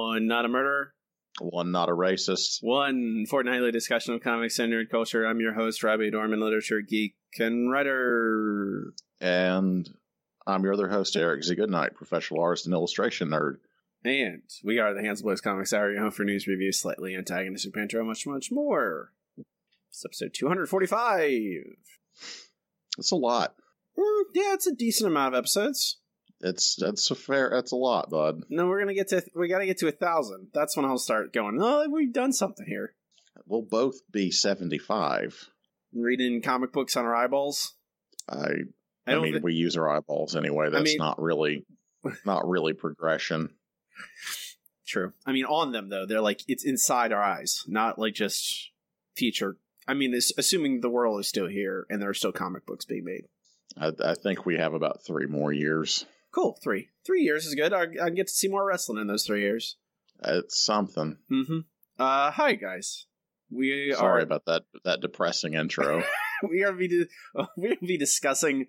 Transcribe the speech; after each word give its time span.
One 0.00 0.26
not 0.26 0.46
a 0.46 0.48
murderer. 0.48 0.94
One 1.40 1.72
not 1.72 1.90
a 1.90 1.92
racist. 1.92 2.62
One 2.62 3.26
fortnightly 3.28 3.70
discussion 3.70 4.14
of 4.14 4.22
comics 4.22 4.58
and 4.58 4.72
nerd 4.72 4.88
culture. 4.90 5.26
I'm 5.26 5.40
your 5.40 5.52
host, 5.52 5.84
Robbie 5.84 6.10
Dorman, 6.10 6.40
literature 6.40 6.80
geek 6.80 7.14
and 7.38 7.70
writer. 7.70 8.94
And 9.20 9.88
I'm 10.46 10.64
your 10.64 10.72
other 10.72 10.88
host, 10.88 11.16
Eric 11.16 11.44
Z. 11.44 11.54
Goodnight, 11.54 11.94
professional 11.94 12.40
artist 12.40 12.64
and 12.64 12.72
illustration 12.72 13.28
nerd. 13.28 13.58
And 14.02 14.42
we 14.64 14.78
are 14.78 14.94
the 14.94 15.02
Handsome 15.02 15.26
Boys 15.26 15.42
Comics 15.42 15.74
Hour, 15.74 15.92
your 15.92 16.00
home 16.00 16.10
for 16.12 16.24
news, 16.24 16.46
reviews, 16.46 16.80
slightly 16.80 17.14
antagonistic 17.14 17.74
banter, 17.74 18.02
much, 18.02 18.26
much 18.26 18.50
more. 18.50 19.12
It's 19.90 20.02
episode 20.02 20.32
245. 20.32 21.40
That's 22.96 23.10
a 23.10 23.16
lot. 23.16 23.54
Mm, 23.98 24.22
yeah, 24.34 24.54
it's 24.54 24.66
a 24.66 24.74
decent 24.74 25.10
amount 25.10 25.34
of 25.34 25.38
episodes. 25.38 25.99
It's 26.40 26.76
that's 26.76 27.10
a 27.10 27.14
fair. 27.14 27.50
That's 27.52 27.72
a 27.72 27.76
lot, 27.76 28.10
bud. 28.10 28.44
No, 28.48 28.66
we're 28.66 28.80
gonna 28.80 28.94
get 28.94 29.08
to 29.08 29.22
we 29.34 29.48
gotta 29.48 29.66
get 29.66 29.78
to 29.78 29.88
a 29.88 29.92
thousand. 29.92 30.48
That's 30.54 30.76
when 30.76 30.86
I'll 30.86 30.98
start 30.98 31.32
going. 31.32 31.58
Oh, 31.60 31.86
we've 31.90 32.12
done 32.12 32.32
something 32.32 32.66
here. 32.66 32.94
We'll 33.46 33.62
both 33.62 33.96
be 34.10 34.30
seventy-five. 34.30 35.48
Reading 35.92 36.40
comic 36.40 36.72
books 36.72 36.96
on 36.96 37.04
our 37.04 37.14
eyeballs. 37.14 37.74
I. 38.28 38.50
I 39.06 39.14
I, 39.14 39.18
mean, 39.18 39.34
thi- 39.34 39.40
we 39.40 39.54
use 39.54 39.76
our 39.76 39.88
eyeballs 39.88 40.36
anyway. 40.36 40.70
That's 40.70 40.84
mean- 40.84 40.98
not 40.98 41.20
really, 41.20 41.64
not 42.24 42.48
really 42.48 42.74
progression. 42.74 43.50
True. 44.86 45.12
I 45.26 45.32
mean, 45.32 45.44
on 45.44 45.72
them 45.72 45.88
though, 45.88 46.06
they're 46.06 46.20
like 46.20 46.42
it's 46.48 46.64
inside 46.64 47.12
our 47.12 47.22
eyes, 47.22 47.64
not 47.66 47.98
like 47.98 48.14
just 48.14 48.70
future. 49.16 49.56
I 49.86 49.94
mean, 49.94 50.12
this, 50.12 50.32
assuming 50.36 50.80
the 50.80 50.88
world 50.88 51.20
is 51.20 51.28
still 51.28 51.46
here 51.46 51.86
and 51.90 52.00
there 52.00 52.10
are 52.10 52.14
still 52.14 52.32
comic 52.32 52.66
books 52.66 52.84
being 52.84 53.04
made. 53.04 53.24
I, 53.78 53.92
I 54.10 54.14
think 54.14 54.46
we 54.46 54.56
have 54.56 54.74
about 54.74 55.04
three 55.04 55.26
more 55.26 55.52
years. 55.52 56.06
Cool. 56.32 56.58
Three. 56.62 56.88
Three 57.04 57.22
years 57.22 57.46
is 57.46 57.54
good. 57.54 57.72
I, 57.72 57.86
I 58.02 58.10
get 58.10 58.28
to 58.28 58.32
see 58.32 58.48
more 58.48 58.64
wrestling 58.64 59.00
in 59.00 59.06
those 59.06 59.24
three 59.24 59.42
years. 59.42 59.76
It's 60.22 60.62
something. 60.62 61.16
Mm-hmm. 61.30 61.60
Uh, 61.98 62.30
hi 62.30 62.54
guys. 62.54 63.06
We 63.50 63.92
Sorry 63.96 64.20
are 64.20 64.24
about 64.24 64.46
that. 64.46 64.62
That 64.84 65.00
depressing 65.00 65.54
intro. 65.54 66.04
we 66.48 66.62
are 66.62 66.72
be 66.72 66.88
di- 66.88 67.08
we 67.56 67.68
will 67.68 67.86
be 67.86 67.98
discussing 67.98 68.66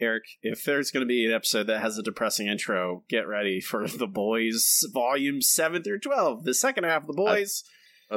Eric. 0.00 0.24
If 0.42 0.64
there's 0.64 0.90
going 0.90 1.02
to 1.02 1.08
be 1.08 1.26
an 1.26 1.32
episode 1.32 1.68
that 1.68 1.82
has 1.82 1.98
a 1.98 2.02
depressing 2.02 2.48
intro, 2.48 3.04
get 3.08 3.28
ready 3.28 3.60
for 3.60 3.86
the 3.86 4.06
boys, 4.06 4.84
volume 4.92 5.40
seven 5.40 5.82
through 5.82 6.00
twelve, 6.00 6.44
the 6.44 6.54
second 6.54 6.84
half 6.84 7.02
of 7.02 7.08
the 7.08 7.12
boys. 7.14 7.64
I 7.66 7.70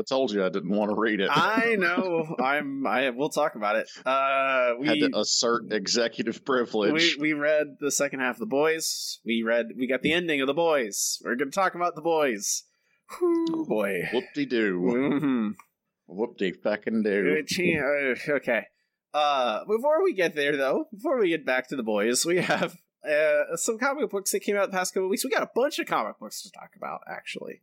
told 0.07 0.31
you 0.31 0.43
I 0.45 0.49
didn't 0.49 0.69
want 0.75 0.89
to 0.91 0.95
read 0.95 1.19
it. 1.19 1.29
I 1.31 1.75
know. 1.79 2.35
I'm. 2.43 2.85
I. 2.85 3.09
We'll 3.11 3.29
talk 3.29 3.55
about 3.55 3.75
it. 3.77 3.89
Uh, 4.05 4.73
had 4.83 4.99
to 4.99 5.11
assert 5.17 5.71
executive 5.71 6.43
privilege. 6.45 7.15
we 7.17 7.31
we 7.31 7.33
read 7.33 7.77
the 7.79 7.91
second 7.91 8.19
half 8.19 8.35
of 8.35 8.39
the 8.39 8.45
boys. 8.45 9.19
We 9.25 9.43
read. 9.43 9.67
We 9.77 9.87
got 9.87 10.01
the 10.01 10.13
ending 10.13 10.41
of 10.41 10.47
the 10.47 10.53
boys. 10.53 11.19
We're 11.23 11.35
going 11.35 11.51
to 11.51 11.55
talk 11.55 11.75
about 11.75 11.95
the 11.95 12.01
boys. 12.01 12.63
Whew, 13.19 13.65
boy. 13.67 14.09
Whoop 14.13 14.25
de 14.35 14.45
doo. 14.45 14.79
Mhm. 14.81 15.51
Whoop 16.07 16.37
de 16.37 16.51
fucking 16.51 16.99
Uh, 17.05 17.09
do. 17.09 17.43
uh, 17.79 18.33
Okay. 18.35 18.63
Uh, 19.13 19.65
before 19.65 20.03
we 20.03 20.13
get 20.13 20.35
there, 20.35 20.55
though, 20.57 20.85
before 20.93 21.17
we 21.19 21.29
get 21.29 21.45
back 21.45 21.67
to 21.69 21.75
the 21.75 21.83
boys, 21.83 22.25
we 22.25 22.37
have 22.37 22.75
uh, 23.09 23.55
some 23.55 23.77
comic 23.79 24.09
books 24.09 24.31
that 24.31 24.41
came 24.41 24.57
out 24.57 24.69
the 24.69 24.77
past 24.77 24.93
couple 24.93 25.05
of 25.05 25.09
weeks. 25.09 25.23
We 25.23 25.29
got 25.31 25.43
a 25.43 25.49
bunch 25.55 25.79
of 25.79 25.87
comic 25.87 26.19
books 26.19 26.41
to 26.43 26.51
talk 26.51 26.71
about, 26.75 26.99
actually. 27.09 27.61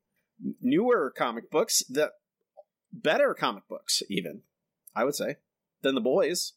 Newer 0.60 1.12
comic 1.16 1.50
books, 1.50 1.82
that 1.90 2.12
better 2.92 3.34
comic 3.34 3.66
books, 3.68 4.02
even 4.08 4.42
I 4.94 5.04
would 5.04 5.14
say, 5.14 5.36
than 5.82 5.94
the 5.94 6.00
boys. 6.00 6.52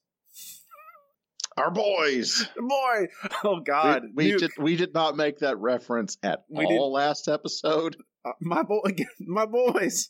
Our 1.57 1.71
boys. 1.71 2.47
Boy, 2.55 3.07
oh 3.43 3.61
God, 3.61 4.03
we, 4.13 4.33
we 4.33 4.37
did 4.37 4.51
we 4.59 4.75
did 4.75 4.93
not 4.93 5.17
make 5.17 5.39
that 5.39 5.57
reference 5.57 6.17
at 6.21 6.43
We 6.49 6.65
all 6.65 6.91
last 6.91 7.27
episode. 7.27 7.97
Uh, 8.23 8.33
my 8.39 8.61
boy, 8.61 8.91
my 9.19 9.45
boys. 9.47 10.09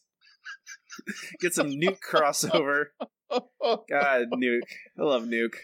Get 1.40 1.54
some 1.54 1.70
nuke 1.70 2.00
crossover. 2.00 2.86
God, 3.30 4.26
nuke. 4.36 4.62
I 5.00 5.04
love 5.04 5.24
nuke. 5.24 5.56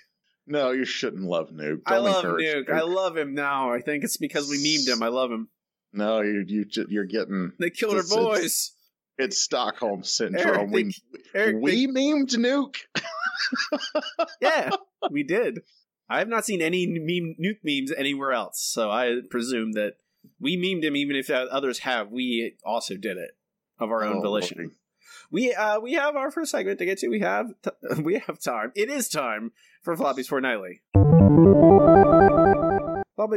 no, 0.47 0.72
you 0.72 0.86
shouldn't 0.86 1.24
love 1.24 1.50
Nuke. 1.52 1.81
I 1.86 1.96
Don't 1.96 2.06
love 2.06 2.24
encourage 2.25 2.46
Nuke. 2.46 2.72
I 2.72 2.81
love 2.81 3.18
him 3.18 3.34
now. 3.34 3.72
I 3.74 3.81
think 3.81 4.03
it's 4.03 4.18
because 4.18 4.50
we 4.50 4.58
memed 4.63 4.88
him. 4.88 5.02
I 5.03 5.08
love 5.09 5.31
him. 5.31 5.50
No, 5.94 6.22
you 6.22 6.44
you 6.48 6.66
ju- 6.66 6.88
you're 6.90 7.06
getting 7.06 7.52
They 7.59 7.70
killed 7.70 7.96
our 7.96 8.04
boys. 8.04 8.72
it's 9.18 9.38
Stockholm 9.40 10.00
Eric, 10.00 10.06
syndrome. 10.06 10.72
they, 10.72 10.84
we 10.84 10.96
Eric, 11.36 11.56
we 11.62 11.88
memed 11.88 12.36
Nuke. 12.36 12.78
yeah, 14.42 14.72
we 15.12 15.24
did. 15.24 15.59
I 16.09 16.20
have 16.20 16.28
not 16.28 16.46
seen 16.46 16.62
any 16.62 16.86
meme, 16.88 17.36
nuke 17.42 17.59
memes 17.64 17.92
anywhere 17.96 18.34
else, 18.34 18.59
so 18.62 18.92
I 18.92 19.22
presume 19.30 19.74
that 19.74 19.94
we 20.40 20.58
memed 20.58 20.84
him. 20.84 20.96
Even 20.96 21.16
if 21.16 21.30
others 21.30 21.80
have, 21.80 22.12
we 22.12 22.56
also 22.64 22.96
did 22.96 23.18
it 23.18 23.31
of 23.80 23.90
our 23.92 24.04
own 24.04 24.18
Oh, 24.18 24.22
volition. 24.22 24.58
Lordy. 24.58 24.74
We 25.31 25.54
uh 25.54 25.80
we 25.80 25.94
have 25.94 26.16
our 26.16 26.30
first 26.30 26.52
segment 26.52 26.78
to 26.80 26.86
get 26.86 27.00
to. 27.00 27.08
We 27.08 27.22
have 27.22 27.48
t- 27.64 27.72
we 28.02 28.20
have 28.28 28.40
time. 28.40 28.72
It 28.75 28.90
is 28.90 29.08
time 29.10 29.52
for 29.81 29.96
Floppies 29.96 30.28
Fortnightly. 30.28 30.81
Floppies 30.96 32.14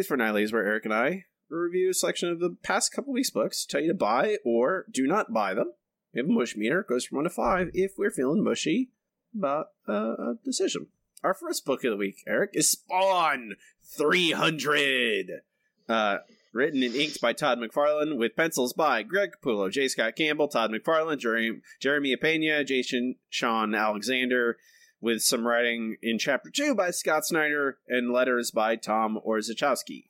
Fortnightly 0.06 0.42
is 0.42 0.52
where 0.52 0.66
Eric 0.66 0.84
and 0.84 0.92
I 0.94 1.24
review 1.48 1.92
selection 1.92 2.30
of 2.30 2.40
the 2.40 2.56
past 2.62 2.92
couple 2.92 3.12
weeks' 3.12 3.30
books, 3.30 3.64
tell 3.64 3.80
you 3.80 3.88
to 3.88 3.94
buy 3.94 4.38
or 4.44 4.86
do 4.90 5.06
not 5.06 5.32
buy 5.32 5.54
them. 5.54 5.72
We 6.12 6.20
have 6.20 6.28
a 6.28 6.32
mush 6.32 6.56
meter, 6.56 6.82
goes 6.82 7.04
from 7.04 7.16
one 7.16 7.24
to 7.24 7.30
five 7.30 7.70
if 7.74 7.92
we're 7.98 8.10
feeling 8.10 8.42
mushy 8.42 8.90
about 9.34 9.68
uh, 9.88 9.92
a 9.92 10.38
decision. 10.44 10.88
Our 11.22 11.34
first 11.34 11.64
book 11.64 11.84
of 11.84 11.90
the 11.90 11.96
week, 11.96 12.22
Eric, 12.26 12.50
is 12.54 12.70
Spawn 12.70 13.56
300. 13.96 15.42
Uh, 15.88 16.18
written 16.52 16.82
and 16.82 16.94
inked 16.94 17.20
by 17.20 17.32
Todd 17.32 17.58
McFarlane, 17.58 18.16
with 18.16 18.34
pencils 18.34 18.72
by 18.72 19.02
Greg 19.02 19.32
Capullo, 19.32 19.70
J. 19.70 19.88
Scott 19.88 20.16
Campbell, 20.16 20.48
Todd 20.48 20.70
McFarlane, 20.70 21.18
Jeremy, 21.18 21.60
Jeremy 21.80 22.16
Opeña, 22.16 22.66
Jason 22.66 23.16
Shawn 23.28 23.74
Alexander, 23.74 24.56
with 25.00 25.22
some 25.22 25.46
writing 25.46 25.96
in 26.02 26.18
Chapter 26.18 26.50
2 26.50 26.74
by 26.74 26.90
Scott 26.90 27.26
Snyder, 27.26 27.78
and 27.86 28.10
letters 28.10 28.50
by 28.50 28.76
Tom 28.76 29.20
Orzechowski. 29.26 30.06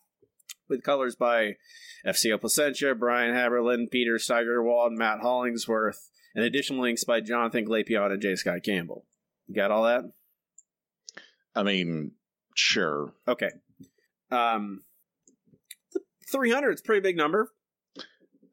With 0.69 0.83
colors 0.83 1.15
by 1.15 1.57
FCO 2.05 2.39
Plascencia, 2.39 2.99
Brian 2.99 3.35
Haberlin, 3.35 3.91
Peter 3.91 4.19
Steigerwald, 4.19 4.93
Matt 4.93 5.21
Hollingsworth, 5.21 6.11
and 6.35 6.45
additional 6.45 6.85
inks 6.85 7.05
by 7.05 7.21
Jonathan 7.21 7.65
Glapion 7.67 8.13
and 8.13 8.21
J. 8.21 8.35
Scott 8.35 8.63
Campbell. 8.65 9.05
You 9.47 9.55
got 9.55 9.71
all 9.71 9.85
that? 9.85 10.05
I 11.55 11.63
mean, 11.63 12.13
sure. 12.55 13.13
Okay. 13.29 13.51
Um, 14.31 14.83
300 16.31 16.73
is 16.73 16.81
a 16.81 16.83
pretty 16.83 17.01
big 17.01 17.17
number. 17.17 17.51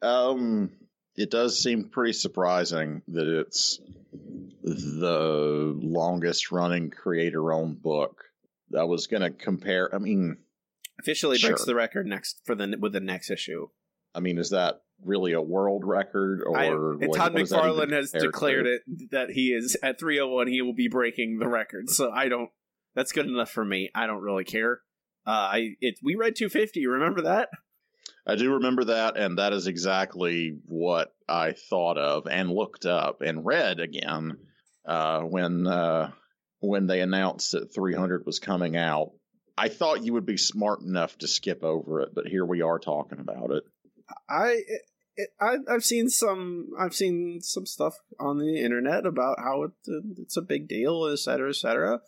Um, 0.02 0.72
it 1.16 1.32
does 1.32 1.60
seem 1.62 1.90
pretty 1.90 2.14
surprising 2.14 3.02
that 3.10 3.28
it's 3.28 3.80
the 4.64 5.74
longest 5.78 6.52
running 6.52 6.90
creator 6.90 7.52
owned 7.52 7.82
book. 7.82 8.24
I 8.78 8.84
was 8.86 9.08
going 9.08 9.22
to 9.22 9.30
compare. 9.30 9.94
I 9.94 10.00
mean, 10.00 10.38
Officially 11.04 11.38
breaks 11.38 11.62
Sure. 11.62 11.66
the 11.66 11.76
record 11.76 12.08
next 12.08 12.42
for 12.46 12.56
the 12.56 12.78
with 12.80 12.94
the 12.94 13.00
next 13.00 13.30
issue. 13.30 13.68
I 14.16 14.20
mean, 14.20 14.38
is 14.38 14.52
that 14.52 14.82
really 15.04 15.34
a 15.34 15.42
world 15.42 15.84
record 15.86 16.42
or 16.46 16.58
I, 16.58 16.70
what- 16.70 17.18
Todd 17.18 17.34
what 17.34 17.40
does 17.40 17.50
that 17.50 17.66
even 17.66 17.90
McFarlane 17.90 17.92
has 17.92 18.12
declared 18.12 18.66
to? 18.66 18.74
it 18.76 19.12
that 19.12 19.32
he 19.32 19.50
is 19.54 19.76
at 19.84 20.00
301. 20.00 20.48
He 20.48 20.62
will 20.62 20.74
be 20.76 20.88
breaking 20.88 21.40
the 21.40 21.48
record. 21.48 21.90
So 21.90 22.12
I 22.12 22.30
don't. 22.30 22.50
That's 22.96 23.12
good 23.12 23.26
enough 23.26 23.50
for 23.50 23.66
me. 23.66 23.90
I 23.96 24.08
don't 24.08 24.22
really 24.22 24.44
care. 24.44 24.82
Uh, 25.26 25.32
I 25.32 25.70
it 25.82 25.96
we 26.04 26.16
read 26.16 26.36
250. 26.36 26.86
Remember 26.88 27.22
that? 27.24 27.50
I 28.26 28.36
do 28.36 28.54
remember 28.54 28.86
that, 28.86 29.18
and 29.18 29.38
that 29.38 29.52
is 29.52 29.68
exactly 29.68 30.58
what 30.66 31.14
I 31.28 31.54
thought 31.70 31.98
of 31.98 32.26
and 32.28 32.50
looked 32.50 32.86
up 32.86 33.22
and 33.22 33.46
read 33.46 33.80
again 33.80 34.38
uh, 34.86 35.22
when 35.22 35.68
uh, 35.68 36.12
when 36.60 36.88
they 36.88 37.02
announced 37.02 37.52
that 37.52 37.74
300 37.76 38.26
was 38.26 38.40
coming 38.40 38.78
out. 38.78 39.12
I 39.58 39.70
thought 39.70 40.04
you 40.04 40.14
would 40.14 40.26
be 40.26 40.38
smart 40.38 40.82
enough 40.82 41.18
to 41.20 41.28
skip 41.28 41.64
over 41.64 42.02
it, 42.02 42.14
but 42.14 42.28
here 42.28 42.46
we 42.46 42.62
are 42.62 42.80
talking 42.80 43.20
about 43.20 43.52
it. 43.52 43.64
I. 44.30 44.62
It, 45.16 45.30
I, 45.40 45.58
I've 45.70 45.86
seen 45.86 46.10
some. 46.10 46.70
I've 46.80 46.96
seen 46.96 47.40
some 47.42 47.68
stuff 47.68 48.00
on 48.20 48.40
the 48.40 48.64
internet 48.64 49.06
about 49.06 49.38
how 49.38 49.62
it, 49.66 49.72
it's 50.18 50.38
a 50.38 50.42
big 50.42 50.68
deal, 50.68 51.06
et 51.06 51.20
cetera, 51.20 51.50
et 51.50 51.56
cetera. 51.56 52.02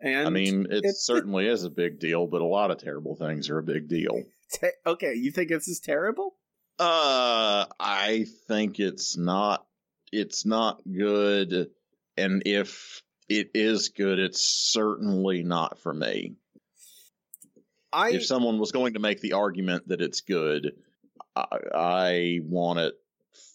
And 0.00 0.26
I 0.26 0.30
mean, 0.30 0.66
it 0.68 0.78
it's- 0.78 1.06
certainly 1.06 1.46
is 1.46 1.62
a 1.62 1.70
big 1.70 2.00
deal, 2.00 2.26
but 2.26 2.40
a 2.40 2.44
lot 2.46 2.72
of 2.72 2.78
terrible 2.78 3.14
things 3.14 3.50
are 3.50 3.58
a 3.58 3.62
big 3.62 3.86
deal. 3.88 4.24
te- 4.52 4.66
okay, 4.84 5.14
you 5.14 5.30
think 5.30 5.50
this 5.50 5.68
is 5.68 5.78
terrible? 5.78 6.34
Uh, 6.80 7.66
I 7.78 8.26
think 8.48 8.80
it's 8.80 9.16
not. 9.16 9.64
It's 10.10 10.44
not 10.44 10.80
good, 10.90 11.70
and 12.16 12.42
if 12.46 13.00
it 13.28 13.50
is 13.54 13.90
good, 13.90 14.18
it's 14.18 14.42
certainly 14.42 15.44
not 15.44 15.78
for 15.78 15.94
me. 15.94 16.34
I 17.92 18.10
if 18.12 18.24
someone 18.26 18.58
was 18.58 18.72
going 18.72 18.94
to 18.94 19.00
make 19.00 19.20
the 19.20 19.32
argument 19.34 19.88
that 19.88 20.00
it's 20.00 20.20
good, 20.20 20.72
I, 21.34 21.46
I 21.74 22.40
want 22.44 22.78
it 22.80 22.94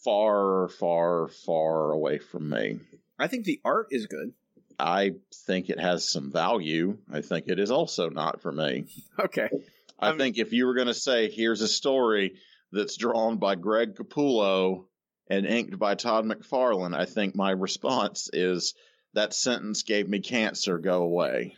far, 0.03 0.67
far, 0.69 1.27
far 1.27 1.91
away 1.91 2.19
from 2.19 2.49
me. 2.49 2.79
I 3.17 3.27
think 3.27 3.45
the 3.45 3.61
art 3.63 3.87
is 3.91 4.07
good. 4.07 4.33
I 4.77 5.13
think 5.47 5.69
it 5.69 5.79
has 5.79 6.09
some 6.09 6.31
value. 6.31 6.97
I 7.11 7.21
think 7.21 7.45
it 7.47 7.59
is 7.59 7.71
also 7.71 8.09
not 8.09 8.41
for 8.41 8.51
me. 8.51 8.85
Okay. 9.19 9.49
I 9.97 10.09
Um, 10.09 10.17
think 10.17 10.37
if 10.37 10.51
you 10.51 10.65
were 10.65 10.73
going 10.73 10.87
to 10.87 10.93
say, 10.93 11.29
here's 11.31 11.61
a 11.61 11.69
story 11.69 12.35
that's 12.73 12.97
drawn 12.97 13.37
by 13.37 13.55
Greg 13.55 13.95
Capullo 13.95 14.87
and 15.29 15.45
inked 15.45 15.79
by 15.79 15.95
Todd 15.95 16.25
McFarlane, 16.25 16.93
I 16.93 17.05
think 17.05 17.33
my 17.33 17.51
response 17.51 18.29
is 18.33 18.73
that 19.13 19.33
sentence 19.33 19.83
gave 19.83 20.09
me 20.09 20.19
cancer. 20.19 20.77
Go 20.77 21.03
away. 21.03 21.55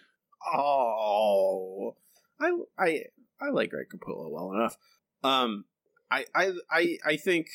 Oh, 0.54 1.96
I 2.40 2.52
I 2.78 3.04
I 3.42 3.50
like 3.50 3.72
Greg 3.72 3.88
Capullo 3.94 4.30
well 4.30 4.54
enough. 4.54 4.78
Um, 5.24 5.66
I 6.10 6.26
I 6.34 6.54
I 6.70 6.98
I 7.06 7.18
think 7.18 7.48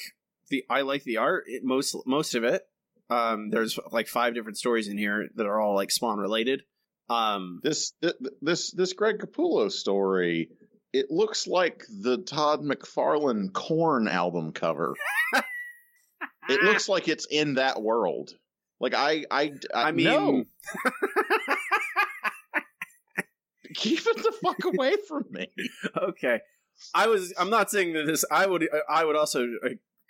the 0.51 0.65
I 0.69 0.83
like 0.83 1.05
the 1.05 1.19
art 1.19 1.45
it, 1.47 1.65
most 1.65 1.97
most 2.07 2.35
of 2.35 2.45
it. 2.45 2.63
Um, 3.11 3.51
there's 3.51 3.79
like 3.91 4.09
five 4.09 4.35
different 4.35 4.59
stories 4.59 4.89
in 4.89 4.97
here 4.97 5.29
that 5.35 5.47
are 5.47 5.61
all 5.61 5.75
like 5.75 5.91
Spawn 5.91 6.19
related. 6.19 6.63
Um, 7.11 7.61
This 7.63 7.93
this 8.41 8.73
this 8.73 8.93
Greg 8.93 9.19
Capullo 9.19 9.71
story. 9.71 10.51
It 10.93 11.11
looks 11.11 11.47
like 11.47 11.85
the 11.89 12.19
Todd 12.19 12.61
McFarlane 12.63 13.53
Korn 13.53 14.09
album 14.09 14.53
cover. 14.53 14.95
it 16.49 16.63
looks 16.63 16.89
like 16.89 17.09
it's 17.09 17.27
in 17.31 17.55
that 17.55 17.83
world. 17.83 18.31
Like 18.81 18.95
I 18.95 19.25
I 19.31 19.53
I, 19.75 19.83
I 19.89 19.93
mean, 19.93 20.05
no. 20.05 20.45
keep 23.75 24.01
it 24.07 24.17
the 24.17 24.33
fuck 24.43 24.65
away 24.65 24.95
from 25.09 25.25
me. 25.31 25.49
okay. 25.97 26.41
I 26.95 27.07
was. 27.07 27.33
I'm 27.39 27.51
not 27.51 27.71
saying 27.71 27.93
that 27.93 28.07
this. 28.07 28.25
I 28.31 28.47
would. 28.47 28.69
I 28.89 29.05
would 29.05 29.17
also 29.17 29.47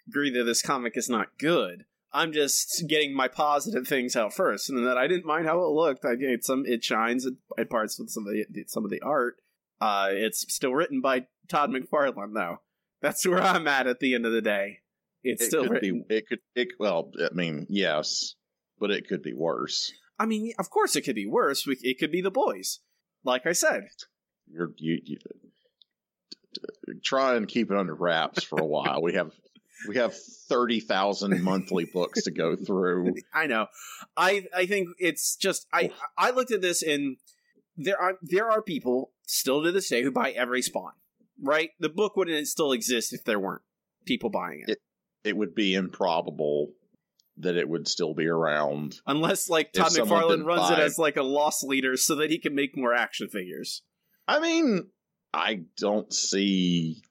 agree 0.09 0.31
that 0.31 0.45
this 0.45 0.63
comic 0.63 0.97
is 0.97 1.09
not 1.09 1.39
good. 1.39 1.85
I'm 2.15 2.33
just 2.33 2.85
getting 2.89 3.15
my 3.15 3.27
positive 3.29 3.87
things 3.89 4.17
out 4.17 4.33
first, 4.35 4.69
and 4.71 4.87
that 4.87 4.99
I 4.99 5.07
didn't 5.07 5.25
mind 5.27 5.47
how 5.47 5.61
it 5.65 5.69
looked. 5.71 6.05
I 6.05 6.13
it 6.19 6.45
some 6.45 6.65
it 6.67 6.85
shines 6.85 7.27
at, 7.27 7.33
at 7.59 7.71
parts 7.71 7.99
with 7.99 8.11
some 8.11 8.27
of 8.27 8.33
the 8.33 8.65
some 8.69 8.85
of 8.85 8.91
the 8.91 9.01
art. 9.03 9.37
Uh, 9.81 10.09
it's 10.11 10.45
still 10.55 10.73
written 10.73 11.01
by 11.01 11.27
Todd 11.49 11.71
McFarlane, 11.71 12.35
though. 12.35 12.59
That's 13.01 13.27
where 13.27 13.43
I'm 13.43 13.67
at 13.67 13.89
at 13.89 13.99
the 13.99 14.15
end 14.15 14.25
of 14.27 14.33
the 14.33 14.41
day. 14.43 14.79
It's 15.25 15.43
It 15.43 15.47
still 15.47 15.63
could 15.65 15.73
written. 15.73 16.05
be. 16.09 16.17
It 16.17 16.29
could. 16.29 16.39
It 16.55 16.69
well. 16.79 17.11
I 17.21 17.35
mean, 17.35 17.67
yes, 17.69 18.35
but 18.79 18.91
it 18.91 19.09
could 19.09 19.23
be 19.23 19.35
worse. 19.35 19.93
I 20.19 20.27
mean, 20.27 20.53
of 20.59 20.71
course, 20.71 20.95
it 20.95 21.03
could 21.03 21.17
be 21.17 21.27
worse. 21.27 21.67
We, 21.67 21.77
it 21.83 21.99
could 21.99 22.13
be 22.13 22.21
the 22.21 22.31
boys. 22.31 22.79
Like 23.25 23.47
I 23.47 23.53
said, 23.53 23.89
You're 24.51 24.73
you. 24.79 25.01
you 25.05 25.19
try 27.03 27.37
and 27.37 27.49
keep 27.49 27.71
it 27.71 27.77
under 27.77 27.95
wraps 27.95 28.43
for 28.43 28.59
a 28.61 28.65
while. 28.65 29.03
We 29.03 29.15
have 29.15 29.33
we 29.89 29.97
have 29.97 30.15
thirty 30.15 30.81
thousand 30.81 31.43
monthly 31.43 31.85
books 31.85 32.25
to 32.25 32.31
go 32.31 32.57
through. 32.57 33.15
I 33.35 33.47
know. 33.47 33.67
I 34.17 34.47
I 34.55 34.67
think 34.67 34.89
it's 34.99 35.37
just 35.37 35.67
I 35.73 35.91
I 36.17 36.31
looked 36.31 36.53
at 36.53 36.61
this 36.63 36.83
and 36.83 37.17
there 37.77 38.01
are 38.01 38.19
there 38.23 38.51
are 38.51 38.63
people 38.63 39.13
still 39.27 39.63
to 39.63 39.73
this 39.73 39.89
day 39.89 40.03
who 40.03 40.11
buy 40.11 40.31
every 40.31 40.63
spawn. 40.63 40.93
Right? 41.41 41.71
The 41.81 41.89
book 41.89 42.17
wouldn't 42.17 42.47
still 42.47 42.73
exist 42.73 43.13
if 43.13 43.25
there 43.25 43.41
weren't 43.41 43.63
people 44.05 44.31
buying 44.31 44.63
it. 44.67 44.79
It 45.25 45.37
would 45.37 45.55
be 45.55 45.75
improbable 45.75 46.73
that 47.43 47.57
it 47.57 47.69
would 47.69 47.87
still 47.87 48.15
be 48.15 48.27
around. 48.27 49.01
Unless 49.07 49.49
like 49.49 49.73
Todd 49.73 49.93
McFarlane 49.93 50.45
runs 50.45 50.71
it 50.71 50.79
as 50.79 50.99
like 50.99 51.17
a 51.17 51.23
loss 51.23 51.63
leader 51.63 51.97
so 51.97 52.17
that 52.17 52.31
he 52.31 52.39
can 52.39 52.55
make 52.55 52.77
more 52.77 52.95
action 52.95 53.29
figures. 53.29 53.83
I 54.27 54.41
mean, 54.41 54.89
I 55.33 55.63
don't 55.77 56.13
see. 56.13 57.03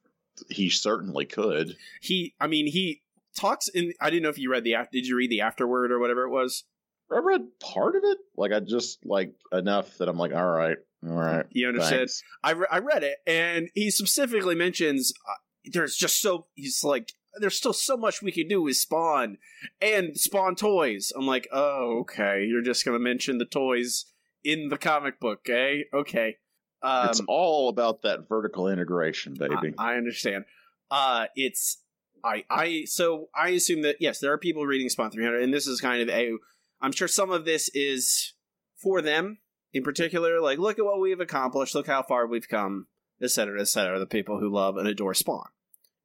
He 0.49 0.69
certainly 0.69 1.25
could. 1.25 1.75
He 2.01 2.33
I 2.39 2.47
mean 2.47 2.67
he 2.67 3.01
talks 3.37 3.67
in 3.67 3.93
I 4.01 4.09
didn't 4.09 4.23
know 4.23 4.29
if 4.29 4.39
you 4.39 4.51
read 4.51 4.63
the 4.63 4.75
did 4.91 5.05
you 5.05 5.15
read 5.15 5.29
the 5.29 5.41
afterword 5.41 5.91
or 5.91 5.99
whatever 5.99 6.23
it 6.23 6.31
was? 6.31 6.63
I 7.11 7.19
read 7.19 7.41
part 7.59 7.95
of 7.95 8.03
it. 8.05 8.17
Like 8.37 8.51
I 8.51 8.59
just 8.59 9.05
like 9.05 9.33
enough 9.51 9.97
that 9.97 10.07
I'm 10.07 10.17
like, 10.17 10.33
all 10.33 10.49
right, 10.49 10.77
all 11.05 11.13
right. 11.13 11.45
You 11.49 11.67
understand? 11.67 12.09
I, 12.43 12.51
re- 12.51 12.67
I 12.71 12.79
read 12.79 13.03
it, 13.03 13.17
and 13.27 13.69
he 13.75 13.91
specifically 13.91 14.55
mentions 14.55 15.13
uh, 15.29 15.33
there's 15.65 15.95
just 15.95 16.21
so 16.21 16.47
he's 16.55 16.83
like 16.83 17.11
there's 17.39 17.57
still 17.57 17.73
so 17.73 17.97
much 17.97 18.21
we 18.21 18.31
can 18.31 18.47
do 18.47 18.61
with 18.61 18.75
Spawn 18.75 19.37
and 19.81 20.17
Spawn 20.17 20.55
toys. 20.55 21.11
I'm 21.15 21.27
like, 21.27 21.47
oh 21.51 21.99
okay, 22.01 22.45
you're 22.45 22.61
just 22.61 22.85
gonna 22.85 22.99
mention 22.99 23.37
the 23.37 23.45
toys 23.45 24.05
in 24.43 24.69
the 24.69 24.77
comic 24.77 25.19
book, 25.19 25.47
eh? 25.49 25.83
Okay, 25.93 26.37
um, 26.81 27.09
it's 27.09 27.21
all 27.27 27.69
about 27.69 28.01
that 28.01 28.27
vertical 28.27 28.67
integration, 28.67 29.35
baby. 29.35 29.73
I, 29.77 29.93
I 29.93 29.97
understand. 29.97 30.45
Uh, 30.89 31.27
it's 31.35 31.77
I 32.23 32.43
I 32.49 32.83
so 32.85 33.29
I 33.35 33.49
assume 33.49 33.83
that 33.83 33.97
yes, 33.99 34.19
there 34.19 34.31
are 34.31 34.37
people 34.37 34.65
reading 34.65 34.89
Spawn 34.89 35.11
300, 35.11 35.43
and 35.43 35.53
this 35.53 35.67
is 35.67 35.81
kind 35.81 36.01
of 36.01 36.09
a. 36.09 36.33
I'm 36.81 36.91
sure 36.91 37.07
some 37.07 37.31
of 37.31 37.45
this 37.45 37.69
is 37.73 38.33
for 38.75 39.01
them 39.01 39.37
in 39.73 39.83
particular. 39.83 40.41
Like, 40.41 40.57
look 40.57 40.79
at 40.79 40.85
what 40.85 40.99
we've 40.99 41.19
accomplished. 41.19 41.75
Look 41.75 41.87
how 41.87 42.01
far 42.01 42.25
we've 42.25 42.49
come, 42.49 42.87
etc., 43.21 43.61
etc. 43.61 43.99
The 43.99 44.07
people 44.07 44.39
who 44.39 44.49
love 44.49 44.77
and 44.77 44.87
adore 44.87 45.13
Spawn, 45.13 45.49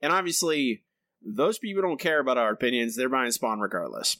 and 0.02 0.12
obviously 0.12 0.84
those 1.26 1.58
people 1.58 1.82
don't 1.82 2.00
care 2.00 2.20
about 2.20 2.38
our 2.38 2.52
opinions. 2.52 2.96
They're 2.96 3.08
buying 3.08 3.32
Spawn 3.32 3.60
regardless. 3.60 4.18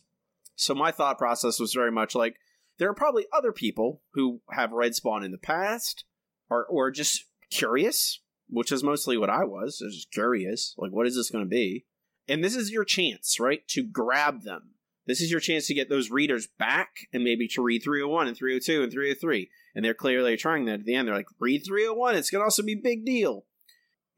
So 0.56 0.74
my 0.74 0.90
thought 0.90 1.18
process 1.18 1.60
was 1.60 1.74
very 1.74 1.92
much 1.92 2.14
like 2.14 2.36
there 2.78 2.88
are 2.88 2.94
probably 2.94 3.26
other 3.32 3.52
people 3.52 4.02
who 4.14 4.40
have 4.50 4.72
read 4.72 4.94
Spawn 4.94 5.22
in 5.22 5.32
the 5.32 5.38
past, 5.38 6.04
or 6.50 6.64
or 6.66 6.90
just 6.90 7.24
curious 7.50 8.20
which 8.48 8.72
is 8.72 8.82
mostly 8.82 9.16
what 9.16 9.30
I 9.30 9.44
was. 9.44 9.80
I 9.82 9.86
was 9.86 9.96
just 9.96 10.12
curious, 10.12 10.74
like, 10.78 10.92
what 10.92 11.06
is 11.06 11.16
this 11.16 11.30
going 11.30 11.44
to 11.44 11.48
be? 11.48 11.84
And 12.28 12.42
this 12.42 12.56
is 12.56 12.70
your 12.70 12.84
chance, 12.84 13.38
right, 13.38 13.66
to 13.68 13.82
grab 13.82 14.42
them. 14.42 14.74
This 15.06 15.20
is 15.20 15.30
your 15.30 15.40
chance 15.40 15.68
to 15.68 15.74
get 15.74 15.88
those 15.88 16.10
readers 16.10 16.48
back 16.58 16.90
and 17.12 17.22
maybe 17.22 17.46
to 17.48 17.62
read 17.62 17.82
301 17.84 18.26
and 18.26 18.36
302 18.36 18.82
and 18.82 18.92
303. 18.92 19.48
And 19.74 19.84
they're 19.84 19.94
clearly 19.94 20.36
trying 20.36 20.64
that 20.64 20.80
at 20.80 20.84
the 20.84 20.94
end. 20.94 21.06
They're 21.06 21.14
like, 21.14 21.28
read 21.38 21.62
301, 21.64 22.16
it's 22.16 22.30
going 22.30 22.40
to 22.40 22.44
also 22.44 22.64
be 22.64 22.74
big 22.74 23.04
deal. 23.04 23.44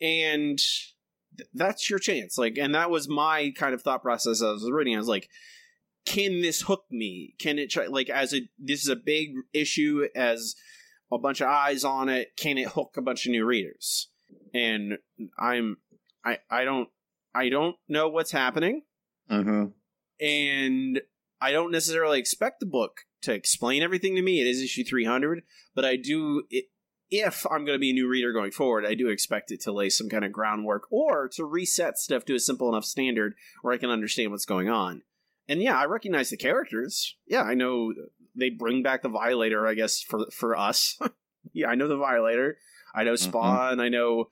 And 0.00 0.58
th- 1.38 1.48
that's 1.54 1.88
your 1.88 1.98
chance. 1.98 2.36
Like, 2.36 2.58
and 2.58 2.74
that 2.74 2.90
was 2.90 3.08
my 3.08 3.52
kind 3.56 3.74
of 3.74 3.82
thought 3.82 4.02
process 4.02 4.36
as 4.36 4.42
I 4.42 4.50
was 4.50 4.70
reading. 4.70 4.94
I 4.94 4.98
was 4.98 5.08
like, 5.08 5.28
can 6.04 6.42
this 6.42 6.62
hook 6.62 6.84
me? 6.90 7.34
Can 7.38 7.58
it 7.58 7.70
try, 7.70 7.86
like, 7.86 8.10
as 8.10 8.34
a, 8.34 8.48
this 8.58 8.82
is 8.82 8.88
a 8.88 8.96
big 8.96 9.34
issue, 9.52 10.06
as 10.14 10.54
a 11.10 11.18
bunch 11.18 11.40
of 11.40 11.48
eyes 11.48 11.84
on 11.84 12.08
it, 12.08 12.36
can 12.36 12.58
it 12.58 12.68
hook 12.68 12.96
a 12.96 13.02
bunch 13.02 13.24
of 13.24 13.32
new 13.32 13.44
readers? 13.44 14.08
and 14.54 14.98
I'm 15.38 15.78
I 16.24 16.38
I 16.50 16.64
don't 16.64 16.88
I 17.34 17.48
don't 17.48 17.76
know 17.88 18.08
what's 18.08 18.32
happening 18.32 18.82
mm-hmm. 19.30 19.66
and 20.24 21.00
I 21.40 21.52
don't 21.52 21.72
necessarily 21.72 22.18
expect 22.18 22.60
the 22.60 22.66
book 22.66 23.02
to 23.22 23.32
explain 23.32 23.82
everything 23.82 24.16
to 24.16 24.22
me. 24.22 24.40
It 24.40 24.46
is 24.46 24.62
issue 24.62 24.84
300, 24.84 25.42
but 25.74 25.84
I 25.84 25.96
do 25.96 26.44
it, 26.50 26.66
if 27.10 27.46
I'm 27.50 27.64
going 27.64 27.76
to 27.76 27.80
be 27.80 27.90
a 27.90 27.94
new 27.94 28.08
reader 28.08 28.32
going 28.32 28.50
forward, 28.50 28.84
I 28.84 28.94
do 28.94 29.08
expect 29.08 29.50
it 29.50 29.60
to 29.62 29.72
lay 29.72 29.88
some 29.88 30.08
kind 30.08 30.24
of 30.24 30.32
groundwork 30.32 30.82
or 30.90 31.28
to 31.34 31.44
reset 31.44 31.98
stuff 31.98 32.24
to 32.26 32.34
a 32.34 32.40
simple 32.40 32.68
enough 32.68 32.84
standard 32.84 33.34
where 33.62 33.72
I 33.72 33.78
can 33.78 33.90
understand 33.90 34.30
what's 34.30 34.44
going 34.44 34.68
on. 34.68 35.02
And 35.48 35.62
yeah, 35.62 35.78
I 35.78 35.86
recognize 35.86 36.28
the 36.30 36.36
characters. 36.36 37.16
Yeah, 37.26 37.42
I 37.42 37.54
know 37.54 37.94
they 38.36 38.50
bring 38.50 38.82
back 38.82 39.02
the 39.02 39.08
Violator, 39.08 39.66
I 39.66 39.74
guess 39.74 40.02
for 40.02 40.26
for 40.30 40.56
us. 40.56 40.98
yeah, 41.52 41.68
I 41.68 41.74
know 41.74 41.88
the 41.88 41.96
Violator. 41.96 42.58
I 42.94 43.04
know 43.04 43.14
mm-hmm. 43.14 43.30
Spawn. 43.30 43.80
I 43.80 43.88
know 43.88 44.28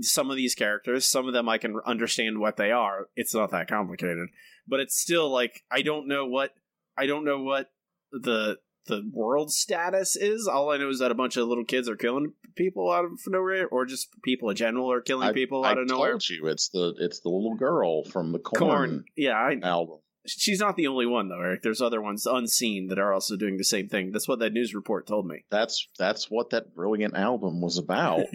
some 0.00 0.30
of 0.30 0.36
these 0.36 0.54
characters. 0.54 1.04
Some 1.04 1.26
of 1.26 1.34
them 1.34 1.48
I 1.48 1.58
can 1.58 1.76
understand 1.84 2.38
what 2.38 2.56
they 2.56 2.70
are. 2.70 3.08
It's 3.16 3.34
not 3.34 3.50
that 3.50 3.68
complicated, 3.68 4.28
but 4.68 4.78
it's 4.78 4.96
still 4.96 5.28
like 5.28 5.64
I 5.70 5.82
don't 5.82 6.06
know 6.06 6.26
what 6.26 6.54
I 6.96 7.06
don't 7.06 7.24
know 7.24 7.42
what 7.42 7.70
the 8.12 8.58
the 8.86 9.08
world 9.12 9.52
status 9.52 10.16
is. 10.16 10.46
All 10.46 10.70
I 10.70 10.76
know 10.76 10.88
is 10.88 10.98
that 10.98 11.10
a 11.10 11.14
bunch 11.14 11.36
of 11.36 11.46
little 11.48 11.64
kids 11.64 11.88
are 11.88 11.96
killing 11.96 12.32
people 12.56 12.90
out 12.90 13.04
of 13.04 13.12
nowhere, 13.26 13.68
or 13.68 13.86
just 13.86 14.08
people 14.22 14.50
in 14.50 14.56
general 14.56 14.90
are 14.92 15.00
killing 15.00 15.28
I, 15.28 15.32
people 15.32 15.64
I 15.64 15.70
out 15.72 15.78
of 15.78 15.88
nowhere. 15.88 16.12
told 16.12 16.28
you 16.28 16.46
it's 16.46 16.68
the 16.70 16.94
it's 16.98 17.20
the 17.20 17.28
little 17.28 17.54
girl 17.54 18.04
from 18.04 18.32
the 18.32 18.38
Korn, 18.38 18.60
Korn, 18.60 19.04
yeah, 19.16 19.32
I, 19.32 19.58
album. 19.62 19.98
she's 20.26 20.60
not 20.60 20.76
the 20.76 20.86
only 20.86 21.06
one 21.06 21.28
though, 21.28 21.40
Eric. 21.40 21.62
There's 21.62 21.82
other 21.82 22.00
ones 22.00 22.26
unseen 22.26 22.88
that 22.88 22.98
are 22.98 23.12
also 23.12 23.36
doing 23.36 23.56
the 23.56 23.64
same 23.64 23.88
thing. 23.88 24.12
That's 24.12 24.28
what 24.28 24.38
that 24.40 24.52
news 24.52 24.74
report 24.74 25.06
told 25.06 25.26
me. 25.26 25.44
That's 25.50 25.86
that's 25.98 26.30
what 26.30 26.50
that 26.50 26.74
brilliant 26.74 27.16
album 27.16 27.60
was 27.60 27.78
about. 27.78 28.26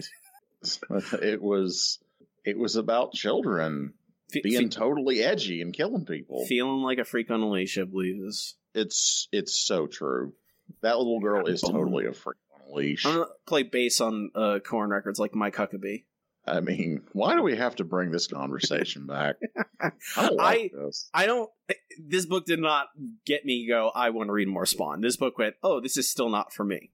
it 1.22 1.42
was 1.42 1.98
it 2.44 2.58
was 2.58 2.76
about 2.76 3.12
children 3.12 3.94
being 4.42 4.62
fe- 4.62 4.68
totally 4.68 5.22
edgy 5.22 5.60
and 5.60 5.74
killing 5.74 6.04
people. 6.04 6.44
feeling 6.46 6.82
like 6.82 6.98
a 6.98 7.04
freak 7.04 7.30
on 7.30 7.40
a 7.40 7.50
leash, 7.50 7.78
I 7.78 7.84
believe 7.84 8.22
is. 8.24 8.56
It's 8.76 9.28
it's 9.32 9.56
so 9.56 9.86
true. 9.86 10.34
That 10.82 10.98
little 10.98 11.20
girl 11.20 11.46
is 11.46 11.62
totally 11.62 12.06
a 12.06 12.12
freak 12.12 12.36
Unleash. 12.68 13.06
I'm 13.06 13.14
gonna 13.14 13.26
play 13.46 13.62
bass 13.62 14.00
on 14.00 14.30
uh, 14.34 14.58
Korn 14.64 14.90
records 14.90 15.18
like 15.18 15.34
Mike 15.34 15.56
Huckabee. 15.56 16.04
I 16.46 16.60
mean, 16.60 17.02
why 17.12 17.34
do 17.34 17.42
we 17.42 17.56
have 17.56 17.76
to 17.76 17.84
bring 17.84 18.12
this 18.12 18.28
conversation 18.28 19.06
back? 19.06 19.36
I 19.80 19.90
don't 20.16 20.36
like 20.36 20.72
this. 20.72 21.10
I 21.12 21.26
don't. 21.26 21.50
This 21.98 22.26
book 22.26 22.46
did 22.46 22.60
not 22.60 22.86
get 23.24 23.44
me 23.44 23.66
go. 23.66 23.90
I 23.94 24.10
want 24.10 24.28
to 24.28 24.32
read 24.32 24.48
more 24.48 24.66
Spawn. 24.66 25.00
This 25.00 25.16
book 25.16 25.38
went. 25.38 25.56
Oh, 25.62 25.80
this 25.80 25.96
is 25.96 26.08
still 26.08 26.28
not 26.28 26.52
for 26.52 26.64
me. 26.64 26.92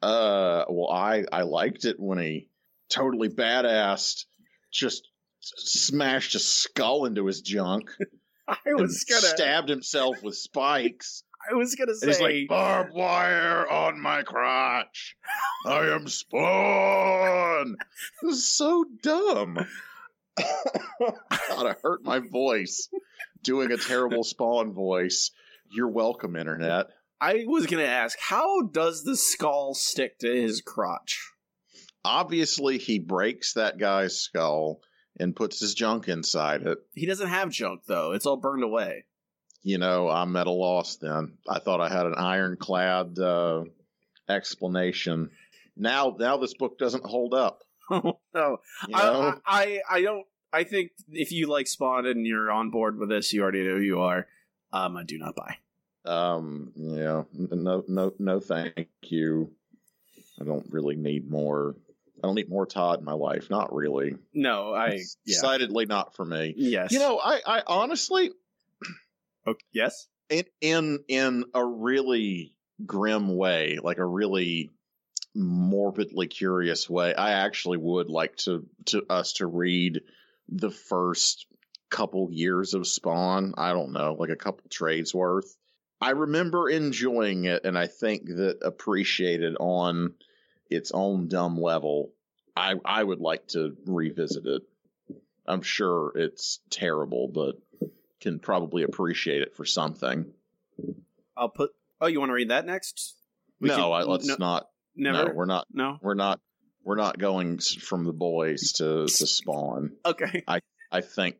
Uh, 0.00 0.64
well, 0.68 0.90
I 0.90 1.24
I 1.30 1.42
liked 1.42 1.84
it 1.84 1.96
when 1.98 2.18
he 2.18 2.48
totally 2.88 3.28
badassed 3.28 4.24
just 4.72 5.08
smashed 5.42 6.34
a 6.34 6.38
skull 6.38 7.04
into 7.04 7.26
his 7.26 7.40
junk 7.40 7.90
I 8.48 8.56
was 8.74 9.04
gonna. 9.04 9.20
stabbed 9.22 9.68
himself 9.68 10.22
with 10.22 10.36
spikes. 10.36 11.22
I 11.48 11.54
was 11.54 11.74
gonna 11.74 11.92
And 11.92 12.10
he's 12.10 12.20
like, 12.20 12.30
say. 12.32 12.46
barbed 12.46 12.94
wire 12.94 13.68
on 13.70 14.00
my 14.00 14.22
crotch. 14.22 15.16
I 15.64 15.86
am 15.88 16.08
Spawn. 16.08 17.76
This 18.22 18.34
is 18.36 18.48
so 18.52 18.84
dumb. 19.02 19.58
God, 20.38 21.66
I 21.66 21.74
hurt 21.82 22.04
my 22.04 22.18
voice 22.18 22.88
doing 23.42 23.72
a 23.72 23.76
terrible 23.76 24.24
Spawn 24.24 24.72
voice. 24.72 25.30
You're 25.70 25.88
welcome, 25.88 26.36
Internet. 26.36 26.86
I 27.20 27.44
was 27.46 27.66
gonna 27.66 27.84
ask, 27.84 28.18
how 28.20 28.62
does 28.62 29.04
the 29.04 29.16
skull 29.16 29.74
stick 29.74 30.18
to 30.20 30.28
his 30.28 30.60
crotch? 30.60 31.30
Obviously, 32.04 32.78
he 32.78 32.98
breaks 32.98 33.54
that 33.54 33.78
guy's 33.78 34.16
skull 34.20 34.80
and 35.18 35.34
puts 35.36 35.60
his 35.60 35.74
junk 35.74 36.08
inside 36.08 36.62
it. 36.62 36.78
He 36.94 37.06
doesn't 37.06 37.28
have 37.28 37.50
junk 37.50 37.82
though. 37.86 38.12
It's 38.12 38.26
all 38.26 38.36
burned 38.36 38.64
away. 38.64 39.04
You 39.62 39.78
know, 39.78 40.08
I'm 40.08 40.36
at 40.36 40.46
a 40.46 40.52
loss 40.52 40.96
then. 40.96 41.38
I 41.48 41.58
thought 41.58 41.80
I 41.80 41.88
had 41.88 42.06
an 42.06 42.14
ironclad 42.14 43.18
uh, 43.18 43.64
explanation. 44.28 45.30
Now, 45.76 46.14
now 46.18 46.36
this 46.36 46.54
book 46.54 46.78
doesn't 46.78 47.04
hold 47.04 47.34
up. 47.34 47.62
No, 48.34 48.58
You 48.88 48.96
know? 48.96 49.40
I, 49.46 49.80
I 49.90 49.96
I 49.96 50.02
don't. 50.02 50.26
I 50.52 50.64
think 50.64 50.90
if 51.10 51.32
you 51.32 51.46
like 51.46 51.66
Spawn 51.66 52.04
and 52.06 52.26
you're 52.26 52.50
on 52.50 52.70
board 52.70 52.98
with 52.98 53.08
this, 53.08 53.32
you 53.32 53.42
already 53.42 53.62
know 53.62 53.76
who 53.76 53.82
you 53.82 54.00
are. 54.00 54.26
Um, 54.72 54.96
I 54.96 55.04
do 55.04 55.18
not 55.18 55.34
buy. 55.34 55.56
Um, 56.04 56.72
yeah, 56.76 57.22
no, 57.32 57.84
no, 57.88 58.12
no, 58.18 58.40
thank 58.40 58.88
you. 59.02 59.50
I 60.40 60.44
don't 60.44 60.66
really 60.70 60.96
need 60.96 61.30
more. 61.30 61.76
I 62.22 62.26
don't 62.26 62.34
need 62.34 62.48
more 62.48 62.66
Todd 62.66 62.98
in 63.00 63.04
my 63.04 63.12
life. 63.12 63.50
Not 63.50 63.74
really. 63.74 64.16
No, 64.32 64.72
I 64.72 64.94
yeah. 64.94 65.02
Decidedly 65.26 65.86
not 65.86 66.14
for 66.16 66.24
me. 66.24 66.54
Yes. 66.56 66.92
You 66.92 66.98
know, 66.98 67.18
I, 67.22 67.40
I 67.46 67.62
honestly, 67.66 68.30
Okay, 69.46 69.64
yes. 69.72 70.08
in 70.28 70.44
in 70.60 70.98
in 71.08 71.44
a 71.54 71.64
really 71.64 72.54
grim 72.84 73.36
way, 73.36 73.78
like 73.82 73.98
a 73.98 74.04
really 74.06 74.70
morbidly 75.34 76.26
curious 76.26 76.88
way, 76.88 77.14
I 77.14 77.32
actually 77.32 77.78
would 77.78 78.08
like 78.08 78.36
to 78.38 78.66
to 78.86 79.04
us 79.10 79.34
to 79.34 79.46
read 79.46 80.00
the 80.48 80.70
first 80.70 81.46
couple 81.90 82.28
years 82.32 82.74
of 82.74 82.86
Spawn. 82.86 83.54
I 83.56 83.72
don't 83.72 83.92
know, 83.92 84.16
like 84.18 84.30
a 84.30 84.36
couple 84.36 84.68
trades 84.70 85.14
worth. 85.14 85.56
I 86.00 86.10
remember 86.10 86.68
enjoying 86.68 87.44
it, 87.44 87.64
and 87.64 87.76
I 87.78 87.86
think 87.86 88.26
that 88.26 88.58
appreciated 88.62 89.56
on 89.58 90.14
its 90.70 90.90
own 90.92 91.28
dumb 91.28 91.60
level. 91.60 92.12
I 92.56 92.74
I 92.84 93.02
would 93.02 93.20
like 93.20 93.48
to 93.48 93.76
revisit 93.86 94.46
it. 94.46 94.62
I'm 95.46 95.62
sure 95.62 96.12
it's 96.16 96.60
terrible, 96.70 97.28
but 97.28 97.56
can 98.20 98.38
probably 98.38 98.82
appreciate 98.82 99.42
it 99.42 99.54
for 99.54 99.64
something. 99.64 100.26
I'll 101.36 101.48
put. 101.48 101.70
Oh, 102.00 102.06
you 102.06 102.18
want 102.18 102.30
to 102.30 102.34
read 102.34 102.50
that 102.50 102.66
next? 102.66 103.14
We 103.60 103.68
no, 103.68 103.76
can- 103.76 103.84
I, 103.84 104.02
let's 104.02 104.26
no, 104.26 104.36
not. 104.38 104.68
Never. 104.96 105.28
No, 105.28 105.34
we're 105.34 105.44
not. 105.46 105.66
No. 105.72 105.98
We're 106.02 106.14
not. 106.14 106.40
We're 106.82 106.96
not 106.96 107.18
going 107.18 107.58
from 107.58 108.04
the 108.04 108.12
boys 108.12 108.72
to 108.74 109.06
to 109.06 109.26
spawn. 109.26 109.92
Okay. 110.06 110.42
I 110.46 110.60
I 110.90 111.00
think. 111.00 111.36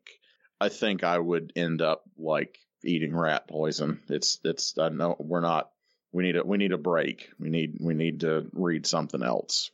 I 0.61 0.71
think 0.71 1.05
I 1.05 1.19
would 1.19 1.53
end 1.55 1.83
up 1.83 2.03
like 2.19 2.59
eating 2.85 3.15
rat 3.15 3.49
poison. 3.49 4.01
It's. 4.09 4.39
It's. 4.45 4.77
I 4.79 4.89
know 4.91 5.17
we're 5.19 5.41
not. 5.41 5.71
We 6.13 6.23
need 6.25 6.37
a. 6.37 6.45
We 6.45 6.57
need 6.57 6.73
a 6.73 6.79
break. 6.79 7.29
We 7.39 7.51
need. 7.51 7.77
We 7.81 7.95
need 7.95 8.21
to 8.21 8.47
read 8.53 8.87
something 8.87 9.23
else. 9.23 9.71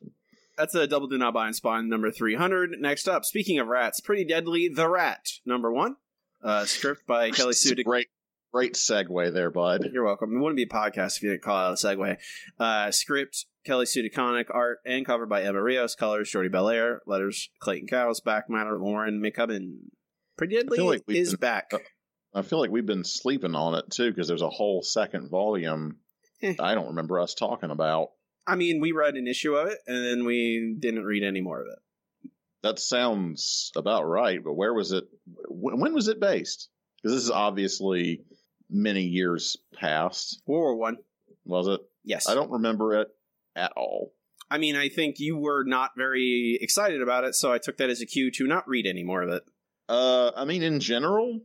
That's 0.59 0.75
a 0.75 0.87
double 0.87 1.09
do 1.09 1.19
not 1.19 1.35
buy 1.35 1.47
and 1.47 1.57
spawn 1.57 1.89
number 1.89 2.11
300. 2.11 2.73
Next 2.79 3.09
up, 3.09 3.25
speaking 3.25 3.59
of 3.59 3.69
rats, 3.69 4.01
Pretty 4.01 4.25
Deadly, 4.25 4.69
The 4.69 4.89
Rat, 4.89 5.27
number 5.47 5.73
one. 5.73 5.97
Uh, 6.43 6.65
script 6.67 7.07
by 7.07 7.31
Kelly 7.31 7.55
Sue. 7.55 7.75
Great. 7.83 8.09
Great 8.53 8.75
segue 8.75 9.33
there, 9.33 9.51
bud. 9.51 9.89
You're 9.95 10.05
welcome. 10.05 10.37
It 10.37 10.39
wouldn't 10.39 10.57
be 10.59 10.65
a 10.65 10.67
podcast 10.67 11.17
if 11.17 11.23
you 11.23 11.31
didn't 11.31 11.43
call 11.43 11.57
out 11.57 11.73
a 11.73 11.77
segue. 11.77 12.19
Uh, 12.59 12.91
script 12.91 13.47
Kelly 13.65 13.87
Sue 13.87 14.03
DeConnick, 14.07 14.47
art 14.51 14.81
and 14.85 15.07
cover 15.07 15.25
by 15.25 15.43
Emma 15.43 15.62
Rios, 15.62 15.95
colors 15.95 16.31
Jordie 16.31 16.51
Bellaire, 16.51 17.01
letters 17.07 17.49
Clayton 17.61 17.89
Cowles, 17.89 18.21
back 18.21 18.51
matter 18.51 18.77
Laurenn 18.79 19.23
McCubbin. 19.23 19.77
Pretty 20.37 20.57
Deadly 20.57 20.79
like 20.81 21.03
is 21.09 21.31
been- 21.31 21.41
back. 21.41 21.71
uh, 21.73 21.79
I 22.35 22.43
feel 22.43 22.59
like 22.61 22.71
we've 22.71 22.85
been 22.85 23.05
sleeping 23.05 23.55
on 23.55 23.75
it 23.75 23.91
too 23.91 24.11
because 24.11 24.29
there's 24.29 24.43
a 24.43 24.51
whole 24.51 24.83
second 24.83 25.31
volume. 25.31 25.97
Eh. 26.43 26.55
I 26.59 26.75
don't 26.75 26.89
remember 26.89 27.21
us 27.21 27.35
talking 27.35 27.71
about. 27.71 28.11
I 28.47 28.57
mean, 28.57 28.81
we 28.81 28.93
read 28.93 29.15
an 29.15 29.27
issue 29.27 29.55
of 29.55 29.69
it 29.69 29.79
and 29.87 30.05
then 30.05 30.25
we 30.25 30.77
didn't 30.79 31.05
read 31.05 31.23
any 31.23 31.41
more 31.41 31.61
of 31.61 31.69
it. 31.69 32.31
That 32.63 32.79
sounds 32.79 33.73
about 33.77 34.05
right, 34.05 34.43
but 34.43 34.55
where 34.55 34.75
was 34.75 34.93
it? 34.93 35.05
When, 35.49 35.81
when 35.81 35.95
was 35.95 36.09
it 36.09 36.21
based? 36.21 36.69
Because 36.97 37.17
this 37.17 37.25
is 37.25 37.31
obviously 37.31 38.23
many 38.71 39.03
years 39.03 39.57
past. 39.75 40.41
World 40.47 40.63
War 40.63 40.77
One. 40.77 40.97
Was 41.45 41.69
it? 41.69 41.81
Yes. 42.05 42.29
I 42.29 42.35
don't 42.35 42.53
remember 42.53 43.01
it 43.01 43.09
at 43.57 43.73
all. 43.77 44.13
I 44.51 44.59
mean, 44.59 44.77
I 44.77 44.89
think 44.89 45.19
you 45.19 45.39
were 45.39 45.65
not 45.65 45.93
very 45.97 46.59
excited 46.61 47.01
about 47.01 47.25
it, 47.25 47.35
so 47.35 47.53
I 47.53 47.59
took 47.59 47.79
that 47.79 47.91
as 47.91 48.01
a 48.01 48.07
cue 48.07 48.31
to 48.33 48.47
not 48.47 48.69
read 48.69 48.87
any 48.87 49.03
more 49.03 49.23
of 49.23 49.31
it. 49.31 49.43
Uh, 49.89 50.31
I 50.37 50.45
mean, 50.45 50.63
in 50.63 50.79
general, 50.79 51.41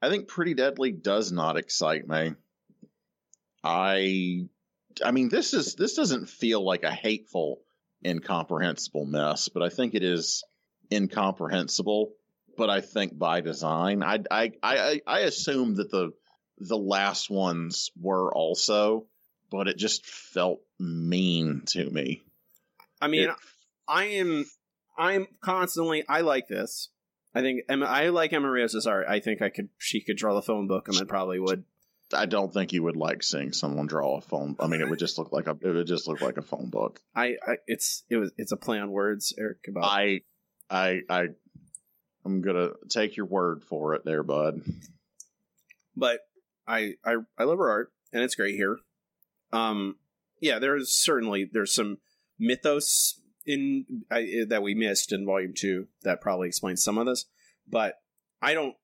I 0.00 0.08
think 0.08 0.26
Pretty 0.26 0.54
Deadly 0.54 0.90
does 0.90 1.32
not 1.32 1.56
excite 1.56 2.08
me. 2.08 2.34
I, 3.64 4.46
I 5.04 5.10
mean, 5.10 5.28
this 5.28 5.54
is 5.54 5.74
this 5.74 5.94
doesn't 5.94 6.28
feel 6.28 6.64
like 6.64 6.82
a 6.84 6.90
hateful, 6.90 7.62
incomprehensible 8.04 9.06
mess, 9.06 9.48
but 9.48 9.62
I 9.62 9.68
think 9.70 9.94
it 9.94 10.02
is 10.04 10.44
incomprehensible. 10.92 12.12
But 12.56 12.70
I 12.70 12.80
think 12.82 13.18
by 13.18 13.40
design, 13.40 14.02
I 14.02 14.20
I 14.30 14.52
I 14.62 15.00
I 15.06 15.20
assume 15.20 15.76
that 15.76 15.90
the 15.90 16.12
the 16.58 16.78
last 16.78 17.30
ones 17.30 17.90
were 18.00 18.32
also, 18.32 19.06
but 19.50 19.66
it 19.66 19.76
just 19.76 20.06
felt 20.06 20.60
mean 20.78 21.62
to 21.66 21.88
me. 21.90 22.22
I 23.00 23.08
mean, 23.08 23.30
It- 23.30 23.36
I 23.88 24.04
am, 24.04 24.46
I'm 24.96 25.26
constantly. 25.42 26.04
I 26.08 26.20
like 26.22 26.46
this. 26.48 26.88
I 27.34 27.40
think 27.42 27.62
I 27.70 28.08
like 28.10 28.32
Emma 28.32 28.48
Rios' 28.48 28.86
art. 28.86 29.06
I 29.08 29.18
think 29.20 29.42
I 29.42 29.48
could. 29.50 29.68
She 29.78 30.00
could 30.00 30.16
draw 30.16 30.34
the 30.34 30.40
phone 30.42 30.68
book, 30.68 30.86
and 30.88 30.96
I 30.96 31.04
probably 31.04 31.40
would. 31.40 31.64
I 32.12 32.26
don't 32.26 32.52
think 32.52 32.72
you 32.72 32.82
would 32.82 32.96
like 32.96 33.22
seeing 33.22 33.52
someone 33.52 33.86
draw 33.86 34.18
a 34.18 34.20
phone. 34.20 34.56
I 34.60 34.66
mean, 34.66 34.80
it 34.80 34.88
would 34.88 34.98
just 34.98 35.18
look 35.18 35.32
like 35.32 35.46
a 35.46 35.56
it 35.60 35.70
would 35.70 35.86
just 35.86 36.06
look 36.06 36.20
like 36.20 36.36
a 36.36 36.42
phone 36.42 36.68
book. 36.68 37.00
I, 37.14 37.36
I 37.46 37.56
it's 37.66 38.04
it 38.10 38.16
was 38.16 38.32
it's 38.36 38.52
a 38.52 38.56
play 38.56 38.78
on 38.78 38.90
words, 38.90 39.32
Eric. 39.38 39.58
About 39.68 39.84
I, 39.84 40.20
I, 40.68 41.00
I, 41.08 41.26
I'm 42.24 42.42
gonna 42.42 42.70
take 42.90 43.16
your 43.16 43.26
word 43.26 43.62
for 43.62 43.94
it, 43.94 44.04
there, 44.04 44.22
bud. 44.22 44.60
but 45.96 46.20
I 46.66 46.94
I 47.04 47.16
I 47.38 47.44
love 47.44 47.58
her 47.58 47.70
art, 47.70 47.92
and 48.12 48.22
it's 48.22 48.34
great 48.34 48.54
here. 48.54 48.78
Um, 49.52 49.96
yeah, 50.40 50.58
there's 50.58 50.92
certainly 50.92 51.48
there's 51.50 51.74
some 51.74 51.98
mythos 52.38 53.20
in 53.46 53.86
I, 54.10 54.44
that 54.48 54.62
we 54.62 54.74
missed 54.74 55.12
in 55.12 55.26
volume 55.26 55.54
two 55.54 55.88
that 56.02 56.20
probably 56.20 56.48
explains 56.48 56.82
some 56.82 56.98
of 56.98 57.06
this, 57.06 57.26
but 57.68 57.94
I 58.42 58.54
don't. 58.54 58.74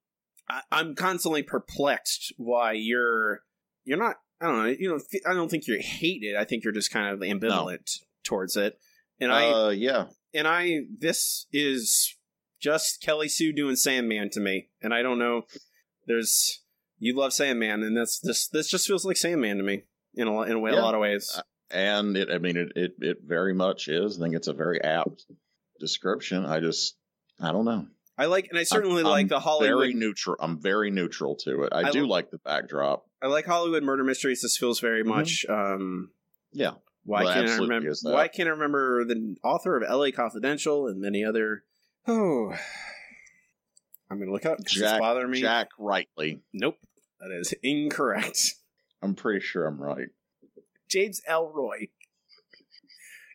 I, 0.50 0.62
I'm 0.72 0.94
constantly 0.94 1.42
perplexed 1.42 2.32
why 2.36 2.72
you're 2.72 3.42
you're 3.84 3.98
not. 3.98 4.16
I 4.40 4.46
don't 4.46 4.56
know. 4.56 4.74
You 4.78 4.88
know, 4.88 5.00
I 5.26 5.34
don't 5.34 5.50
think 5.50 5.66
you 5.66 5.78
hate 5.80 6.22
it. 6.22 6.36
I 6.36 6.44
think 6.44 6.64
you're 6.64 6.72
just 6.72 6.90
kind 6.90 7.08
of 7.08 7.20
ambivalent 7.20 8.00
towards 8.24 8.56
it. 8.56 8.78
And 9.20 9.30
I 9.30 9.50
uh, 9.50 9.68
yeah, 9.68 10.06
and 10.34 10.48
I 10.48 10.80
this 10.98 11.46
is 11.52 12.16
just 12.58 13.02
Kelly 13.02 13.28
Sue 13.28 13.52
doing 13.52 13.76
Sandman 13.76 14.30
to 14.30 14.40
me, 14.40 14.68
and 14.82 14.92
I 14.92 15.02
don't 15.02 15.18
know. 15.18 15.42
There's 16.06 16.62
you 16.98 17.14
love 17.16 17.32
Sandman, 17.32 17.82
and 17.82 17.96
that's 17.96 18.18
this 18.18 18.48
this 18.48 18.68
just 18.68 18.86
feels 18.86 19.04
like 19.04 19.16
Sandman 19.16 19.58
to 19.58 19.62
me 19.62 19.84
in 20.14 20.26
a 20.26 20.42
in 20.42 20.52
a, 20.52 20.58
way, 20.58 20.72
a 20.72 20.76
lot 20.76 20.94
of 20.94 21.00
ways. 21.00 21.40
and 21.70 22.16
it. 22.16 22.30
I 22.30 22.38
mean, 22.38 22.56
it, 22.56 22.72
it, 22.74 22.92
it 23.00 23.18
very 23.24 23.54
much 23.54 23.88
is. 23.88 24.18
I 24.18 24.22
think 24.22 24.34
it's 24.34 24.48
a 24.48 24.52
very 24.52 24.82
apt 24.82 25.26
description. 25.78 26.44
I 26.44 26.60
just, 26.60 26.96
I 27.40 27.52
don't 27.52 27.64
know. 27.64 27.86
I 28.20 28.26
like, 28.26 28.48
and 28.50 28.58
I 28.58 28.64
certainly 28.64 29.02
I'm- 29.02 29.10
like 29.10 29.22
I'm 29.22 29.28
the 29.28 29.40
Hollywood. 29.40 29.78
Very 29.78 29.94
neutral. 29.94 30.36
I'm 30.40 30.60
very 30.60 30.90
neutral 30.90 31.36
to 31.44 31.62
it. 31.64 31.72
I, 31.72 31.88
I 31.88 31.90
do 31.90 32.02
lo- 32.02 32.08
like 32.08 32.30
the 32.30 32.38
backdrop. 32.38 33.06
I 33.22 33.26
like 33.28 33.46
Hollywood 33.46 33.82
murder 33.82 34.04
mysteries. 34.04 34.42
This 34.42 34.56
feels 34.56 34.78
very 34.80 35.02
Mhm. 35.02 35.06
much. 35.06 35.46
um 35.48 36.10
Yeah. 36.52 36.74
Why 37.04 37.24
Well, 37.24 37.32
can't 37.34 37.48
I 37.48 37.56
remember? 37.56 37.92
Why 38.02 38.28
can't 38.28 38.48
I 38.48 38.52
remember 38.52 39.04
the 39.06 39.36
author 39.42 39.76
of 39.76 39.82
L.A. 39.88 40.12
Confidential 40.12 40.86
and 40.86 41.00
many 41.00 41.24
other? 41.24 41.64
Oh, 42.06 42.52
I'm 44.10 44.18
gonna 44.18 44.32
look 44.32 44.44
up. 44.46 44.58
'cause 44.58 44.66
It's 44.66 44.74
Jack 44.74 45.00
bothering 45.00 45.30
me. 45.30 45.40
Jack 45.40 45.68
Rightly. 45.78 46.42
Nope, 46.52 46.76
that 47.20 47.30
is 47.30 47.54
incorrect. 47.62 48.54
I'm 49.02 49.14
pretty 49.14 49.40
sure 49.40 49.66
I'm 49.66 49.80
right. 49.80 50.08
James 50.90 51.22
Ellroy. 51.28 51.90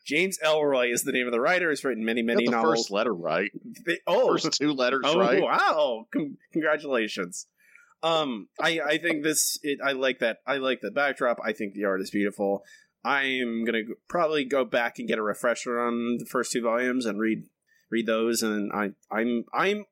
James 0.05 0.37
Ellroy 0.43 0.93
is 0.93 1.03
the 1.03 1.11
name 1.11 1.25
of 1.25 1.31
the 1.33 1.41
writer. 1.41 1.69
Has 1.69 1.83
written 1.83 2.05
many, 2.05 2.21
many 2.21 2.45
the 2.45 2.51
novels. 2.51 2.75
first 2.75 2.91
letter 2.91 3.13
right. 3.13 3.51
They- 3.85 3.99
oh, 4.07 4.27
First 4.37 4.53
two 4.53 4.71
letters 4.73 5.01
oh 5.05 5.19
right. 5.19 5.41
wow! 5.41 6.05
Con- 6.13 6.37
congratulations. 6.53 7.47
Um, 8.03 8.47
I 8.61 8.79
I 8.81 8.97
think 8.99 9.23
this. 9.23 9.57
It, 9.63 9.79
I 9.83 9.93
like 9.93 10.19
that. 10.19 10.37
I 10.45 10.57
like 10.57 10.81
the 10.81 10.91
backdrop. 10.91 11.39
I 11.43 11.53
think 11.53 11.73
the 11.73 11.85
art 11.85 12.01
is 12.01 12.11
beautiful. 12.11 12.63
I'm 13.03 13.65
gonna 13.65 13.81
probably 14.07 14.45
go 14.45 14.65
back 14.65 14.99
and 14.99 15.07
get 15.07 15.17
a 15.19 15.23
refresher 15.23 15.79
on 15.79 16.17
the 16.19 16.25
first 16.25 16.51
two 16.51 16.61
volumes 16.61 17.05
and 17.05 17.19
read 17.19 17.43
read 17.91 18.05
those. 18.05 18.43
And 18.43 18.71
I 18.73 18.91
I'm 19.11 19.45
I'm 19.53 19.85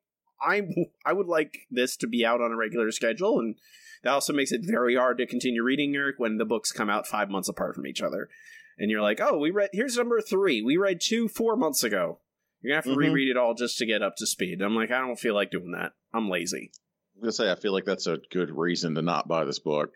I'm 0.44 0.68
I 1.04 1.12
would 1.12 1.26
like 1.28 1.58
this 1.70 1.96
to 1.98 2.06
be 2.06 2.24
out 2.24 2.40
on 2.40 2.52
a 2.52 2.56
regular 2.56 2.90
schedule, 2.92 3.38
and 3.40 3.56
that 4.02 4.12
also 4.12 4.32
makes 4.32 4.52
it 4.52 4.60
very 4.64 4.96
hard 4.96 5.18
to 5.18 5.26
continue 5.26 5.62
reading 5.62 5.94
Eric 5.96 6.16
when 6.18 6.36
the 6.38 6.44
books 6.44 6.72
come 6.72 6.90
out 6.90 7.06
five 7.06 7.30
months 7.30 7.48
apart 7.48 7.74
from 7.74 7.86
each 7.86 8.02
other. 8.02 8.28
And 8.78 8.90
you're 8.90 9.02
like, 9.02 9.20
oh, 9.20 9.38
we 9.38 9.50
read 9.50 9.70
here's 9.72 9.96
number 9.96 10.20
three. 10.20 10.62
We 10.62 10.76
read 10.76 11.00
two 11.00 11.28
four 11.28 11.56
months 11.56 11.82
ago. 11.84 12.20
You're 12.60 12.70
gonna 12.72 12.76
have 12.78 12.84
to 12.84 12.90
Mhm. 12.90 13.08
reread 13.08 13.28
it 13.28 13.36
all 13.36 13.54
just 13.54 13.78
to 13.78 13.86
get 13.86 14.02
up 14.02 14.14
to 14.16 14.26
speed. 14.26 14.62
I'm 14.62 14.74
like, 14.74 14.90
I 14.90 15.00
don't 15.00 15.18
feel 15.18 15.34
like 15.34 15.50
doing 15.50 15.72
that. 15.72 15.92
I'm 16.12 16.28
lazy. 16.30 16.72
I'm 17.14 17.22
gonna 17.22 17.32
say 17.32 17.50
I 17.50 17.54
feel 17.54 17.72
like 17.72 17.84
that's 17.84 18.06
a 18.06 18.18
good 18.30 18.50
reason 18.50 18.94
to 18.96 19.02
not 19.02 19.28
buy 19.28 19.44
this 19.44 19.58
book. 19.58 19.90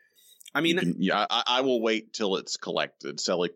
I 0.54 0.60
mean, 0.60 0.78
can- 0.78 0.96
yeah, 0.98 1.26
I, 1.28 1.42
I 1.46 1.60
will 1.62 1.80
wait 1.82 2.12
till 2.12 2.36
it's 2.36 2.56
collected. 2.56 3.20
Sally 3.20 3.50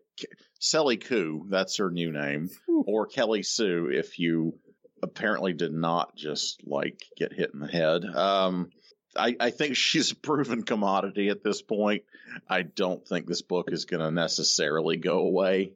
Sally 0.59 0.97
Koo, 0.97 1.45
that's 1.49 1.77
her 1.77 1.89
new 1.91 2.11
name, 2.11 2.49
Ooh. 2.69 2.83
or 2.87 3.05
Kelly 3.07 3.43
Sue, 3.43 3.89
if 3.91 4.19
you 4.19 4.59
apparently 5.01 5.53
did 5.53 5.73
not 5.73 6.15
just 6.15 6.61
like 6.65 7.01
get 7.17 7.33
hit 7.33 7.51
in 7.53 7.59
the 7.59 7.67
head. 7.67 8.05
Um, 8.05 8.69
I, 9.15 9.35
I 9.39 9.49
think 9.51 9.75
she's 9.77 10.11
a 10.11 10.15
proven 10.15 10.63
commodity 10.63 11.29
at 11.29 11.43
this 11.43 11.61
point. 11.61 12.03
I 12.49 12.63
don't 12.63 13.07
think 13.07 13.27
this 13.27 13.41
book 13.41 13.71
is 13.71 13.85
going 13.85 14.01
to 14.01 14.11
necessarily 14.11 14.97
go 14.97 15.19
away. 15.19 15.73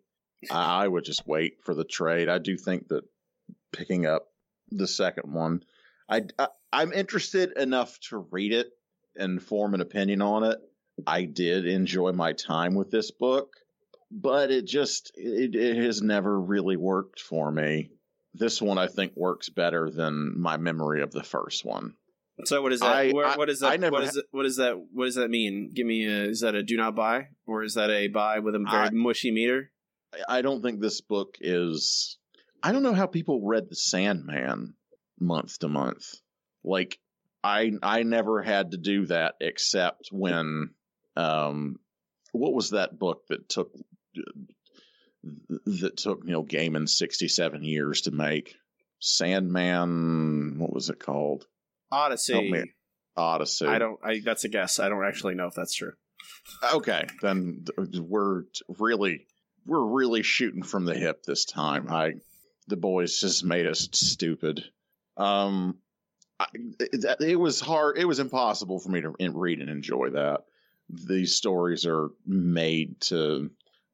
I, 0.52 0.84
I 0.84 0.88
would 0.88 1.06
just 1.06 1.28
wait 1.28 1.64
for 1.64 1.74
the 1.74 1.86
trade. 1.86 2.30
I 2.30 2.38
do 2.38 2.58
think 2.58 2.90
that 2.90 3.04
picking 3.72 4.06
up 4.06 4.28
the 4.70 4.88
second 4.88 5.34
one, 5.34 5.64
I, 6.10 6.24
I 6.38 6.48
I'm 6.72 6.92
interested 6.92 7.58
enough 7.58 7.98
to 8.10 8.18
read 8.18 8.54
it 8.54 8.72
and 9.16 9.42
form 9.42 9.74
an 9.74 9.82
opinion 9.82 10.22
on 10.22 10.44
it. 10.44 10.60
I 11.06 11.24
did 11.24 11.66
enjoy 11.66 12.12
my 12.12 12.34
time 12.34 12.76
with 12.76 12.92
this 12.92 13.12
book, 13.12 13.54
but 14.12 14.52
it 14.52 14.66
just 14.66 15.12
it, 15.16 15.56
it 15.56 15.78
has 15.78 16.02
never 16.02 16.40
really 16.40 16.76
worked 16.76 17.20
for 17.20 17.52
me. 17.52 17.92
This 18.34 18.62
one 18.62 18.78
I 18.78 18.88
think 18.88 19.14
works 19.16 19.50
better 19.50 19.90
than 19.90 20.40
my 20.40 20.58
memory 20.58 21.02
of 21.02 21.12
the 21.12 21.24
first 21.24 21.66
one. 21.66 21.96
So 22.46 22.62
what 22.62 22.74
is 22.74 22.80
that? 22.82 22.96
I- 22.96 23.12
Where- 23.12 23.36
what 23.38 23.50
is 23.50 23.60
that? 23.62 23.80
What 23.92 24.04
is 24.04 24.16
it? 24.18 24.26
What 24.32 24.44
does 24.44 24.58
that? 24.58 24.76
What 24.94 25.06
does 25.06 25.16
that 25.16 25.30
mean? 25.30 25.72
Give 25.74 25.86
me 25.86 26.06
a. 26.06 26.26
Is 26.26 26.42
that 26.42 26.56
a 26.56 26.64
do 26.64 26.78
not 26.78 26.96
buy, 26.96 27.30
or 27.46 27.64
is 27.64 27.74
that 27.76 27.90
a 27.90 28.08
buy 28.08 28.40
with 28.40 28.56
a 28.56 28.60
very 28.60 28.88
I- 28.88 28.90
mushy 28.92 29.32
meter? 29.32 29.72
I- 30.28 30.42
don't 30.42 30.62
think 30.62 30.80
this 30.80 31.02
book 31.02 31.38
is. 31.42 32.18
I 32.64 32.72
don't 32.72 32.84
know 32.84 32.94
how 32.94 33.08
people 33.08 33.46
read 33.46 33.70
The 33.70 33.76
Sandman 33.76 34.74
month 35.20 35.60
to 35.60 35.68
month. 35.68 36.16
Like 36.64 37.00
I 37.44 37.74
I 37.84 38.04
never 38.04 38.42
had 38.42 38.72
to 38.72 38.78
do 38.78 39.06
that 39.08 39.36
except 39.42 40.10
when 40.12 40.72
um 41.16 41.80
what 42.34 42.54
was 42.54 42.72
that 42.72 42.98
book 43.00 43.26
that 43.30 43.48
took 43.50 43.72
that 45.66 45.98
took 45.98 46.24
Neil 46.24 46.44
Gaiman 46.46 46.88
67 46.90 47.64
years 47.64 48.02
to 48.02 48.12
make 48.12 48.56
Sandman 49.00 50.58
what 50.58 50.74
was 50.74 50.90
it 50.90 51.00
called 51.00 51.46
Odyssey. 51.92 52.74
Odyssey 53.16 53.66
I 53.66 53.80
don't. 53.80 54.00
I 54.04 54.22
that's 54.24 54.44
a 54.44 54.50
guess. 54.50 54.80
I 54.80 54.90
don't 54.90 55.06
actually 55.06 55.36
know 55.36 55.48
if 55.48 55.54
that's 55.54 55.74
true. 55.74 55.94
Okay, 56.74 57.06
then 57.22 57.66
we're 57.78 58.44
really 58.80 59.26
we're 59.66 59.86
really 59.86 60.24
shooting 60.24 60.64
from 60.64 60.86
the 60.86 60.96
hip 60.96 61.24
this 61.24 61.46
time. 61.46 61.92
I 61.92 62.14
the 62.68 62.78
boys 62.78 63.20
just 63.20 63.44
made 63.44 63.66
us 63.66 63.88
stupid. 63.94 64.64
Um, 65.16 65.78
I, 66.40 66.46
it, 66.80 67.22
it 67.22 67.36
was 67.36 67.60
hard. 67.60 67.98
It 67.98 68.06
was 68.06 68.20
impossible 68.20 68.80
for 68.80 68.90
me 68.90 69.02
to 69.02 69.14
read 69.34 69.60
and 69.60 69.70
enjoy 69.70 70.12
that. 70.12 70.44
These 70.90 71.36
stories 71.36 71.86
are 71.86 72.10
made 72.26 73.02
to 73.02 73.50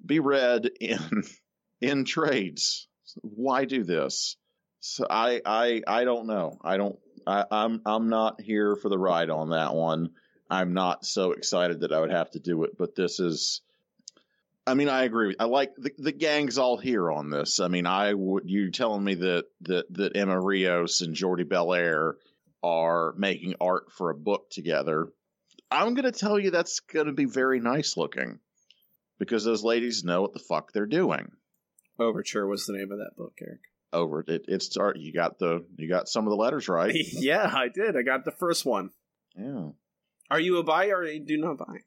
be 0.06 0.20
read 0.20 0.70
in 0.80 1.24
in 1.82 2.06
trades. 2.06 2.88
Why 3.22 3.66
do 3.66 3.84
this? 3.84 4.38
So 4.80 5.08
I 5.10 5.42
I 5.46 5.82
I 5.88 6.04
don't 6.04 6.28
know. 6.28 6.58
I 6.62 6.78
don't. 6.78 7.00
I, 7.26 7.46
I'm 7.50 7.82
I'm 7.86 8.10
not 8.10 8.42
here 8.42 8.76
for 8.76 8.90
the 8.90 8.98
ride 8.98 9.30
on 9.30 9.50
that 9.50 9.74
one. 9.74 10.12
I'm 10.50 10.74
not 10.74 11.06
so 11.06 11.32
excited 11.32 11.82
that 11.82 11.92
I 11.92 12.00
would 12.00 12.12
have 12.12 12.32
to 12.32 12.40
do 12.40 12.64
it, 12.64 12.78
but 12.78 12.96
this 12.96 13.20
is. 13.20 13.62
I 14.66 14.76
mean, 14.76 14.88
I 14.88 15.04
agree. 15.04 15.36
I 15.38 15.44
like 15.46 15.76
the, 15.76 15.92
the 15.98 16.14
gang's 16.14 16.58
all 16.58 16.78
here 16.78 17.12
on 17.12 17.30
this. 17.30 17.60
I 17.60 17.68
mean, 17.68 17.86
I 17.86 18.14
would 18.14 18.50
you 18.50 18.72
telling 18.72 19.04
me 19.04 19.16
that 19.16 19.46
that 19.62 19.94
that 19.94 20.16
Emma 20.16 20.40
Rios 20.40 21.02
and 21.02 21.16
Jordie 21.16 21.44
Bellaire 21.44 22.14
are 22.64 23.14
making 23.18 23.56
art 23.60 23.92
for 23.92 24.10
a 24.10 24.16
book 24.16 24.50
together. 24.50 25.10
I'm 25.70 25.96
going 25.96 26.06
to 26.06 26.18
tell 26.18 26.40
you 26.40 26.52
that's 26.52 26.80
going 26.80 27.08
to 27.08 27.14
be 27.14 27.26
very 27.26 27.60
nice 27.60 27.98
looking 27.98 28.40
because 29.20 29.44
those 29.44 29.64
ladies 29.64 30.04
know 30.04 30.22
what 30.22 30.34
the 30.34 30.40
fuck 30.40 30.72
they're 30.72 30.86
doing. 30.86 31.32
Overture 32.00 32.48
was 32.48 32.66
the 32.66 32.74
name 32.74 32.92
of 32.92 33.00
that 33.00 33.18
book, 33.18 33.34
Eric. 33.42 33.62
Over 33.94 34.24
it, 34.28 34.46
it's 34.48 34.76
art. 34.78 34.98
You 34.98 35.14
got 35.14 35.40
the 35.40 35.66
you 35.78 35.88
got 35.88 36.10
some 36.10 36.26
of 36.26 36.32
the 36.32 36.38
letters 36.38 36.68
right. 36.68 36.94
yeah, 36.96 37.52
I 37.54 37.68
did. 37.68 37.96
I 37.96 38.02
got 38.02 38.26
the 38.26 38.32
first 38.32 38.66
one. 38.66 38.90
Yeah. 39.36 39.70
Are 40.30 40.40
you 40.40 40.58
a 40.58 40.64
buy 40.64 40.88
or 40.88 41.06
do 41.20 41.38
not 41.38 41.58
buy? 41.58 41.78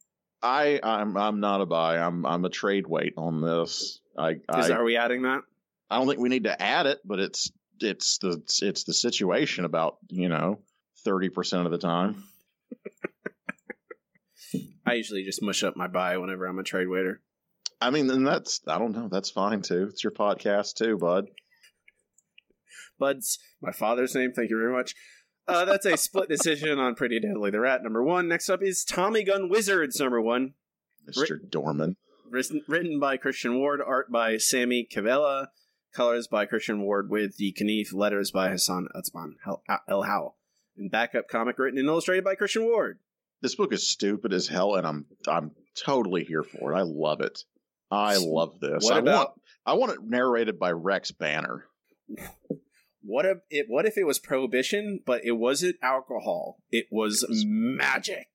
I 0.42 0.81
I'm 0.83 1.16
I'm 1.16 1.40
not 1.40 1.61
a 1.61 1.66
buy. 1.66 1.99
I'm 1.99 2.25
I'm 2.25 2.45
a 2.45 2.51
trade 2.51 2.87
weight 2.87 3.14
on 3.16 3.40
this. 3.40 4.01
I 4.16 4.33
Is 4.33 4.71
I, 4.71 4.77
are 4.77 4.85
we 4.85 4.97
adding 4.97 5.23
that? 5.23 5.42
I 5.90 5.99
don't 5.99 6.07
think 6.09 6.21
we 6.21 6.29
need 6.29 6.45
to 6.45 6.62
add 6.62 6.87
it, 6.87 7.01
but 7.05 7.19
it's 7.19 7.51
it's 7.81 8.19
the 8.19 8.42
it's 8.62 8.85
the 8.85 8.95
situation 8.95 9.64
about 9.64 9.99
you 10.09 10.29
know 10.29 10.61
thirty 11.05 11.29
percent 11.29 11.66
of 11.66 11.73
the 11.73 11.79
time. 11.79 12.25
I 14.87 14.95
usually 14.95 15.25
just 15.25 15.42
mush 15.42 15.64
up 15.64 15.77
my 15.77 15.88
buy 15.88 16.16
whenever 16.19 16.47
I'm 16.47 16.59
a 16.59 16.62
trade 16.62 16.88
waiter. 16.88 17.21
I 17.81 17.90
mean, 17.90 18.09
and 18.11 18.27
that's 18.27 18.61
I 18.66 18.79
don't 18.79 18.95
know. 18.95 19.09
That's 19.09 19.31
fine 19.31 19.62
too. 19.62 19.88
It's 19.90 20.05
your 20.05 20.12
podcast 20.12 20.75
too, 20.75 20.97
bud. 20.97 21.29
Buds, 22.98 23.38
my 23.61 23.72
father's 23.72 24.14
name. 24.14 24.32
Thank 24.32 24.50
you 24.50 24.59
very 24.59 24.72
much. 24.72 24.94
Uh, 25.48 25.64
that's 25.64 25.87
a 25.87 25.96
split 25.96 26.28
decision 26.28 26.78
on 26.78 26.94
Pretty 26.94 27.20
Deadly 27.20 27.50
the 27.50 27.61
Rat 27.61 27.82
number 27.82 28.02
one. 28.02 28.26
Next 28.26 28.48
up 28.50 28.62
is 28.62 28.85
Tommy 28.85 29.22
Gun 29.22 29.48
Wizards 29.48 30.00
number 30.00 30.20
one, 30.20 30.54
Mister 31.06 31.38
Dorman. 31.38 31.96
written, 32.28 32.62
written 32.66 32.98
by 32.98 33.16
Christian 33.16 33.56
Ward, 33.59 33.80
art 33.87 34.11
by 34.11 34.38
Sami 34.38 34.88
Kivelä, 34.92 35.46
colors 35.94 36.26
by 36.26 36.46
Christian 36.46 36.80
Ward 36.82 37.11
with 37.11 37.37
the 37.37 37.52
Knief, 37.61 37.94
letters 37.94 38.32
by 38.32 38.48
Hassan 38.50 38.88
Otsmane 38.96 39.35
El- 39.46 39.62
El 39.88 40.02
Howell, 40.02 40.37
and 40.76 40.90
backup 40.90 41.28
comic 41.28 41.59
written 41.61 41.78
and 41.78 41.87
illustrated 41.88 42.24
by 42.24 42.35
Christian 42.35 42.64
Ward. 42.64 42.98
This 43.40 43.54
book 43.54 43.72
is 43.72 43.88
stupid 43.88 44.32
as 44.32 44.48
hell, 44.48 44.74
and 44.74 44.85
I'm 44.85 45.06
I'm 45.28 45.52
totally 45.80 46.24
here 46.24 46.42
for 46.42 46.72
it. 46.72 46.76
I 46.76 46.82
love 46.82 47.20
it. 47.20 47.38
I 47.88 48.16
love 48.16 48.59
this. 48.59 48.82
What 48.82 48.94
I 48.94 48.98
about 48.98 49.16
want 49.28 49.30
I 49.64 49.72
want 49.74 49.92
it 49.92 49.98
narrated 50.02 50.59
by 50.59 50.72
Rex 50.72 51.12
Banner. 51.12 51.66
what 53.07 53.25
if 53.27 53.38
it? 53.51 53.66
What 53.69 53.87
if 53.87 53.97
it 53.97 54.05
was 54.05 54.19
prohibition, 54.19 55.01
but 55.07 55.25
it 55.25 55.33
wasn't 55.33 55.77
alcohol? 55.83 56.59
It 56.71 56.87
was 56.90 57.23
It 57.23 57.31
was- 57.31 57.45
magic 57.47 58.29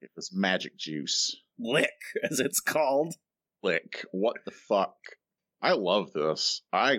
It 0.00 0.10
was 0.16 0.30
magic 0.34 0.76
juice. 0.76 1.36
lick, 1.58 1.92
as 2.30 2.40
it's 2.40 2.60
called. 2.60 3.14
Lick. 3.62 4.04
what 4.12 4.36
the 4.44 4.50
fuck? 4.50 4.96
I 5.62 5.72
love 5.72 6.12
this. 6.12 6.60
I 6.72 6.98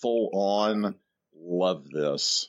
full 0.00 0.30
on 0.32 0.94
love 1.36 1.88
this. 1.90 2.48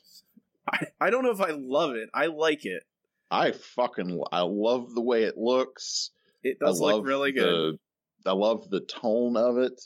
I, 0.72 0.86
I 1.02 1.10
don't 1.10 1.24
know 1.24 1.32
if 1.32 1.42
I 1.42 1.52
love 1.52 1.96
it. 1.96 2.10
I 2.14 2.28
like 2.28 2.66
it. 2.66 2.84
I 3.30 3.52
fucking 3.52 4.22
I 4.32 4.42
love 4.42 4.94
the 4.94 5.02
way 5.02 5.24
it 5.24 5.38
looks. 5.38 6.12
It 6.44 6.60
does 6.60 6.80
look 6.80 7.06
really 7.06 7.32
good. 7.34 7.78
The, 8.24 8.30
I 8.32 8.34
love 8.34 8.70
the 8.70 8.80
tone 8.80 9.36
of 9.36 9.58
it. 9.58 9.82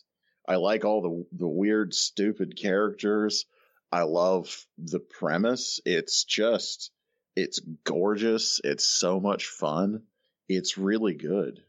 I 0.48 0.56
like 0.58 0.86
all 0.86 1.02
the 1.02 1.26
the 1.40 1.48
weird, 1.48 1.94
stupid 1.96 2.56
characters. 2.62 3.46
I 3.92 4.04
love 4.04 4.66
the 4.78 5.00
premise. 5.00 5.80
It's 5.86 6.24
just, 6.24 6.92
it's 7.36 7.60
gorgeous. 7.84 8.60
It's 8.64 8.86
so 8.86 9.20
much 9.20 9.48
fun. 9.48 10.04
It's 10.50 10.78
really 10.78 11.14
good. 11.14 11.62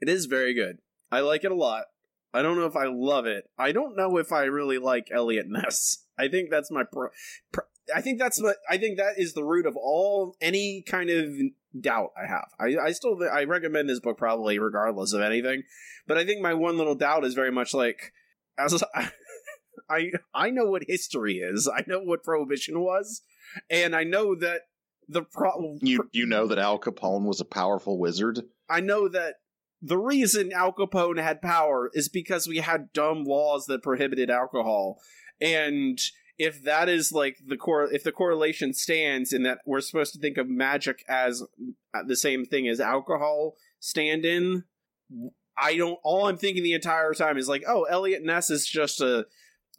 It 0.00 0.08
is 0.08 0.26
very 0.26 0.54
good. 0.54 0.78
I 1.10 1.20
like 1.20 1.44
it 1.44 1.52
a 1.52 1.56
lot. 1.56 1.84
I 2.34 2.42
don't 2.42 2.56
know 2.56 2.66
if 2.66 2.76
I 2.76 2.86
love 2.86 3.26
it. 3.26 3.44
I 3.58 3.72
don't 3.72 3.96
know 3.96 4.16
if 4.16 4.32
I 4.32 4.44
really 4.44 4.78
like 4.78 5.08
Eliot 5.12 5.46
Ness. 5.48 6.04
I 6.18 6.28
think 6.28 6.50
that's 6.50 6.70
my 6.70 6.84
pro. 6.84 7.08
I 7.94 8.00
think 8.00 8.18
that's 8.18 8.40
what 8.40 8.56
I 8.68 8.78
think 8.78 8.98
that 8.98 9.14
is 9.18 9.34
the 9.34 9.44
root 9.44 9.66
of 9.66 9.76
all 9.76 10.36
any 10.40 10.82
kind 10.86 11.10
of 11.10 11.34
doubt 11.78 12.10
I 12.16 12.26
have. 12.26 12.48
I, 12.58 12.76
I 12.78 12.92
still 12.92 13.18
I 13.32 13.44
recommend 13.44 13.88
this 13.88 14.00
book 14.00 14.18
probably 14.18 14.58
regardless 14.58 15.12
of 15.12 15.20
anything, 15.20 15.64
but 16.06 16.16
I 16.16 16.24
think 16.24 16.40
my 16.40 16.54
one 16.54 16.78
little 16.78 16.94
doubt 16.94 17.24
is 17.24 17.34
very 17.34 17.50
much 17.50 17.74
like 17.74 18.12
as 18.58 18.82
I 19.88 20.12
I 20.34 20.50
know 20.50 20.66
what 20.66 20.84
history 20.86 21.38
is. 21.38 21.68
I 21.68 21.84
know 21.86 22.00
what 22.00 22.24
prohibition 22.24 22.80
was, 22.80 23.22
and 23.70 23.94
I 23.94 24.04
know 24.04 24.34
that 24.36 24.62
the 25.08 25.22
problem 25.22 25.78
You 25.82 26.08
you 26.12 26.26
know 26.26 26.46
that 26.46 26.58
Al 26.58 26.78
Capone 26.78 27.24
was 27.24 27.40
a 27.40 27.44
powerful 27.44 27.98
wizard. 27.98 28.42
I 28.68 28.80
know 28.80 29.08
that 29.08 29.36
the 29.82 29.98
reason 29.98 30.52
Al 30.52 30.72
Capone 30.72 31.20
had 31.20 31.42
power 31.42 31.90
is 31.92 32.08
because 32.08 32.46
we 32.46 32.58
had 32.58 32.92
dumb 32.92 33.24
laws 33.24 33.66
that 33.66 33.82
prohibited 33.82 34.30
alcohol. 34.30 35.00
And 35.40 36.00
if 36.38 36.62
that 36.62 36.88
is 36.88 37.10
like 37.12 37.38
the 37.44 37.56
core, 37.56 37.92
if 37.92 38.04
the 38.04 38.12
correlation 38.12 38.74
stands 38.74 39.32
in 39.32 39.42
that 39.42 39.58
we're 39.66 39.80
supposed 39.80 40.12
to 40.14 40.20
think 40.20 40.38
of 40.38 40.48
magic 40.48 41.04
as 41.08 41.42
uh, 41.94 42.02
the 42.06 42.16
same 42.16 42.44
thing 42.44 42.68
as 42.68 42.80
alcohol 42.80 43.54
stand 43.80 44.24
in, 44.24 44.64
I 45.58 45.76
don't, 45.76 45.98
all 46.04 46.26
I'm 46.26 46.38
thinking 46.38 46.62
the 46.62 46.72
entire 46.74 47.12
time 47.12 47.36
is 47.36 47.48
like, 47.48 47.64
oh, 47.66 47.84
Eliot 47.84 48.22
Ness 48.22 48.50
is 48.50 48.66
just 48.66 49.00
a, 49.00 49.26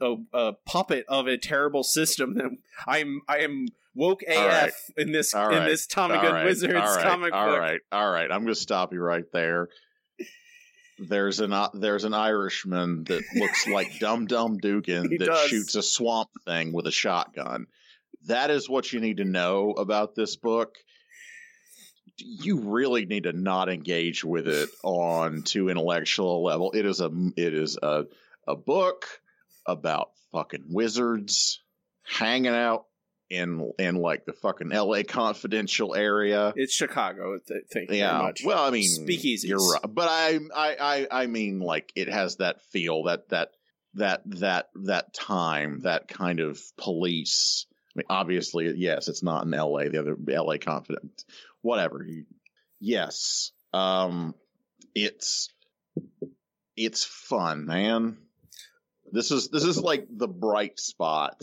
a, 0.02 0.16
a 0.34 0.54
puppet 0.66 1.06
of 1.08 1.28
a 1.28 1.38
terrible 1.38 1.84
system 1.84 2.36
that 2.36 2.50
I'm, 2.88 3.22
I 3.28 3.40
am 3.40 3.68
woke 3.96 4.24
AF 4.24 4.36
All 4.38 4.48
right. 4.48 4.72
in 4.98 5.12
this, 5.12 5.34
All 5.34 5.50
in 5.52 5.66
this 5.66 5.86
Tommy 5.88 6.16
All 6.16 6.22
Gun 6.22 6.34
right, 6.34 6.46
Wizards 6.46 6.74
all 6.74 6.96
right, 6.96 7.04
comic 7.04 7.34
all 7.34 7.48
book. 7.48 7.60
right, 7.60 7.82
all 7.92 8.10
right. 8.12 8.32
I'm 8.32 8.42
going 8.44 8.54
to 8.54 8.56
stop 8.56 8.94
you 8.94 9.02
right 9.02 9.26
there. 9.32 9.70
There's 11.00 11.40
an 11.40 11.52
uh, 11.52 11.70
there's 11.74 12.04
an 12.04 12.14
Irishman 12.14 13.04
that 13.06 13.24
looks 13.36 13.68
like 13.72 14.00
Dum 14.00 14.28
Dum 14.28 14.58
Dugan 14.58 15.10
that 15.18 15.26
does. 15.26 15.48
shoots 15.50 15.76
a 15.76 15.82
swamp 15.82 16.30
thing 16.46 16.72
with 16.72 16.86
a 16.88 16.92
shotgun. 16.92 17.66
That 18.28 18.52
is 18.52 18.70
what 18.70 18.94
you 18.94 19.00
need 19.00 19.18
to 19.18 19.26
know 19.26 19.72
about 19.72 20.16
this 20.16 20.36
book. 20.36 20.76
You 22.18 22.60
really 22.60 23.06
need 23.06 23.24
to 23.24 23.34
not 23.34 23.70
engage 23.70 24.24
with 24.24 24.48
it 24.48 24.70
on 24.84 25.42
too 25.42 25.70
intellectual 25.70 26.44
level. 26.44 26.72
It 26.74 26.86
is 26.86 27.02
a 27.02 27.10
it 27.36 27.54
is 27.56 27.78
a 27.82 28.06
a 28.48 28.56
book 28.56 29.08
about 29.66 30.10
fucking 30.32 30.66
wizards 30.70 31.62
hanging 32.06 32.48
out 32.54 32.86
in 33.30 33.72
in 33.80 33.96
like 33.96 34.26
the 34.26 34.34
fucking 34.34 34.72
L.A. 34.72 35.04
Confidential 35.04 35.96
area. 35.96 36.54
It's 36.56 36.74
Chicago. 36.74 37.38
Th- 37.48 37.62
thank 37.72 37.84
you 37.90 37.98
very 37.98 38.00
Yeah. 38.00 38.18
much. 38.20 38.42
Well, 38.44 38.64
I 38.64 38.70
mean, 38.70 39.08
Speakeasies. 39.08 39.44
You're 39.46 39.60
right, 39.60 39.82
but 39.88 40.08
I, 40.10 40.40
I, 40.56 40.76
I, 41.12 41.24
I 41.24 41.26
mean, 41.28 41.60
like 41.60 41.92
it 41.96 42.10
has 42.10 42.38
that 42.38 42.62
feel 42.72 43.04
that 43.06 43.30
that 43.30 43.50
that 43.96 44.22
that 44.26 44.70
that 44.84 45.14
time, 45.14 45.82
that 45.82 46.08
kind 46.08 46.40
of 46.40 46.60
police. 46.78 47.66
I 47.96 48.00
mean, 48.00 48.06
obviously, 48.10 48.74
yes, 48.76 49.08
it's 49.08 49.24
not 49.24 49.46
in 49.46 49.54
L.A. 49.54 49.90
The 49.90 50.00
other 50.00 50.18
L.A. 50.32 50.58
confident, 50.60 51.24
whatever. 51.62 52.06
Yes, 52.80 53.52
um, 53.72 54.36
it's 54.94 55.50
it's 56.76 57.04
fun, 57.04 57.66
man. 57.66 58.18
This 59.14 59.30
is 59.32 59.50
this 59.50 59.64
is 59.64 59.80
like 59.80 60.08
the 60.10 60.28
bright 60.28 60.80
spot 60.80 61.42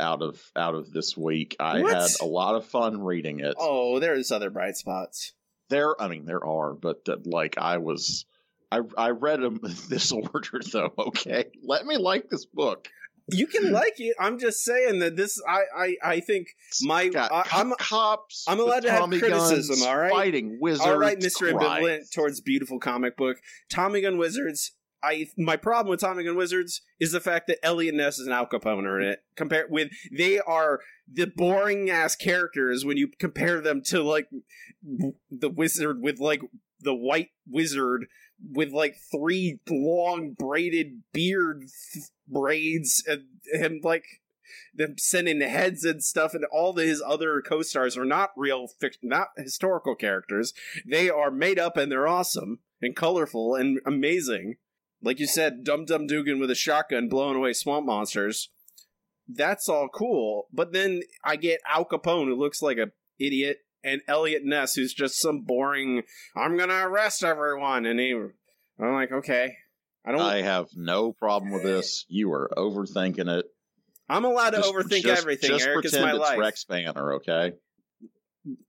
out 0.00 0.20
of 0.20 0.42
out 0.56 0.74
of 0.74 0.90
this 0.92 1.16
week. 1.16 1.54
I 1.60 1.80
What? 1.80 1.94
had 1.94 2.10
a 2.20 2.26
lot 2.26 2.56
of 2.56 2.66
fun 2.66 3.00
reading 3.02 3.38
it. 3.38 3.54
Oh, 3.56 4.00
there's 4.00 4.32
other 4.32 4.50
bright 4.50 4.76
spots. 4.76 5.32
There, 5.70 6.00
I 6.02 6.08
mean, 6.08 6.26
there 6.26 6.44
are, 6.44 6.74
but 6.74 7.08
uh, 7.08 7.16
like 7.24 7.56
I 7.56 7.78
was, 7.78 8.26
I 8.72 8.80
I 8.98 9.10
read 9.10 9.40
them 9.40 9.60
this 9.88 10.10
order 10.12 10.60
though. 10.72 10.92
Okay, 10.98 11.44
let 11.62 11.86
me 11.86 11.96
like 11.96 12.28
this 12.28 12.46
book. 12.46 12.88
You 13.28 13.46
can 13.46 13.72
like 13.72 13.94
it. 13.98 14.14
I'm 14.20 14.38
just 14.38 14.64
saying 14.64 14.98
that 14.98 15.16
this. 15.16 15.40
I 15.48 15.62
I, 15.74 15.96
I 16.04 16.20
think 16.20 16.48
my. 16.82 17.10
I, 17.16 17.44
I'm 17.52 17.72
cops. 17.78 18.44
I'm 18.48 18.58
allowed 18.60 18.82
to 18.82 18.90
have 18.90 19.08
criticism, 19.08 19.76
guns, 19.76 19.86
all 19.86 19.96
right? 19.96 20.10
fighting 20.10 20.58
wizards. 20.60 20.86
all 20.86 20.98
right, 20.98 21.18
Mister 21.18 21.46
Ambivalent 21.46 22.12
towards 22.12 22.40
beautiful 22.40 22.78
comic 22.80 23.16
book. 23.16 23.38
Tommy 23.70 24.02
Gun 24.02 24.18
Wizards. 24.18 24.72
I 25.04 25.26
my 25.36 25.56
problem 25.56 25.90
with 25.90 26.00
Tommy 26.00 26.24
Gun 26.24 26.36
Wizards 26.36 26.82
is 26.98 27.12
the 27.12 27.20
fact 27.20 27.46
that 27.48 27.64
Eliot 27.64 27.94
Ness 27.94 28.18
and 28.18 28.32
Al 28.32 28.46
Capone 28.46 29.00
in 29.00 29.08
it. 29.08 29.22
Compared 29.36 29.70
with 29.70 29.90
they 30.10 30.38
are 30.40 30.80
the 31.12 31.26
boring 31.26 31.90
ass 31.90 32.16
characters 32.16 32.84
when 32.84 32.96
you 32.96 33.08
compare 33.18 33.60
them 33.60 33.82
to 33.82 34.02
like 34.02 34.28
the 35.30 35.48
wizard 35.48 36.00
with 36.00 36.18
like 36.18 36.40
the 36.80 36.94
white 36.94 37.30
wizard 37.46 38.06
with 38.52 38.72
like 38.72 38.96
three 39.10 39.60
long 39.70 40.32
braided 40.32 41.02
beard 41.12 41.64
braids 42.26 43.04
and, 43.06 43.24
and 43.52 43.84
like 43.84 44.04
them 44.74 44.96
sending 44.98 45.40
heads 45.40 45.84
and 45.84 46.02
stuff 46.02 46.34
and 46.34 46.44
all 46.52 46.74
his 46.74 47.02
other 47.04 47.40
co-stars 47.40 47.96
are 47.96 48.04
not 48.04 48.30
real 48.36 48.68
not 49.02 49.28
historical 49.36 49.94
characters 49.94 50.52
they 50.86 51.08
are 51.08 51.30
made 51.30 51.58
up 51.58 51.76
and 51.76 51.90
they're 51.90 52.08
awesome 52.08 52.58
and 52.82 52.96
colorful 52.96 53.54
and 53.54 53.80
amazing 53.86 54.56
like 55.04 55.20
you 55.20 55.26
said 55.26 55.62
dum 55.62 55.84
dum 55.84 56.06
dugan 56.06 56.40
with 56.40 56.50
a 56.50 56.54
shotgun 56.54 57.08
blowing 57.08 57.36
away 57.36 57.52
swamp 57.52 57.86
monsters 57.86 58.50
that's 59.28 59.68
all 59.68 59.88
cool 59.88 60.48
but 60.52 60.72
then 60.72 61.00
i 61.24 61.36
get 61.36 61.60
al 61.68 61.84
capone 61.84 62.26
who 62.26 62.34
looks 62.34 62.60
like 62.62 62.78
a 62.78 62.88
idiot 63.20 63.58
and 63.84 64.00
eliot 64.08 64.42
ness 64.44 64.74
who's 64.74 64.92
just 64.94 65.20
some 65.20 65.42
boring 65.42 66.02
i'm 66.36 66.56
gonna 66.56 66.88
arrest 66.88 67.22
everyone 67.22 67.86
and 67.86 68.00
he 68.00 68.12
i'm 68.12 68.92
like 68.92 69.12
okay 69.12 69.54
i 70.04 70.10
don't 70.12 70.20
I 70.20 70.42
have 70.42 70.66
no 70.74 71.12
problem 71.12 71.52
with 71.52 71.62
this. 71.62 72.04
You 72.08 72.32
are 72.32 72.50
overthinking 72.56 73.28
it. 73.38 73.46
i'm 74.08 74.24
allowed 74.24 74.50
to 74.50 74.56
Just- 74.58 74.72
overthink 74.74 75.02
just- 75.02 75.22
everything 75.22 75.50
Just 75.50 75.66
eric 75.66 75.84
it's 75.84 75.92
pretend 75.92 76.10
my 76.18 76.20
it's 76.22 76.30
life 76.30 76.38
Rex 76.38 76.64
Banner, 76.64 77.12
okay? 77.14 77.52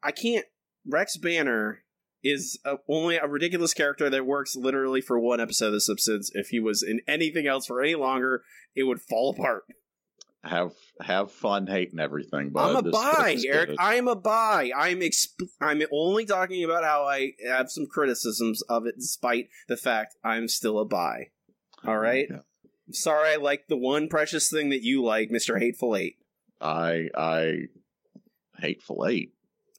I 0.02 0.12
can't. 0.12 0.46
Rex 0.88 1.18
Banner 1.18 1.84
is 2.26 2.60
a, 2.66 2.78
only 2.90 3.18
a 3.18 3.28
ridiculous 3.28 3.74
character 3.74 4.10
that 4.10 4.26
works 4.26 4.56
literally 4.56 5.00
for 5.00 5.20
one 5.20 5.40
episode 5.40 5.68
of 5.68 5.74
The 5.74 5.82
Simpsons. 5.82 6.32
If 6.34 6.50
he 6.50 6.60
was 6.60 6.82
in 6.84 7.00
anything 7.08 7.46
else 7.48 7.68
for 7.68 7.82
any 7.82 7.94
longer, 7.96 8.44
it 8.76 8.84
would 8.84 9.00
fall 9.00 9.30
apart. 9.30 9.64
Have 10.44 10.74
have 11.02 11.32
fun 11.32 11.68
hating 11.68 12.00
everything. 12.00 12.50
But 12.50 12.70
I'm 12.70 12.76
a 12.76 12.90
buy, 12.92 13.38
Eric. 13.48 13.70
good. 13.70 13.78
I'm 13.80 14.08
a 14.08 14.16
buy. 14.16 14.72
I'm 14.76 15.00
exp- 15.00 15.50
I'm 15.62 15.82
only 15.92 16.26
talking 16.26 16.64
about 16.64 16.84
how 16.84 17.04
I 17.06 17.32
have 17.48 17.72
some 17.72 17.88
criticisms 17.88 18.62
of 18.64 18.86
it, 18.86 18.96
despite 18.98 19.50
the 19.68 19.78
fact 19.78 20.16
I'm 20.24 20.48
still 20.48 20.80
a 20.80 20.86
buy. 20.86 21.30
All 21.86 21.98
right. 21.98 22.28
Yeah. 22.30 22.40
Sorry, 22.92 23.30
I 23.32 23.36
like 23.38 23.68
the 23.70 23.78
one 23.78 24.08
precious 24.08 24.50
thing 24.50 24.70
that 24.70 24.84
you 24.84 25.04
like, 25.04 25.32
Mister 25.32 25.58
Hateful 25.58 25.96
Eight. 25.96 26.18
I 26.62 27.10
I 27.16 27.54
hateful 28.60 29.06
eight. 29.08 29.34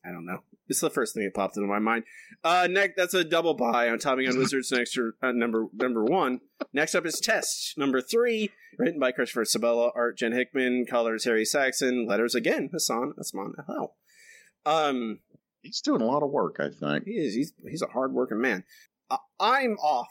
I 0.04 0.10
don't 0.10 0.26
know. 0.26 0.42
It's 0.68 0.80
the 0.80 0.90
first 0.90 1.14
thing 1.14 1.24
that 1.24 1.34
popped 1.34 1.56
into 1.56 1.68
my 1.68 1.78
mind. 1.78 2.04
Uh, 2.42 2.66
next, 2.70 2.94
that's 2.96 3.14
a 3.14 3.22
double 3.24 3.54
buy 3.54 3.88
on 3.88 3.98
Tommy 3.98 4.26
Gun 4.26 4.36
Wizards. 4.38 4.72
Next, 4.72 4.98
uh, 4.98 5.32
number 5.32 5.66
number 5.72 6.04
one. 6.04 6.40
Next 6.72 6.94
up 6.94 7.06
is 7.06 7.20
Test 7.20 7.74
number 7.76 8.00
three, 8.00 8.50
written 8.78 8.98
by 8.98 9.12
Christopher 9.12 9.44
Sebela, 9.44 9.90
art 9.94 10.18
Jen 10.18 10.32
Hickman, 10.32 10.86
colors 10.88 11.24
Harry 11.24 11.44
Saxon, 11.44 12.06
letters 12.06 12.34
again 12.34 12.70
Hassan 12.72 13.12
Asman 13.18 13.52
Hell. 13.66 13.94
Um, 14.64 15.20
He's 15.62 15.80
doing 15.80 16.00
a 16.00 16.06
lot 16.06 16.22
of 16.22 16.30
work, 16.30 16.56
I 16.60 16.68
think. 16.70 17.04
he 17.06 17.12
is 17.12 17.34
he's 17.34 17.52
he's 17.68 17.82
a 17.82 17.86
hard 17.88 18.12
working 18.12 18.40
man. 18.40 18.62
Uh, 19.10 19.16
I'm 19.40 19.72
off. 19.78 20.06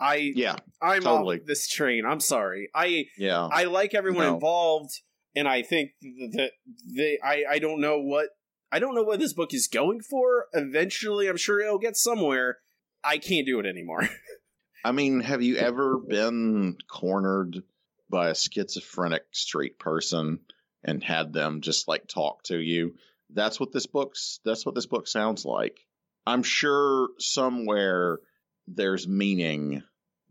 I 0.00 0.32
Yeah, 0.34 0.56
I'm 0.80 1.02
totally. 1.02 1.40
off 1.40 1.46
this 1.46 1.68
train. 1.68 2.04
I'm 2.06 2.20
sorry. 2.20 2.68
I 2.74 3.06
yeah. 3.18 3.46
I 3.50 3.64
like 3.64 3.94
everyone 3.94 4.24
No. 4.26 4.34
involved, 4.34 4.90
and 5.34 5.48
I 5.48 5.62
think 5.62 5.90
that 6.00 6.50
they. 6.96 7.18
I 7.22 7.44
I 7.50 7.58
don't 7.58 7.80
know 7.80 8.00
what 8.00 8.28
I 8.72 8.78
don't 8.78 8.94
know 8.94 9.02
what 9.02 9.20
this 9.20 9.32
book 9.32 9.54
is 9.54 9.68
going 9.68 10.00
for. 10.00 10.46
Eventually, 10.52 11.28
I'm 11.28 11.36
sure 11.36 11.60
it'll 11.60 11.78
get 11.78 11.96
somewhere. 11.96 12.58
I 13.04 13.18
can't 13.18 13.46
do 13.46 13.60
it 13.60 13.66
anymore. 13.66 14.08
I 14.84 14.92
mean, 14.92 15.20
have 15.20 15.42
you 15.42 15.56
ever 15.56 15.98
been 15.98 16.76
cornered 16.88 17.62
by 18.10 18.28
a 18.30 18.34
schizophrenic 18.34 19.24
straight 19.32 19.78
person 19.78 20.40
and 20.84 21.02
had 21.02 21.32
them 21.32 21.60
just 21.60 21.88
like 21.88 22.06
talk 22.06 22.42
to 22.44 22.58
you? 22.58 22.94
That's 23.30 23.58
what 23.58 23.72
this 23.72 23.86
book's 23.86 24.40
that's 24.44 24.64
what 24.64 24.74
this 24.74 24.86
book 24.86 25.08
sounds 25.08 25.44
like. 25.44 25.78
I'm 26.26 26.42
sure 26.42 27.08
somewhere 27.18 28.20
there's 28.68 29.06
meaning 29.06 29.82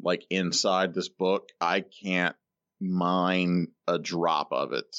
like 0.01 0.25
inside 0.29 0.93
this 0.93 1.09
book. 1.09 1.49
I 1.59 1.81
can't 1.81 2.35
mine 2.79 3.67
a 3.87 3.97
drop 3.97 4.49
of 4.51 4.73
it. 4.73 4.97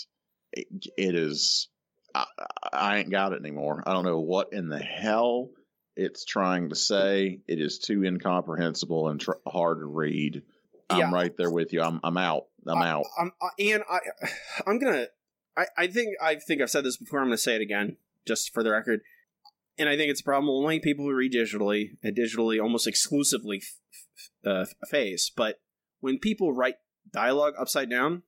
It, 0.52 0.66
it 0.96 1.14
is 1.14 1.68
I, 2.16 2.46
I 2.72 2.96
ain't 2.98 3.10
got 3.10 3.32
it 3.32 3.40
anymore. 3.40 3.82
I 3.86 3.92
don't 3.92 4.04
know 4.04 4.20
what 4.20 4.52
in 4.52 4.68
the 4.68 4.78
hell 4.78 5.50
it's 5.96 6.24
trying 6.24 6.68
to 6.70 6.76
say. 6.76 7.40
It 7.48 7.60
is 7.60 7.78
too 7.78 8.04
incomprehensible 8.04 9.08
and 9.08 9.20
tr- 9.20 9.32
hard 9.46 9.78
to 9.80 9.86
read. 9.86 10.42
I'm 10.88 10.98
Yeah. 10.98 11.10
right 11.12 11.36
there 11.36 11.50
with 11.50 11.72
you. 11.72 11.82
I'm 11.82 12.00
I'm 12.04 12.16
out. 12.16 12.44
I'm 12.66 12.78
I- 12.78 12.88
out. 12.88 13.04
I'm, 13.18 13.32
I, 13.40 13.48
and 13.60 13.82
I, 13.90 14.00
I'm 14.66 14.78
gonna. 14.78 15.06
I, 15.56 15.66
I 15.76 15.86
think 15.86 16.10
I 16.22 16.36
think 16.36 16.60
I've 16.62 16.70
said 16.70 16.84
this 16.84 16.96
before. 16.96 17.20
I'm 17.20 17.26
gonna 17.26 17.38
say 17.38 17.54
it 17.56 17.62
again, 17.62 17.96
just 18.26 18.52
for 18.52 18.62
the 18.62 18.70
record. 18.70 19.00
And 19.78 19.88
I 19.90 19.96
think 19.96 20.10
it's 20.10 20.20
a 20.22 20.24
problem 20.24 20.48
only 20.48 20.80
people 20.80 21.04
who 21.04 21.12
read 21.14 21.32
digitally 21.34 21.90
and 22.02 22.16
digitally 22.16 22.62
almost 22.62 22.86
exclusively 22.86 23.58
f- 23.62 24.00
f- 24.44 24.50
uh, 24.50 24.86
face. 24.88 25.30
But 25.34 25.60
when 26.00 26.18
people 26.18 26.52
write 26.54 26.76
dialogue 27.12 27.54
upside 27.58 27.90
down, 27.90 28.22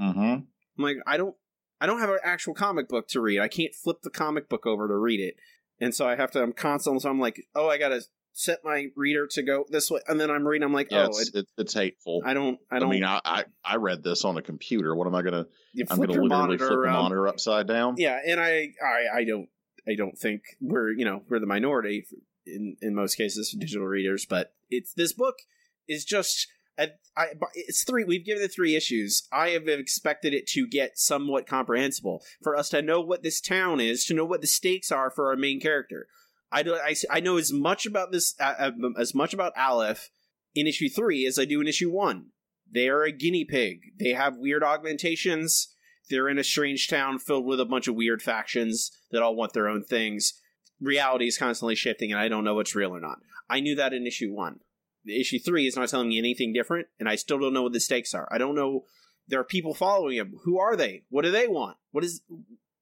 Mm-hmm. 0.00 0.20
I'm 0.20 0.46
like, 0.78 0.96
I 1.06 1.16
don't, 1.18 1.36
I 1.84 1.86
don't 1.86 2.00
have 2.00 2.08
an 2.08 2.18
actual 2.24 2.54
comic 2.54 2.88
book 2.88 3.08
to 3.08 3.20
read. 3.20 3.40
I 3.40 3.48
can't 3.48 3.74
flip 3.74 4.00
the 4.02 4.08
comic 4.08 4.48
book 4.48 4.64
over 4.64 4.88
to 4.88 4.96
read 4.96 5.20
it, 5.20 5.36
and 5.78 5.94
so 5.94 6.08
I 6.08 6.16
have 6.16 6.30
to. 6.30 6.42
I'm 6.42 6.54
constantly. 6.54 7.00
So 7.00 7.10
I'm 7.10 7.20
like, 7.20 7.46
oh, 7.54 7.68
I 7.68 7.76
gotta 7.76 8.00
set 8.32 8.64
my 8.64 8.86
reader 8.96 9.26
to 9.26 9.42
go 9.42 9.66
this 9.68 9.90
way, 9.90 10.00
and 10.08 10.18
then 10.18 10.30
I'm 10.30 10.48
reading. 10.48 10.64
I'm 10.64 10.72
like, 10.72 10.90
Yeah, 10.90 11.02
oh, 11.02 11.08
it's, 11.08 11.28
it, 11.28 11.40
it, 11.40 11.46
it's 11.58 11.74
hateful. 11.74 12.22
I 12.24 12.32
don't, 12.32 12.58
I 12.70 12.76
I, 12.76 12.78
don't. 12.78 12.88
mean, 12.88 13.04
I, 13.04 13.20
I 13.22 13.44
I 13.62 13.76
read 13.76 14.02
this 14.02 14.24
on 14.24 14.38
a 14.38 14.42
computer. 14.42 14.96
What 14.96 15.06
am 15.06 15.14
I 15.14 15.20
gonna? 15.20 15.44
you 15.74 15.84
I'm 15.90 15.98
gonna 15.98 16.14
your 16.14 16.22
literally 16.22 16.28
monitor 16.56 16.66
flip 16.68 16.80
the 16.84 16.90
monitor 16.90 17.28
upside 17.28 17.66
down. 17.66 17.96
Yeah, 17.98 18.18
and 18.26 18.40
I, 18.40 18.72
I, 18.82 19.18
I 19.18 19.24
don't, 19.24 19.50
I 19.86 19.94
don't 19.94 20.16
think 20.18 20.40
we're, 20.62 20.90
you 20.90 21.04
know, 21.04 21.22
we're 21.28 21.38
the 21.38 21.46
minority. 21.46 22.06
in 22.46 22.78
in 22.80 22.94
most 22.94 23.16
cases 23.16 23.54
digital 23.58 23.86
readers. 23.86 24.24
But 24.24 24.54
it's 24.70 24.94
this 24.94 25.12
book 25.12 25.34
is 25.86 26.06
just. 26.06 26.48
I, 26.78 26.88
I, 27.16 27.26
it's 27.54 27.84
three. 27.84 28.04
We've 28.04 28.24
given 28.24 28.42
it 28.42 28.52
three 28.52 28.74
issues. 28.74 29.28
I 29.32 29.50
have 29.50 29.68
expected 29.68 30.34
it 30.34 30.46
to 30.48 30.66
get 30.66 30.98
somewhat 30.98 31.46
comprehensible 31.46 32.22
for 32.42 32.56
us 32.56 32.68
to 32.70 32.82
know 32.82 33.00
what 33.00 33.22
this 33.22 33.40
town 33.40 33.80
is, 33.80 34.04
to 34.06 34.14
know 34.14 34.24
what 34.24 34.40
the 34.40 34.46
stakes 34.46 34.90
are 34.90 35.10
for 35.10 35.28
our 35.28 35.36
main 35.36 35.60
character. 35.60 36.08
I 36.50 36.62
do. 36.62 36.74
I, 36.74 36.94
I 37.10 37.20
know 37.20 37.36
as 37.36 37.52
much 37.52 37.86
about 37.86 38.12
this 38.12 38.34
uh, 38.40 38.70
as 38.98 39.14
much 39.14 39.34
about 39.34 39.52
Aleph 39.56 40.10
in 40.54 40.66
issue 40.66 40.88
three 40.88 41.26
as 41.26 41.38
I 41.38 41.44
do 41.44 41.60
in 41.60 41.68
issue 41.68 41.90
one. 41.90 42.26
They 42.72 42.88
are 42.88 43.02
a 43.02 43.12
guinea 43.12 43.44
pig. 43.44 43.80
They 43.98 44.10
have 44.10 44.36
weird 44.36 44.62
augmentations. 44.62 45.74
They're 46.10 46.28
in 46.28 46.38
a 46.38 46.44
strange 46.44 46.88
town 46.88 47.18
filled 47.18 47.46
with 47.46 47.60
a 47.60 47.64
bunch 47.64 47.88
of 47.88 47.94
weird 47.94 48.22
factions 48.22 48.90
that 49.10 49.22
all 49.22 49.36
want 49.36 49.52
their 49.52 49.68
own 49.68 49.82
things. 49.82 50.34
Reality 50.80 51.26
is 51.26 51.38
constantly 51.38 51.76
shifting, 51.76 52.12
and 52.12 52.20
I 52.20 52.28
don't 52.28 52.44
know 52.44 52.54
what's 52.54 52.74
real 52.74 52.94
or 52.94 53.00
not. 53.00 53.18
I 53.48 53.60
knew 53.60 53.74
that 53.76 53.92
in 53.92 54.06
issue 54.06 54.32
one. 54.32 54.60
Issue 55.06 55.38
three 55.38 55.66
is 55.66 55.76
not 55.76 55.88
telling 55.88 56.08
me 56.08 56.18
anything 56.18 56.52
different, 56.52 56.88
and 56.98 57.08
I 57.08 57.16
still 57.16 57.38
don't 57.38 57.52
know 57.52 57.62
what 57.62 57.72
the 57.72 57.80
stakes 57.80 58.14
are. 58.14 58.28
I 58.30 58.38
don't 58.38 58.54
know. 58.54 58.84
There 59.28 59.40
are 59.40 59.44
people 59.44 59.74
following 59.74 60.16
him. 60.16 60.34
Who 60.44 60.58
are 60.58 60.76
they? 60.76 61.02
What 61.10 61.22
do 61.22 61.30
they 61.30 61.46
want? 61.48 61.76
What 61.92 62.04
is 62.04 62.22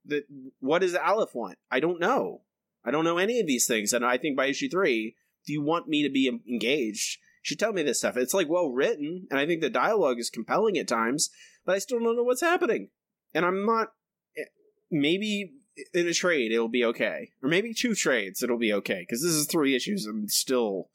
the 0.05 0.25
what 0.61 0.81
does 0.81 0.95
Aleph 0.95 1.35
want? 1.35 1.59
I 1.71 1.81
don't 1.81 2.01
know. 2.01 2.43
I 2.85 2.91
don't 2.91 3.05
know 3.05 3.19
any 3.19 3.41
of 3.41 3.47
these 3.47 3.67
things, 3.67 3.93
and 3.93 4.05
I 4.05 4.19
think 4.19 4.37
by 4.37 4.47
issue 4.47 4.69
three, 4.69 5.17
if 5.43 5.49
you 5.49 5.63
want 5.63 5.89
me 5.89 6.03
to 6.03 6.11
be 6.11 6.29
engaged, 6.49 7.19
you 7.19 7.43
should 7.43 7.59
tell 7.59 7.73
me 7.73 7.83
this 7.83 7.99
stuff. 7.99 8.17
It's 8.17 8.35
like 8.35 8.49
well 8.49 8.71
written, 8.71 9.27
and 9.31 9.39
I 9.39 9.47
think 9.47 9.61
the 9.61 9.71
dialogue 9.71 10.19
is 10.19 10.31
compelling 10.31 10.77
at 10.79 10.89
times, 10.89 11.31
but 11.65 11.75
I 11.75 11.79
still 11.79 12.01
don't 12.01 12.17
know 12.17 12.25
what's 12.25 12.41
happening. 12.41 12.89
And 13.35 13.45
I'm 13.45 13.65
not. 13.65 13.93
eh, 14.37 14.45
Maybe 14.91 15.53
in 15.95 16.07
a 16.07 16.13
trade 16.13 16.53
it'll 16.53 16.69
be 16.69 16.85
okay, 16.85 17.31
or 17.43 17.49
maybe 17.49 17.73
two 17.73 17.95
trades 17.95 18.43
it'll 18.43 18.59
be 18.59 18.73
okay 18.75 19.01
because 19.09 19.23
this 19.23 19.33
is 19.33 19.47
three 19.47 19.75
issues. 19.75 20.07
I'm 20.07 20.29
still 20.29 20.89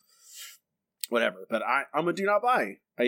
whatever, 1.10 1.46
but 1.50 1.64
I 1.64 1.84
I'm 1.94 2.08
a 2.08 2.14
do 2.14 2.24
not 2.24 2.42
buy. 2.42 2.78
I 3.00 3.04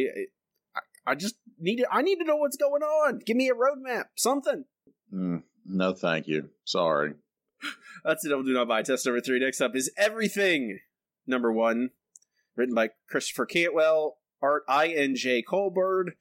I, 0.76 0.82
I 1.06 1.16
just 1.16 1.36
need 1.60 1.78
to, 1.78 1.88
I 1.92 2.02
need 2.02 2.18
to 2.18 2.26
know 2.26 2.36
what's 2.36 2.58
going 2.58 2.84
on. 2.84 3.20
Give 3.26 3.36
me 3.36 3.50
a 3.50 3.56
roadmap, 3.56 4.06
something. 4.16 4.66
Mm, 5.14 5.44
no, 5.66 5.94
thank 5.94 6.28
you. 6.28 6.50
Sorry. 6.66 7.14
That's 8.06 8.26
it. 8.26 8.32
I'll 8.32 8.44
do 8.44 8.54
not 8.54 8.68
buy. 8.68 8.84
Test 8.84 9.06
number 9.06 9.22
three. 9.22 9.40
Next 9.40 9.62
up 9.62 9.76
is 9.76 9.92
everything. 9.98 10.80
Number 11.28 11.52
one, 11.52 11.92
written 12.56 12.76
by 12.76 12.90
Christopher 13.10 13.46
Cantwell, 13.46 14.18
art 14.42 14.64
I 14.68 14.88
N 14.88 15.16
J 15.16 15.44
Culbard, 15.44 16.12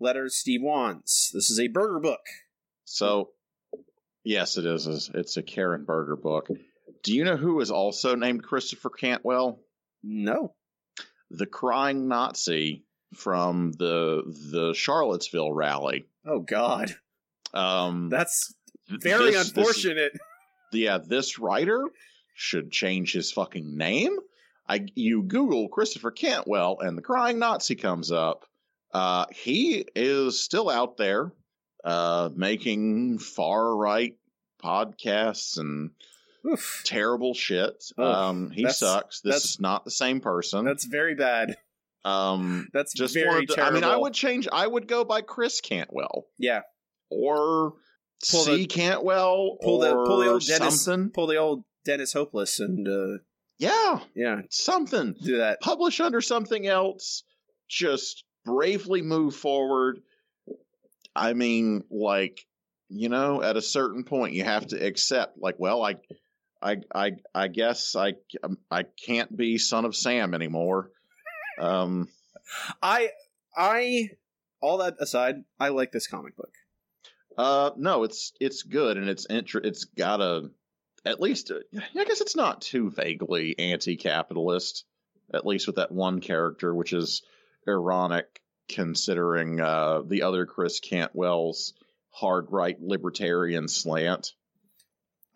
letters 0.00 0.36
Steve 0.36 0.62
Wands. 0.62 1.30
This 1.32 1.50
is 1.50 1.60
a 1.60 1.68
Berger 1.68 2.00
book. 2.00 2.20
So, 2.84 3.30
yes, 4.24 4.56
it 4.56 4.66
is. 4.66 5.10
It's 5.14 5.36
a 5.36 5.42
Karen 5.42 5.84
Berger 5.84 6.16
book. 6.16 6.48
Do 7.02 7.14
you 7.14 7.24
know 7.24 7.36
who 7.36 7.60
is 7.60 7.70
also 7.70 8.14
named 8.14 8.42
Christopher 8.42 8.90
Cantwell? 8.90 9.60
No, 10.02 10.54
The 11.30 11.46
crying 11.46 12.08
Nazi 12.08 12.84
from 13.14 13.72
the 13.72 14.22
the 14.52 14.74
Charlottesville 14.74 15.52
rally. 15.52 16.06
oh 16.26 16.40
God, 16.40 16.94
Um, 17.54 18.08
that's 18.10 18.54
very 18.88 19.32
this- 19.32 19.50
this- 19.52 19.56
unfortunate. 19.56 20.12
yeah, 20.72 20.98
this 20.98 21.38
writer 21.38 21.84
should 22.34 22.70
change 22.70 23.12
his 23.12 23.32
fucking 23.32 23.76
name. 23.76 24.16
I 24.68 24.86
you 24.94 25.22
Google 25.22 25.68
Christopher 25.68 26.10
Cantwell 26.10 26.78
and 26.80 26.96
the 26.96 27.02
crying 27.02 27.38
Nazi 27.38 27.74
comes 27.74 28.12
up. 28.12 28.44
Uh, 28.92 29.26
he 29.34 29.84
is 29.96 30.38
still 30.40 30.68
out 30.70 30.96
there, 30.98 31.32
uh, 31.84 32.30
making 32.34 33.18
far 33.18 33.74
right 33.76 34.16
podcasts 34.62 35.58
and 35.58 35.90
Oof, 36.46 36.82
terrible 36.84 37.34
shit. 37.34 37.84
Oh, 37.98 38.04
um, 38.04 38.50
he 38.50 38.62
that's- 38.62 38.78
sucks. 38.78 39.20
This 39.20 39.44
is 39.44 39.60
not 39.60 39.84
the 39.84 39.90
same 39.90 40.20
person. 40.20 40.64
that's 40.64 40.84
very 40.86 41.14
bad. 41.14 41.56
um, 42.04 42.68
That's 42.72 42.92
just 42.94 43.14
very 43.14 43.46
to- 43.46 43.54
terrible. 43.54 43.76
I 43.78 43.80
mean, 43.80 43.84
I 43.90 43.96
would 43.96 44.14
change. 44.14 44.48
I 44.50 44.66
would 44.66 44.86
go 44.88 45.04
by 45.04 45.20
Chris 45.22 45.60
Cantwell 45.60 46.26
yeah 46.38 46.60
or 47.10 47.74
Pull 48.30 48.40
C 48.44 48.56
the- 48.56 48.66
Cantwell 48.66 49.58
pull 49.62 49.78
the 49.80 49.92
pull 49.94 50.18
the 50.18 50.28
old 50.30 50.46
Dennis 50.46 50.84
something. 50.84 51.10
pull 51.10 51.26
the 51.26 51.36
old 51.36 51.64
Dennis 51.84 52.12
Hopeless 52.12 52.60
and 52.60 52.86
uh, 52.88 53.18
Yeah, 53.58 54.00
yeah 54.14 54.42
something. 54.50 55.14
do 55.22 55.38
that. 55.38 55.60
publish 55.60 56.00
under 56.00 56.20
something 56.20 56.66
else, 56.66 57.24
just 57.68 58.24
bravely 58.44 59.02
move 59.02 59.34
forward. 59.34 60.00
I 61.16 61.32
mean, 61.32 61.82
like, 61.90 62.46
you 62.88 63.08
know, 63.08 63.42
at 63.42 63.56
a 63.56 63.62
certain 63.62 64.04
point 64.04 64.34
you 64.34 64.44
have 64.44 64.66
to 64.68 64.76
accept 64.84 65.36
like, 65.38 65.56
well, 65.58 65.82
I 65.82 65.96
I 66.60 66.78
I 66.94 67.12
I 67.34 67.48
guess 67.48 67.94
I 67.96 68.14
I 68.70 68.82
can't 68.82 69.34
be 69.36 69.58
son 69.58 69.84
of 69.84 69.96
Sam 69.96 70.34
anymore. 70.34 70.90
Um 71.58 72.08
I 72.82 73.10
I 73.56 74.10
all 74.60 74.78
that 74.78 74.96
aside, 75.00 75.36
I 75.60 75.68
like 75.68 75.92
this 75.92 76.06
comic 76.06 76.36
book. 76.36 76.52
uh 77.36 77.70
no, 77.76 78.04
it's 78.04 78.32
it's 78.40 78.62
good 78.62 78.96
and 78.96 79.08
it's 79.08 79.26
inter- 79.26 79.60
it's 79.62 79.84
got 79.84 80.20
a 80.20 80.50
at 81.04 81.20
least 81.20 81.50
uh, 81.50 81.60
I 81.96 82.04
guess 82.04 82.20
it's 82.20 82.36
not 82.36 82.60
too 82.60 82.90
vaguely 82.90 83.56
anti-capitalist 83.58 84.84
at 85.32 85.46
least 85.46 85.66
with 85.66 85.76
that 85.76 85.92
one 85.92 86.20
character 86.20 86.74
which 86.74 86.92
is 86.92 87.22
ironic 87.68 88.40
considering 88.68 89.60
uh 89.60 90.02
the 90.04 90.22
other 90.22 90.44
Chris 90.46 90.80
Cantwell's 90.80 91.74
hard 92.10 92.46
right 92.50 92.76
libertarian 92.80 93.68
slant. 93.68 94.32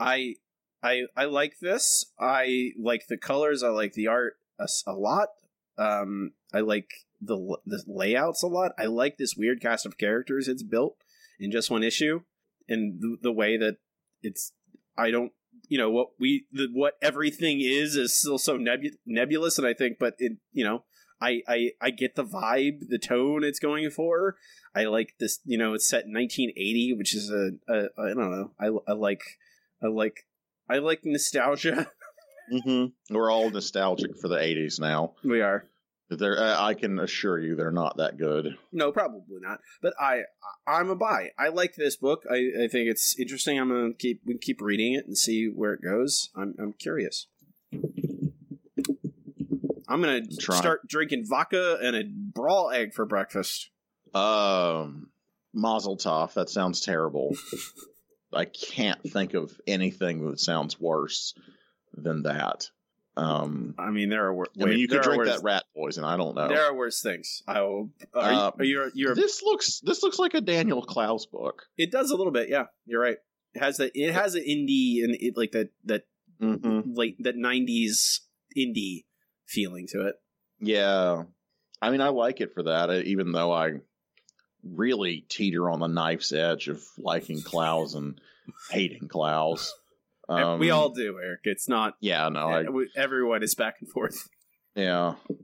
I 0.01 0.35
I 0.83 1.03
I 1.17 1.27
like 1.27 1.59
this. 1.61 2.07
I 2.19 2.73
like 2.79 3.07
the 3.09 3.17
colors. 3.17 3.63
I 3.63 3.69
like 3.69 3.93
the 3.93 4.09
art 4.09 4.37
a 4.87 4.93
lot. 4.93 5.29
Um, 5.79 6.33
I 6.53 6.61
like 6.61 6.91
the 7.21 7.59
the 7.65 7.83
layouts 7.87 8.43
a 8.43 8.49
lot. 8.49 8.73
I 8.79 8.87
like 8.87 9.17
this 9.17 9.37
weird 9.37 9.61
cast 9.61 9.87
of 9.87 9.99
characters 9.99 10.49
it's 10.49 10.63
built 10.63 10.97
in 11.39 11.51
just 11.51 11.71
one 11.71 11.83
issue, 11.83 12.23
and 12.69 13.01
the, 13.01 13.17
the 13.23 13.33
way 13.33 13.57
that 13.57 13.77
it's. 14.23 14.53
I 14.97 15.11
don't. 15.11 15.33
You 15.69 15.79
know 15.79 15.91
what 15.91 16.09
we 16.19 16.47
the, 16.53 16.69
what 16.73 16.95
everything 17.01 17.61
is 17.61 17.97
is 17.97 18.15
still 18.15 18.39
so 18.39 18.57
nebu- 18.57 18.97
nebulous, 19.07 19.59
and 19.59 19.67
I 19.67 19.75
think, 19.75 19.99
but 19.99 20.15
it 20.19 20.39
you 20.53 20.65
know. 20.65 20.85
I, 21.21 21.41
I, 21.47 21.71
I 21.81 21.91
get 21.91 22.17
the 22.17 22.25
vibe, 22.25 22.89
the 22.89 22.99
tone 22.99 23.45
it's 23.45 23.61
going 23.61 23.89
for. 23.91 24.35
I 24.75 24.87
like 24.87 25.15
this, 25.21 25.39
you 25.45 25.57
know, 25.57 25.73
it's 25.75 25.89
set 25.89 26.05
in 26.05 26.13
1980, 26.13 26.95
which 26.95 27.15
is 27.15 27.31
a, 27.31 27.53
a 27.69 27.91
I 27.97 28.09
don't 28.09 28.33
know. 28.33 28.51
I, 28.59 28.91
I 28.91 28.95
like 28.95 29.23
I 29.81 29.87
like 29.87 30.27
I 30.73 30.79
like 30.79 31.01
nostalgia. 31.05 31.87
Mm-hmm. 32.53 33.15
We're 33.15 33.31
all 33.31 33.49
nostalgic 33.51 34.19
for 34.21 34.29
the 34.29 34.35
'80s 34.37 34.79
now. 34.81 35.15
we 35.25 35.41
are. 35.41 35.65
They're, 36.11 36.39
uh, 36.39 36.61
I 36.61 36.75
can 36.75 36.99
assure 36.99 37.39
you, 37.39 37.55
they're 37.55 37.71
not 37.71 37.97
that 37.97 38.19
good. 38.19 38.59
No, 38.73 38.93
probably 38.93 39.39
not. 39.41 39.61
But 39.81 39.95
I 39.99 40.23
I'm 40.67 40.91
a 40.91 40.97
buy. 40.97 41.31
I 41.39 41.49
like 41.49 41.77
this 41.77 41.97
book. 41.97 42.25
I, 42.31 42.65
I 42.65 42.69
think 42.69 42.91
it's 42.91 43.19
interesting. 43.19 43.59
I'm 43.59 43.69
gonna 43.71 43.95
keep 43.95 44.23
we 44.27 44.37
keep 44.37 44.61
reading 44.61 44.93
it 44.95 45.07
and 45.07 45.17
see 45.17 45.47
where 45.47 45.73
it 45.73 45.81
goes. 45.83 46.31
I'm 46.37 46.55
I'm 46.59 46.73
curious. 46.75 47.29
I'm 49.89 50.01
gonna 50.03 50.23
Try. 50.41 50.57
start 50.57 50.87
drinking 50.89 51.25
vodka 51.27 51.79
and 51.83 51.95
a 51.97 52.03
brawl 52.05 52.71
egg 52.71 52.93
for 52.93 53.07
breakfast. 53.07 53.71
Um, 54.15 55.11
Mazel 55.55 55.97
Tov. 55.97 56.35
That 56.35 56.51
sounds 56.51 56.81
terrible. 56.81 57.37
I 58.35 58.45
can't 58.47 59.03
think 59.03 59.35
of 59.35 59.53
anything 59.67 60.29
that 60.31 60.41
sounds 60.41 60.81
worse 60.81 61.35
than 61.95 62.23
that. 62.23 62.69
Um, 63.15 63.75
I 63.79 63.91
mean, 63.91 64.09
there 64.09 64.25
are 64.25 64.35
wor- 64.35 64.49
I 64.61 64.65
mean, 64.65 64.79
you 64.79 64.89
could 64.89 65.03
drink 65.03 65.19
worse- 65.19 65.29
that 65.37 65.43
rat 65.43 65.65
poison. 65.77 66.03
I 66.05 66.17
don't 66.17 66.35
know. 66.35 66.49
There 66.49 66.65
are 66.65 66.75
worse 66.75 67.03
things. 67.03 67.43
I 67.47 67.61
will. 67.61 67.91
Are, 68.15 68.23
Uh, 68.23 68.51
you, 68.61 68.81
are 68.81 68.87
you? 68.87 68.91
You're. 68.95 69.15
this 69.15 69.43
looks 69.43 69.81
this 69.81 70.03
looks 70.03 70.19
like 70.19 70.33
a 70.35 70.41
Daniel 70.41 70.81
Clowes 70.83 71.27
book. 71.27 71.65
It 71.77 71.91
does 71.93 72.11
a 72.11 72.17
little 72.17 72.33
bit. 72.33 72.49
Yeah, 72.49 72.67
you're 72.87 73.03
right. 73.03 73.19
It 73.55 73.59
has 73.61 73.77
that. 73.77 73.93
It 73.95 74.13
has 74.13 74.35
an 74.35 74.45
indie 74.45 75.05
and 75.05 75.15
it 75.21 75.37
like 75.37 75.53
that 75.53 75.71
that 75.85 76.05
Mm-hmm. 76.41 76.95
late 76.95 77.17
that 77.23 77.37
'90s 77.37 78.21
indie 78.59 79.05
feeling 79.47 79.87
to 79.93 80.07
it. 80.09 80.17
Yeah, 80.59 81.25
I 81.81 81.91
mean, 81.91 82.01
I 82.01 82.09
like 82.09 82.41
it 82.41 82.53
for 82.55 82.63
that. 82.65 82.91
Even 83.05 83.31
though 83.33 83.53
I 83.53 83.75
really 84.65 85.25
teeter 85.29 85.71
on 85.71 85.81
the 85.81 85.87
knife's 85.89 86.33
edge 86.33 86.69
of 86.69 86.83
liking 86.99 87.43
Clowes 87.43 87.95
and 87.95 88.21
hating 88.71 89.09
Clowes. 89.09 89.75
Um, 90.29 90.59
we 90.61 90.71
all 90.71 90.91
do, 90.91 91.19
Eric. 91.23 91.41
It's 91.45 91.69
not. 91.69 91.95
Yeah, 92.01 92.29
no, 92.29 92.49
I, 92.49 92.65
everyone 92.97 93.43
is 93.43 93.55
back 93.55 93.77
and 93.81 93.91
forth. 93.91 94.29
yeah. 94.75 95.15
We've 95.29 95.39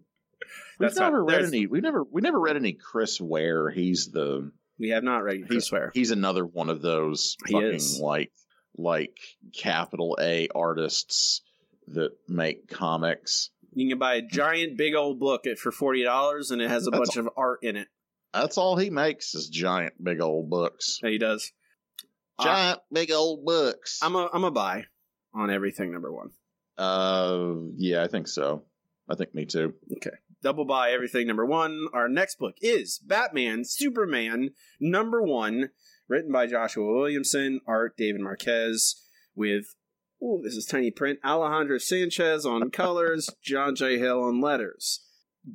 That's 0.91 0.97
not- 0.97 1.07
never 1.07 1.25
read 1.25 1.45
any. 1.45 1.67
We 1.67 1.81
never. 1.81 2.05
We 2.05 2.23
never 2.23 2.39
read 2.39 2.57
any 2.57 2.73
Chris 2.73 3.21
Ware. 3.21 3.71
He's 3.71 4.11
the. 4.13 4.51
We 4.79 4.91
have 4.91 5.03
not 5.03 5.25
read. 5.25 5.47
He's 5.51 5.65
swear. 5.67 5.91
He's 5.93 6.13
another 6.13 6.47
one 6.47 6.69
of 6.69 6.81
those 6.81 7.37
He 7.47 7.53
fucking 7.55 7.75
is. 7.75 7.99
like 8.01 8.31
like 8.77 9.17
capital 9.53 10.17
A 10.21 10.49
artists 10.55 11.43
that 11.89 12.13
make 12.29 12.69
comics. 12.69 13.51
You 13.75 13.89
can 13.89 13.99
buy 13.99 14.15
a 14.15 14.23
giant, 14.23 14.79
big 14.79 14.95
old 14.95 15.19
book 15.19 15.45
for 15.61 15.73
forty 15.73 16.05
dollars, 16.05 16.53
and 16.53 16.63
it 16.63 16.69
has 16.71 16.87
a 16.87 16.91
That's 16.91 17.15
bunch 17.15 17.17
of 17.17 17.29
art 17.37 17.59
in 17.63 17.75
it. 17.75 17.89
That's 18.33 18.59
all 18.59 18.77
he 18.77 18.91
makes 18.91 19.35
is 19.35 19.49
giant, 19.49 19.95
big 20.03 20.21
old 20.21 20.51
books. 20.51 21.01
Yeah, 21.03 21.11
he 21.11 21.19
does. 21.19 21.53
Uh, 22.39 22.45
Giant, 22.45 22.81
big 22.93 23.11
old 23.11 23.45
books. 23.45 23.99
I'm 24.03 24.15
a 24.15 24.29
I'm 24.33 24.45
a 24.45 24.51
buy 24.51 24.85
on 25.35 25.51
everything. 25.51 25.93
Number 25.93 26.13
one. 26.13 26.31
Uh, 26.77 27.55
yeah, 27.77 28.05
I 28.05 28.09
think 28.09 28.29
so. 28.29 28.65
I 29.09 29.15
think 29.17 29.35
me 29.35 29.47
too. 29.47 29.75
Okay. 29.97 30.17
Double 30.43 30.65
buy 30.65 30.91
everything 30.93 31.27
number 31.27 31.45
one. 31.45 31.89
Our 31.93 32.09
next 32.09 32.39
book 32.39 32.55
is 32.61 33.01
Batman 33.05 33.65
Superman 33.65 34.51
number 34.81 35.21
one, 35.21 35.71
written 36.07 36.31
by 36.31 36.47
Joshua 36.47 36.87
Williamson, 36.87 37.61
art 37.67 37.97
David 37.97 38.21
Marquez, 38.21 39.03
with 39.35 39.75
oh, 40.23 40.41
this 40.43 40.55
is 40.55 40.65
tiny 40.65 40.93
print. 40.93 41.19
Alejandro 41.25 41.79
Sanchez 41.79 42.47
on 42.47 42.71
colors, 42.73 43.31
John 43.43 43.75
J. 43.75 43.99
Hill 43.99 44.23
on 44.23 44.41
letters. 44.41 45.01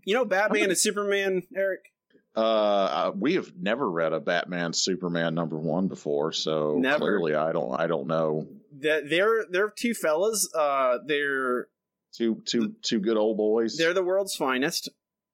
You 0.04 0.16
know 0.16 0.26
Batman 0.26 0.70
and 0.70 0.78
Superman, 0.78 1.44
Eric? 1.56 1.93
Uh, 2.36 3.12
we 3.16 3.36
have 3.36 3.52
never 3.56 3.90
read 3.90 4.14
a 4.14 4.20
Batman 4.20 4.74
Superman 4.74 5.36
number 5.36 5.58
one 5.58 5.88
before, 5.88 6.32
so 6.32 6.78
Never. 6.80 6.98
clearly 7.00 7.36
I 7.36 7.52
don't 7.52 7.80
I 7.80 7.88
don't 7.88 8.08
know. 8.08 8.48
That 8.80 9.10
they're 9.10 9.46
they're 9.50 9.70
two 9.76 9.94
fellas. 9.94 10.50
Uh, 10.54 10.98
they're 11.06 11.68
Two 12.16 12.42
two 12.46 12.76
two 12.84 13.00
good 13.00 13.18
old 13.18 13.38
boys. 13.38 13.76
they're 13.78 13.94
the 13.94 14.04
world's 14.04 14.36
finest, 14.36 14.88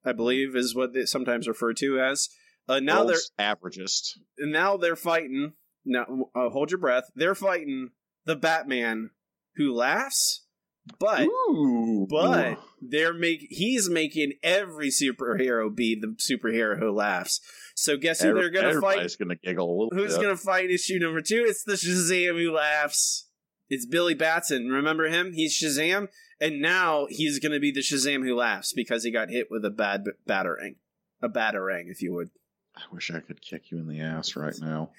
I 0.04 0.12
believe, 0.12 0.56
is 0.56 0.74
what 0.74 0.94
they 0.94 1.04
sometimes 1.04 1.46
referred 1.46 1.76
to 1.78 2.00
as. 2.00 2.28
Uh, 2.68 2.80
now 2.80 3.04
they're 3.04 3.18
averagest. 3.38 4.18
and 4.38 4.50
now 4.52 4.76
they're 4.78 4.96
fighting. 4.96 5.52
Now, 5.84 6.30
uh, 6.34 6.48
hold 6.50 6.70
your 6.70 6.78
breath. 6.78 7.04
They're 7.14 7.34
fighting 7.34 7.90
the 8.24 8.36
Batman 8.36 9.10
who 9.56 9.74
laughs, 9.74 10.46
but 10.98 11.22
Ooh, 11.22 12.06
but 12.08 12.58
they're 12.80 13.12
make 13.12 13.46
he's 13.50 13.88
making 13.88 14.32
every 14.42 14.88
superhero 14.88 15.74
be 15.74 15.94
the 15.94 16.16
superhero 16.18 16.78
who 16.78 16.90
laughs. 16.90 17.40
So 17.74 17.96
guess 17.96 18.20
who 18.22 18.34
they're 18.34 18.50
gonna 18.50 18.80
fight? 18.80 18.96
everybody's 18.96 19.16
gonna 19.16 19.36
giggle 19.36 19.66
a 19.66 19.76
little 19.84 19.90
Who's 19.92 20.14
bit. 20.16 20.22
gonna 20.22 20.36
fight 20.36 20.70
issue 20.70 20.98
number 20.98 21.20
two? 21.20 21.44
It's 21.46 21.64
the 21.64 21.74
Shazam 21.74 22.42
who 22.42 22.52
laughs. 22.52 23.26
It's 23.68 23.86
Billy 23.86 24.14
Batson. 24.14 24.68
Remember 24.68 25.06
him? 25.08 25.32
He's 25.32 25.54
Shazam, 25.54 26.08
and 26.40 26.60
now 26.60 27.06
he's 27.08 27.38
gonna 27.38 27.60
be 27.60 27.70
the 27.70 27.80
Shazam 27.80 28.24
who 28.24 28.34
laughs 28.34 28.72
because 28.72 29.04
he 29.04 29.10
got 29.10 29.30
hit 29.30 29.48
with 29.50 29.64
a 29.64 29.70
bad 29.70 30.04
battering, 30.26 30.76
a 31.22 31.28
batarang, 31.28 31.84
if 31.90 32.02
you 32.02 32.12
would. 32.14 32.30
I 32.76 32.82
wish 32.92 33.10
I 33.10 33.20
could 33.20 33.42
kick 33.42 33.70
you 33.70 33.78
in 33.78 33.88
the 33.88 34.00
ass 34.00 34.36
right 34.36 34.54
now. 34.60 34.90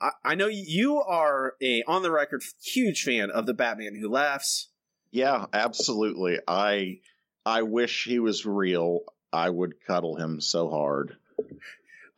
I, 0.00 0.10
I 0.24 0.34
know 0.34 0.46
you 0.46 1.00
are 1.00 1.54
a 1.62 1.82
on 1.86 2.02
the 2.02 2.10
record 2.10 2.42
huge 2.62 3.02
fan 3.04 3.30
of 3.30 3.46
the 3.46 3.54
Batman 3.54 3.96
who 4.00 4.08
laughs. 4.08 4.69
Yeah, 5.12 5.46
absolutely. 5.52 6.38
I 6.46 7.00
I 7.44 7.62
wish 7.62 8.04
he 8.04 8.18
was 8.18 8.46
real. 8.46 9.00
I 9.32 9.48
would 9.48 9.74
cuddle 9.86 10.16
him 10.16 10.40
so 10.40 10.68
hard. 10.70 11.16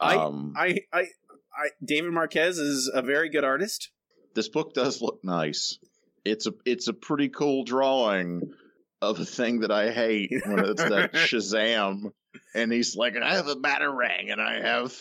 I- 0.00 0.16
um, 0.16 0.55
I, 0.57 0.81
I, 0.92 1.00
I, 1.00 1.68
David 1.85 2.12
Marquez 2.12 2.59
is 2.59 2.90
a 2.92 3.02
very 3.02 3.28
good 3.28 3.44
artist. 3.44 3.90
this 4.35 4.48
book 4.48 4.74
does 4.74 5.00
look 5.00 5.20
nice. 5.22 5.78
It's 6.24 6.46
a 6.46 6.55
it's 6.64 6.88
a 6.88 6.92
pretty 6.92 7.28
cool 7.28 7.64
drawing 7.64 8.52
of 9.00 9.18
a 9.20 9.24
thing 9.24 9.61
that 9.61 9.70
I 9.72 9.90
hate 9.90 10.31
when 10.46 10.61
it's 10.61 10.83
that 10.83 11.12
Shazam, 11.14 12.12
and 12.55 12.72
he's 12.72 12.94
like, 12.96 13.16
I 13.16 13.35
have 13.35 13.48
a 13.48 13.57
batarang 13.57 14.31
and 14.31 14.40
I 14.40 14.61
have 14.61 14.94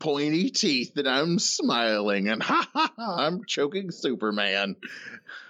pointy 0.00 0.50
teeth 0.50 0.92
and 0.96 1.08
I'm 1.08 1.38
smiling 1.38 2.28
and 2.28 2.42
ha 2.50 2.68
ha 2.72 2.92
ha, 2.96 3.16
I'm 3.18 3.44
choking 3.46 3.90
Superman. 3.90 4.76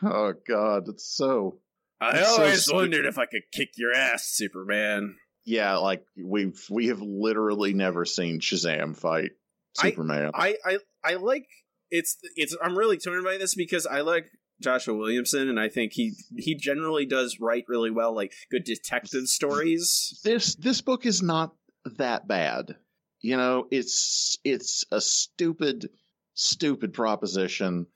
Oh 0.02 0.32
God, 0.46 0.88
it's 0.88 1.04
so 1.06 1.58
I 2.00 2.18
It's 2.18 2.28
so 2.36 2.42
always 2.42 2.62
stupid. 2.62 2.76
wondered 2.76 3.06
if 3.06 3.18
I 3.18 3.26
could 3.26 3.42
kick 3.52 3.70
your 3.76 3.92
ass, 3.92 4.24
Superman. 4.26 5.16
yeah. 5.44 5.76
Like 5.76 6.04
we've 6.22 6.60
we 6.70 6.88
have 6.88 7.00
literally 7.00 7.72
never 7.74 8.04
seen 8.04 8.40
Shazam 8.40 8.96
fight 8.96 9.32
I- 9.78 9.90
Superman. 9.90 10.30
I, 10.34 10.56
I, 10.64 10.78
I 11.04 11.14
like 11.14 11.46
it's 11.90 12.18
it's. 12.36 12.56
I'm 12.62 12.76
really 12.76 12.98
torn 12.98 13.24
by 13.24 13.38
this 13.38 13.54
because 13.54 13.86
I 13.86 14.02
like 14.02 14.26
Joshua 14.62 14.94
Williamson, 14.96 15.48
and 15.48 15.58
I 15.58 15.68
think 15.68 15.92
he 15.94 16.12
he 16.36 16.54
generally 16.54 17.06
does 17.06 17.38
write 17.40 17.64
really 17.68 17.90
well, 17.90 18.14
like 18.14 18.32
good 18.50 18.64
detective 18.64 19.26
stories. 19.26 20.20
this 20.24 20.54
this 20.56 20.80
book 20.82 21.06
is 21.06 21.22
not 21.22 21.54
that 21.96 22.28
bad. 22.28 22.76
You 23.20 23.36
know, 23.36 23.66
it's 23.70 24.36
it's 24.44 24.84
a 24.92 25.00
stupid 25.00 25.88
stupid 26.34 26.92
proposition. 26.92 27.86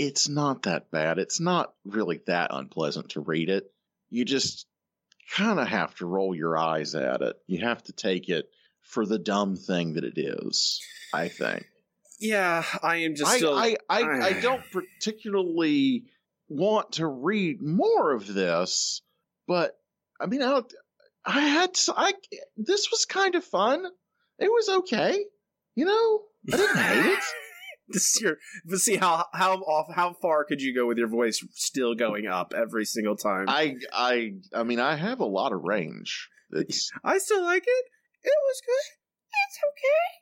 It's 0.00 0.28
not 0.28 0.62
that 0.62 0.90
bad. 0.90 1.18
It's 1.18 1.40
not 1.40 1.74
really 1.84 2.20
that 2.26 2.50
unpleasant 2.54 3.10
to 3.10 3.20
read 3.20 3.50
it. 3.50 3.70
You 4.08 4.24
just 4.24 4.66
kind 5.36 5.60
of 5.60 5.68
have 5.68 5.94
to 5.96 6.06
roll 6.06 6.34
your 6.34 6.56
eyes 6.56 6.94
at 6.94 7.20
it. 7.20 7.36
You 7.46 7.60
have 7.60 7.82
to 7.84 7.92
take 7.92 8.28
it 8.28 8.48
for 8.80 9.04
the 9.04 9.18
dumb 9.18 9.56
thing 9.56 9.94
that 9.94 10.04
it 10.04 10.16
is, 10.16 10.80
I 11.12 11.28
think. 11.28 11.66
Yeah, 12.18 12.64
I 12.82 12.96
am 12.96 13.14
just 13.14 13.30
I, 13.30 13.36
still. 13.36 13.54
I, 13.54 13.76
I, 13.88 14.02
I 14.02 14.40
don't 14.40 14.62
particularly 14.72 16.04
want 16.48 16.92
to 16.92 17.06
read 17.06 17.62
more 17.62 18.12
of 18.12 18.26
this, 18.26 19.02
but 19.46 19.78
I 20.20 20.26
mean, 20.26 20.42
I, 20.42 20.62
I 21.24 21.40
had 21.40 21.78
I 21.96 22.14
this 22.56 22.90
was 22.90 23.04
kind 23.04 23.34
of 23.34 23.44
fun. 23.44 23.84
It 24.38 24.48
was 24.48 24.68
okay, 24.80 25.24
you 25.74 25.84
know. 25.84 26.22
I 26.52 26.56
didn't 26.56 26.76
hate 26.76 27.12
it. 27.12 27.18
this 27.92 28.16
is 28.16 28.22
your, 28.22 28.36
but 28.64 28.78
see 28.78 28.96
how 28.96 29.26
how 29.32 29.54
off 29.54 29.94
how 29.94 30.12
far 30.12 30.44
could 30.44 30.62
you 30.62 30.74
go 30.74 30.86
with 30.86 30.98
your 30.98 31.08
voice 31.08 31.44
still 31.54 31.94
going 31.94 32.26
up 32.26 32.54
every 32.56 32.84
single 32.84 33.16
time? 33.16 33.46
I, 33.48 33.76
I, 33.92 34.34
I 34.54 34.62
mean, 34.62 34.80
I 34.80 34.96
have 34.96 35.20
a 35.20 35.26
lot 35.26 35.52
of 35.52 35.62
range. 35.62 36.28
It's, 36.52 36.90
I 37.04 37.18
still 37.18 37.42
like 37.42 37.64
it. 37.66 37.84
It 38.22 38.38
was 38.46 38.62
good. 38.64 38.96
It's 39.48 39.58
okay. 39.68 40.20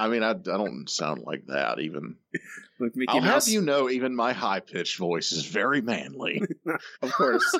I 0.00 0.06
mean, 0.08 0.22
I, 0.22 0.30
I 0.30 0.34
don't 0.34 0.88
sound 0.88 1.22
like 1.26 1.46
that 1.48 1.80
even. 1.80 2.16
With 2.78 2.94
Mickey 2.94 3.08
I'll 3.08 3.20
Mouse, 3.20 3.46
have 3.46 3.52
you 3.52 3.60
know, 3.60 3.90
even 3.90 4.14
my 4.14 4.32
high 4.32 4.60
pitched 4.60 4.98
voice 4.98 5.32
is 5.32 5.44
very 5.44 5.80
manly. 5.80 6.40
of 7.02 7.12
course. 7.12 7.58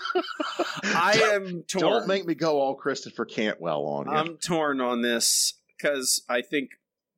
I 0.85 1.33
am 1.33 1.65
torn. 1.67 1.83
Don't 1.83 2.07
make 2.07 2.25
me 2.25 2.37
go 2.37 2.61
all 2.61 2.77
Christopher 2.77 3.25
Cantwell 3.25 3.85
on 3.87 4.07
you. 4.07 4.13
I'm 4.13 4.37
torn 4.37 4.81
on 4.81 5.03
this 5.03 5.55
because 5.77 6.23
I 6.29 6.43
think 6.43 6.71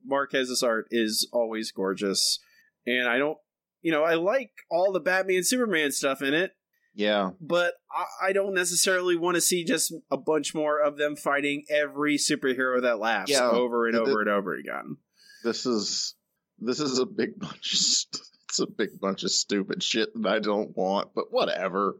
Marquez's 0.04 0.62
art 0.62 0.86
is 0.90 1.28
always 1.32 1.70
gorgeous, 1.72 2.38
and 2.86 3.08
I 3.08 3.18
don't, 3.18 3.38
you 3.82 3.92
know, 3.92 4.02
I 4.04 4.14
like 4.14 4.50
all 4.70 4.92
the 4.92 5.00
Batman 5.00 5.42
Superman 5.44 5.92
stuff 5.92 6.22
in 6.22 6.34
it, 6.34 6.52
yeah, 6.94 7.30
but 7.40 7.74
I, 7.94 8.28
I 8.28 8.32
don't 8.32 8.54
necessarily 8.54 9.16
want 9.16 9.36
to 9.36 9.40
see 9.40 9.64
just 9.64 9.92
a 10.10 10.16
bunch 10.16 10.54
more 10.54 10.80
of 10.80 10.96
them 10.96 11.16
fighting 11.16 11.64
every 11.70 12.16
superhero 12.16 12.82
that 12.82 12.98
laughs 12.98 13.30
Yeah. 13.30 13.48
over 13.50 13.86
and 13.86 13.94
The- 13.96 14.02
over 14.02 14.20
and 14.20 14.30
over 14.30 14.54
again. 14.54 14.96
this 15.44 15.66
is 15.66 16.14
this 16.58 16.80
is 16.80 16.98
a 16.98 17.06
big 17.06 17.38
bunch 17.38 17.72
of 17.74 18.20
it's 18.50 18.58
a 18.58 18.66
big 18.66 18.98
bunch 19.00 19.22
of 19.22 19.30
stupid 19.30 19.80
shit 19.82 20.08
that 20.20 20.28
I 20.28 20.40
don't 20.40 20.76
want, 20.76 21.14
but 21.14 21.26
whatever. 21.32 21.96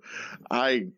I 0.51 0.89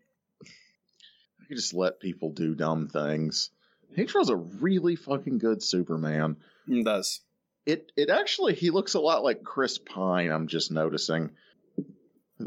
I 1.40 1.54
just 1.54 1.74
let 1.74 2.00
people 2.00 2.32
do 2.32 2.54
dumb 2.54 2.88
things. 2.88 3.50
He 3.94 4.04
draws 4.04 4.28
a 4.28 4.36
really 4.36 4.96
fucking 4.96 5.38
good 5.38 5.62
Superman. 5.62 6.36
It 6.68 6.84
does. 6.84 7.20
It 7.64 7.92
it 7.96 8.10
actually 8.10 8.54
he 8.54 8.70
looks 8.70 8.94
a 8.94 9.00
lot 9.00 9.22
like 9.22 9.44
Chris 9.44 9.78
Pine, 9.78 10.30
I'm 10.30 10.48
just 10.48 10.72
noticing. 10.72 11.30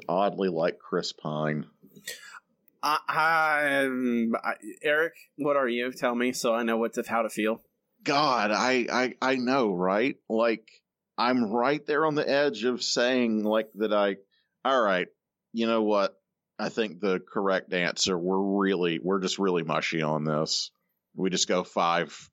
Oddly 0.09 0.49
like 0.49 0.79
Chris 0.79 1.13
Pine. 1.13 1.65
I, 2.83 2.99
I, 3.07 3.85
um, 3.85 4.35
I, 4.43 4.55
Eric, 4.83 5.13
what 5.37 5.55
are 5.55 5.67
you? 5.67 5.91
Tell 5.91 6.13
me 6.13 6.33
so 6.33 6.53
I 6.53 6.63
know 6.63 6.77
what 6.77 6.93
to, 6.93 7.03
how 7.07 7.23
to 7.23 7.29
feel. 7.29 7.61
God, 8.03 8.51
I, 8.51 8.85
I 8.91 9.13
I 9.21 9.35
know, 9.35 9.73
right? 9.73 10.17
Like 10.29 10.69
I'm 11.17 11.51
right 11.51 11.83
there 11.87 12.05
on 12.05 12.15
the 12.15 12.29
edge 12.29 12.63
of 12.63 12.83
saying 12.83 13.43
like 13.43 13.69
that 13.75 13.93
I 13.93 14.17
all 14.63 14.81
right, 14.81 15.07
you 15.53 15.65
know 15.65 15.81
what? 15.81 16.15
I 16.59 16.69
think 16.69 16.99
the 16.99 17.19
correct 17.19 17.73
answer 17.73 18.17
we're 18.17 18.59
really 18.59 18.99
we're 19.01 19.19
just 19.19 19.39
really 19.39 19.63
mushy 19.63 20.03
on 20.03 20.23
this. 20.23 20.71
We 21.15 21.29
just 21.29 21.47
go 21.47 21.63
five 21.63 22.29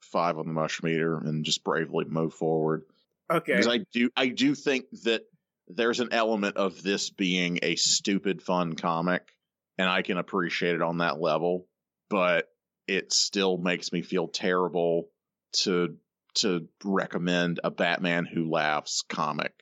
five 0.00 0.38
on 0.38 0.46
the 0.46 0.52
mush 0.52 0.82
meter 0.82 1.16
and 1.18 1.44
just 1.44 1.64
bravely 1.64 2.04
move 2.04 2.34
forward. 2.34 2.82
Okay. 3.30 3.52
Because 3.52 3.68
I 3.68 3.78
do 3.92 4.10
I 4.16 4.28
do 4.28 4.54
think 4.54 4.86
that 5.04 5.22
there's 5.68 6.00
an 6.00 6.08
element 6.12 6.56
of 6.56 6.82
this 6.82 7.10
being 7.10 7.58
a 7.62 7.76
stupid 7.76 8.42
fun 8.42 8.74
comic 8.74 9.32
and 9.78 9.88
I 9.88 10.02
can 10.02 10.18
appreciate 10.18 10.74
it 10.74 10.82
on 10.82 10.98
that 10.98 11.20
level, 11.20 11.66
but 12.10 12.48
it 12.86 13.12
still 13.12 13.56
makes 13.56 13.92
me 13.92 14.02
feel 14.02 14.28
terrible 14.28 15.08
to 15.52 15.96
to 16.34 16.66
recommend 16.84 17.60
a 17.62 17.70
Batman 17.70 18.24
who 18.24 18.50
laughs 18.50 19.02
comic. 19.08 19.52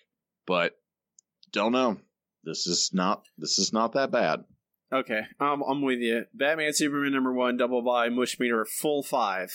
But 0.46 0.74
don't 1.52 1.72
know. 1.72 1.98
This 2.44 2.66
is 2.66 2.90
not 2.92 3.24
this 3.38 3.58
is 3.58 3.72
not 3.72 3.92
that 3.92 4.11
bad. 4.11 4.44
Okay, 4.93 5.20
um, 5.38 5.62
I'm 5.68 5.82
with 5.82 6.01
you. 6.01 6.24
Batman 6.34 6.72
Superman 6.72 7.12
number 7.12 7.32
one, 7.32 7.57
double 7.57 7.80
by 7.82 8.09
Mush 8.09 8.41
Meter, 8.41 8.64
full 8.64 9.03
five. 9.05 9.51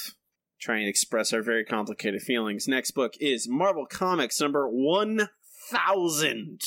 Try 0.61 0.77
and 0.77 0.87
express 0.87 1.33
our 1.33 1.41
very 1.41 1.65
complicated 1.65 2.21
feelings. 2.21 2.67
Next 2.69 2.91
book 2.91 3.15
is 3.19 3.45
Marvel 3.49 3.85
Comics 3.85 4.39
number 4.39 4.69
1000. 4.69 6.61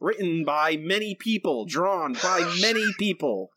Written 0.00 0.44
by 0.44 0.76
many 0.78 1.14
people, 1.14 1.66
drawn 1.66 2.14
by 2.14 2.50
many 2.60 2.86
people. 2.98 3.50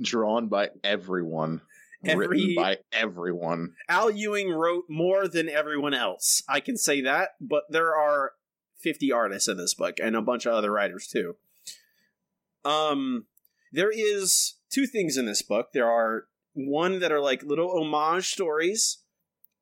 Drawn 0.00 0.48
by 0.48 0.70
everyone. 0.84 1.62
Every- 2.04 2.26
Written 2.28 2.54
by 2.54 2.78
everyone. 2.92 3.74
Al 3.88 4.10
Ewing 4.10 4.50
wrote 4.50 4.84
more 4.90 5.26
than 5.26 5.48
everyone 5.48 5.94
else. 5.94 6.42
I 6.48 6.60
can 6.60 6.76
say 6.76 7.00
that, 7.00 7.30
but 7.40 7.64
there 7.70 7.96
are 7.96 8.32
50 8.78 9.10
artists 9.10 9.48
in 9.48 9.56
this 9.56 9.72
book 9.74 9.96
and 10.02 10.14
a 10.14 10.20
bunch 10.22 10.44
of 10.46 10.52
other 10.52 10.70
writers 10.70 11.06
too. 11.06 11.36
Um 12.64 13.24
there 13.76 13.92
is 13.94 14.54
two 14.72 14.86
things 14.86 15.18
in 15.18 15.26
this 15.26 15.42
book. 15.42 15.68
There 15.72 15.88
are 15.88 16.24
one 16.54 16.98
that 17.00 17.12
are 17.12 17.20
like 17.20 17.42
little 17.42 17.70
homage 17.78 18.32
stories 18.32 19.02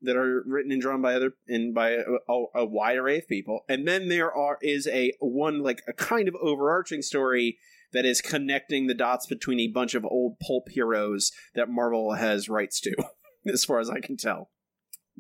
that 0.00 0.16
are 0.16 0.44
written 0.46 0.70
and 0.70 0.80
drawn 0.80 1.02
by 1.02 1.14
other 1.14 1.32
and 1.48 1.74
by 1.74 1.90
a, 1.90 2.02
a, 2.28 2.44
a 2.54 2.64
wide 2.64 2.96
array 2.96 3.18
of 3.18 3.28
people, 3.28 3.64
and 3.68 3.88
then 3.88 4.08
there 4.08 4.32
are 4.32 4.58
is 4.62 4.86
a 4.86 5.12
one 5.18 5.62
like 5.62 5.82
a 5.88 5.92
kind 5.92 6.28
of 6.28 6.36
overarching 6.40 7.02
story 7.02 7.58
that 7.92 8.04
is 8.04 8.20
connecting 8.20 8.86
the 8.86 8.94
dots 8.94 9.26
between 9.26 9.58
a 9.58 9.68
bunch 9.68 9.94
of 9.94 10.04
old 10.04 10.38
pulp 10.38 10.68
heroes 10.70 11.32
that 11.54 11.68
Marvel 11.68 12.14
has 12.14 12.48
rights 12.48 12.80
to, 12.80 12.94
as 13.52 13.64
far 13.64 13.80
as 13.80 13.90
I 13.90 13.98
can 13.98 14.16
tell. 14.16 14.50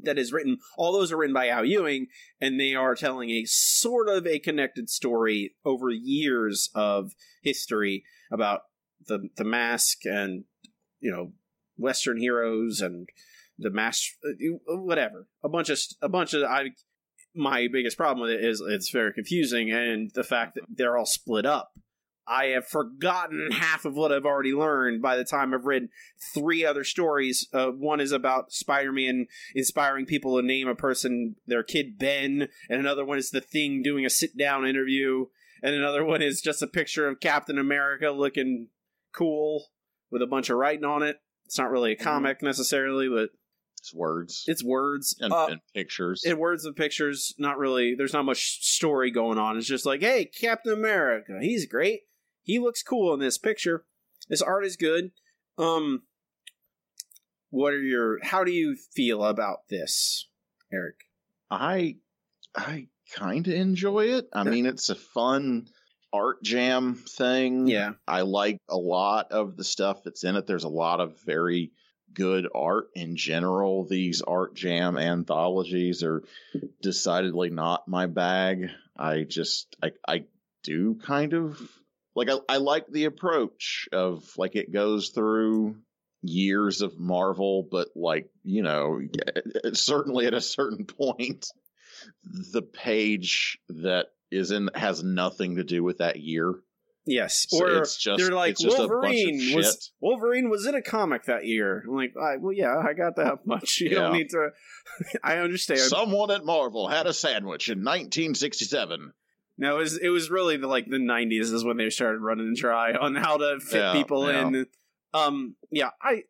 That 0.00 0.18
is 0.18 0.32
written. 0.32 0.58
All 0.76 0.92
those 0.92 1.10
are 1.10 1.16
written 1.16 1.34
by 1.34 1.48
Al 1.48 1.64
Ewing, 1.64 2.06
and 2.40 2.60
they 2.60 2.74
are 2.74 2.94
telling 2.94 3.30
a 3.30 3.44
sort 3.46 4.08
of 4.08 4.26
a 4.26 4.38
connected 4.38 4.88
story 4.88 5.54
over 5.64 5.90
years 5.90 6.68
of 6.74 7.12
history 7.42 8.04
about 8.30 8.62
the 9.06 9.28
the 9.36 9.44
mask 9.44 10.04
and 10.04 10.44
you 11.00 11.10
know 11.10 11.32
Western 11.76 12.18
heroes 12.18 12.80
and 12.80 13.08
the 13.58 13.70
mask, 13.70 14.12
whatever. 14.66 15.26
A 15.42 15.48
bunch 15.48 15.68
of 15.68 15.78
a 16.02 16.08
bunch 16.08 16.34
of 16.34 16.42
I. 16.44 16.70
My 17.36 17.66
biggest 17.72 17.96
problem 17.96 18.28
with 18.28 18.38
it 18.38 18.44
is 18.44 18.62
it's 18.64 18.90
very 18.90 19.12
confusing, 19.12 19.72
and 19.72 20.10
the 20.14 20.22
fact 20.22 20.54
that 20.54 20.64
they're 20.68 20.96
all 20.96 21.06
split 21.06 21.46
up. 21.46 21.72
I 22.26 22.46
have 22.46 22.66
forgotten 22.66 23.50
half 23.52 23.84
of 23.84 23.96
what 23.96 24.12
I've 24.12 24.24
already 24.24 24.54
learned 24.54 25.02
by 25.02 25.16
the 25.16 25.24
time 25.24 25.52
I've 25.52 25.66
read 25.66 25.88
three 26.32 26.64
other 26.64 26.84
stories. 26.84 27.46
Uh, 27.52 27.66
one 27.66 28.00
is 28.00 28.12
about 28.12 28.52
Spider 28.52 28.92
Man 28.92 29.26
inspiring 29.54 30.06
people 30.06 30.36
to 30.36 30.46
name 30.46 30.68
a 30.68 30.74
person, 30.74 31.36
their 31.46 31.62
kid 31.62 31.98
Ben, 31.98 32.48
and 32.70 32.80
another 32.80 33.04
one 33.04 33.18
is 33.18 33.30
the 33.30 33.40
Thing 33.40 33.82
doing 33.82 34.06
a 34.06 34.10
sit 34.10 34.36
down 34.38 34.66
interview, 34.66 35.26
and 35.62 35.74
another 35.74 36.04
one 36.04 36.22
is 36.22 36.40
just 36.40 36.62
a 36.62 36.66
picture 36.66 37.08
of 37.08 37.20
Captain 37.20 37.58
America 37.58 38.10
looking 38.10 38.68
cool 39.14 39.66
with 40.10 40.22
a 40.22 40.26
bunch 40.26 40.50
of 40.50 40.56
writing 40.56 40.84
on 40.84 41.02
it. 41.02 41.16
It's 41.46 41.58
not 41.58 41.70
really 41.70 41.92
a 41.92 41.96
comic 41.96 42.42
necessarily, 42.42 43.08
but 43.08 43.30
It's 43.78 43.92
words 43.94 44.44
it's 44.46 44.64
words 44.64 45.14
and, 45.20 45.32
Uh, 45.32 45.46
and 45.50 45.60
pictures. 45.74 46.22
in 46.24 46.38
words 46.38 46.64
and 46.64 46.74
pictures. 46.74 47.34
Not 47.38 47.58
really. 47.58 47.94
There's 47.94 48.12
not 48.14 48.24
much 48.24 48.64
story 48.64 49.10
going 49.10 49.38
on. 49.38 49.56
It's 49.58 49.66
just 49.66 49.84
like, 49.86 50.00
hey, 50.00 50.24
Captain 50.24 50.72
America, 50.72 51.38
he's 51.40 51.66
great. 51.66 52.02
He 52.42 52.58
looks 52.58 52.82
cool 52.82 53.12
in 53.14 53.20
this 53.20 53.38
picture. 53.38 53.84
This 54.28 54.42
art 54.42 54.64
is 54.64 54.76
good. 54.76 55.12
Um, 55.58 56.02
what 57.50 57.72
are 57.72 57.82
your? 57.82 58.18
How 58.22 58.42
do 58.44 58.50
you 58.52 58.74
feel 58.94 59.22
about 59.24 59.68
this, 59.68 60.28
Eric? 60.72 60.96
I 61.50 61.98
I 62.54 62.88
kind 63.12 63.46
of 63.46 63.52
enjoy 63.54 64.06
it. 64.06 64.28
I 64.32 64.44
mean, 64.44 64.66
it's 64.66 64.88
a 64.88 64.94
fun 64.94 65.68
art 66.14 66.42
jam 66.42 66.94
thing. 66.94 67.66
Yeah, 67.66 67.92
I 68.06 68.22
like 68.22 68.58
a 68.68 68.76
lot 68.76 69.32
of 69.32 69.56
the 69.56 69.64
stuff 69.64 70.04
that's 70.04 70.24
in 70.24 70.36
it. 70.36 70.46
There's 70.46 70.64
a 70.64 70.68
lot 70.68 71.00
of 71.00 71.20
very 71.22 71.72
good 72.12 72.46
art 72.54 72.90
in 72.94 73.16
general. 73.16 73.84
These 73.84 74.22
art 74.22 74.54
jam 74.54 74.96
anthologies 74.96 76.04
are 76.04 76.22
decidedly 76.80 77.50
not 77.50 77.88
my 77.88 78.06
bag. 78.06 78.70
I 78.96 79.24
just 79.24 79.76
I 79.82 79.90
I 80.06 80.24
do 80.62 80.94
kind 80.94 81.32
of 81.32 81.60
like 82.14 82.30
I, 82.30 82.38
I 82.48 82.56
like 82.58 82.86
the 82.86 83.06
approach 83.06 83.88
of 83.92 84.24
like 84.38 84.54
it 84.54 84.72
goes 84.72 85.08
through 85.08 85.76
years 86.22 86.80
of 86.80 86.98
Marvel, 86.98 87.66
but 87.68 87.88
like, 87.96 88.30
you 88.44 88.62
know, 88.62 89.00
certainly 89.72 90.26
at 90.26 90.34
a 90.34 90.40
certain 90.40 90.86
point 90.86 91.46
the 92.22 92.62
page 92.62 93.58
that 93.68 94.06
is 94.30 94.50
in 94.50 94.70
has 94.74 95.02
nothing 95.02 95.56
to 95.56 95.64
do 95.64 95.82
with 95.84 95.98
that 95.98 96.20
year. 96.20 96.54
yes. 97.06 97.46
So 97.50 97.64
or 97.64 97.78
it's 97.82 97.96
just 97.96 98.18
they're 98.22 98.32
like 98.34 98.56
just 98.56 98.76
a 98.78 98.88
bunch 98.88 98.90
of 98.90 98.90
Wolverine 98.90 99.56
was. 99.56 99.92
Wolverine 100.00 100.48
was 100.50 100.66
in 100.66 100.74
a 100.74 100.82
comic 100.82 101.24
that 101.24 101.44
year. 101.46 101.84
I'm 101.86 101.94
like, 101.94 102.14
I, 102.20 102.36
well, 102.38 102.52
yeah, 102.52 102.76
I 102.78 102.92
got 102.94 103.16
that 103.16 103.40
much. 103.46 103.80
You 103.80 103.90
don't 103.90 104.12
Yeah. 104.12 104.18
need 104.18 104.30
to. 104.30 104.50
I 105.24 105.38
understand. 105.38 105.80
Someone 105.80 106.30
at 106.30 106.44
Marvel 106.44 106.88
had 106.88 107.06
a 107.06 107.12
sandwich 107.12 107.68
in 107.68 107.78
1967. 107.84 109.12
No, 109.56 109.76
it 109.76 109.78
was 109.78 109.96
it 109.98 110.08
was 110.08 110.30
really 110.30 110.56
the 110.56 110.66
like 110.66 110.86
the 110.88 110.96
'90s 110.96 111.52
is 111.52 111.64
when 111.64 111.76
they 111.76 111.88
started 111.90 112.18
running 112.20 112.54
dry 112.56 112.92
on 112.94 113.14
how 113.14 113.36
to 113.36 113.60
fit 113.60 113.78
Yeah, 113.80 113.92
people 113.92 114.26
yeah. 114.32 114.46
in. 114.48 114.66
Um, 115.12 115.54
yeah, 115.70 115.90
I, 116.02 116.24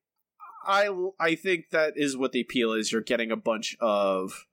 I, 0.66 0.90
I 1.18 1.34
think 1.36 1.70
that 1.70 1.94
is 1.96 2.18
what 2.18 2.32
the 2.32 2.42
appeal 2.42 2.72
is. 2.74 2.92
You're 2.92 3.00
getting 3.00 3.30
a 3.32 3.36
bunch 3.36 3.76
of 3.80 4.44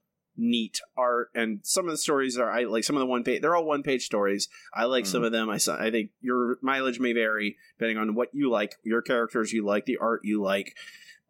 neat 0.43 0.79
art, 0.97 1.29
and 1.35 1.59
some 1.63 1.85
of 1.85 1.91
the 1.91 1.97
stories 1.97 2.37
are 2.37 2.49
I 2.49 2.63
like 2.63 2.83
some 2.83 2.95
of 2.95 2.99
the 3.01 3.05
one 3.05 3.23
page. 3.23 3.41
They're 3.41 3.55
all 3.55 3.63
one 3.65 3.83
page 3.83 4.03
stories. 4.05 4.49
I 4.73 4.85
like 4.85 5.05
some 5.05 5.21
Mhm. 5.21 5.25
of 5.27 5.31
them. 5.31 5.49
I, 5.49 5.59
I 5.85 5.91
think 5.91 6.11
your 6.19 6.57
mileage 6.61 6.99
may 6.99 7.13
vary 7.13 7.57
depending 7.77 7.97
on 7.97 8.15
what 8.15 8.29
you 8.33 8.49
like, 8.49 8.75
your 8.83 9.01
characters 9.01 9.53
you 9.53 9.63
like, 9.63 9.85
the 9.85 9.97
art 9.97 10.21
you 10.23 10.41
like. 10.41 10.75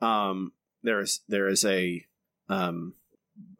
Um, 0.01 0.53
there's 0.81 1.21
there 1.27 1.47
is 1.49 1.65
a 1.65 2.05
um 2.47 2.95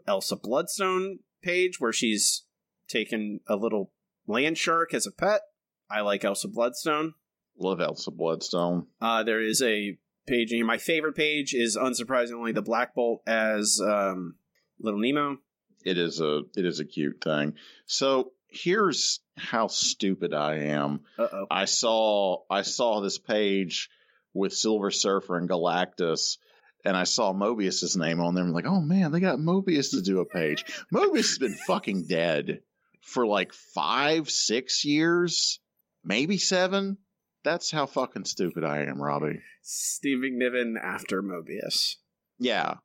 Elsa 0.08 0.36
Bloodstone 0.38 1.20
page 1.44 1.80
where 1.80 1.94
she's 1.94 2.44
taken 2.88 3.42
a 3.48 3.56
little 3.56 3.92
land 4.28 4.58
shark 4.58 4.94
as 4.94 5.06
a 5.06 5.12
pet. 5.12 5.42
I 5.90 6.02
like 6.02 6.24
Elsa 6.24 6.48
Bloodstone. 6.48 7.14
Love 7.58 7.82
Elsa 7.82 8.12
Bloodstone. 8.12 8.88
Uh, 9.02 9.24
there 9.24 9.42
is 9.42 9.62
a 9.62 9.98
page, 10.28 10.52
and 10.54 10.66
my 10.66 10.78
favorite 10.78 11.16
page 11.16 11.54
is 11.54 11.76
unsurprisingly 11.78 12.54
the 12.56 12.62
Black 12.62 12.96
Bolt 12.96 13.22
as 13.28 13.80
um, 13.84 14.36
Little 14.82 15.00
Nemo. 15.00 15.38
It 15.86 15.98
is 15.98 16.22
a 16.22 16.42
it 16.56 16.66
is 16.66 16.80
a 16.80 16.86
cute 16.86 17.24
thing. 17.24 17.54
So 17.86 18.32
here's 18.48 19.20
how 19.38 19.68
stupid 19.68 20.34
I 20.34 20.56
am. 20.66 21.02
Uh 21.18 21.28
oh. 21.32 21.48
I 21.50 21.66
saw 21.66 22.44
I 22.50 22.62
saw 22.62 23.00
this 23.02 23.18
page 23.18 23.90
with 24.34 24.54
Silver 24.54 24.92
Surfer 24.92 25.38
and 25.38 25.50
Galactus, 25.50 26.38
and 26.86 26.96
I 26.96 27.04
saw 27.04 27.34
Moebius's 27.34 27.98
name 27.98 28.22
on 28.22 28.36
there. 28.36 28.44
I'm 28.44 28.54
like, 28.54 28.68
oh 28.68 28.82
man, 28.82 29.12
they 29.12 29.20
got 29.20 29.40
Moebius 29.40 29.92
to 29.92 30.02
do 30.02 30.20
a 30.20 30.26
page. 30.26 30.66
Moebius 30.94 31.30
has 31.30 31.38
been 31.40 31.58
fucking 31.68 32.06
dead 32.08 32.62
for 33.02 33.26
like 33.26 33.54
five, 33.54 34.30
six 34.30 34.86
years, 34.86 35.60
maybe 36.04 36.38
seven. 36.38 36.98
That's 37.44 37.72
how 37.72 37.88
fucking 37.88 38.26
stupid 38.26 38.64
I 38.64 38.84
am, 38.84 39.02
Robbie. 39.02 39.42
Steve 39.64 40.20
McNiven 40.20 40.76
after 40.80 41.24
Moebius. 41.24 41.96
Yeah. 42.38 42.76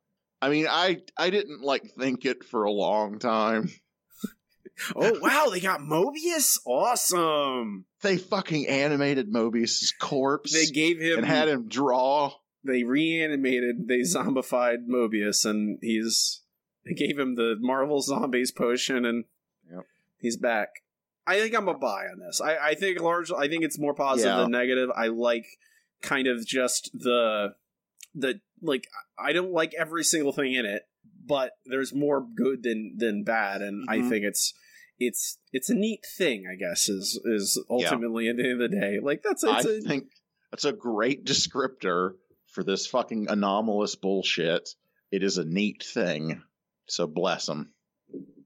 I 0.41 0.49
mean, 0.49 0.67
I 0.69 0.97
I 1.17 1.29
didn't 1.29 1.61
like 1.61 1.91
think 1.99 2.25
it 2.25 2.43
for 2.43 2.63
a 2.63 2.71
long 2.71 3.19
time. 3.19 3.69
Oh 4.95 5.17
wow, 5.23 5.47
they 5.51 5.59
got 5.59 5.79
Moebius! 5.79 6.59
Awesome. 6.63 7.85
They 8.03 8.17
fucking 8.17 8.67
animated 8.67 9.27
Moebius's 9.33 9.91
corpse 9.99 10.53
They 10.53 10.67
gave 10.67 10.99
him 11.01 11.17
and 11.17 11.25
had 11.25 11.47
him 11.47 11.67
draw. 11.67 12.33
they 12.63 12.83
reanimated, 12.83 13.87
they 13.87 14.01
zombified 14.01 14.87
Moebius, 14.87 15.45
and 15.49 15.79
he's 15.81 16.41
they 16.85 16.93
gave 16.93 17.17
him 17.17 17.33
the 17.33 17.55
Marvel 17.59 18.01
Zombies 18.01 18.51
potion, 18.51 19.03
and 19.03 19.25
Yep. 19.71 19.85
he's 20.19 20.37
back. 20.37 20.83
I 21.25 21.39
think 21.39 21.55
I'm 21.55 21.67
a 21.67 21.73
buy 21.73 22.05
on 22.13 22.19
this. 22.19 22.39
I, 22.39 22.57
I 22.57 22.73
think 22.75 23.01
large. 23.01 23.31
I 23.31 23.47
think 23.47 23.63
it's 23.63 23.79
more 23.79 23.95
positive 23.95 24.31
Yeah. 24.31 24.41
than 24.43 24.51
negative. 24.51 24.91
I 24.95 25.07
like 25.07 25.45
kind 26.03 26.27
of 26.27 26.45
just 26.45 26.91
the 26.93 27.55
the 28.17 28.39
like. 28.61 28.87
I 29.19 29.33
don't 29.33 29.51
like 29.51 29.73
every 29.77 30.03
single 30.03 30.31
thing 30.33 30.53
in 30.53 30.65
it, 30.65 30.83
but 31.25 31.51
there's 31.65 31.93
more 31.93 32.25
good 32.35 32.63
than 32.63 32.95
than 32.97 33.23
bad, 33.23 33.61
and 33.61 33.85
I 33.89 33.97
Mhm. 33.99 34.09
think 34.09 34.25
it's 34.25 34.53
it's 34.99 35.37
it's 35.53 35.69
a 35.69 35.75
neat 35.75 36.05
thing. 36.17 36.45
I 36.51 36.55
guess 36.55 36.89
is 36.89 37.19
is 37.25 37.63
ultimately 37.69 38.27
at 38.29 38.37
the 38.37 38.43
end 38.49 38.61
of 38.61 38.71
the 38.71 38.77
day 38.79 38.99
like 38.99 39.21
that's 39.23 39.43
it's 39.43 39.65
a, 39.65 39.81
think 39.81 40.05
that's 40.51 40.65
a 40.65 40.73
great 40.73 41.23
descriptor 41.25 42.13
for 42.47 42.63
this 42.63 42.87
fucking 42.87 43.27
anomalous 43.29 43.95
bullshit. 43.95 44.69
It 45.11 45.21
is 45.23 45.37
a 45.37 45.45
neat 45.45 45.83
thing. 45.83 46.41
So 46.87 47.05
bless 47.07 47.45
them. 47.45 47.73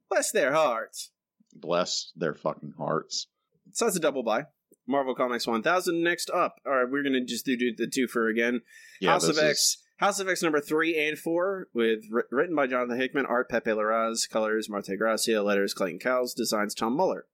bless 0.09 0.31
their 0.31 0.51
hearts. 0.53 1.11
Bless 1.53 2.11
their 2.15 2.33
fucking 2.35 2.73
hearts. 2.77 3.27
So 3.73 3.85
that's 3.85 3.95
a 3.97 4.01
double 4.01 4.23
buy. 4.23 4.45
Marvel 4.87 5.15
Comics 5.15 5.47
1000. 5.47 6.03
Next 6.03 6.29
up, 6.29 6.55
all 6.65 6.73
right, 6.73 6.89
we're 6.89 7.03
gonna 7.03 7.23
just 7.23 7.45
do, 7.45 7.55
do 7.57 7.73
the 7.75 7.87
two 7.87 8.07
for 8.07 8.27
again. 8.27 8.61
Yeah, 8.99 9.11
House 9.11 9.23
of 9.25 9.31
is- 9.31 9.39
X. 9.39 9.77
House 9.97 10.19
of 10.19 10.27
X 10.27 10.41
number 10.41 10.59
three 10.59 10.97
and 10.97 11.17
four, 11.17 11.67
with 11.75 12.03
written 12.31 12.55
by 12.55 12.65
Jonathan 12.65 12.99
Hickman, 12.99 13.27
art 13.27 13.49
Pepe 13.49 13.69
Larraz, 13.69 14.27
colors 14.27 14.67
Marte 14.67 14.97
Gracia, 14.97 15.43
letters 15.43 15.75
Clayton 15.75 15.99
Cowles, 15.99 16.33
designs 16.33 16.73
Tom 16.73 16.95
Muller. 16.97 17.25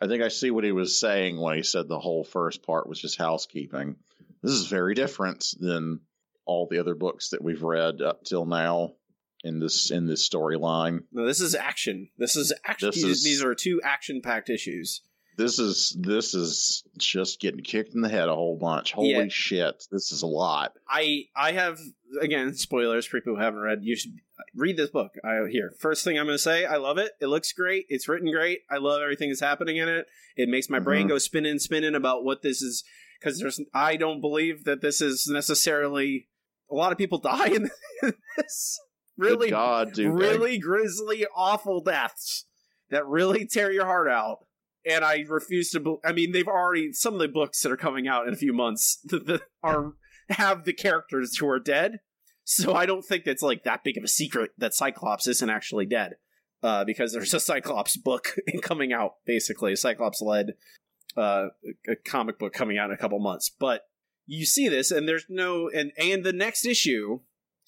I 0.00 0.06
think 0.08 0.22
I 0.22 0.28
see 0.28 0.50
what 0.50 0.64
he 0.64 0.72
was 0.72 0.98
saying 0.98 1.38
when 1.38 1.56
he 1.56 1.62
said 1.62 1.86
the 1.88 1.98
whole 2.00 2.24
first 2.24 2.62
part 2.62 2.88
was 2.88 3.00
just 3.00 3.18
housekeeping. 3.18 3.96
This 4.42 4.52
is 4.52 4.66
very 4.66 4.94
different 4.94 5.44
than 5.60 6.00
all 6.46 6.66
the 6.70 6.78
other 6.78 6.94
books 6.94 7.30
that 7.30 7.42
we've 7.42 7.62
read 7.62 8.00
up 8.02 8.24
till 8.24 8.46
now 8.46 8.94
in 9.42 9.60
this 9.60 9.90
in 9.90 10.06
this 10.06 10.26
storyline. 10.28 11.00
No, 11.12 11.26
this 11.26 11.40
is 11.40 11.54
action. 11.54 12.08
This 12.16 12.34
is 12.34 12.52
action. 12.64 12.88
This 12.88 12.96
these, 12.96 13.04
is- 13.18 13.24
these 13.24 13.42
are 13.44 13.54
two 13.54 13.80
action-packed 13.84 14.48
issues. 14.48 15.02
This 15.36 15.58
is 15.58 15.96
this 15.98 16.34
is 16.34 16.84
just 16.96 17.40
getting 17.40 17.62
kicked 17.62 17.94
in 17.94 18.00
the 18.02 18.08
head 18.08 18.28
a 18.28 18.34
whole 18.34 18.56
bunch. 18.56 18.92
Holy 18.92 19.10
Yeah. 19.10 19.24
shit, 19.28 19.84
this 19.90 20.12
is 20.12 20.22
a 20.22 20.26
lot. 20.26 20.72
I 20.88 21.24
I 21.36 21.52
have 21.52 21.78
again 22.20 22.54
spoilers 22.54 23.04
for 23.06 23.18
people 23.20 23.34
who 23.34 23.40
haven't 23.42 23.60
read. 23.60 23.80
You 23.82 23.96
should 23.96 24.12
read 24.54 24.76
this 24.76 24.90
book. 24.90 25.12
I 25.24 25.48
here 25.50 25.72
first 25.80 26.04
thing 26.04 26.18
I'm 26.18 26.26
going 26.26 26.34
to 26.38 26.42
say. 26.42 26.64
I 26.66 26.76
love 26.76 26.98
it. 26.98 27.12
It 27.20 27.26
looks 27.26 27.52
great. 27.52 27.86
It's 27.88 28.08
written 28.08 28.30
great. 28.30 28.60
I 28.70 28.76
love 28.76 29.02
everything 29.02 29.30
that's 29.30 29.40
happening 29.40 29.76
in 29.78 29.88
it. 29.88 30.06
It 30.36 30.48
makes 30.48 30.70
my 30.70 30.78
brain 30.78 31.06
Mhm. 31.06 31.10
go 31.10 31.18
spinning, 31.18 31.58
spinning 31.58 31.94
about 31.96 32.24
what 32.24 32.42
this 32.42 32.62
is. 32.62 32.84
because 33.20 33.38
there's 33.40 33.60
I 33.72 33.96
don't 33.96 34.20
believe 34.20 34.64
that 34.64 34.82
this 34.82 35.00
is 35.00 35.26
necessarily 35.28 36.28
a 36.70 36.74
lot 36.74 36.92
of 36.92 36.98
people 36.98 37.18
die 37.32 37.48
in 37.48 37.70
this 38.36 38.78
really 39.16 39.46
Good 39.48 39.54
God, 39.54 39.92
dude. 39.94 40.12
really 40.18 40.58
grisly 40.58 41.24
awful 41.34 41.80
deaths 41.80 42.44
that 42.90 43.06
really 43.06 43.46
tear 43.46 43.72
your 43.72 43.86
heart 43.86 44.08
out 44.10 44.44
and 44.86 45.04
I 45.04 45.24
refuse 45.28 45.70
to. 45.70 45.80
Be- 45.80 45.96
I 46.04 46.12
mean, 46.12 46.32
they've 46.32 46.48
already 46.48 46.92
some 46.92 47.14
of 47.14 47.20
the 47.20 47.28
books 47.28 47.62
that 47.62 47.72
are 47.72 47.76
coming 47.76 48.08
out 48.08 48.26
in 48.28 48.34
a 48.34 48.38
few 48.38 48.52
months 48.52 48.98
that, 49.04 49.42
are 49.62 49.94
have 50.30 50.64
the 50.64 50.72
characters 50.72 51.36
who 51.36 51.48
are 51.48 51.60
dead. 51.60 52.00
So 52.44 52.74
I 52.74 52.86
don't 52.86 53.04
think 53.04 53.26
it's 53.26 53.42
like 53.42 53.64
that 53.64 53.84
big 53.84 53.96
of 53.96 54.04
a 54.04 54.08
secret 54.08 54.50
that 54.58 54.74
Cyclops 54.74 55.26
isn't 55.26 55.50
actually 55.50 55.86
dead, 55.86 56.16
uh, 56.62 56.84
because 56.84 57.12
there's 57.12 57.32
a 57.32 57.40
Cyclops 57.40 57.96
book 57.96 58.36
coming 58.62 58.92
out, 58.92 59.14
basically 59.26 59.72
a 59.72 59.76
Cyclops 59.76 60.20
led 60.20 60.54
uh, 61.16 61.48
a 61.88 61.96
comic 62.04 62.38
book 62.38 62.52
coming 62.52 62.78
out 62.78 62.90
in 62.90 62.94
a 62.94 62.98
couple 62.98 63.18
months. 63.18 63.48
But 63.48 63.82
you 64.26 64.44
see 64.44 64.68
this, 64.68 64.90
and 64.90 65.08
there's 65.08 65.26
no 65.28 65.68
and 65.68 65.92
and 65.98 66.24
the 66.24 66.32
next 66.32 66.66
issue 66.66 67.20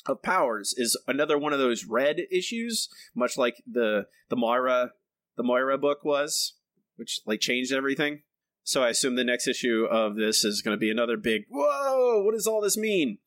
of 0.06 0.22
Powers 0.22 0.74
is 0.76 0.98
another 1.06 1.38
one 1.38 1.52
of 1.52 1.58
those 1.58 1.84
red 1.84 2.20
issues, 2.30 2.88
much 3.14 3.36
like 3.36 3.62
the 3.66 4.06
the 4.28 4.36
Moira 4.36 4.92
the 5.36 5.42
Moira 5.42 5.78
book 5.78 6.04
was, 6.04 6.54
which 6.96 7.20
like 7.26 7.40
changed 7.40 7.72
everything. 7.72 8.22
So 8.64 8.82
I 8.82 8.88
assume 8.88 9.14
the 9.14 9.24
next 9.24 9.46
issue 9.46 9.86
of 9.88 10.16
this 10.16 10.44
is 10.44 10.60
going 10.60 10.76
to 10.76 10.80
be 10.80 10.90
another 10.90 11.16
big 11.16 11.44
whoa. 11.48 12.22
What 12.22 12.34
does 12.34 12.46
all 12.46 12.60
this 12.60 12.76
mean? 12.76 13.18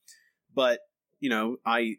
But 0.54 0.80
you 1.20 1.30
know, 1.30 1.58
I 1.66 1.98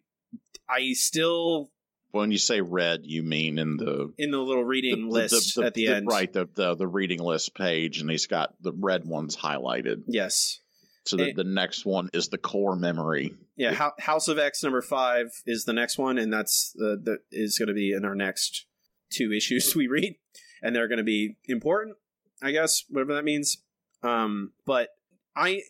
I 0.69 0.93
still 0.93 1.71
when 2.13 2.33
you 2.33 2.39
say 2.39 2.61
red, 2.61 3.01
you 3.05 3.23
mean 3.23 3.59
in 3.59 3.77
the 3.77 4.13
in 4.19 4.31
the 4.31 4.39
little 4.39 4.65
reading 4.65 5.09
list 5.09 5.59
at 5.59 5.75
the, 5.75 5.89
end, 5.89 6.07
right? 6.09 6.33
The, 6.33 6.49
the 6.55 6.75
the 6.75 6.89
reading 6.89 7.21
list 7.21 7.55
page, 7.55 8.01
and 8.01 8.11
he's 8.11 8.27
got 8.27 8.55
the 8.61 8.73
red 8.73 9.05
ones 9.05 9.37
highlighted. 9.37 10.03
Yes. 10.07 10.61
So 11.07 11.17
the, 11.17 11.33
the 11.33 11.45
next 11.45 11.87
one 11.87 12.11
is 12.13 12.29
the 12.29 12.39
core 12.39 12.77
memory. 12.77 13.35
Yeah, 13.57 13.73
Hou- 13.73 13.93
House 13.99 14.29
of 14.29 14.39
X 14.39 14.63
number 14.63 14.83
five 14.83 15.29
is 15.47 15.65
the 15.65 15.73
next 15.73 15.99
one, 15.99 16.19
and 16.19 16.33
that's 16.33 16.75
uh, 16.81 16.97
that 17.05 17.21
is 17.31 17.59
going 17.59 17.69
to 17.69 17.75
be 17.75 17.93
in 17.93 18.05
our 18.05 18.15
next 18.15 18.67
two 19.11 19.33
issues 19.33 19.75
we 19.77 19.89
read, 19.89 20.17
and 20.63 20.75
they're 20.75 20.89
going 20.89 20.99
to 20.99 21.05
be 21.05 21.37
important, 21.47 21.97
I 22.43 22.53
guess, 22.53 22.85
whatever 22.89 23.15
that 23.15 23.25
means. 23.25 23.59
Um, 24.03 24.53
but 24.67 24.91
I, 25.37 25.63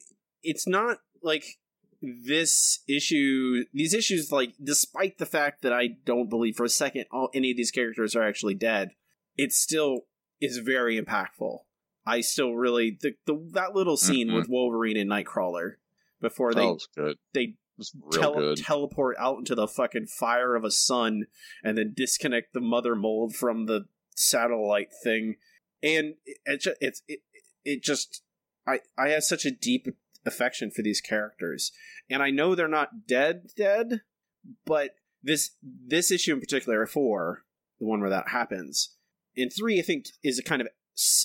it's 0.42 0.66
not 0.66 0.98
like 1.22 1.58
this 2.02 2.80
issue. 2.88 3.64
These 3.72 3.94
issues, 3.94 4.30
like, 4.32 4.54
despite 4.62 5.18
the 5.18 5.26
fact 5.26 5.62
that 5.62 5.72
I 5.72 5.88
don't 6.04 6.30
believe 6.30 6.56
for 6.56 6.64
a 6.64 6.68
second 6.68 7.06
all 7.10 7.28
any 7.34 7.50
of 7.50 7.56
these 7.56 7.70
characters 7.70 8.14
are 8.16 8.22
actually 8.22 8.54
dead, 8.54 8.90
it 9.36 9.52
still 9.52 10.06
is 10.40 10.58
very 10.58 11.00
impactful. 11.00 11.58
I 12.06 12.22
still 12.22 12.54
really 12.54 12.96
the, 13.00 13.12
the 13.26 13.38
that 13.52 13.74
little 13.74 13.96
scene 13.96 14.28
Mhm. 14.28 14.34
with 14.36 14.48
Wolverine 14.48 14.96
and 14.96 15.10
Nightcrawler 15.10 15.74
before 16.20 16.54
they 16.54 16.74
good. 16.96 17.18
they 17.34 17.54
tele- 18.10 18.56
teleport 18.56 19.16
out 19.18 19.38
into 19.38 19.54
the 19.54 19.68
fucking 19.68 20.06
fire 20.06 20.54
of 20.56 20.64
a 20.64 20.70
sun 20.70 21.26
and 21.62 21.76
then 21.76 21.92
disconnect 21.94 22.52
the 22.54 22.60
mother 22.60 22.94
mold 22.96 23.34
from 23.34 23.66
the 23.66 23.84
satellite 24.20 24.90
thing. 25.02 25.36
And 25.82 26.14
it, 26.24 26.38
it, 26.66 26.76
it's 26.80 27.02
it, 27.08 27.20
it 27.64 27.82
just 27.82 28.22
i 28.66 28.80
i 28.98 29.08
have 29.08 29.24
such 29.24 29.44
a 29.44 29.50
deep 29.50 29.86
affection 30.26 30.70
for 30.70 30.82
these 30.82 31.00
characters. 31.00 31.72
And 32.08 32.22
i 32.22 32.30
know 32.30 32.54
they're 32.54 32.68
not 32.68 33.06
dead 33.06 33.50
dead 33.56 34.02
but 34.64 34.90
this 35.22 35.50
this 35.62 36.10
issue 36.10 36.34
in 36.34 36.40
particular 36.40 36.86
four 36.86 37.44
the 37.78 37.86
one 37.86 38.00
where 38.00 38.10
that 38.10 38.28
happens 38.28 38.96
in 39.36 39.50
three 39.50 39.78
i 39.78 39.82
think 39.82 40.06
is 40.22 40.38
a 40.38 40.42
kind 40.42 40.62
of 40.62 40.68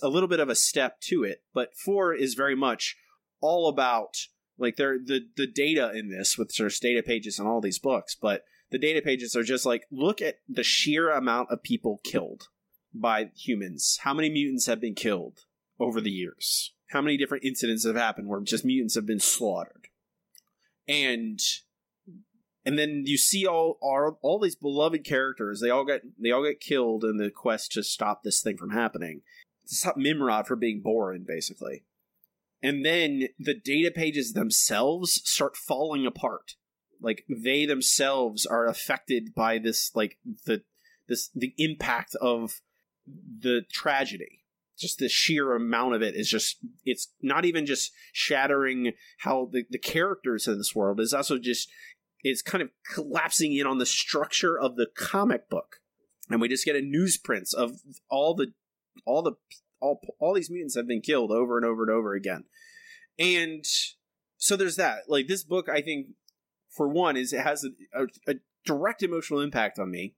a 0.01 0.07
little 0.07 0.29
bit 0.29 0.39
of 0.39 0.49
a 0.49 0.55
step 0.55 0.99
to 1.01 1.23
it. 1.23 1.43
But 1.53 1.75
four 1.75 2.13
is 2.13 2.33
very 2.33 2.55
much 2.55 2.97
all 3.41 3.67
about 3.67 4.15
like 4.57 4.77
they're 4.77 4.97
the 4.97 5.27
the 5.35 5.47
data 5.47 5.91
in 5.93 6.09
this 6.09 6.37
with 6.37 6.51
sort 6.51 6.65
there's 6.65 6.79
data 6.79 7.03
pages 7.03 7.37
in 7.37 7.45
all 7.45 7.59
these 7.59 7.77
books 7.77 8.15
but 8.19 8.45
the 8.71 8.79
data 8.79 9.01
pages 9.01 9.35
are 9.35 9.43
just 9.43 9.65
like 9.65 9.83
look 9.91 10.21
at 10.21 10.39
the 10.47 10.63
sheer 10.63 11.11
amount 11.11 11.51
of 11.51 11.61
people 11.61 11.99
killed 12.03 12.47
by 13.01 13.29
humans. 13.35 13.99
How 14.01 14.13
many 14.13 14.29
mutants 14.29 14.65
have 14.65 14.79
been 14.79 14.95
killed 14.95 15.45
over 15.79 16.01
the 16.01 16.11
years? 16.11 16.73
How 16.89 17.01
many 17.01 17.17
different 17.17 17.43
incidents 17.43 17.85
have 17.85 17.95
happened 17.95 18.27
where 18.27 18.41
just 18.41 18.65
mutants 18.65 18.95
have 18.95 19.05
been 19.05 19.19
slaughtered? 19.19 19.87
And 20.87 21.39
and 22.65 22.79
then 22.79 23.03
you 23.05 23.17
see 23.17 23.45
all 23.45 23.77
all, 23.81 24.19
all 24.21 24.39
these 24.39 24.55
beloved 24.55 25.03
characters 25.03 25.59
they 25.61 25.69
all 25.69 25.85
get 25.85 26.01
they 26.21 26.31
all 26.31 26.43
get 26.43 26.59
killed 26.59 27.03
in 27.03 27.17
the 27.17 27.31
quest 27.31 27.71
to 27.73 27.83
stop 27.83 28.23
this 28.23 28.41
thing 28.41 28.57
from 28.57 28.71
happening. 28.71 29.21
To 29.67 29.75
stop 29.75 29.97
Nimrod 29.97 30.47
from 30.47 30.59
being 30.59 30.81
born 30.81 31.25
basically. 31.27 31.83
And 32.61 32.85
then 32.85 33.27
the 33.37 33.53
data 33.53 33.91
pages 33.91 34.33
themselves 34.33 35.21
start 35.25 35.57
falling 35.57 36.05
apart. 36.05 36.55
Like 37.01 37.25
they 37.27 37.65
themselves 37.65 38.45
are 38.45 38.67
affected 38.67 39.35
by 39.35 39.57
this 39.57 39.91
like 39.95 40.17
the 40.45 40.63
this 41.07 41.29
the 41.35 41.53
impact 41.57 42.15
of 42.21 42.61
the 43.08 43.64
tragedy. 43.72 44.41
Just 44.78 44.99
the 44.99 45.08
sheer 45.08 45.56
amount 45.56 45.95
of 45.95 46.01
it 46.01 46.16
is 46.16 46.30
just 46.30 46.58
it's 46.84 47.14
not 47.22 47.45
even 47.45 47.66
just 47.66 47.93
shattering 48.12 48.91
how 49.20 49.49
the, 49.49 49.64
the 49.70 49.78
characters 49.78 50.47
in 50.47 50.58
this 50.58 50.76
world 50.76 50.99
is 50.99 51.14
also 51.14 51.38
just 51.38 51.70
it's 52.22 52.41
kind 52.41 52.62
of 52.62 52.70
collapsing 52.93 53.53
in 53.56 53.68
on 53.68 53.78
the 53.78 53.86
structure 53.86 54.60
of 54.60 54.76
the 54.76 54.88
comic 54.97 55.49
book. 55.49 55.78
And 56.30 56.41
we 56.41 56.49
just 56.49 56.66
get 56.66 56.76
a 56.76 56.80
newsprint 56.80 57.53
of 57.53 57.80
all 58.10 58.34
the 58.34 58.47
all 59.06 59.22
the 59.22 59.34
all 59.80 60.01
all 60.20 60.34
these 60.34 60.49
mutants 60.49 60.76
have 60.76 60.88
been 60.88 61.01
killed 61.01 61.32
over 61.32 61.58
and 61.58 61.66
over 61.66 61.84
and 61.84 61.91
over 61.91 62.14
again. 62.14 62.43
And 63.18 63.64
so 64.38 64.58
there's 64.58 64.76
that. 64.76 65.03
Like 65.08 65.28
this 65.28 65.43
book 65.43 65.70
i 65.70 65.82
think 65.82 66.08
for 66.76 66.89
one 66.89 67.16
is 67.16 67.32
it 67.32 67.41
has 67.41 67.64
a, 67.64 67.70
a, 68.01 68.08
a 68.28 68.36
direct 68.66 69.01
emotional 69.03 69.39
impact 69.39 69.80
on 69.80 69.89
me 69.89 70.16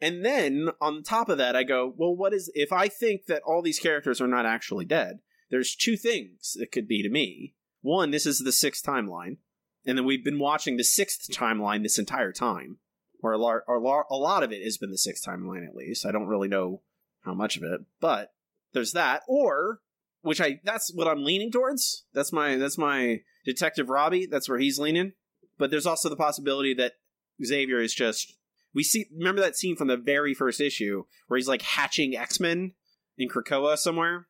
and 0.00 0.24
then 0.24 0.68
on 0.80 1.02
top 1.02 1.28
of 1.28 1.38
that 1.38 1.56
i 1.56 1.62
go 1.62 1.92
well 1.96 2.14
what 2.14 2.32
is 2.32 2.50
if 2.54 2.72
i 2.72 2.88
think 2.88 3.26
that 3.26 3.42
all 3.42 3.62
these 3.62 3.78
characters 3.78 4.20
are 4.20 4.28
not 4.28 4.46
actually 4.46 4.84
dead 4.84 5.20
there's 5.50 5.74
two 5.74 5.96
things 5.96 6.56
it 6.60 6.72
could 6.72 6.86
be 6.86 7.02
to 7.02 7.08
me. 7.08 7.54
One 7.80 8.10
this 8.10 8.26
is 8.26 8.40
the 8.40 8.52
sixth 8.52 8.84
timeline. 8.84 9.38
And 9.86 9.96
then 9.96 10.04
we've 10.04 10.24
been 10.24 10.38
watching 10.38 10.76
the 10.76 10.84
sixth 10.84 11.30
timeline 11.30 11.82
this 11.82 11.98
entire 11.98 12.32
time. 12.32 12.78
Or 13.20 13.32
a, 13.32 13.38
lar- 13.38 13.64
a, 13.68 13.78
lar- 13.78 14.06
a 14.10 14.16
lot 14.16 14.42
of 14.42 14.52
it 14.52 14.62
has 14.62 14.76
been 14.76 14.90
the 14.90 14.98
sixth 14.98 15.26
timeline 15.26 15.66
at 15.66 15.74
least. 15.74 16.06
I 16.06 16.12
don't 16.12 16.28
really 16.28 16.48
know 16.48 16.82
how 17.22 17.34
much 17.34 17.56
of 17.56 17.62
it 17.62 17.80
but 18.00 18.32
there's 18.72 18.92
that. 18.92 19.22
Or 19.26 19.80
which 20.22 20.40
i 20.40 20.60
that's 20.64 20.92
what 20.92 21.08
i'm 21.08 21.24
leaning 21.24 21.50
towards. 21.50 22.04
That's 22.12 22.32
my 22.32 22.56
that's 22.56 22.78
my 22.78 23.20
detective 23.44 23.88
robbie. 23.88 24.26
That's 24.26 24.48
where 24.48 24.58
he's 24.58 24.78
leaning. 24.78 25.12
But 25.56 25.70
there's 25.70 25.86
also 25.86 26.08
the 26.08 26.16
possibility 26.16 26.74
that 26.74 26.94
xavier 27.42 27.80
is 27.80 27.94
just 27.94 28.36
we 28.78 28.84
see 28.84 29.06
remember 29.16 29.40
that 29.40 29.56
scene 29.56 29.74
from 29.76 29.88
the 29.88 29.96
very 29.96 30.34
first 30.34 30.60
issue 30.60 31.02
where 31.26 31.36
he's 31.36 31.48
like 31.48 31.62
hatching 31.62 32.16
x-men 32.16 32.72
in 33.18 33.28
krakoa 33.28 33.76
somewhere 33.76 34.26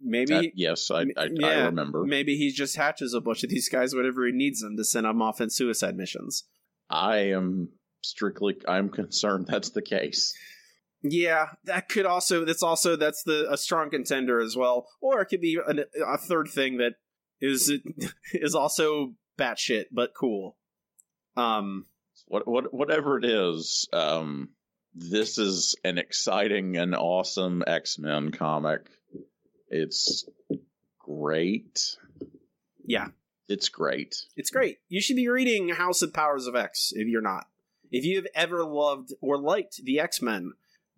maybe 0.00 0.32
That- 0.34 0.52
yes, 0.54 0.90
I, 0.90 1.02
I, 1.16 1.28
I 1.44 1.64
remember. 1.66 2.04
maybe 2.04 2.36
he 2.36 2.50
just 2.52 2.76
hatches 2.76 3.12
a 3.12 3.20
bunch 3.20 3.44
of 3.44 3.50
these 3.50 3.68
guys 3.68 3.94
whenever 3.94 4.24
he 4.26 4.32
needs 4.32 4.60
them 4.60 4.76
to 4.78 4.84
send 4.84 5.04
them 5.04 5.20
off 5.20 5.40
in 5.42 5.50
suicide 5.50 5.96
missions 5.96 6.44
I 6.88 7.16
am 7.38 7.68
strictly. 8.02 8.56
I'm 8.66 8.88
concerned 8.88 9.46
that's 9.46 9.70
the 9.70 9.82
case. 9.82 10.32
Yeah, 11.02 11.46
that 11.64 11.88
could 11.88 12.04
also 12.04 12.44
that's 12.44 12.62
also 12.64 12.96
that's 12.96 13.22
the 13.22 13.46
a 13.52 13.56
strong 13.56 13.90
contender 13.90 14.40
as 14.40 14.56
well, 14.56 14.88
or 15.00 15.20
it 15.20 15.26
could 15.26 15.40
be 15.40 15.56
a, 15.56 15.74
a 16.04 16.18
third 16.18 16.48
thing 16.48 16.78
that 16.78 16.94
is 17.40 17.72
is 18.34 18.54
also 18.56 19.14
batshit 19.38 19.84
but 19.92 20.10
cool. 20.18 20.56
Um, 21.36 21.86
What, 22.30 22.46
what, 22.46 22.72
whatever 22.72 23.18
it 23.18 23.24
is, 23.24 23.88
um, 23.92 24.50
this 24.94 25.36
is 25.36 25.74
an 25.82 25.98
exciting 25.98 26.76
and 26.76 26.94
awesome 26.94 27.64
X 27.66 27.98
Men 27.98 28.30
comic. 28.30 28.82
It's 29.68 30.24
great. 31.00 31.96
yeah, 32.84 33.08
It's 33.48 33.68
great. 33.68 34.14
it's 34.36 34.50
great. 34.50 34.78
You 34.88 35.00
should 35.00 35.16
be 35.16 35.26
reading 35.28 35.70
House 35.70 36.02
of 36.02 36.12
Powers 36.14 36.46
of 36.46 36.54
X 36.54 36.92
if 36.94 37.08
you're 37.08 37.20
not. 37.20 37.48
If 37.90 38.04
you 38.04 38.14
have 38.14 38.26
ever 38.36 38.64
loved 38.64 39.12
or 39.20 39.36
liked 39.36 39.80
the 39.82 39.98
X 39.98 40.22
Men, 40.22 40.52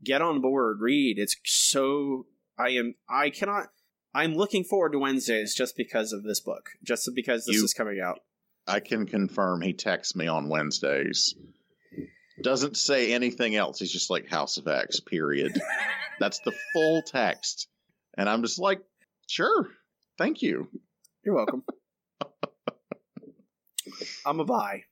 get 0.05 0.20
on 0.20 0.43
board. 0.43 0.80
Read. 0.83 1.18
It's 1.18 1.37
so. 1.45 2.26
I 2.59 2.70
am. 2.72 2.97
I 3.09 3.30
cannot. 3.30 3.68
I'm 4.14 4.35
looking 4.35 4.64
forward 4.64 4.93
to 4.93 4.99
Wednesdays 4.99 5.55
just 5.55 5.78
because 5.78 6.12
of 6.12 6.24
this 6.24 6.41
book. 6.41 6.68
Just 6.85 7.09
because 7.14 7.47
this 7.47 7.57
You- 7.57 7.64
is 7.64 7.72
coming 7.72 8.01
out. 8.01 8.20
I 8.66 8.80
can 8.80 9.06
confirm 9.06 9.60
he 9.60 9.72
texts 9.72 10.14
me 10.14 10.26
on 10.26 10.48
Wednesdays. 10.48 11.34
Doesn't 12.40 12.76
say 12.76 13.12
anything 13.12 13.54
else. 13.54 13.78
He's 13.78 13.92
just 13.92 14.10
like 14.10 14.28
House 14.28 14.56
of 14.56 14.66
X, 14.66 15.00
period. 15.00 15.60
That's 16.20 16.40
the 16.40 16.52
full 16.72 17.02
text. 17.02 17.68
And 18.16 18.28
I'm 18.28 18.42
just 18.42 18.58
like, 18.58 18.80
sure. 19.28 19.68
Thank 20.18 20.42
you. 20.42 20.68
You're 21.24 21.34
welcome. 21.34 21.64
I'm 24.26 24.40
a 24.40 24.44
buy. 24.44 24.84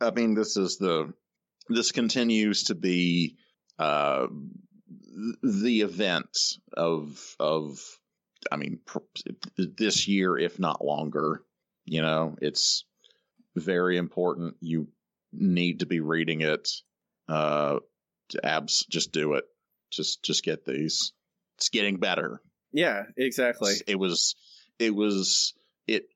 I 0.00 0.10
mean, 0.10 0.34
this 0.34 0.56
is 0.56 0.76
the 0.76 1.12
this 1.68 1.92
continues 1.92 2.64
to 2.64 2.74
be 2.74 3.36
uh, 3.78 4.26
the 5.42 5.80
event 5.80 6.36
of 6.72 7.36
of 7.40 7.80
I 8.50 8.56
mean, 8.56 8.80
pr- 8.84 8.98
this 9.56 10.06
year, 10.06 10.38
if 10.38 10.58
not 10.58 10.84
longer. 10.84 11.42
You 11.86 12.02
know, 12.02 12.36
it's 12.42 12.84
very 13.54 13.96
important. 13.96 14.56
You 14.60 14.88
need 15.32 15.80
to 15.80 15.86
be 15.86 16.00
reading 16.00 16.42
it. 16.42 16.68
Uh, 17.28 17.78
abs, 18.42 18.84
just 18.90 19.12
do 19.12 19.34
it. 19.34 19.44
Just, 19.90 20.22
just 20.22 20.44
get 20.44 20.64
these. 20.64 21.12
It's 21.56 21.68
getting 21.70 21.96
better. 21.96 22.40
Yeah, 22.72 23.04
exactly. 23.16 23.74
It 23.86 23.98
was, 23.98 24.34
it 24.78 24.94
was, 24.94 25.54
it 25.86 26.08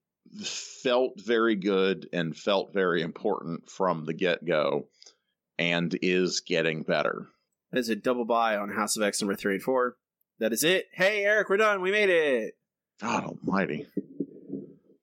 felt 0.42 1.20
very 1.20 1.56
good 1.56 2.08
and 2.12 2.36
felt 2.36 2.74
very 2.74 3.02
important 3.02 3.70
from 3.70 4.04
the 4.04 4.12
get 4.12 4.44
go, 4.44 4.88
and 5.58 5.96
is 6.02 6.40
getting 6.40 6.82
better. 6.82 7.28
That 7.72 7.78
is 7.78 7.88
a 7.88 7.96
double 7.96 8.24
buy 8.24 8.56
on 8.56 8.70
House 8.70 8.96
of 8.96 9.02
X 9.02 9.22
number 9.22 9.34
three 9.34 9.54
and 9.54 9.62
four. 9.62 9.96
That 10.40 10.52
is 10.52 10.64
it. 10.64 10.86
Hey, 10.92 11.24
Eric, 11.24 11.48
we're 11.48 11.56
done. 11.56 11.80
We 11.80 11.90
made 11.90 12.10
it. 12.10 12.54
God 13.00 13.24
Almighty! 13.24 13.86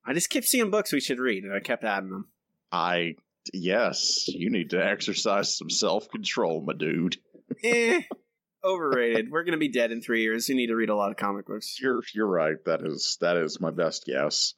I 0.07 0.13
just 0.13 0.29
kept 0.29 0.45
seeing 0.45 0.71
books 0.71 0.93
we 0.93 1.01
should 1.01 1.19
read, 1.19 1.43
and 1.43 1.53
I 1.53 1.59
kept 1.59 1.83
adding 1.83 2.09
them. 2.09 2.29
I 2.71 3.15
yes, 3.53 4.25
you 4.29 4.49
need 4.49 4.69
to 4.69 4.83
exercise 4.83 5.57
some 5.57 5.69
self 5.69 6.09
control, 6.09 6.61
my 6.65 6.73
dude. 6.73 7.17
eh, 7.61 8.01
overrated. 8.63 9.29
We're 9.29 9.43
gonna 9.43 9.57
be 9.57 9.67
dead 9.67 9.91
in 9.91 10.01
three 10.01 10.21
years. 10.21 10.47
You 10.47 10.55
need 10.55 10.67
to 10.67 10.75
read 10.75 10.89
a 10.89 10.95
lot 10.95 11.11
of 11.11 11.17
comic 11.17 11.45
books. 11.45 11.77
You're 11.81 12.01
you're 12.15 12.25
right. 12.25 12.55
That 12.65 12.85
is 12.85 13.17
that 13.19 13.35
is 13.35 13.59
my 13.59 13.71
best 13.71 14.05
guess. 14.05 14.53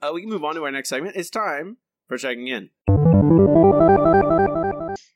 Uh, 0.00 0.12
we 0.14 0.20
can 0.20 0.30
move 0.30 0.44
on 0.44 0.54
to 0.54 0.62
our 0.62 0.70
next 0.70 0.90
segment. 0.90 1.16
It's 1.16 1.28
time 1.28 1.78
for 2.06 2.16
checking 2.16 2.46
in. 2.46 2.70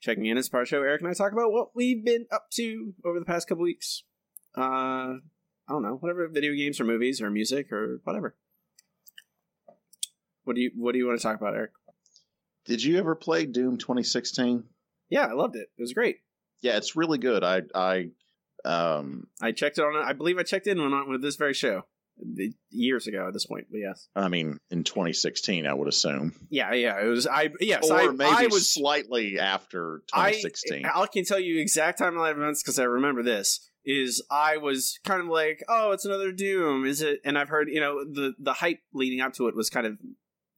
Checking 0.01 0.26
in 0.26 0.37
is 0.37 0.49
part 0.49 0.66
show. 0.66 0.83
Eric 0.83 1.03
and 1.03 1.11
I 1.11 1.14
talk 1.14 1.33
about 1.33 1.53
what 1.53 1.68
we've 1.76 2.05
been 2.05 2.26
up 2.33 2.47
to 2.55 2.95
over 3.05 3.20
the 3.20 3.24
past 3.24 3.49
couple 3.49 3.62
weeks. 3.62 4.03
Uh, 4.57 4.61
I 5.70 5.70
don't 5.70 5.83
know, 5.83 5.97
whatever 6.01 6.26
video 6.26 6.53
games 6.55 6.81
or 6.81 6.85
movies 6.85 7.22
or 7.22 7.31
music 7.31 7.70
or 7.70 8.01
whatever. 8.03 8.35
What 10.49 10.57
do 10.57 10.62
you 10.62 10.70
What 10.74 10.92
do 10.92 10.99
you 10.99 11.07
want 11.07 11.20
to 11.20 11.22
talk 11.22 11.36
about, 11.36 11.55
Eric? 11.55 11.72
Did 12.64 12.82
you 12.82 12.99
ever 12.99 13.14
play 13.14 13.44
Doom 13.44 13.76
2016? 13.76 14.64
Yeah, 15.11 15.26
I 15.26 15.32
loved 15.32 15.57
it. 15.57 15.68
It 15.76 15.82
was 15.82 15.92
great. 15.92 16.20
Yeah, 16.62 16.78
it's 16.78 16.96
really 16.96 17.18
good. 17.18 17.44
I 17.44 17.62
I 17.74 18.09
um 18.64 19.26
I 19.42 19.53
checked 19.53 19.76
it 19.76 19.82
on. 19.82 19.94
I 19.94 20.14
believe 20.14 20.38
I 20.38 20.42
checked 20.44 20.66
in 20.66 20.80
on 20.80 21.11
with 21.11 21.20
this 21.20 21.36
very 21.36 21.53
show 21.53 21.84
years 22.70 23.07
ago 23.07 23.26
at 23.28 23.34
this 23.34 23.44
point. 23.44 23.66
But 23.70 23.80
yes, 23.80 24.09
I 24.16 24.28
mean 24.28 24.59
in 24.70 24.84
2016, 24.84 25.66
I 25.66 25.74
would 25.74 25.86
assume. 25.86 26.32
yeah, 26.49 26.72
yeah. 26.72 26.99
It 26.99 27.09
was. 27.09 27.26
I 27.26 27.51
yes, 27.61 27.90
or 27.90 27.99
I, 27.99 28.07
maybe 28.07 28.24
I 28.24 28.46
was 28.46 28.72
slightly 28.72 29.38
after 29.38 30.03
2016. 30.14 30.86
I, 30.86 31.03
I 31.03 31.07
can 31.09 31.26
tell 31.26 31.38
you 31.38 31.61
exact 31.61 32.01
timeline 32.01 32.32
of 32.32 32.38
events 32.38 32.62
because 32.62 32.78
I 32.78 32.84
remember 32.84 33.22
this. 33.22 33.68
Is 33.84 34.22
I 34.30 34.59
was 34.59 34.99
kind 35.05 35.22
of 35.22 35.28
like, 35.28 35.62
oh, 35.68 35.92
it's 35.92 36.05
another 36.05 36.30
Doom, 36.30 36.84
is 36.84 37.01
it? 37.01 37.20
And 37.24 37.38
I've 37.38 37.49
heard, 37.49 37.68
you 37.70 37.80
know, 37.80 38.05
the 38.05 38.34
the 38.38 38.53
hype 38.53 38.80
leading 38.92 39.20
up 39.20 39.32
to 39.34 39.49
it 39.49 39.57
was 39.57 39.70
kind 39.70 39.86
of 39.86 39.96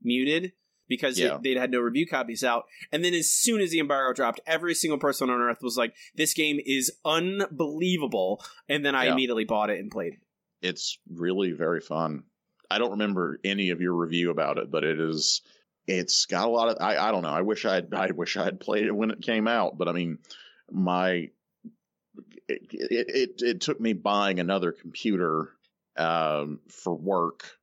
muted 0.02 0.52
because 0.88 1.18
Yeah. 1.18 1.38
they'd 1.42 1.56
had 1.56 1.70
no 1.70 1.78
review 1.80 2.06
copies 2.06 2.42
out. 2.42 2.64
And 2.90 3.04
then 3.04 3.14
as 3.14 3.30
soon 3.32 3.60
as 3.60 3.70
the 3.70 3.78
embargo 3.78 4.12
dropped, 4.14 4.40
every 4.46 4.74
single 4.74 4.98
person 4.98 5.30
on 5.30 5.40
Earth 5.40 5.62
was 5.62 5.76
like, 5.76 5.94
this 6.16 6.34
game 6.34 6.58
is 6.66 6.90
unbelievable. 7.04 8.42
And 8.68 8.84
then 8.84 8.94
I 8.94 9.04
Yeah. 9.06 9.12
immediately 9.12 9.44
bought 9.44 9.70
it 9.70 9.78
and 9.78 9.90
played. 9.90 10.14
it. 10.14 10.20
it's 10.62 10.98
really 11.08 11.52
very 11.52 11.80
fun. 11.80 12.24
I 12.70 12.78
don't 12.78 12.90
remember 12.90 13.40
any 13.44 13.70
of 13.70 13.80
your 13.80 13.94
review 13.94 14.30
about 14.30 14.58
it, 14.58 14.70
but 14.70 14.84
it 14.84 15.00
is. 15.00 15.40
It's 15.86 16.26
got 16.26 16.46
a 16.46 16.50
lot 16.50 16.68
of. 16.68 16.76
I, 16.80 16.98
I 16.98 17.10
don't 17.10 17.22
know. 17.22 17.30
I 17.30 17.40
wish 17.40 17.64
I 17.64 17.80
would 17.80 17.94
I 17.94 18.10
wish 18.10 18.36
I 18.36 18.44
had 18.44 18.60
played 18.60 18.84
it 18.86 18.94
when 18.94 19.10
it 19.10 19.22
came 19.22 19.48
out, 19.48 19.78
but 19.78 19.88
I 19.88 19.92
mean, 19.92 20.18
my 20.70 21.30
it 22.48 22.62
it 22.72 23.08
it, 23.08 23.30
it 23.42 23.60
took 23.60 23.80
me 23.80 23.92
buying 23.92 24.38
another 24.38 24.70
computer 24.72 25.52
um, 25.96 26.60
for 26.68 26.94
work 26.94 27.58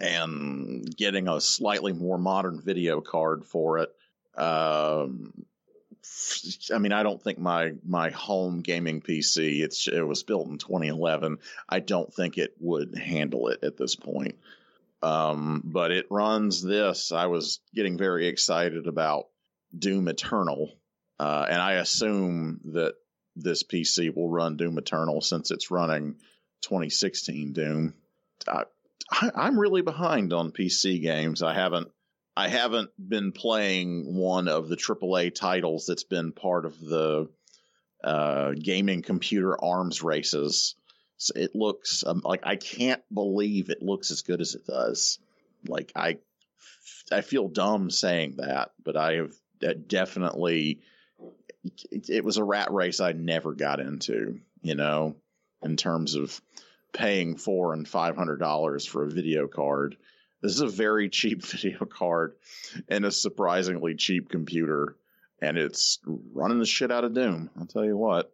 and 0.00 0.94
getting 0.96 1.28
a 1.28 1.40
slightly 1.40 1.92
more 1.92 2.18
modern 2.18 2.60
video 2.60 3.00
card 3.00 3.44
for 3.44 3.78
it. 3.78 3.92
Um, 4.36 5.32
I 6.74 6.78
mean, 6.78 6.92
I 6.92 7.02
don't 7.02 7.22
think 7.22 7.38
my 7.38 7.72
my 7.84 8.10
home 8.10 8.60
gaming 8.60 9.00
PC. 9.00 9.60
It's 9.60 9.88
it 9.88 10.02
was 10.02 10.22
built 10.22 10.48
in 10.48 10.58
2011. 10.58 11.38
I 11.68 11.80
don't 11.80 12.12
think 12.12 12.38
it 12.38 12.54
would 12.60 12.96
handle 12.96 13.48
it 13.48 13.64
at 13.64 13.76
this 13.76 13.96
point. 13.96 14.36
Um, 15.02 15.62
but 15.64 15.90
it 15.90 16.06
runs 16.10 16.62
this. 16.62 17.12
I 17.12 17.26
was 17.26 17.60
getting 17.74 17.98
very 17.98 18.26
excited 18.28 18.86
about 18.86 19.28
Doom 19.76 20.08
Eternal, 20.08 20.72
uh, 21.18 21.46
and 21.48 21.60
I 21.60 21.74
assume 21.74 22.60
that 22.72 22.94
this 23.36 23.62
PC 23.62 24.14
will 24.14 24.28
run 24.28 24.56
Doom 24.56 24.78
Eternal 24.78 25.20
since 25.20 25.50
it's 25.50 25.70
running 25.70 26.16
2016 26.62 27.52
Doom. 27.52 27.94
I, 28.48 28.64
I, 29.10 29.30
I'm 29.34 29.58
really 29.58 29.82
behind 29.82 30.32
on 30.32 30.52
PC 30.52 31.00
games. 31.00 31.42
I 31.42 31.54
haven't 31.54 31.88
I 32.36 32.48
haven't 32.48 32.90
been 32.98 33.32
playing 33.32 34.14
one 34.14 34.48
of 34.48 34.68
the 34.68 34.76
AAA 34.76 35.34
titles 35.34 35.86
that's 35.86 36.04
been 36.04 36.32
part 36.32 36.66
of 36.66 36.78
the 36.80 37.30
uh, 38.04 38.52
gaming 38.52 39.02
computer 39.02 39.62
arms 39.62 40.02
races. 40.02 40.74
So 41.16 41.32
it 41.34 41.54
looks 41.54 42.04
um, 42.06 42.20
like 42.24 42.42
I 42.44 42.56
can't 42.56 43.02
believe 43.12 43.70
it 43.70 43.82
looks 43.82 44.10
as 44.10 44.20
good 44.20 44.42
as 44.42 44.54
it 44.54 44.66
does. 44.66 45.18
Like 45.66 45.92
I, 45.96 46.18
I 47.10 47.22
feel 47.22 47.48
dumb 47.48 47.90
saying 47.90 48.34
that, 48.36 48.72
but 48.84 48.96
I 48.96 49.14
have 49.14 49.32
uh, 49.66 49.74
definitely. 49.86 50.80
It, 51.90 52.10
it 52.10 52.24
was 52.24 52.36
a 52.36 52.44
rat 52.44 52.70
race 52.70 53.00
I 53.00 53.12
never 53.12 53.54
got 53.54 53.80
into. 53.80 54.40
You 54.60 54.74
know, 54.74 55.16
in 55.62 55.76
terms 55.76 56.16
of 56.16 56.38
paying 56.92 57.36
four 57.36 57.72
and 57.72 57.86
five 57.86 58.16
hundred 58.16 58.38
dollars 58.38 58.86
for 58.86 59.04
a 59.04 59.10
video 59.10 59.46
card. 59.48 59.96
This 60.42 60.52
is 60.52 60.60
a 60.60 60.68
very 60.68 61.08
cheap 61.10 61.42
video 61.42 61.84
card 61.84 62.34
and 62.88 63.04
a 63.04 63.10
surprisingly 63.10 63.94
cheap 63.94 64.28
computer, 64.28 64.96
and 65.40 65.56
it's 65.58 65.98
running 66.04 66.58
the 66.58 66.66
shit 66.66 66.90
out 66.92 67.04
of 67.04 67.14
Doom. 67.14 67.50
I'll 67.58 67.66
tell 67.66 67.84
you 67.84 67.96
what, 67.96 68.32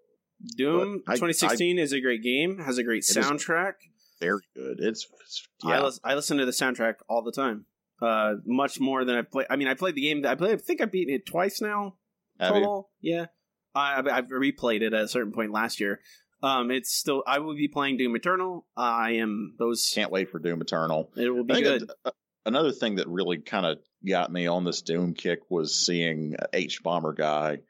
Doom 0.57 1.03
I- 1.07 1.15
2016 1.15 1.79
is 1.79 1.93
a 1.93 2.01
great 2.01 2.23
game, 2.23 2.59
has 2.59 2.79
a 2.79 2.85
great 2.85 3.03
soundtrack. 3.03 3.75
very 4.21 4.41
good. 4.55 4.79
It's, 4.81 5.07
it's 5.21 5.49
I, 5.65 5.71
yeah, 5.71 5.81
lis- 5.83 6.01
I 6.05 6.15
listen 6.15 6.39
to 6.39 6.47
the 6.47 6.53
soundtrack 6.53 6.97
all 7.09 7.23
the 7.23 7.33
time. 7.33 7.67
Uh, 8.01 8.35
much 8.45 8.81
more 8.81 9.05
than 9.05 9.17
I 9.17 9.23
play. 9.23 9.47
I 9.49 9.55
mean, 9.55 9.69
I 9.69 9.75
played 9.75 9.95
the 9.95 10.01
game. 10.03 10.27
I 10.27 10.35
played. 10.35 10.55
I 10.55 10.57
think 10.57 10.81
I've 10.81 10.91
beaten 10.91 11.15
it 11.15 11.25
twice 11.25 11.61
now. 11.61 11.95
Have 12.41 12.57
you? 12.57 12.87
Yeah, 13.01 13.27
I, 13.77 13.99
I've 13.99 14.27
replayed 14.27 14.83
it 14.83 14.93
at 14.93 15.05
a 15.05 15.09
certain 15.09 15.33
point 15.33 15.53
last 15.53 15.79
year. 15.79 16.01
Um, 16.43 16.71
it's 16.71 16.93
still. 16.93 17.23
I 17.27 17.39
will 17.39 17.55
be 17.55 17.69
playing 17.69 17.99
Doom 17.99 18.17
Eternal. 18.17 18.67
I 18.77 19.13
am 19.13 19.55
those. 19.59 19.93
can't 19.95 20.11
wait 20.11 20.31
for 20.31 20.39
Doom 20.39 20.61
Eternal. 20.61 21.11
It 21.17 21.31
will 21.31 21.45
be 21.45 21.63
good. 21.63 21.91
a- 22.05 22.09
a- 22.09 22.13
another 22.47 22.73
thing 22.73 22.97
that 22.97 23.09
really 23.09 23.39
kind 23.39 23.65
of 23.67 23.79
got 24.07 24.33
me 24.33 24.47
on 24.49 24.65
this 24.65 24.83
Doom 24.83 25.15
kick 25.15 25.41
was 25.51 25.75
seeing 25.75 26.35
hbomberguy. 26.53 27.61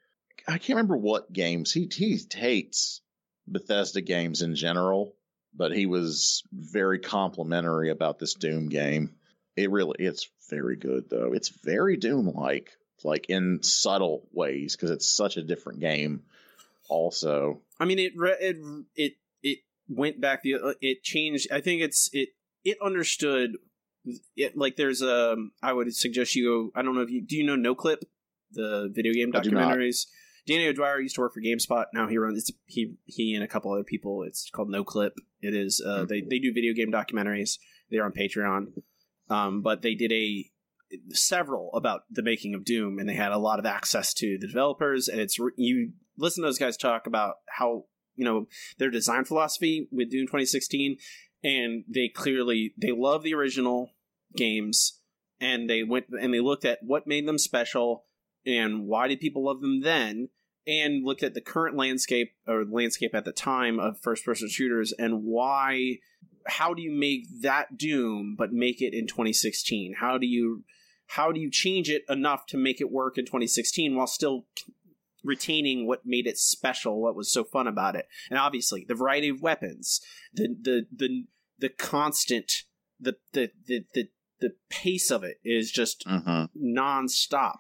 I 0.48 0.52
can't 0.58 0.68
remember 0.70 0.96
what 0.96 1.32
games 1.32 1.72
he 1.72 1.88
he 1.94 2.18
hates 2.34 3.00
Bethesda 3.46 4.00
games 4.00 4.42
in 4.42 4.54
general, 4.54 5.14
but 5.54 5.72
he 5.72 5.86
was 5.86 6.42
very 6.52 6.98
complimentary 6.98 7.90
about 7.90 8.18
this 8.18 8.34
Doom 8.34 8.68
game. 8.68 9.14
It 9.56 9.70
really 9.70 9.96
it's 9.98 10.30
very 10.48 10.76
good 10.76 11.10
though. 11.10 11.32
It's 11.34 11.50
very 11.50 11.96
Doom 11.98 12.26
like, 12.34 12.70
like 13.04 13.26
in 13.28 13.62
subtle 13.62 14.26
ways 14.32 14.74
because 14.74 14.90
it's 14.90 15.08
such 15.08 15.36
a 15.36 15.42
different 15.42 15.80
game. 15.80 16.22
Also, 16.88 17.60
I 17.82 17.84
mean, 17.84 17.98
it 17.98 18.12
re- 18.16 18.36
it 18.40 18.56
it 18.94 19.12
it 19.42 19.58
went 19.88 20.20
back. 20.20 20.42
The 20.42 20.54
uh, 20.54 20.74
it 20.80 21.02
changed. 21.02 21.48
I 21.52 21.60
think 21.60 21.82
it's 21.82 22.08
it 22.12 22.30
it 22.64 22.78
understood. 22.82 23.52
It 24.36 24.56
like 24.56 24.76
there's 24.76 25.02
a. 25.02 25.36
I 25.62 25.72
would 25.72 25.94
suggest 25.94 26.34
you. 26.34 26.44
go 26.74 26.78
I 26.78 26.82
don't 26.82 26.94
know 26.94 27.02
if 27.02 27.10
you 27.10 27.20
do. 27.22 27.36
You 27.36 27.44
know 27.44 27.74
Noclip, 27.74 28.02
the 28.52 28.90
video 28.92 29.12
game 29.12 29.32
I 29.34 29.40
do 29.40 29.50
not. 29.50 29.62
documentaries. 29.76 30.06
Danny 30.44 30.66
O'Dwyer 30.66 31.00
used 31.00 31.14
to 31.14 31.20
work 31.20 31.34
for 31.34 31.40
GameSpot. 31.40 31.84
Now 31.94 32.08
he 32.08 32.18
runs. 32.18 32.38
It's, 32.38 32.50
he 32.66 32.94
he 33.04 33.34
and 33.34 33.44
a 33.44 33.48
couple 33.48 33.72
other 33.72 33.84
people. 33.84 34.24
It's 34.24 34.50
called 34.50 34.68
Noclip. 34.70 35.12
It 35.40 35.54
is. 35.54 35.80
Uh, 35.84 36.00
Hmm. 36.00 36.06
They 36.06 36.20
they 36.22 36.38
do 36.38 36.52
video 36.52 36.72
game 36.74 36.90
documentaries. 36.90 37.58
They're 37.90 38.04
on 38.04 38.12
Patreon. 38.12 38.72
Um, 39.28 39.62
but 39.62 39.82
they 39.82 39.94
did 39.94 40.12
a 40.12 40.44
several 41.10 41.70
about 41.74 42.02
the 42.10 42.22
making 42.22 42.54
of 42.54 42.64
Doom, 42.64 42.98
and 42.98 43.08
they 43.08 43.14
had 43.14 43.32
a 43.32 43.38
lot 43.38 43.58
of 43.58 43.66
access 43.66 44.14
to 44.14 44.38
the 44.38 44.46
developers. 44.46 45.08
And 45.08 45.20
it's 45.20 45.38
you 45.56 45.92
listen 46.16 46.42
to 46.42 46.48
those 46.48 46.58
guys 46.58 46.76
talk 46.76 47.06
about 47.06 47.36
how 47.48 47.84
you 48.16 48.24
know 48.24 48.46
their 48.78 48.90
design 48.90 49.24
philosophy 49.24 49.88
with 49.90 50.10
Doom 50.10 50.26
2016, 50.26 50.96
and 51.42 51.84
they 51.88 52.08
clearly 52.08 52.74
they 52.76 52.92
love 52.92 53.22
the 53.22 53.34
original 53.34 53.90
games, 54.36 55.00
and 55.40 55.68
they 55.68 55.82
went 55.82 56.06
and 56.08 56.32
they 56.32 56.40
looked 56.40 56.64
at 56.64 56.82
what 56.82 57.06
made 57.06 57.26
them 57.26 57.38
special, 57.38 58.04
and 58.46 58.86
why 58.86 59.08
did 59.08 59.20
people 59.20 59.44
love 59.44 59.60
them 59.60 59.82
then. 59.82 60.28
And 60.64 61.04
looked 61.04 61.24
at 61.24 61.34
the 61.34 61.40
current 61.40 61.76
landscape 61.76 62.34
or 62.46 62.64
landscape 62.64 63.16
at 63.16 63.24
the 63.24 63.32
time 63.32 63.80
of 63.80 63.98
first 63.98 64.24
person 64.24 64.48
shooters 64.48 64.92
and 64.96 65.24
why 65.24 65.98
how 66.46 66.74
do 66.74 66.82
you 66.82 66.92
make 66.92 67.26
that 67.42 67.76
Doom 67.76 68.34
but 68.36 68.52
make 68.52 68.80
it 68.80 68.94
in 68.94 69.06
2016? 69.06 69.94
How 69.98 70.18
do 70.18 70.26
you 70.26 70.64
how 71.08 71.32
do 71.32 71.40
you 71.40 71.50
change 71.50 71.90
it 71.90 72.02
enough 72.08 72.46
to 72.46 72.56
make 72.56 72.80
it 72.80 72.90
work 72.90 73.18
in 73.18 73.24
2016 73.24 73.94
while 73.94 74.06
still 74.06 74.46
retaining 75.24 75.86
what 75.86 76.04
made 76.04 76.26
it 76.26 76.38
special, 76.38 77.00
what 77.00 77.14
was 77.14 77.30
so 77.30 77.44
fun 77.44 77.66
about 77.66 77.96
it? 77.96 78.06
And 78.30 78.38
obviously, 78.38 78.84
the 78.86 78.94
variety 78.94 79.28
of 79.28 79.42
weapons, 79.42 80.00
the 80.32 80.48
the 80.60 80.86
the 80.94 81.24
the 81.58 81.68
constant 81.68 82.50
the 82.98 83.16
the 83.32 83.50
the 83.66 83.84
the, 83.94 84.08
the 84.40 84.54
pace 84.70 85.10
of 85.10 85.22
it 85.24 85.38
is 85.44 85.70
just 85.70 86.04
hmm 86.06 86.44
nonstop. 86.56 87.58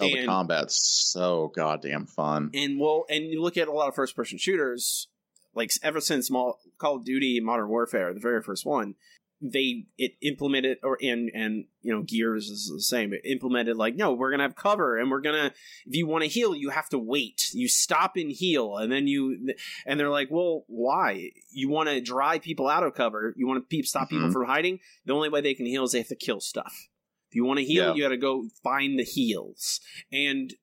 Oh, 0.00 0.06
the 0.06 0.26
combat's 0.26 0.76
so 1.10 1.50
goddamn 1.56 2.06
fun. 2.06 2.50
And 2.54 2.78
well, 2.78 3.04
and 3.10 3.24
you 3.24 3.42
look 3.42 3.56
at 3.56 3.66
a 3.66 3.72
lot 3.72 3.88
of 3.88 3.96
first 3.96 4.14
person 4.14 4.38
shooters, 4.38 5.08
like 5.54 5.72
ever 5.82 6.00
since 6.00 6.28
Call 6.28 6.96
of 6.96 7.04
Duty 7.04 7.40
Modern 7.40 7.68
Warfare, 7.68 8.14
the 8.14 8.20
very 8.20 8.40
first 8.40 8.64
one, 8.64 8.94
they 9.40 9.84
it 9.96 10.12
implemented 10.20 10.78
or 10.82 10.98
and 11.00 11.30
and 11.32 11.66
you 11.80 11.92
know 11.94 12.02
Gears 12.02 12.48
is 12.48 12.68
the 12.74 12.80
same. 12.82 13.12
It 13.12 13.20
implemented 13.24 13.76
like 13.76 13.94
no, 13.94 14.12
we're 14.12 14.30
gonna 14.32 14.42
have 14.42 14.56
cover 14.56 14.98
and 14.98 15.10
we're 15.10 15.20
gonna 15.20 15.52
if 15.86 15.94
you 15.96 16.06
want 16.06 16.24
to 16.24 16.28
heal, 16.28 16.54
you 16.56 16.70
have 16.70 16.88
to 16.88 16.98
wait. 16.98 17.50
You 17.52 17.68
stop 17.68 18.16
and 18.16 18.32
heal, 18.32 18.76
and 18.76 18.90
then 18.90 19.06
you 19.06 19.54
and 19.86 19.98
they're 20.00 20.10
like, 20.10 20.28
well, 20.30 20.64
why? 20.66 21.30
You 21.52 21.68
want 21.68 21.88
to 21.88 22.00
drive 22.00 22.42
people 22.42 22.68
out 22.68 22.82
of 22.82 22.94
cover? 22.94 23.32
You 23.36 23.46
want 23.46 23.62
to 23.68 23.76
pe- 23.76 23.82
stop 23.82 24.08
people 24.10 24.28
Mhm. 24.28 24.32
from 24.32 24.46
hiding? 24.46 24.80
The 25.06 25.12
only 25.14 25.28
way 25.28 25.40
they 25.40 25.54
can 25.54 25.66
heal 25.66 25.84
is 25.84 25.92
they 25.92 25.98
have 25.98 26.08
to 26.08 26.16
kill 26.16 26.40
stuff. 26.40 26.88
If 27.30 27.36
you 27.36 27.44
want 27.44 27.58
to 27.60 27.64
heal, 27.64 27.88
Yeah. 27.88 27.94
you 27.94 28.02
got 28.02 28.08
to 28.08 28.16
go 28.16 28.48
find 28.64 28.98
the 28.98 29.04
heals. 29.04 29.80
And 30.10 30.54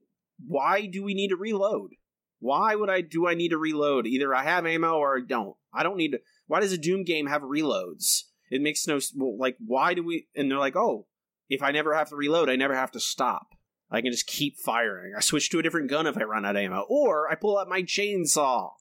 why 0.46 0.86
do 0.88 1.02
we 1.04 1.14
need 1.14 1.30
to 1.30 1.38
reload? 1.38 1.92
Why 2.40 2.76
would 2.76 2.90
I 2.90 3.02
do 3.02 3.28
I 3.28 3.36
need 3.36 3.50
to 3.50 3.58
reload? 3.58 4.06
Either 4.06 4.36
I 4.36 4.44
have 4.44 4.66
ammo 4.66 4.96
or 4.98 5.18
I 5.18 5.22
don't. 5.26 5.56
I 5.74 5.84
don't 5.84 5.96
need 5.98 6.12
to. 6.12 6.22
Why 6.48 6.60
does 6.60 6.74
a 6.74 6.78
Doom 6.78 7.04
game 7.04 7.28
have 7.28 7.42
reloads? 7.42 8.24
It 8.52 8.62
makes 8.62 8.88
no 8.88 9.00
well, 9.16 9.38
like. 9.38 9.58
Why 9.66 9.94
do 9.94 10.04
we? 10.04 10.28
And 10.36 10.50
they're 10.50 10.60
like, 10.60 10.76
oh, 10.76 11.08
if 11.50 11.62
I 11.64 11.72
never 11.72 11.94
have 11.96 12.10
to 12.10 12.16
reload, 12.16 12.50
I 12.50 12.56
never 12.56 12.76
have 12.76 12.92
to 12.92 13.00
stop. 13.00 13.48
I 13.92 14.02
can 14.02 14.12
just 14.12 14.28
keep 14.28 14.58
firing. 14.58 15.14
I 15.16 15.22
switch 15.22 15.50
to 15.52 15.60
a 15.60 15.64
different 15.64 15.90
gun 15.90 16.08
if 16.08 16.18
I 16.18 16.24
run 16.24 16.46
out 16.46 16.56
of 16.56 16.62
ammo, 16.62 16.86
or 16.90 17.30
I 17.30 17.36
pull 17.36 17.58
out 17.58 17.70
my 17.70 17.84
chainsaw, 17.84 18.72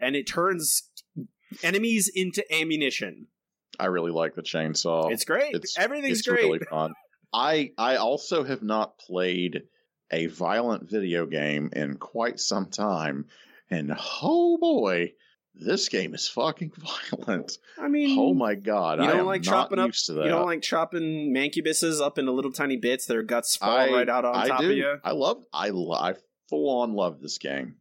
and 0.00 0.14
it 0.14 0.26
turns 0.26 0.90
enemies 1.62 2.10
into 2.14 2.44
ammunition. 2.54 3.26
I 3.78 3.86
really 3.86 4.10
like 4.12 4.34
the 4.34 4.42
chainsaw. 4.42 5.10
it's 5.10 5.24
great. 5.24 5.54
it's- 5.54 5.76
Everything's 5.78 6.18
it's 6.18 6.28
great. 6.28 6.44
really 6.44 6.58
fun. 6.58 6.92
I 7.32 7.72
I 7.78 7.96
also 7.96 8.44
have 8.44 8.62
not 8.62 8.98
played 8.98 9.62
a 10.10 10.26
violent 10.26 10.90
video 10.90 11.24
game 11.26 11.70
in 11.72 11.96
quite 11.96 12.40
some 12.40 12.66
time, 12.66 13.26
and 13.70 13.96
oh 14.22 14.58
boy, 14.58 15.12
this 15.54 15.88
game 15.88 16.14
is 16.14 16.28
fucking 16.28 16.72
violent. 17.10 17.58
I 17.78 17.88
mean, 17.88 18.18
Oh 18.18 18.34
my 18.34 18.54
god, 18.54 18.98
You 18.98 19.04
I 19.04 19.08
don't 19.08 19.20
am 19.20 19.26
like 19.26 19.42
chopping 19.42 19.78
up- 19.78 19.88
used 19.88 20.06
to 20.06 20.14
that. 20.14 20.24
You 20.24 20.30
don't 20.30 20.46
like 20.46 20.62
chopping 20.62 21.34
mancubuses 21.34 22.00
up 22.00 22.18
into 22.18 22.32
little 22.32 22.52
tiny 22.52 22.76
bits. 22.76 23.06
Their 23.06 23.22
guts 23.22 23.56
fall 23.56 23.70
I- 23.70 23.90
right 23.90 24.08
out 24.08 24.24
on 24.24 24.34
I 24.36 24.48
top 24.48 24.60
do. 24.60 24.70
of 24.70 24.76
you. 24.76 24.98
I 25.04 25.12
love. 25.12 25.44
I 25.52 25.68
lo- 25.70 25.92
I 25.92 26.14
full 26.48 26.80
on 26.80 26.94
love 26.94 27.20
this 27.20 27.38
game. 27.38 27.76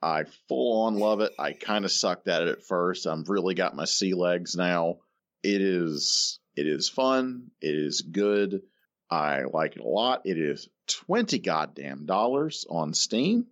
I 0.00 0.24
full 0.48 0.82
on 0.82 0.98
love 0.98 1.20
it. 1.20 1.32
I 1.38 1.52
kind 1.52 1.84
of 1.84 1.92
sucked 1.92 2.26
at 2.28 2.42
it 2.42 2.48
at 2.48 2.64
first. 2.64 3.06
I've 3.06 3.28
really 3.28 3.54
got 3.54 3.76
my 3.76 3.84
sea 3.84 4.14
legs 4.14 4.56
now. 4.56 4.98
It 5.44 5.60
is. 5.60 6.38
It 6.56 6.66
is 6.66 6.88
fun. 6.88 7.50
It 7.60 7.74
is 7.74 8.00
good. 8.02 8.62
I 9.10 9.42
like 9.42 9.76
it 9.76 9.82
a 9.82 9.86
lot. 9.88 10.22
It 10.24 10.38
is 10.38 10.68
twenty 10.88 11.38
goddamn 11.38 12.06
dollars 12.06 12.66
on 12.68 12.94
Steam. 12.94 13.46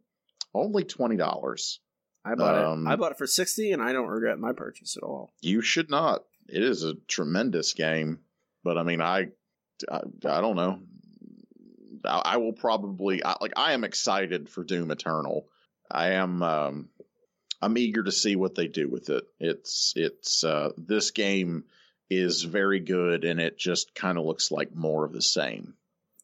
Only 0.55 0.85
twenty 0.85 1.17
dollars. 1.17 1.81
I 2.31 2.35
bought 2.35 2.65
Um, 2.65 2.87
it. 2.87 2.91
I 2.91 2.97
bought 2.97 3.13
it 3.13 3.19
for 3.19 3.27
sixty, 3.27 3.73
and 3.73 3.83
I 3.83 3.93
don't 3.93 4.09
regret 4.09 4.39
my 4.39 4.53
purchase 4.53 4.97
at 4.97 5.03
all. 5.03 5.33
You 5.41 5.63
should 5.63 5.91
not. 5.91 6.25
It 6.49 6.63
is 6.63 6.85
a 6.85 6.95
tremendous 7.09 7.75
game, 7.75 8.21
but 8.65 8.77
I 8.79 8.83
mean, 8.83 9.01
I, 9.01 9.29
I, 9.91 10.01
I 10.25 10.41
don't 10.41 10.57
know. 10.57 10.81
I, 12.05 12.23
I 12.25 12.37
will 12.39 12.53
probably 12.53 13.25
I, 13.25 13.37
like. 13.41 13.53
I 13.57 13.73
am 13.73 13.85
excited 13.85 14.49
for 14.49 14.65
Doom 14.65 14.91
Eternal. 14.91 15.47
I 15.91 16.11
am. 16.13 16.43
Um, 16.43 16.89
I'm 17.63 17.77
eager 17.77 18.03
to 18.03 18.13
see 18.13 18.37
what 18.37 18.55
they 18.55 18.69
do 18.69 18.89
with 18.89 19.11
it. 19.11 19.25
It's 19.39 19.93
it's 19.97 20.45
uh, 20.45 20.71
this 20.79 21.11
game 21.11 21.65
is 22.09 22.43
very 22.43 22.81
good, 22.81 23.25
and 23.25 23.41
it 23.41 23.59
just 23.59 23.95
kind 23.95 24.19
of 24.19 24.25
looks 24.25 24.51
like 24.51 24.75
more 24.75 25.05
of 25.05 25.13
the 25.13 25.23
same. 25.23 25.75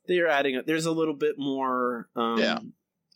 They're 0.08 0.28
adding. 0.28 0.62
There's 0.66 0.86
a 0.86 0.92
little 0.92 1.14
bit 1.14 1.38
more. 1.38 2.08
Um, 2.16 2.38
Yeah. 2.38 2.58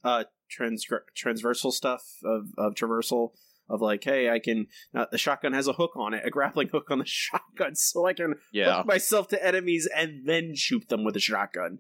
Uh, 0.03 0.25
transgr- 0.51 1.05
transversal 1.15 1.73
stuff 1.73 2.03
of 2.25 2.49
of 2.59 2.75
traversal 2.75 3.33
of 3.69 3.81
like, 3.81 4.03
hey, 4.03 4.29
I 4.29 4.41
can. 4.41 4.67
Uh, 4.95 5.07
the 5.13 5.19
shotgun 5.19 5.53
has 5.53 5.69
a 5.69 5.73
hook 5.73 5.93
on 5.97 6.13
it, 6.15 6.23
a 6.27 6.31
grappling 6.31 6.69
hook 6.69 6.91
on 6.91 6.99
the 6.99 7.05
shotgun, 7.07 7.77
so 7.77 8.07
I 8.07 8.13
can 8.15 8.35
Yeah, 8.53 8.79
hook 8.79 8.87
myself 8.87 9.29
to 9.29 9.47
enemies 9.47 9.89
and 9.95 10.27
then 10.27 10.55
shoot 10.57 10.89
them 10.89 11.05
with 11.05 11.15
a 11.17 11.21
shotgun. 11.21 11.79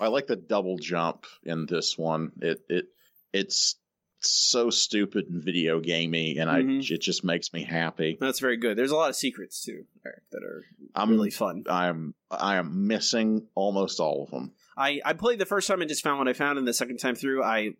I 0.00 0.08
like 0.08 0.26
the 0.26 0.36
double 0.36 0.78
jump 0.78 1.26
in 1.44 1.66
this 1.66 1.96
one. 1.98 2.32
It 2.40 2.64
it 2.68 2.86
it's 3.32 3.76
so 4.20 4.70
stupid 4.70 5.26
and 5.28 5.44
video 5.44 5.78
gamey, 5.78 6.38
and 6.38 6.48
Mhm. 6.50 6.80
I 6.90 6.94
it 6.94 7.00
just 7.02 7.22
makes 7.22 7.52
me 7.52 7.64
happy. 7.64 8.16
That's 8.18 8.40
very 8.40 8.56
good. 8.56 8.76
There's 8.76 8.90
a 8.90 8.96
lot 8.96 9.10
of 9.10 9.16
secrets 9.16 9.62
too, 9.62 9.84
Eric, 10.04 10.22
that 10.32 10.42
are 10.42 10.64
I'm 10.94 11.10
really 11.10 11.30
fun. 11.30 11.64
I'm 11.68 12.14
I 12.30 12.56
am 12.56 12.86
missing 12.86 13.46
almost 13.54 14.00
all 14.00 14.24
of 14.24 14.30
them. 14.30 14.52
I, 14.76 15.00
I 15.04 15.12
played 15.14 15.38
the 15.38 15.46
first 15.46 15.66
time 15.68 15.80
and 15.80 15.88
just 15.88 16.02
found 16.02 16.18
what 16.18 16.28
I 16.28 16.32
found, 16.32 16.58
and 16.58 16.68
the 16.68 16.74
second 16.74 16.98
time 16.98 17.14
through, 17.14 17.42
I 17.42 17.74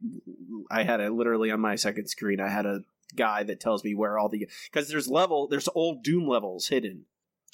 I 0.70 0.82
had 0.84 1.00
a 1.00 1.10
literally 1.10 1.50
on 1.50 1.60
my 1.60 1.76
second 1.76 2.08
screen, 2.08 2.40
I 2.40 2.48
had 2.48 2.66
a 2.66 2.80
guy 3.14 3.42
that 3.44 3.60
tells 3.60 3.84
me 3.84 3.94
where 3.94 4.18
all 4.18 4.28
the 4.28 4.48
because 4.70 4.88
there's 4.88 5.08
level 5.08 5.46
there's 5.48 5.68
old 5.74 6.02
Doom 6.02 6.26
levels 6.26 6.68
hidden 6.68 7.04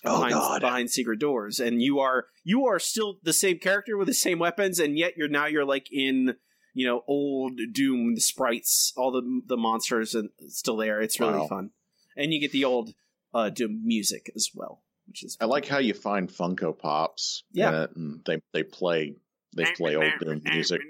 Oh, 0.05 0.17
behind, 0.17 0.33
God. 0.33 0.61
behind 0.63 0.91
secret 0.91 1.21
doors, 1.21 1.61
and 1.61 1.81
you 1.81 2.01
are 2.01 2.27
you 2.45 2.67
are 2.67 2.79
still 2.81 3.19
the 3.23 3.33
same 3.33 3.59
character 3.59 3.97
with 3.97 4.09
the 4.09 4.15
same 4.15 4.39
weapons, 4.41 4.79
and 4.81 4.99
yet 4.99 5.17
you're 5.17 5.29
now 5.29 5.47
you're 5.47 5.65
like 5.65 5.87
in 5.93 6.35
you 6.75 6.87
know 6.87 7.03
old 7.07 7.61
Doom 7.73 8.15
the 8.17 8.21
sprites, 8.21 8.93
all 8.97 9.13
the 9.13 9.43
the 9.47 9.57
monsters 9.57 10.15
and 10.15 10.31
still 10.49 10.77
there. 10.77 11.01
It's 11.01 11.21
really 11.21 11.39
Wow. 11.39 11.47
fun, 11.47 11.71
and 12.17 12.33
you 12.33 12.41
get 12.41 12.51
the 12.53 12.65
old 12.65 12.95
uh, 13.35 13.51
Doom 13.51 13.83
music 13.85 14.31
as 14.35 14.51
well, 14.55 14.83
which 15.07 15.23
is 15.23 15.37
I 15.41 15.45
like 15.45 15.67
how 15.67 15.79
you 15.79 15.95
find 15.95 16.29
Funko 16.29 16.77
Pops. 16.77 17.45
Yeah. 17.53 17.87
and 17.95 18.23
they 18.27 18.41
they 18.53 18.65
play 18.65 19.15
they 19.55 19.65
play 19.73 19.97
old 19.97 20.13
Doom 20.21 20.41
music. 20.45 20.81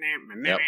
Yep. 0.44 0.58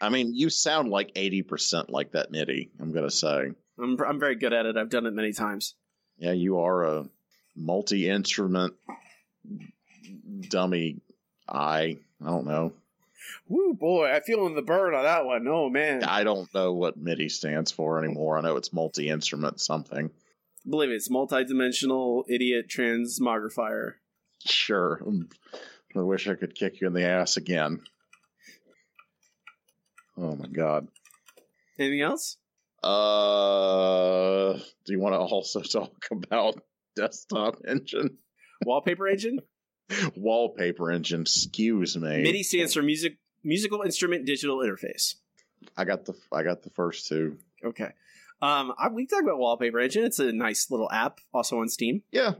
I 0.00 0.08
mean, 0.08 0.34
you 0.34 0.50
sound 0.50 0.90
like 0.90 1.10
eighty 1.16 1.42
percent 1.42 1.90
like 1.90 2.12
that 2.12 2.30
MIDI. 2.30 2.70
I'm 2.80 2.92
gonna 2.92 3.10
say, 3.10 3.52
I'm 3.80 4.00
I'm 4.00 4.20
very 4.20 4.36
good 4.36 4.52
at 4.52 4.66
it. 4.66 4.76
I've 4.76 4.90
done 4.90 5.06
it 5.06 5.12
many 5.14 5.32
times. 5.32 5.74
yeah, 6.18 6.32
you 6.32 6.58
are 6.60 6.84
a 6.84 7.08
multi 7.56 8.08
instrument 8.08 8.74
dummy. 10.48 11.00
I 11.48 11.98
I 12.22 12.26
don't 12.26 12.46
know. 12.46 12.72
Woo 13.48 13.74
boy, 13.74 14.10
I 14.10 14.20
feel 14.20 14.46
in 14.46 14.54
the 14.54 14.62
burn 14.62 14.94
on 14.94 15.04
that 15.04 15.24
one. 15.24 15.46
Oh 15.48 15.68
man, 15.68 16.04
I 16.04 16.20
I 16.20 16.24
don't 16.24 16.52
know 16.54 16.72
what 16.74 16.96
MIDI 16.96 17.28
stands 17.28 17.70
for 17.72 17.98
anymore. 18.02 18.38
I 18.38 18.40
know 18.42 18.56
it's 18.56 18.72
multi 18.72 19.08
instrument 19.08 19.60
something. 19.60 20.10
believe 20.68 20.90
it's 20.90 21.10
multi-dimensional 21.10 22.24
idiot 22.28 22.66
transmogrifier. 22.68 23.94
Sure. 24.44 25.00
I 25.94 26.00
wish 26.00 26.28
I 26.28 26.34
could 26.34 26.54
kick 26.54 26.80
you 26.80 26.86
in 26.86 26.92
the 26.92 27.04
ass 27.04 27.36
again. 27.36 27.80
Oh 30.18 30.34
my 30.34 30.46
god. 30.46 30.88
Anything 31.78 32.02
else? 32.02 32.38
Uh, 32.82 34.54
do 34.84 34.92
you 34.92 35.00
want 35.00 35.14
to 35.14 35.18
also 35.18 35.60
talk 35.62 36.06
about 36.10 36.62
desktop 36.94 37.56
engine, 37.66 38.18
Wallpaper 38.64 39.08
engine. 39.08 39.40
wallpaper 40.16 40.90
engine? 40.90 41.22
Excuse 41.22 41.96
me. 41.96 42.22
MIDI 42.22 42.42
stands 42.42 42.74
for 42.74 42.82
music 42.82 43.18
musical 43.44 43.82
instrument 43.82 44.26
digital 44.26 44.58
interface. 44.58 45.14
I 45.76 45.84
got 45.84 46.04
the 46.04 46.14
I 46.32 46.42
got 46.42 46.62
the 46.62 46.70
first 46.70 47.08
two. 47.08 47.38
Okay. 47.64 47.90
Um, 48.42 48.74
I, 48.78 48.88
we 48.88 49.06
can 49.06 49.18
talk 49.18 49.24
about 49.24 49.38
wallpaper 49.38 49.80
engine. 49.80 50.04
It's 50.04 50.18
a 50.18 50.30
nice 50.30 50.70
little 50.70 50.90
app, 50.90 51.20
also 51.32 51.60
on 51.60 51.68
Steam. 51.68 52.02
Yeah, 52.12 52.32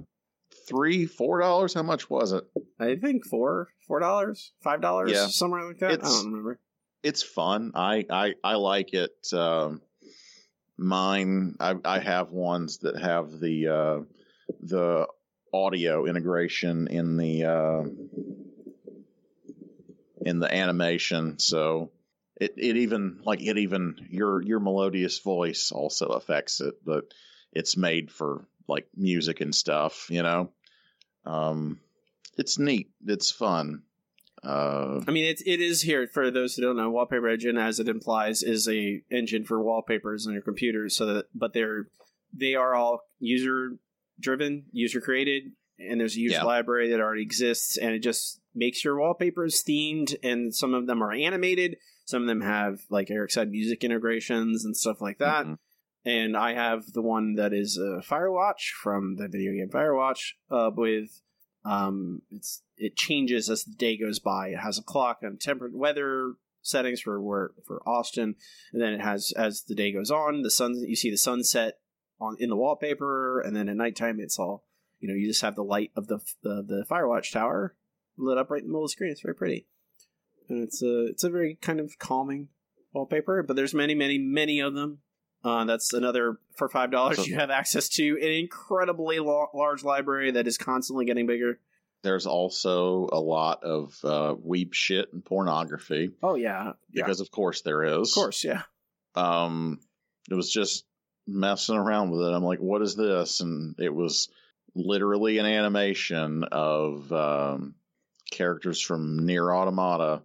three 0.69 1.07
four 1.07 1.41
dollars. 1.41 1.75
How 1.75 1.83
much 1.83 2.09
was 2.11 2.33
it? 2.33 2.45
I 2.81 2.97
think 2.97 3.27
four, 3.27 3.69
four 3.87 4.01
dollars, 4.01 4.53
five 4.63 4.81
dollars, 4.81 5.13
Yeah. 5.13 5.27
somewhere 5.29 5.65
like 5.67 5.79
that. 5.79 5.91
I 5.91 5.95
It's- 5.95 6.11
don't 6.23 6.31
remember. 6.33 6.59
It's 7.03 7.23
fun. 7.23 7.73
I 7.75 8.05
I 8.11 8.35
I 8.43 8.55
like 8.57 8.93
it. 8.93 9.13
Um, 9.33 9.81
mine. 10.77 11.55
I 11.61 11.75
I 11.85 11.99
have 12.01 12.31
ones 12.33 12.79
that 12.79 12.99
have 13.01 13.39
the 13.39 13.69
uh, 13.69 13.99
the 14.61 15.07
audio 15.53 16.07
integration 16.07 16.89
in 16.89 17.17
the 17.17 17.45
uh, 17.45 17.85
in 20.23 20.39
the 20.41 20.53
animation. 20.53 21.39
So 21.39 21.93
it 22.41 22.55
it 22.57 22.77
even 22.77 23.21
like 23.25 23.41
it 23.43 23.57
even 23.59 23.97
your 24.11 24.43
your 24.43 24.61
melodious 24.61 25.21
voice 25.21 25.71
also 25.73 26.07
affects 26.09 26.61
it, 26.61 26.75
but 26.85 27.05
it's 27.53 27.77
made 27.77 28.11
for 28.11 28.47
like 28.69 28.87
music 28.97 29.41
and 29.41 29.55
stuff. 29.55 30.07
You 30.11 30.23
know, 30.23 30.51
um, 31.25 31.81
it's 32.37 32.59
neat. 32.59 32.91
It's 33.07 33.31
fun. 33.31 33.83
Uh, 34.45 35.01
I 35.09 35.11
mean, 35.11 35.25
it, 35.25 35.41
it 35.45 35.61
is 35.61 35.83
here 35.83 36.07
for 36.07 36.31
those 36.31 36.55
who 36.55 36.63
don't 36.63 36.77
know. 36.77 36.91
Wallpaper 36.91 37.29
engine, 37.29 37.57
as 37.57 37.81
it 37.81 37.89
implies, 37.89 38.43
is 38.43 38.69
a 38.69 39.03
engine 39.11 39.45
for 39.45 39.61
wallpapers 39.61 40.27
on 40.27 40.35
your 40.35 40.43
computers. 40.43 40.95
So 40.95 41.07
that, 41.07 41.25
but 41.35 41.53
they're 41.53 41.89
they 42.33 42.55
are 42.55 42.75
all 42.75 43.01
user 43.19 43.79
driven, 44.21 44.67
user 44.73 45.01
created, 45.01 45.53
and 45.79 45.99
there's 46.01 46.17
a 46.17 46.21
user 46.21 46.37
Yeah. 46.37 46.45
library 46.45 46.91
that 46.91 47.01
already 47.01 47.23
exists, 47.23 47.77
and 47.77 47.93
it 47.93 48.01
just 48.01 48.41
makes 48.55 48.85
your 48.85 48.99
wallpapers 49.01 49.63
themed. 49.67 50.15
And 50.23 50.55
some 50.55 50.75
of 50.75 50.87
them 50.87 51.03
are 51.03 51.13
animated. 51.13 51.77
Some 52.05 52.23
of 52.23 52.29
them 52.29 52.43
have, 52.43 52.81
like 52.89 53.11
Eric 53.11 53.33
said, 53.33 53.51
music 53.51 53.83
integrations 53.83 54.65
and 54.65 54.77
stuff 54.77 55.01
like 55.01 55.19
that. 55.19 55.47
mhm. 55.47 55.59
And 56.07 56.37
I 56.37 56.55
have 56.55 56.93
the 56.93 57.03
one 57.03 57.35
that 57.35 57.53
is 57.53 57.79
uh, 57.79 58.01
Firewatch 58.01 58.71
from 58.81 59.17
the 59.17 59.27
video 59.27 59.53
game 59.53 59.69
Firewatch. 59.69 60.35
Uh, 60.49 60.71
with 60.75 61.21
um, 61.65 62.23
it's 62.31 62.63
it 62.77 62.97
changes 62.97 63.51
as 63.51 63.65
the 63.65 63.75
day 63.75 63.99
goes 63.99 64.21
by. 64.21 64.49
It 64.49 64.61
has 64.61 64.79
a 64.79 64.85
clock 64.85 65.19
and 65.23 65.41
temperate 65.41 65.75
weather 65.75 66.35
settings 66.63 67.01
for 67.01 67.21
where 67.21 67.51
for 67.67 67.83
Austin, 67.87 68.37
and 68.73 68.81
then 68.81 68.93
it 68.93 69.01
has 69.01 69.33
as 69.37 69.65
the 69.65 69.75
day 69.75 69.93
goes 69.93 70.11
on, 70.11 70.43
the 70.43 70.51
sun 70.51 70.77
you 70.77 70.95
see 70.95 71.11
the 71.11 71.19
sunset 71.19 71.79
on 72.21 72.37
in 72.39 72.51
the 72.51 72.57
wallpaper, 72.57 73.41
and 73.41 73.57
then 73.57 73.69
at 73.69 73.77
nighttime 73.77 74.21
it's 74.21 74.39
all 74.39 74.65
you 75.01 75.09
know. 75.09 75.15
You 75.15 75.27
just 75.27 75.43
have 75.43 75.57
the 75.57 75.65
light 75.65 75.91
of 75.97 76.07
the 76.07 76.21
the, 76.43 76.63
the 76.63 76.87
Firewatch 76.89 77.33
tower 77.33 77.75
lit 78.17 78.39
up 78.39 78.51
right 78.51 78.63
in 78.63 78.69
the 78.69 78.73
middle 78.73 78.85
of 78.85 78.91
the 78.91 78.93
screen. 78.93 79.11
It's 79.11 79.23
very 79.23 79.35
pretty, 79.35 79.67
and 80.49 80.63
it's 80.63 80.83
a 80.83 81.07
it's 81.07 81.25
a 81.25 81.31
very 81.31 81.59
kind 81.61 81.81
of 81.81 81.99
calming 81.99 82.49
wallpaper. 82.93 83.43
But 83.43 83.57
there's 83.57 83.75
many 83.75 83.97
many 83.97 84.19
many 84.19 84.61
of 84.61 84.75
them. 84.75 85.01
Uh, 85.45 85.65
that's 85.65 85.93
another 85.93 86.39
for 86.57 86.69
five 86.69 86.91
dollars. 86.91 87.17
So- 87.19 87.25
you 87.25 87.37
have 87.37 87.51
access 87.51 87.89
to 87.91 88.19
an 88.21 88.31
incredibly 88.31 89.19
lo- 89.21 89.49
large 89.55 89.85
library 89.85 90.33
that 90.33 90.47
is 90.47 90.59
constantly 90.59 91.05
getting 91.05 91.27
bigger. 91.27 91.59
There's 92.03 92.27
also 92.27 93.09
a 93.13 93.19
lot 93.21 93.65
of 93.65 93.97
uh, 94.05 94.35
weep 94.41 94.75
shit 94.75 95.13
and 95.13 95.25
pornography 95.25 96.13
Oh 96.23 96.37
yeah, 96.37 96.73
yeah. 96.93 97.03
because, 97.05 97.21
of 97.21 97.31
course, 97.31 97.63
there 97.63 97.83
is. 97.85 98.11
Of 98.11 98.15
course, 98.15 98.45
yeah. 98.45 98.63
um 99.15 99.81
it 100.31 100.35
was 100.35 100.53
just 100.53 100.85
messing 101.29 101.77
around 101.77 102.11
with 102.11 102.21
it 102.21 102.33
i'm 102.33 102.45
like 102.45 102.61
what 102.61 102.83
is 102.83 102.95
this 102.95 103.41
and 103.41 103.75
it 103.81 103.93
was 103.93 104.29
literally 104.77 105.39
an 105.39 105.47
animation 105.47 106.45
of 106.45 107.11
um 107.13 107.75
characters 108.31 108.81
from 108.81 109.25
Nier 109.27 109.53
Automata 109.53 110.23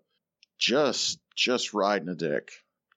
just 0.59 1.19
just 1.35 1.73
riding 1.73 2.09
a 2.09 2.15
dick 2.15 2.51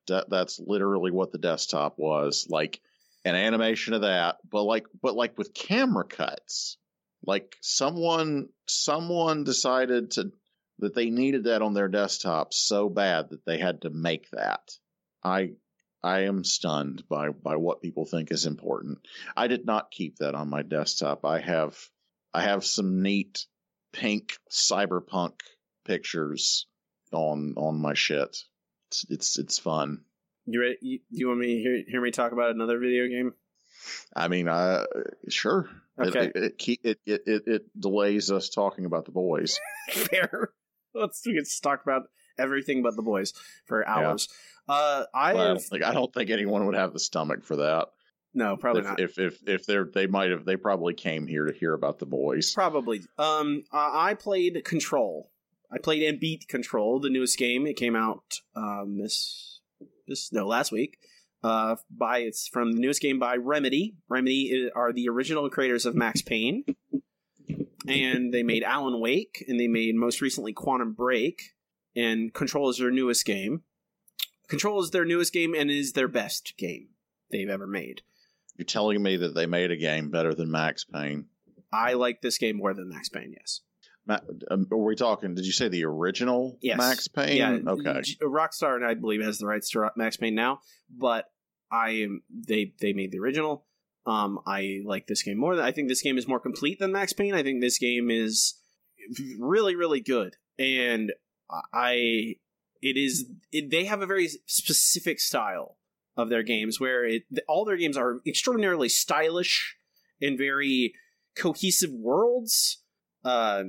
that 0.09 0.29
that's 0.31 0.61
literally 0.61 1.11
what 1.11 1.33
the 1.33 1.39
desktop 1.39 1.99
was 1.99 2.47
like 2.49 2.81
an 3.25 3.35
animation 3.35 3.95
of 3.95 4.03
that 4.03 4.37
but 4.49 4.63
like 4.63 4.87
but 5.03 5.15
like 5.15 5.37
with 5.39 5.55
camera 5.55 6.05
cuts 6.05 6.77
like 7.27 7.57
someone 7.61 8.49
someone 8.67 9.45
decided 9.45 10.11
to 10.13 10.31
that 10.81 10.95
they 10.95 11.11
needed 11.11 11.45
that 11.45 11.63
on 11.63 11.73
their 11.75 11.89
desktop 11.89 12.53
so 12.53 12.89
bad 12.89 13.31
that 13.31 13.45
they 13.47 13.59
had 13.59 13.83
to 13.83 13.91
make 13.91 14.29
that 14.31 14.73
i 15.23 15.51
I 16.05 16.25
am 16.25 16.45
stunned 16.45 17.09
by 17.09 17.31
by 17.31 17.57
what 17.57 17.81
people 17.81 18.05
think 18.05 18.31
is 18.31 18.45
important. 18.45 18.99
I 19.35 19.47
did 19.47 19.65
not 19.65 19.91
keep 19.91 20.19
that 20.19 20.35
on 20.35 20.51
my 20.51 20.61
desktop. 20.61 21.25
I 21.25 21.41
have 21.41 21.79
I 22.35 22.43
have 22.43 22.63
some 22.63 23.01
neat 23.01 23.47
pink 23.91 24.37
cyberpunk 24.51 25.41
pictures 25.87 26.67
on 27.11 27.55
on 27.57 27.81
my 27.81 27.95
shit. 27.95 28.37
It's 28.95 29.07
it's 29.11 29.39
it's 29.39 29.59
fun. 29.59 30.03
You 30.47 30.61
ready? 30.61 30.77
You, 30.81 30.99
you 31.11 31.29
want 31.29 31.41
me 31.41 31.55
to 31.57 31.61
hear, 31.61 31.83
hear 31.89 32.01
me 32.01 32.11
talk 32.11 32.33
about 32.33 32.51
another 32.51 32.79
video 32.79 33.09
game? 33.09 33.33
I 34.15 34.29
mean, 34.29 34.49
I 34.49 34.85
sure. 35.29 35.69
It- 35.71 35.75
Okay. 35.97 36.33
It 36.35 36.37
it, 36.37 36.79
it 36.85 36.99
it 37.07 37.23
it 37.27 37.43
it 37.47 37.81
delays 37.81 38.31
us 38.33 38.49
talking 38.49 38.85
about 38.85 39.05
the 39.05 39.13
boys. 39.13 39.61
Fair. 39.91 40.51
Let's 40.93 41.25
we 41.25 41.35
can 41.35 41.45
talk 41.63 41.83
about 41.85 42.09
everything 42.37 42.83
but 42.83 42.97
the 42.97 43.03
boys 43.03 43.33
for 43.67 43.87
hours. 43.89 44.29
Uh, 44.69 45.05
I 45.15 45.35
Well, 45.35 45.55
have 45.55 45.63
like 45.71 45.85
I 45.85 45.93
don't 45.95 46.13
think 46.13 46.31
anyone 46.31 46.67
would 46.67 46.75
have 46.75 46.93
the 46.93 46.99
stomach 46.99 47.45
for 47.45 47.57
that. 47.57 47.89
no, 48.35 48.57
probably 48.57 48.81
if, 48.81 48.87
not. 48.89 49.01
if 49.01 49.19
if 49.21 49.49
if 49.49 49.67
they're 49.67 49.85
they 49.85 50.09
might 50.09 50.31
have 50.31 50.45
they 50.45 50.57
probably 50.57 50.95
came 50.95 51.29
here 51.29 51.47
to 51.47 51.53
hear 51.53 51.75
about 51.75 52.01
the 52.01 52.07
boys. 52.07 52.53
Probably. 52.55 53.03
Um, 53.19 53.63
uh, 53.73 53.91
I 53.93 54.15
played 54.15 54.65
Control. 54.65 55.31
I 55.75 55.79
played 55.79 56.03
and 56.05 56.21
beat 56.21 56.47
Control, 56.47 57.01
the 57.01 57.11
newest 57.11 57.37
game. 57.37 57.67
It 57.67 57.77
came 57.77 57.97
out 57.97 58.41
um, 58.55 58.99
this 58.99 59.61
this 60.07 60.33
no 60.33 60.47
last 60.47 60.71
week. 60.71 60.99
Uh, 61.43 61.77
by 61.91 62.19
it's 62.19 62.49
from 62.49 62.73
the 62.73 62.81
newest 62.81 63.03
game 63.03 63.19
by 63.19 63.37
Remedy. 63.37 63.97
Remedy 64.09 64.71
are 64.75 64.93
the 64.93 65.09
original 65.09 65.51
creators 65.51 65.85
of 65.85 65.95
Max 65.95 66.23
Payne, 66.23 66.65
and 67.89 68.33
they 68.33 68.43
made 68.43 68.63
Alan 68.63 69.01
Wake, 69.01 69.45
and 69.49 69.59
they 69.59 69.67
made 69.67 69.95
most 69.97 70.21
recently 70.21 70.53
Quantum 70.53 70.93
Break. 70.93 71.43
And 71.97 72.33
Control 72.33 72.71
is 72.71 72.79
their 72.79 72.91
newest 72.91 73.25
game. 73.25 73.63
Control 74.49 74.81
is 74.81 74.91
their 74.91 75.05
newest 75.05 75.33
game 75.33 75.55
and 75.55 75.71
is 75.71 75.93
their 75.93 76.09
best 76.09 76.55
game 76.57 76.89
they've 77.31 77.49
ever 77.49 77.67
made. 77.67 78.03
You're 78.57 78.65
telling 78.67 79.03
me 79.03 79.17
that 79.17 79.35
they 79.35 79.47
made 79.47 79.71
a 79.71 79.77
game 79.77 80.11
better 80.11 80.35
than 80.35 80.51
Max 80.51 80.85
Payne? 80.85 81.27
I 81.73 81.95
like 81.95 82.21
this 82.21 82.39
game 82.39 82.57
more 82.57 82.75
than 82.75 82.89
Max 82.89 83.09
Payne. 83.09 83.35
Yes. 83.37 83.61
Ma- 84.07 84.19
um, 84.51 84.67
are 84.71 84.77
we 84.77 84.97
talking? 84.97 85.35
Did 85.35 85.47
you 85.47 85.53
say 85.53 85.69
the 85.69 85.85
original 85.85 86.59
Yes. 86.61 86.77
Max 86.79 87.09
Payne? 87.09 87.37
Yeah, 87.37 87.59
Okay. 87.73 88.03
Rockstar, 88.23 88.85
I 88.87 88.95
believe, 88.95 89.23
has 89.23 89.39
the 89.39 89.47
rights 89.47 89.71
to 89.71 89.91
Max 89.97 90.17
Payne 90.17 90.35
now, 90.35 90.61
but 90.91 91.27
I 91.71 91.91
am 92.03 92.23
they 92.31 92.75
they 92.81 92.93
made 92.93 93.13
the 93.13 93.19
original. 93.19 93.65
Um, 94.07 94.41
I 94.47 94.83
like 94.85 95.07
this 95.07 95.23
game 95.23 95.39
more. 95.39 95.59
I 95.61 95.73
think 95.73 95.89
this 95.89 96.03
game 96.03 96.19
is 96.19 96.29
more 96.29 96.39
complete 96.41 96.79
than 96.79 96.93
Max 96.93 97.13
Payne. 97.15 97.35
I 97.35 97.43
think 97.43 97.61
this 97.63 97.79
game 97.79 98.11
is 98.11 98.55
really 99.39 99.75
really 99.75 100.01
good, 100.01 100.37
and 100.59 101.13
I 101.73 102.37
it 102.83 102.97
is 102.99 103.25
it, 103.51 103.71
they 103.71 103.85
have 103.87 104.03
a 104.03 104.07
very 104.07 104.29
specific 104.47 105.21
style 105.21 105.79
of 106.17 106.29
their 106.29 106.43
games 106.43 106.79
where 106.79 107.05
it 107.07 107.23
all 107.49 107.65
their 107.65 107.79
games 107.79 107.97
are 107.97 108.21
extraordinarily 108.27 108.89
stylish 108.91 109.77
and 110.21 110.37
very 110.39 110.93
cohesive 111.35 111.91
worlds. 111.93 112.83
Uh, 113.25 113.65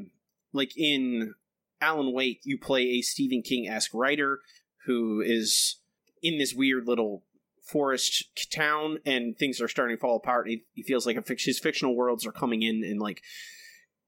like 0.55 0.77
in 0.77 1.33
Alan 1.81 2.13
Wake, 2.13 2.41
you 2.43 2.57
play 2.57 2.83
a 2.83 3.01
Stephen 3.01 3.41
King 3.41 3.67
esque 3.67 3.93
writer 3.93 4.39
who 4.85 5.21
is 5.21 5.77
in 6.21 6.37
this 6.37 6.53
weird 6.53 6.87
little 6.87 7.23
forest 7.63 8.49
town, 8.51 8.99
and 9.05 9.37
things 9.37 9.59
are 9.59 9.67
starting 9.67 9.97
to 9.97 9.99
fall 9.99 10.15
apart. 10.15 10.47
He, 10.47 10.63
he 10.73 10.83
feels 10.83 11.05
like 11.05 11.17
fic- 11.17 11.43
his 11.43 11.59
fictional 11.59 11.95
worlds 11.95 12.25
are 12.25 12.31
coming 12.31 12.61
in 12.61 12.83
and 12.83 12.99
like 12.99 13.21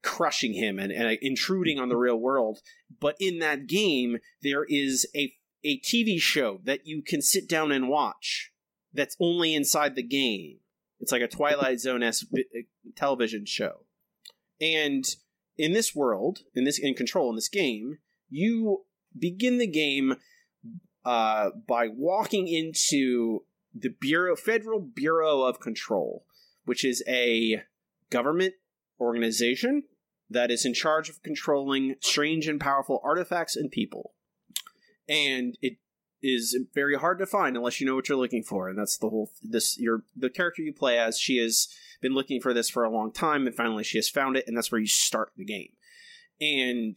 crushing 0.02 0.54
him 0.54 0.78
and, 0.78 0.92
and 0.92 1.18
intruding 1.20 1.78
on 1.78 1.88
the 1.88 1.96
real 1.96 2.16
world. 2.16 2.60
But 3.00 3.16
in 3.20 3.40
that 3.40 3.66
game, 3.66 4.18
there 4.42 4.64
is 4.64 5.06
a 5.14 5.32
a 5.64 5.80
TV 5.80 6.20
show 6.20 6.60
that 6.64 6.86
you 6.86 7.02
can 7.02 7.20
sit 7.20 7.48
down 7.48 7.72
and 7.72 7.88
watch. 7.88 8.52
That's 8.94 9.16
only 9.18 9.54
inside 9.54 9.96
the 9.96 10.04
game. 10.04 10.58
It's 11.00 11.10
like 11.10 11.20
a 11.20 11.28
Twilight 11.28 11.80
Zone 11.80 12.02
esque 12.02 12.28
uh, 12.32 12.60
television 12.96 13.44
show, 13.44 13.84
and 14.60 15.04
in 15.58 15.72
this 15.72 15.94
world, 15.94 16.40
in 16.54 16.64
this 16.64 16.78
in 16.78 16.94
control 16.94 17.28
in 17.28 17.36
this 17.36 17.48
game, 17.48 17.98
you 18.30 18.84
begin 19.18 19.58
the 19.58 19.66
game 19.66 20.16
uh, 21.04 21.50
by 21.66 21.88
walking 21.88 22.48
into 22.48 23.40
the 23.74 23.88
Bureau 23.88 24.36
Federal 24.36 24.80
Bureau 24.80 25.42
of 25.42 25.60
Control, 25.60 26.24
which 26.64 26.84
is 26.84 27.02
a 27.08 27.62
government 28.10 28.54
organization 29.00 29.82
that 30.30 30.50
is 30.50 30.64
in 30.64 30.74
charge 30.74 31.08
of 31.08 31.22
controlling 31.22 31.96
strange 32.00 32.46
and 32.46 32.60
powerful 32.60 33.00
artifacts 33.02 33.56
and 33.56 33.70
people. 33.70 34.14
And 35.08 35.56
it 35.62 35.78
is 36.22 36.58
very 36.74 36.96
hard 36.96 37.18
to 37.18 37.26
find 37.26 37.56
unless 37.56 37.80
you 37.80 37.86
know 37.86 37.94
what 37.94 38.08
you're 38.08 38.18
looking 38.18 38.42
for, 38.42 38.68
and 38.68 38.78
that's 38.78 38.98
the 38.98 39.08
whole 39.08 39.30
this 39.42 39.78
your 39.78 40.02
the 40.16 40.30
character 40.30 40.62
you 40.62 40.72
play 40.72 40.98
as. 40.98 41.18
She 41.18 41.38
has 41.38 41.68
been 42.00 42.14
looking 42.14 42.40
for 42.40 42.52
this 42.54 42.70
for 42.70 42.84
a 42.84 42.90
long 42.90 43.12
time, 43.12 43.46
and 43.46 43.54
finally 43.54 43.84
she 43.84 43.98
has 43.98 44.08
found 44.08 44.36
it, 44.36 44.44
and 44.46 44.56
that's 44.56 44.70
where 44.70 44.80
you 44.80 44.86
start 44.86 45.32
the 45.36 45.44
game. 45.44 45.70
And 46.40 46.96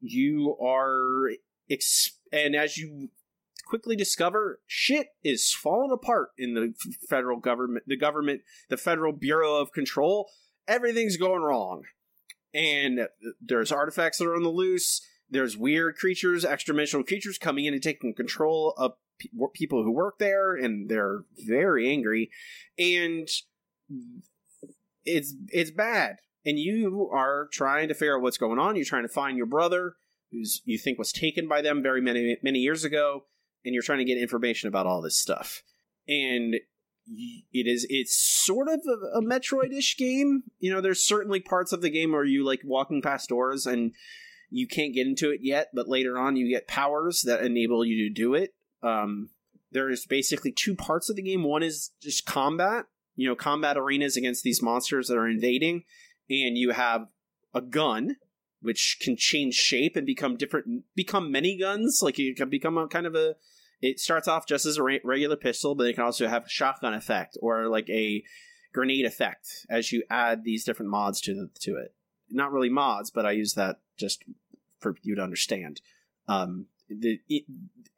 you 0.00 0.56
are 0.60 1.30
ex- 1.70 2.18
and 2.32 2.54
as 2.54 2.76
you 2.76 3.10
quickly 3.66 3.96
discover 3.96 4.60
shit 4.66 5.08
is 5.24 5.52
falling 5.52 5.90
apart 5.90 6.28
in 6.38 6.54
the 6.54 6.72
federal 7.08 7.38
government 7.38 7.84
the 7.88 7.96
government 7.96 8.42
the 8.68 8.76
federal 8.76 9.12
bureau 9.12 9.56
of 9.56 9.72
control. 9.72 10.30
Everything's 10.68 11.16
going 11.16 11.42
wrong. 11.42 11.82
And 12.54 13.08
there's 13.40 13.70
artifacts 13.70 14.18
that 14.18 14.26
are 14.26 14.34
on 14.34 14.42
the 14.42 14.48
loose. 14.48 15.00
There's 15.28 15.56
weird 15.56 15.96
creatures 15.96 16.44
extra-dimensional 16.44 17.04
creatures 17.04 17.38
coming 17.38 17.66
in 17.66 17.74
and 17.74 17.82
taking 17.82 18.14
control 18.14 18.72
of 18.76 18.92
pe- 19.18 19.28
people 19.54 19.82
who 19.82 19.92
work 19.92 20.18
there 20.18 20.54
and 20.54 20.88
they're 20.88 21.24
very 21.46 21.88
angry. 21.90 22.30
And 22.78 23.28
it's 25.04 25.34
it's 25.48 25.70
bad. 25.70 26.16
And 26.44 26.58
you 26.58 27.10
are 27.12 27.48
trying 27.52 27.88
to 27.88 27.94
figure 27.94 28.16
out 28.16 28.22
what's 28.22 28.38
going 28.38 28.58
on. 28.58 28.76
You're 28.76 28.84
trying 28.84 29.02
to 29.02 29.12
find 29.12 29.36
your 29.36 29.46
brother 29.46 29.94
who's 30.32 30.62
you 30.64 30.78
think 30.78 30.98
was 30.98 31.12
taken 31.12 31.48
by 31.48 31.62
them 31.62 31.82
very 31.82 32.00
many 32.00 32.36
many 32.42 32.58
years 32.58 32.84
ago 32.84 33.24
and 33.64 33.74
you're 33.74 33.82
trying 33.82 33.98
to 33.98 34.04
get 34.04 34.18
information 34.18 34.68
about 34.68 34.86
all 34.86 35.02
this 35.02 35.18
stuff. 35.18 35.62
And 36.08 36.54
it 37.52 37.66
is 37.66 37.86
it's 37.88 38.16
sort 38.16 38.68
of 38.68 38.80
a, 38.86 39.18
a 39.18 39.22
metroid-ish 39.22 39.96
game. 39.96 40.44
You 40.58 40.72
know 40.72 40.80
there's 40.80 41.04
certainly 41.04 41.40
parts 41.40 41.72
of 41.72 41.82
the 41.82 41.90
game 41.90 42.12
where 42.12 42.24
you 42.24 42.44
like 42.44 42.60
walking 42.64 43.02
past 43.02 43.28
doors 43.28 43.66
and 43.66 43.92
you 44.50 44.68
can't 44.68 44.94
get 44.94 45.06
into 45.06 45.30
it 45.30 45.40
yet 45.42 45.68
but 45.74 45.88
later 45.88 46.16
on 46.16 46.36
you 46.36 46.48
get 46.48 46.68
powers 46.68 47.22
that 47.22 47.42
enable 47.42 47.84
you 47.84 48.08
to 48.08 48.14
do 48.14 48.34
it. 48.34 48.54
Um 48.82 49.30
there's 49.72 50.06
basically 50.06 50.52
two 50.52 50.74
parts 50.74 51.10
of 51.10 51.16
the 51.16 51.22
game. 51.22 51.42
One 51.42 51.62
is 51.62 51.90
just 52.00 52.24
combat 52.24 52.86
you 53.16 53.28
know 53.28 53.34
combat 53.34 53.76
arenas 53.76 54.16
against 54.16 54.44
these 54.44 54.62
monsters 54.62 55.08
that 55.08 55.18
are 55.18 55.28
invading 55.28 55.82
and 56.30 56.56
you 56.56 56.70
have 56.70 57.08
a 57.54 57.60
gun 57.60 58.16
which 58.62 58.98
can 59.00 59.16
change 59.16 59.54
shape 59.54 59.96
and 59.96 60.06
become 60.06 60.36
different 60.36 60.84
become 60.94 61.32
many 61.32 61.58
guns 61.58 62.00
like 62.02 62.18
you 62.18 62.34
can 62.34 62.48
become 62.48 62.78
a 62.78 62.86
kind 62.86 63.06
of 63.06 63.14
a 63.14 63.34
it 63.80 64.00
starts 64.00 64.28
off 64.28 64.46
just 64.46 64.66
as 64.66 64.78
a 64.78 64.82
regular 64.82 65.36
pistol, 65.36 65.74
but 65.74 65.86
it 65.86 65.94
can 65.94 66.04
also 66.04 66.28
have 66.28 66.46
a 66.46 66.48
shotgun 66.48 66.94
effect 66.94 67.36
or 67.40 67.68
like 67.68 67.88
a 67.90 68.22
grenade 68.72 69.04
effect 69.04 69.66
as 69.70 69.92
you 69.92 70.02
add 70.10 70.44
these 70.44 70.64
different 70.64 70.90
mods 70.90 71.20
to 71.22 71.48
to 71.60 71.76
it. 71.76 71.94
Not 72.30 72.52
really 72.52 72.70
mods, 72.70 73.10
but 73.10 73.26
I 73.26 73.32
use 73.32 73.54
that 73.54 73.76
just 73.96 74.24
for 74.78 74.96
you 75.02 75.14
to 75.14 75.22
understand. 75.22 75.80
Um, 76.28 76.66
the 76.88 77.20
it, 77.28 77.44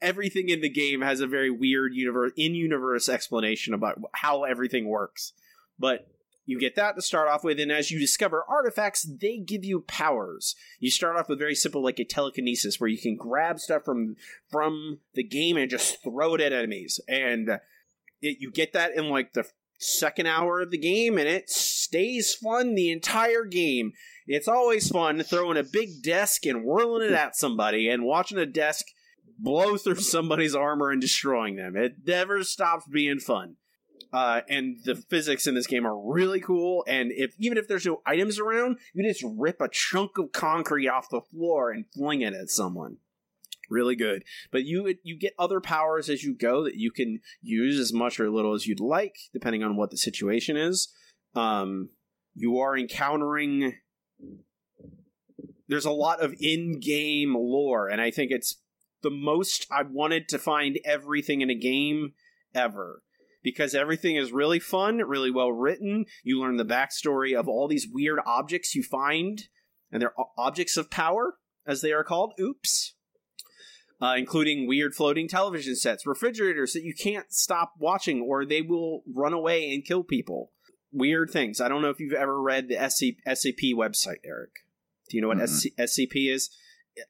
everything 0.00 0.48
in 0.48 0.60
the 0.60 0.70
game 0.70 1.00
has 1.00 1.20
a 1.20 1.26
very 1.26 1.50
weird 1.50 1.94
universe 1.94 2.32
in 2.36 2.54
universe 2.54 3.08
explanation 3.08 3.74
about 3.74 4.00
how 4.14 4.44
everything 4.44 4.88
works, 4.88 5.32
but 5.78 6.08
you 6.48 6.58
get 6.58 6.76
that 6.76 6.96
to 6.96 7.02
start 7.02 7.28
off 7.28 7.44
with, 7.44 7.60
and 7.60 7.70
as 7.70 7.90
you 7.90 7.98
discover 7.98 8.42
artifacts, 8.48 9.02
they 9.02 9.36
give 9.36 9.66
you 9.66 9.80
powers. 9.80 10.56
You 10.80 10.90
start 10.90 11.16
off 11.16 11.28
with 11.28 11.38
very 11.38 11.54
simple, 11.54 11.84
like 11.84 11.98
a 11.98 12.06
telekinesis, 12.06 12.80
where 12.80 12.88
you 12.88 12.96
can 12.96 13.16
grab 13.16 13.58
stuff 13.58 13.84
from 13.84 14.16
from 14.50 15.00
the 15.12 15.22
game 15.22 15.58
and 15.58 15.68
just 15.68 16.02
throw 16.02 16.36
it 16.36 16.40
at 16.40 16.54
enemies. 16.54 17.00
And 17.06 17.50
it, 18.22 18.38
you 18.40 18.50
get 18.50 18.72
that 18.72 18.94
in 18.96 19.10
like 19.10 19.34
the 19.34 19.44
second 19.76 20.26
hour 20.26 20.62
of 20.62 20.70
the 20.70 20.78
game, 20.78 21.18
and 21.18 21.28
it 21.28 21.50
stays 21.50 22.32
fun 22.34 22.74
the 22.74 22.90
entire 22.90 23.44
game. 23.44 23.92
It's 24.26 24.48
always 24.48 24.88
fun 24.88 25.22
throwing 25.22 25.58
a 25.58 25.62
big 25.62 26.02
desk 26.02 26.46
and 26.46 26.64
whirling 26.64 27.08
it 27.08 27.12
at 27.12 27.36
somebody, 27.36 27.90
and 27.90 28.04
watching 28.04 28.38
a 28.38 28.46
desk 28.46 28.86
blow 29.38 29.76
through 29.76 29.94
somebody's 29.96 30.54
armor 30.54 30.90
and 30.90 31.00
destroying 31.00 31.56
them. 31.56 31.76
It 31.76 31.96
never 32.04 32.42
stops 32.44 32.86
being 32.90 33.20
fun 33.20 33.56
uh, 34.12 34.40
and 34.48 34.78
the 34.84 34.94
physics 34.94 35.46
in 35.46 35.54
this 35.54 35.66
game 35.66 35.86
are 35.86 35.98
really 35.98 36.40
cool. 36.40 36.84
And 36.86 37.12
if 37.12 37.34
even 37.38 37.58
if 37.58 37.68
there's 37.68 37.86
no 37.86 38.00
items 38.06 38.38
around, 38.38 38.78
you 38.94 39.06
just 39.06 39.24
rip 39.36 39.60
a 39.60 39.68
chunk 39.68 40.18
of 40.18 40.32
concrete 40.32 40.88
off 40.88 41.10
the 41.10 41.20
floor 41.20 41.70
and 41.70 41.84
fling 41.94 42.22
it 42.22 42.34
at 42.34 42.48
someone. 42.48 42.98
Really 43.70 43.96
good, 43.96 44.24
but 44.50 44.64
you 44.64 44.94
you 45.02 45.18
get 45.18 45.34
other 45.38 45.60
powers 45.60 46.08
as 46.08 46.24
you 46.24 46.34
go 46.34 46.64
that 46.64 46.76
you 46.76 46.90
can 46.90 47.20
use 47.42 47.78
as 47.78 47.92
much 47.92 48.18
or 48.18 48.30
little 48.30 48.54
as 48.54 48.66
you'd 48.66 48.80
like, 48.80 49.16
depending 49.34 49.62
on 49.62 49.76
what 49.76 49.90
the 49.90 49.98
situation 49.98 50.56
is. 50.56 50.90
Um, 51.34 51.90
you 52.34 52.58
are 52.60 52.78
encountering. 52.78 53.74
There's 55.68 55.84
a 55.84 55.90
lot 55.90 56.22
of 56.22 56.34
in-game 56.40 57.34
lore, 57.34 57.88
and 57.88 58.00
I 58.00 58.10
think 58.10 58.30
it's 58.30 58.56
the 59.02 59.10
most 59.10 59.66
I 59.70 59.82
wanted 59.82 60.28
to 60.28 60.38
find 60.38 60.78
everything 60.84 61.40
in 61.40 61.50
a 61.50 61.54
game 61.54 62.12
ever 62.54 63.02
because 63.42 63.74
everything 63.74 64.16
is 64.16 64.32
really 64.32 64.58
fun, 64.58 64.98
really 64.98 65.30
well 65.30 65.52
written. 65.52 66.04
You 66.22 66.40
learn 66.40 66.56
the 66.56 66.64
backstory 66.64 67.38
of 67.38 67.48
all 67.48 67.68
these 67.68 67.88
weird 67.90 68.18
objects 68.26 68.74
you 68.74 68.82
find, 68.82 69.44
and 69.90 70.02
they're 70.02 70.14
objects 70.36 70.76
of 70.76 70.90
power, 70.90 71.34
as 71.66 71.80
they 71.80 71.92
are 71.92 72.04
called. 72.04 72.32
Oops. 72.40 72.94
Uh, 74.00 74.14
including 74.16 74.68
weird 74.68 74.94
floating 74.94 75.26
television 75.26 75.74
sets, 75.74 76.06
refrigerators 76.06 76.72
that 76.72 76.84
you 76.84 76.94
can't 76.94 77.32
stop 77.32 77.72
watching 77.80 78.20
or 78.20 78.46
they 78.46 78.62
will 78.62 79.02
run 79.12 79.32
away 79.32 79.72
and 79.74 79.84
kill 79.84 80.04
people. 80.04 80.52
Weird 80.92 81.30
things. 81.30 81.60
I 81.60 81.68
don't 81.68 81.82
know 81.82 81.90
if 81.90 81.98
you've 81.98 82.12
ever 82.12 82.40
read 82.40 82.68
the 82.68 82.88
SC- 82.88 83.18
SCP 83.26 83.74
website, 83.74 84.20
Eric. 84.24 84.50
Do 85.08 85.16
you 85.16 85.20
know 85.20 85.26
what 85.26 85.38
mm-hmm. 85.38 85.82
SCP 85.82 86.32
is? 86.32 86.48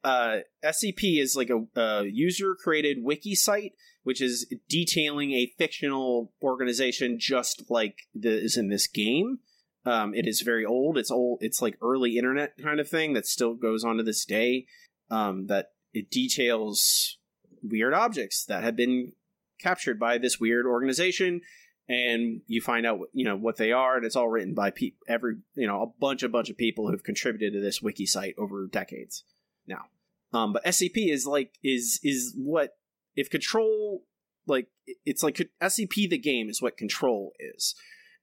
Uh, 0.04 0.38
SCP 0.64 1.20
is 1.20 1.36
like 1.36 1.50
a, 1.50 1.80
a 1.80 2.04
user 2.04 2.54
created 2.54 2.98
wiki 3.02 3.34
site 3.34 3.72
which 4.08 4.22
is 4.22 4.50
detailing 4.70 5.32
a 5.32 5.52
fictional 5.58 6.32
organization 6.42 7.18
just 7.20 7.70
like 7.70 8.06
the, 8.14 8.42
is 8.42 8.56
in 8.56 8.70
this 8.70 8.86
game. 8.86 9.40
Um, 9.84 10.14
it 10.14 10.26
is 10.26 10.40
very 10.40 10.64
old. 10.64 10.96
It's 10.96 11.10
old. 11.10 11.40
It's 11.42 11.60
like 11.60 11.76
early 11.82 12.16
internet 12.16 12.54
kind 12.56 12.80
of 12.80 12.88
thing 12.88 13.12
that 13.12 13.26
still 13.26 13.52
goes 13.52 13.84
on 13.84 13.98
to 13.98 14.02
this 14.02 14.24
day. 14.24 14.64
Um, 15.10 15.48
that 15.48 15.72
it 15.92 16.10
details 16.10 17.18
weird 17.62 17.92
objects 17.92 18.46
that 18.46 18.64
have 18.64 18.76
been 18.76 19.12
captured 19.60 20.00
by 20.00 20.16
this 20.16 20.40
weird 20.40 20.64
organization, 20.64 21.42
and 21.86 22.40
you 22.46 22.62
find 22.62 22.86
out 22.86 23.00
you 23.12 23.26
know 23.26 23.36
what 23.36 23.58
they 23.58 23.72
are, 23.72 23.96
and 23.98 24.06
it's 24.06 24.16
all 24.16 24.30
written 24.30 24.54
by 24.54 24.70
pe- 24.70 24.92
every 25.06 25.36
you 25.54 25.66
know 25.66 25.82
a 25.82 26.00
bunch 26.00 26.22
a 26.22 26.30
bunch 26.30 26.48
of 26.48 26.56
people 26.56 26.90
who've 26.90 27.04
contributed 27.04 27.52
to 27.52 27.60
this 27.60 27.82
wiki 27.82 28.06
site 28.06 28.36
over 28.38 28.66
decades 28.66 29.22
now. 29.68 29.86
Um, 30.32 30.52
but 30.52 30.64
SCP 30.64 31.10
is 31.10 31.26
like 31.26 31.54
is 31.62 32.00
is 32.02 32.34
what 32.36 32.76
if 33.16 33.30
control 33.30 34.02
like 34.46 34.68
it's 35.04 35.22
like 35.22 35.48
SCP 35.62 36.08
the 36.08 36.18
game 36.18 36.48
is 36.48 36.62
what 36.62 36.76
control 36.76 37.32
is. 37.38 37.74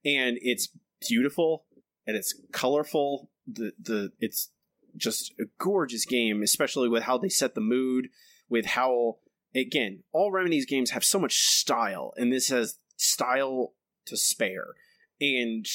And 0.03 0.37
it's 0.41 0.69
beautiful 1.07 1.65
and 2.05 2.15
it's 2.15 2.35
colorful. 2.51 3.29
The 3.47 3.73
the 3.79 4.11
it's 4.19 4.49
just 4.97 5.33
a 5.39 5.45
gorgeous 5.59 6.05
game, 6.05 6.41
especially 6.41 6.89
with 6.89 7.03
how 7.03 7.17
they 7.17 7.29
set 7.29 7.55
the 7.55 7.61
mood, 7.61 8.09
with 8.49 8.65
how 8.65 9.17
again, 9.55 10.03
all 10.11 10.31
Remedy's 10.31 10.65
games 10.65 10.91
have 10.91 11.03
so 11.03 11.19
much 11.19 11.39
style, 11.39 12.13
and 12.17 12.31
this 12.31 12.49
has 12.49 12.77
style 12.97 13.73
to 14.05 14.17
spare. 14.17 14.67
And 15.21 15.65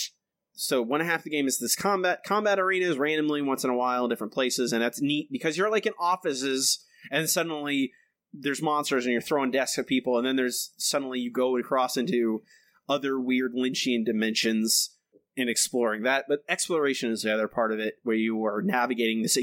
so 0.60 0.82
one 0.82 1.00
half 1.00 1.24
the 1.24 1.30
game 1.30 1.46
is 1.46 1.58
this 1.58 1.74
combat 1.74 2.22
combat 2.22 2.60
arenas 2.60 2.98
randomly 2.98 3.40
once 3.40 3.64
in 3.64 3.70
a 3.70 3.74
while 3.74 4.04
in 4.04 4.10
different 4.10 4.34
places, 4.34 4.74
and 4.74 4.82
that's 4.82 5.00
neat 5.00 5.32
because 5.32 5.56
you're 5.56 5.70
like 5.70 5.86
in 5.86 5.94
offices 5.98 6.84
and 7.10 7.30
suddenly 7.30 7.92
there's 8.34 8.60
monsters 8.60 9.06
and 9.06 9.12
you're 9.12 9.22
throwing 9.22 9.50
desks 9.50 9.78
at 9.78 9.86
people, 9.86 10.18
and 10.18 10.26
then 10.26 10.36
there's 10.36 10.72
suddenly 10.76 11.18
you 11.18 11.32
go 11.32 11.56
across 11.56 11.96
into 11.96 12.42
other 12.90 13.18
weird 13.18 13.54
Lynchian 13.54 14.04
dimensions 14.04 14.90
and 15.34 15.48
exploring 15.48 16.02
that. 16.02 16.26
But 16.28 16.40
exploration 16.46 17.10
is 17.10 17.22
the 17.22 17.32
other 17.32 17.48
part 17.48 17.72
of 17.72 17.78
it, 17.78 17.94
where 18.02 18.16
you 18.16 18.44
are 18.44 18.60
navigating 18.60 19.22
this 19.22 19.38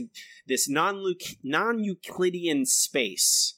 this 0.45 0.69
non 0.69 1.03
non 1.43 1.79
Euclidean 1.79 2.67
space. 2.67 3.55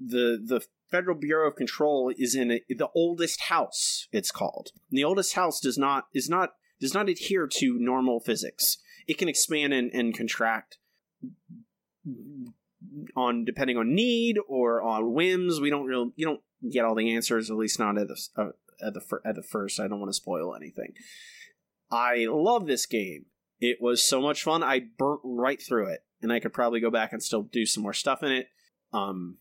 The 0.00 0.42
the 0.44 0.62
Federal 0.90 1.16
Bureau 1.16 1.48
of 1.48 1.54
Control 1.54 2.12
is 2.16 2.34
in 2.34 2.50
a, 2.50 2.60
the 2.68 2.88
oldest 2.92 3.42
house. 3.42 4.08
It's 4.10 4.32
called. 4.32 4.70
And 4.90 4.98
the 4.98 5.04
oldest 5.04 5.34
house 5.34 5.60
does 5.60 5.78
not 5.78 6.06
is 6.12 6.28
not 6.28 6.54
does 6.80 6.94
not 6.94 7.08
adhere 7.08 7.46
to 7.46 7.78
normal 7.78 8.20
physics. 8.20 8.78
It 9.06 9.18
can 9.18 9.28
expand 9.28 9.72
and, 9.72 9.90
and 9.92 10.14
contract 10.14 10.78
on 13.16 13.44
depending 13.44 13.76
on 13.76 13.94
need 13.94 14.36
or 14.48 14.82
on 14.82 15.12
whims. 15.12 15.60
We 15.60 15.70
don't 15.70 15.86
really 15.86 16.12
you 16.16 16.26
don't 16.26 16.40
get 16.70 16.84
all 16.84 16.94
the 16.94 17.14
answers, 17.14 17.50
at 17.50 17.56
least 17.56 17.78
not 17.78 17.98
at 17.98 18.08
the 18.08 18.20
uh, 18.36 18.48
at 18.86 18.94
the 18.94 19.02
at 19.24 19.34
the 19.34 19.42
first. 19.42 19.80
I 19.80 19.88
don't 19.88 20.00
want 20.00 20.10
to 20.10 20.14
spoil 20.14 20.54
anything. 20.54 20.92
I 21.90 22.26
love 22.28 22.66
this 22.66 22.86
game. 22.86 23.26
It 23.60 23.78
was 23.80 24.02
so 24.02 24.20
much 24.20 24.42
fun. 24.42 24.62
I 24.62 24.80
burnt 24.98 25.20
right 25.24 25.60
through 25.60 25.88
it, 25.88 26.04
and 26.22 26.32
I 26.32 26.38
could 26.38 26.52
probably 26.52 26.80
go 26.80 26.90
back 26.90 27.12
and 27.12 27.22
still 27.22 27.42
do 27.42 27.66
some 27.66 27.82
more 27.82 27.92
stuff 27.92 28.22
in 28.22 28.30
it. 28.30 28.48
Um, 28.92 29.38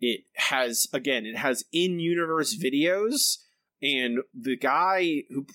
it 0.00 0.24
has 0.34 0.86
again, 0.92 1.26
it 1.26 1.36
has 1.36 1.64
in-universe 1.72 2.56
videos, 2.62 3.38
and 3.82 4.18
the 4.34 4.56
guy 4.56 5.24
who 5.30 5.46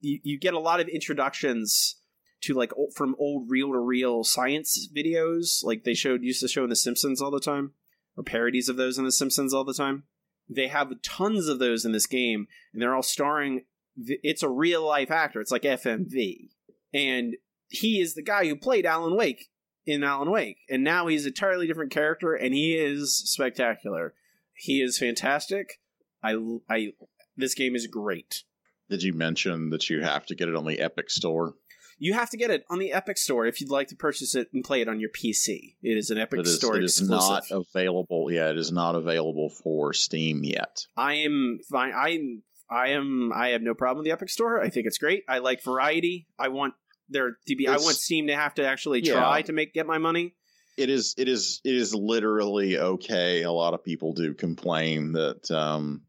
you, 0.00 0.20
you 0.22 0.38
get 0.38 0.54
a 0.54 0.60
lot 0.60 0.80
of 0.80 0.88
introductions 0.88 1.96
to 2.42 2.54
like 2.54 2.72
old, 2.76 2.94
from 2.94 3.16
old 3.18 3.50
reel 3.50 3.72
to 3.72 3.78
reel 3.78 4.24
science 4.24 4.88
videos, 4.94 5.64
like 5.64 5.84
they 5.84 5.94
showed 5.94 6.22
used 6.22 6.40
to 6.40 6.48
show 6.48 6.64
in 6.64 6.70
The 6.70 6.76
Simpsons 6.76 7.20
all 7.20 7.30
the 7.30 7.40
time, 7.40 7.72
or 8.16 8.22
parodies 8.22 8.68
of 8.68 8.76
those 8.76 8.98
in 8.98 9.04
The 9.04 9.12
Simpsons 9.12 9.52
all 9.52 9.64
the 9.64 9.74
time. 9.74 10.04
They 10.48 10.68
have 10.68 11.02
tons 11.02 11.48
of 11.48 11.58
those 11.58 11.84
in 11.84 11.92
this 11.92 12.06
game, 12.06 12.46
and 12.72 12.80
they're 12.80 12.94
all 12.94 13.02
starring. 13.02 13.64
It's 13.96 14.42
a 14.42 14.48
real 14.48 14.86
life 14.86 15.10
actor. 15.10 15.40
It's 15.40 15.50
like 15.50 15.62
FMV, 15.62 16.50
and 16.94 17.36
he 17.68 18.00
is 18.00 18.14
the 18.14 18.22
guy 18.22 18.46
who 18.46 18.56
played 18.56 18.86
Alan 18.86 19.16
Wake 19.16 19.50
in 19.84 20.04
Alan 20.04 20.30
Wake, 20.30 20.58
and 20.70 20.84
now 20.84 21.06
he's 21.06 21.24
a 21.24 21.28
entirely 21.28 21.66
different 21.66 21.90
character, 21.90 22.34
and 22.34 22.54
he 22.54 22.74
is 22.74 23.18
spectacular. 23.18 24.14
He 24.54 24.80
is 24.80 24.98
fantastic. 24.98 25.80
I, 26.22 26.36
I, 26.68 26.92
this 27.36 27.54
game 27.54 27.74
is 27.76 27.86
great. 27.86 28.42
Did 28.90 29.02
you 29.02 29.12
mention 29.12 29.70
that 29.70 29.90
you 29.90 30.02
have 30.02 30.26
to 30.26 30.34
get 30.34 30.48
it 30.48 30.56
on 30.56 30.64
the 30.64 30.80
Epic 30.80 31.10
Store? 31.10 31.54
You 32.00 32.14
have 32.14 32.30
to 32.30 32.36
get 32.36 32.50
it 32.50 32.64
on 32.70 32.78
the 32.78 32.92
Epic 32.92 33.18
Store 33.18 33.44
if 33.46 33.60
you'd 33.60 33.70
like 33.70 33.88
to 33.88 33.96
purchase 33.96 34.34
it 34.34 34.48
and 34.54 34.62
play 34.62 34.80
it 34.80 34.88
on 34.88 35.00
your 35.00 35.10
PC. 35.10 35.74
It 35.82 35.98
is 35.98 36.10
an 36.10 36.18
Epic 36.18 36.40
it 36.40 36.46
is, 36.46 36.56
Store 36.56 36.76
it 36.76 36.84
is 36.84 37.00
exclusive. 37.00 37.50
not 37.50 37.66
available. 37.74 38.30
Yeah, 38.30 38.50
it 38.50 38.56
is 38.56 38.70
not 38.70 38.94
available 38.94 39.50
for 39.50 39.92
Steam 39.92 40.44
yet. 40.44 40.86
I 40.96 41.14
am 41.14 41.58
fine. 41.68 41.92
I 41.94 42.38
I 42.70 42.88
am. 42.90 43.32
I 43.34 43.48
have 43.48 43.62
no 43.62 43.74
problem 43.74 43.98
with 43.98 44.04
the 44.04 44.12
Epic 44.12 44.28
Store. 44.28 44.62
I 44.62 44.68
think 44.68 44.86
it's 44.86 44.98
great. 44.98 45.24
I 45.28 45.38
like 45.38 45.62
variety. 45.62 46.28
I 46.38 46.48
want 46.48 46.74
there 47.08 47.36
to 47.46 47.56
be. 47.56 47.64
It's, 47.64 47.72
I 47.72 47.84
want 47.84 47.96
Steam 47.96 48.28
to 48.28 48.36
have 48.36 48.54
to 48.54 48.66
actually 48.66 49.02
try 49.02 49.38
yeah. 49.38 49.42
to 49.42 49.52
make 49.52 49.74
get 49.74 49.86
my 49.86 49.98
money. 49.98 50.34
It 50.76 50.90
is. 50.90 51.14
It 51.16 51.28
is. 51.28 51.60
It 51.64 51.74
is 51.74 51.94
literally 51.94 52.78
okay. 52.78 53.42
A 53.42 53.50
lot 53.50 53.74
of 53.74 53.82
people 53.82 54.12
do 54.12 54.34
complain 54.34 55.12
that 55.12 55.50
um, 55.50 56.02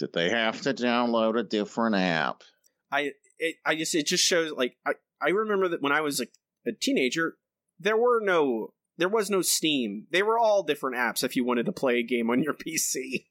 that 0.00 0.12
they 0.12 0.30
have 0.30 0.60
to 0.62 0.74
download 0.74 1.38
a 1.38 1.42
different 1.42 1.96
app. 1.96 2.42
I 2.90 3.12
it, 3.38 3.56
I 3.64 3.74
just 3.76 3.94
it 3.94 4.06
just 4.06 4.24
shows 4.24 4.52
like 4.52 4.76
I, 4.86 4.92
I 5.20 5.30
remember 5.30 5.68
that 5.68 5.82
when 5.82 5.92
I 5.92 6.00
was 6.00 6.20
a, 6.20 6.26
a 6.66 6.72
teenager, 6.72 7.36
there 7.78 7.96
were 7.96 8.20
no 8.20 8.72
there 8.98 9.08
was 9.08 9.30
no 9.30 9.42
Steam. 9.42 10.06
They 10.10 10.22
were 10.22 10.38
all 10.38 10.64
different 10.64 10.96
apps 10.96 11.22
if 11.22 11.36
you 11.36 11.44
wanted 11.44 11.66
to 11.66 11.72
play 11.72 11.98
a 11.98 12.02
game 12.02 12.30
on 12.30 12.42
your 12.42 12.54
PC. 12.66 13.26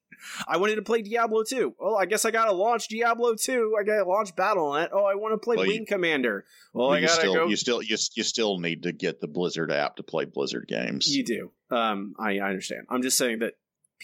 I 0.47 0.57
wanted 0.57 0.75
to 0.75 0.81
play 0.81 1.03
Diablo 1.03 1.43
2. 1.43 1.75
Well, 1.77 1.95
I 1.95 2.05
guess 2.05 2.25
I 2.25 2.31
gotta 2.31 2.53
launch 2.53 2.87
Diablo 2.87 3.35
2. 3.35 3.75
I 3.79 3.83
gotta 3.83 4.09
launch 4.09 4.35
Battle.net. 4.35 4.89
Oh, 4.91 5.05
I 5.05 5.15
want 5.15 5.33
to 5.33 5.37
play 5.37 5.57
well, 5.57 5.67
Wing 5.67 5.81
you, 5.81 5.85
Commander. 5.85 6.45
Well, 6.73 6.87
well 6.87 6.97
I 6.97 7.01
gotta 7.01 7.13
still, 7.13 7.33
go. 7.33 7.47
You 7.47 7.55
still 7.55 7.83
you, 7.83 7.97
you 8.15 8.23
still 8.23 8.57
need 8.59 8.83
to 8.83 8.91
get 8.91 9.21
the 9.21 9.27
Blizzard 9.27 9.71
app 9.71 9.97
to 9.97 10.03
play 10.03 10.25
Blizzard 10.25 10.67
games. 10.67 11.15
You 11.15 11.23
do. 11.23 11.51
Um, 11.69 12.15
I, 12.17 12.39
I 12.39 12.49
understand. 12.49 12.87
I'm 12.89 13.01
just 13.01 13.17
saying 13.17 13.39
that 13.39 13.53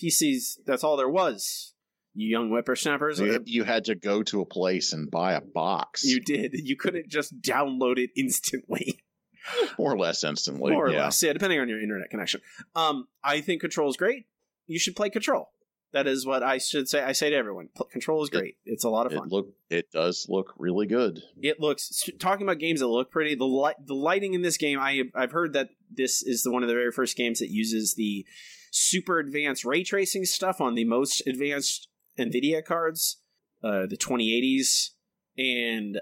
PCs. 0.01 0.57
That's 0.65 0.83
all 0.83 0.97
there 0.97 1.09
was. 1.09 1.72
You 2.15 2.27
young 2.29 2.49
whippersnappers. 2.49 3.19
You, 3.19 3.41
you 3.45 3.63
had 3.63 3.85
to 3.85 3.95
go 3.95 4.21
to 4.23 4.41
a 4.41 4.45
place 4.45 4.93
and 4.93 5.09
buy 5.09 5.33
a 5.33 5.41
box, 5.41 6.03
You 6.03 6.19
did. 6.19 6.51
You 6.53 6.75
couldn't 6.75 7.09
just 7.09 7.41
download 7.41 7.97
it 7.97 8.11
instantly. 8.15 8.99
more 9.79 9.93
or 9.93 9.97
less 9.97 10.23
instantly. 10.23 10.71
more 10.71 10.87
or 10.87 10.91
yeah. 10.91 11.05
less. 11.05 11.21
Yeah, 11.23 11.33
depending 11.33 11.59
on 11.59 11.67
your 11.69 11.81
internet 11.81 12.09
connection. 12.09 12.41
Um, 12.75 13.07
I 13.23 13.41
think 13.41 13.61
Control 13.61 13.89
is 13.89 13.97
great. 13.97 14.25
You 14.67 14.79
should 14.79 14.95
play 14.95 15.09
Control. 15.09 15.49
That 15.91 16.07
is 16.07 16.25
what 16.25 16.41
I 16.41 16.57
should 16.57 16.89
say. 16.89 17.03
I 17.03 17.11
say 17.11 17.29
to 17.29 17.35
everyone: 17.35 17.69
Control 17.91 18.23
is 18.23 18.29
It- 18.29 18.37
great. 18.39 18.55
it's 18.65 18.83
a 18.83 18.89
lot 18.89 19.05
of 19.05 19.11
It 19.13 19.17
fun. 19.19 19.27
look 19.29 19.49
it 19.69 19.91
does 19.91 20.25
look 20.27 20.53
really 20.57 20.87
good. 20.87 21.19
it 21.41 21.59
looks 21.59 22.09
talking 22.19 22.47
about 22.47 22.57
games 22.57 22.79
that 22.79 22.87
look 22.87 23.11
pretty. 23.11 23.35
The 23.35 23.45
light, 23.45 23.75
the 23.85 23.93
lighting 23.93 24.33
in 24.33 24.41
this 24.41 24.57
game. 24.57 24.79
I 24.79 25.03
I've 25.13 25.31
heard 25.31 25.53
that 25.53 25.69
this 25.91 26.23
is 26.23 26.41
the 26.41 26.51
one 26.51 26.63
of 26.63 26.67
the 26.69 26.73
very 26.73 26.91
first 26.91 27.15
games 27.15 27.39
that 27.39 27.49
uses 27.51 27.93
the 27.95 28.25
super 28.71 29.19
advanced 29.19 29.65
ray 29.65 29.83
tracing 29.83 30.25
stuff 30.25 30.59
on 30.59 30.73
the 30.73 30.83
most 30.85 31.21
advanced 31.27 31.89
Nvidia 32.17 32.63
cards, 32.63 33.17
uh, 33.63 33.85
the 33.85 33.97
2080s, 33.97 34.91
and 35.37 35.99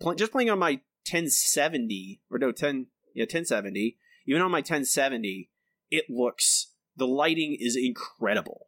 pl- 0.00 0.14
just 0.14 0.32
playing 0.32 0.50
on 0.50 0.58
my 0.58 0.80
1070 1.10 2.20
or 2.30 2.38
no 2.38 2.52
10 2.52 2.86
yeah 3.14 3.22
1070. 3.22 3.96
Even 4.26 4.42
on 4.42 4.50
my 4.50 4.58
1070, 4.58 5.48
it 5.90 6.04
looks 6.10 6.72
the 6.96 7.06
lighting 7.06 7.56
is 7.58 7.76
incredible. 7.76 8.66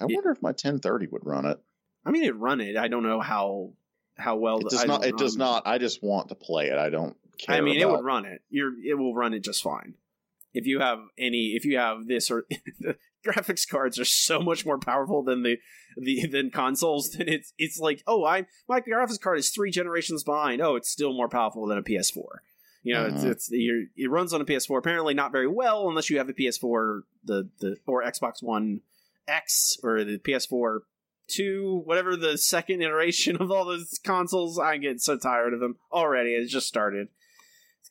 I 0.00 0.04
wonder 0.04 0.30
if 0.30 0.40
my 0.40 0.50
1030 0.50 1.08
would 1.08 1.26
run 1.26 1.46
it. 1.46 1.58
I 2.04 2.10
mean, 2.10 2.24
it 2.24 2.36
run 2.36 2.60
it. 2.60 2.76
I 2.76 2.88
don't 2.88 3.02
know 3.02 3.20
how 3.20 3.72
how 4.16 4.36
well 4.36 4.58
It 4.58 4.68
does 4.68 4.84
not. 4.84 5.04
It 5.04 5.16
does 5.16 5.36
not. 5.36 5.66
I 5.66 5.78
just 5.78 6.02
want 6.02 6.28
to 6.28 6.34
play 6.34 6.68
it. 6.68 6.78
I 6.78 6.90
don't 6.90 7.16
care. 7.38 7.56
I 7.56 7.60
mean, 7.60 7.80
it 7.80 7.88
would 7.88 8.04
run 8.04 8.24
it. 8.24 8.42
You're 8.50 8.72
it 8.84 8.94
will 8.94 9.14
run 9.14 9.34
it 9.34 9.40
just 9.40 9.62
fine. 9.62 9.94
If 10.52 10.66
you 10.66 10.80
have 10.80 10.98
any, 11.18 11.54
if 11.56 11.64
you 11.64 11.78
have 11.78 12.06
this 12.06 12.30
or 12.30 12.46
the 12.80 12.96
graphics 13.26 13.68
cards 13.68 13.98
are 13.98 14.04
so 14.04 14.40
much 14.40 14.64
more 14.66 14.78
powerful 14.78 15.22
than 15.22 15.42
the 15.42 15.58
the 15.96 16.26
than 16.26 16.50
consoles. 16.50 17.10
Then 17.10 17.28
it's 17.28 17.52
it's 17.58 17.78
like 17.78 18.02
oh, 18.06 18.24
I 18.24 18.46
my 18.68 18.80
graphics 18.80 19.20
card 19.20 19.38
is 19.38 19.50
three 19.50 19.70
generations 19.70 20.24
behind. 20.24 20.60
Oh, 20.60 20.76
it's 20.76 20.90
still 20.90 21.12
more 21.12 21.28
powerful 21.28 21.66
than 21.66 21.78
a 21.78 21.82
PS4. 21.82 22.22
You 22.82 22.94
know, 22.94 23.06
it's, 23.06 23.22
Mhm. 23.24 23.30
it's 23.30 23.48
you're, 23.52 23.82
it 23.96 24.10
runs 24.10 24.32
on 24.32 24.40
a 24.40 24.44
PS4. 24.46 24.78
Apparently, 24.78 25.12
not 25.14 25.32
very 25.32 25.46
well 25.46 25.88
unless 25.88 26.08
you 26.08 26.18
have 26.18 26.28
a 26.28 26.32
PS4 26.34 27.02
the 27.24 27.48
the 27.60 27.76
or 27.86 28.02
Xbox 28.02 28.42
One 28.42 28.80
X 29.28 29.76
or 29.82 30.02
the 30.04 30.18
PS4 30.18 30.80
two, 31.28 31.82
whatever 31.84 32.16
the 32.16 32.36
second 32.36 32.82
iteration 32.82 33.36
of 33.40 33.50
all 33.52 33.64
those 33.64 34.00
consoles. 34.02 34.58
I 34.58 34.78
get 34.78 35.00
so 35.00 35.16
tired 35.16 35.54
of 35.54 35.60
them 35.60 35.76
already. 35.92 36.30
It's 36.30 36.50
just 36.52 36.66
started. 36.66 37.08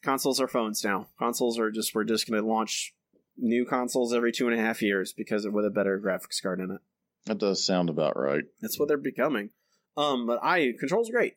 Consoles 0.03 0.39
are 0.39 0.47
phones 0.47 0.83
now. 0.83 1.07
Consoles 1.17 1.59
are 1.59 1.71
just 1.71 1.93
we're 1.93 2.03
just 2.03 2.29
going 2.29 2.41
to 2.41 2.47
launch 2.47 2.93
new 3.37 3.65
consoles 3.65 4.13
every 4.13 4.31
two 4.31 4.47
and 4.47 4.59
a 4.59 4.61
half 4.61 4.81
years 4.81 5.13
because 5.13 5.45
of 5.45 5.53
with 5.53 5.65
a 5.65 5.69
better 5.69 5.99
graphics 5.99 6.41
card 6.41 6.59
in 6.59 6.71
it. 6.71 6.81
That 7.25 7.37
does 7.37 7.65
sound 7.65 7.89
about 7.89 8.17
right. 8.17 8.43
That's 8.61 8.79
what 8.79 8.87
they're 8.87 8.97
becoming. 8.97 9.49
Um, 9.97 10.25
but 10.25 10.39
I 10.41 10.73
controls 10.79 11.09
great. 11.09 11.35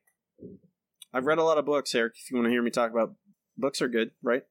I've 1.13 1.27
read 1.27 1.39
a 1.39 1.45
lot 1.45 1.59
of 1.59 1.67
books, 1.67 1.95
Eric. 1.95 2.15
If 2.17 2.31
you 2.31 2.37
want 2.37 2.47
to 2.47 2.51
hear 2.51 2.63
me 2.63 2.71
talk 2.71 2.91
about 2.91 3.15
books, 3.59 3.83
are 3.83 3.89
good, 3.89 4.13
right? 4.23 4.45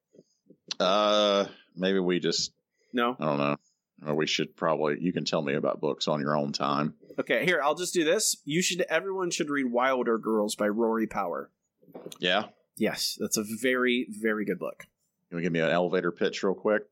Uh, 0.79 1.45
maybe 1.75 1.99
we 1.99 2.19
just. 2.19 2.51
No. 2.93 3.15
I 3.19 3.25
don't 3.25 3.37
know. 3.37 3.55
Or 4.05 4.15
we 4.15 4.27
should 4.27 4.55
probably. 4.55 4.97
You 4.99 5.13
can 5.13 5.25
tell 5.25 5.41
me 5.41 5.53
about 5.53 5.79
books 5.79 6.07
on 6.07 6.19
your 6.19 6.35
own 6.35 6.51
time. 6.51 6.95
Okay, 7.19 7.45
here 7.45 7.61
I'll 7.63 7.75
just 7.75 7.93
do 7.93 8.03
this. 8.03 8.35
You 8.45 8.61
should. 8.61 8.81
Everyone 8.81 9.31
should 9.31 9.49
read 9.49 9.71
Wilder 9.71 10.17
Girls 10.17 10.55
by 10.55 10.67
Rory 10.67 11.07
Power. 11.07 11.49
Yeah. 12.19 12.45
Yes, 12.77 13.17
that's 13.19 13.37
a 13.37 13.43
very 13.43 14.07
very 14.09 14.45
good 14.45 14.59
book. 14.59 14.85
Can 15.29 15.37
you 15.39 15.43
give 15.43 15.53
me 15.53 15.59
an 15.59 15.69
elevator 15.69 16.11
pitch 16.11 16.43
real 16.43 16.53
quick? 16.53 16.83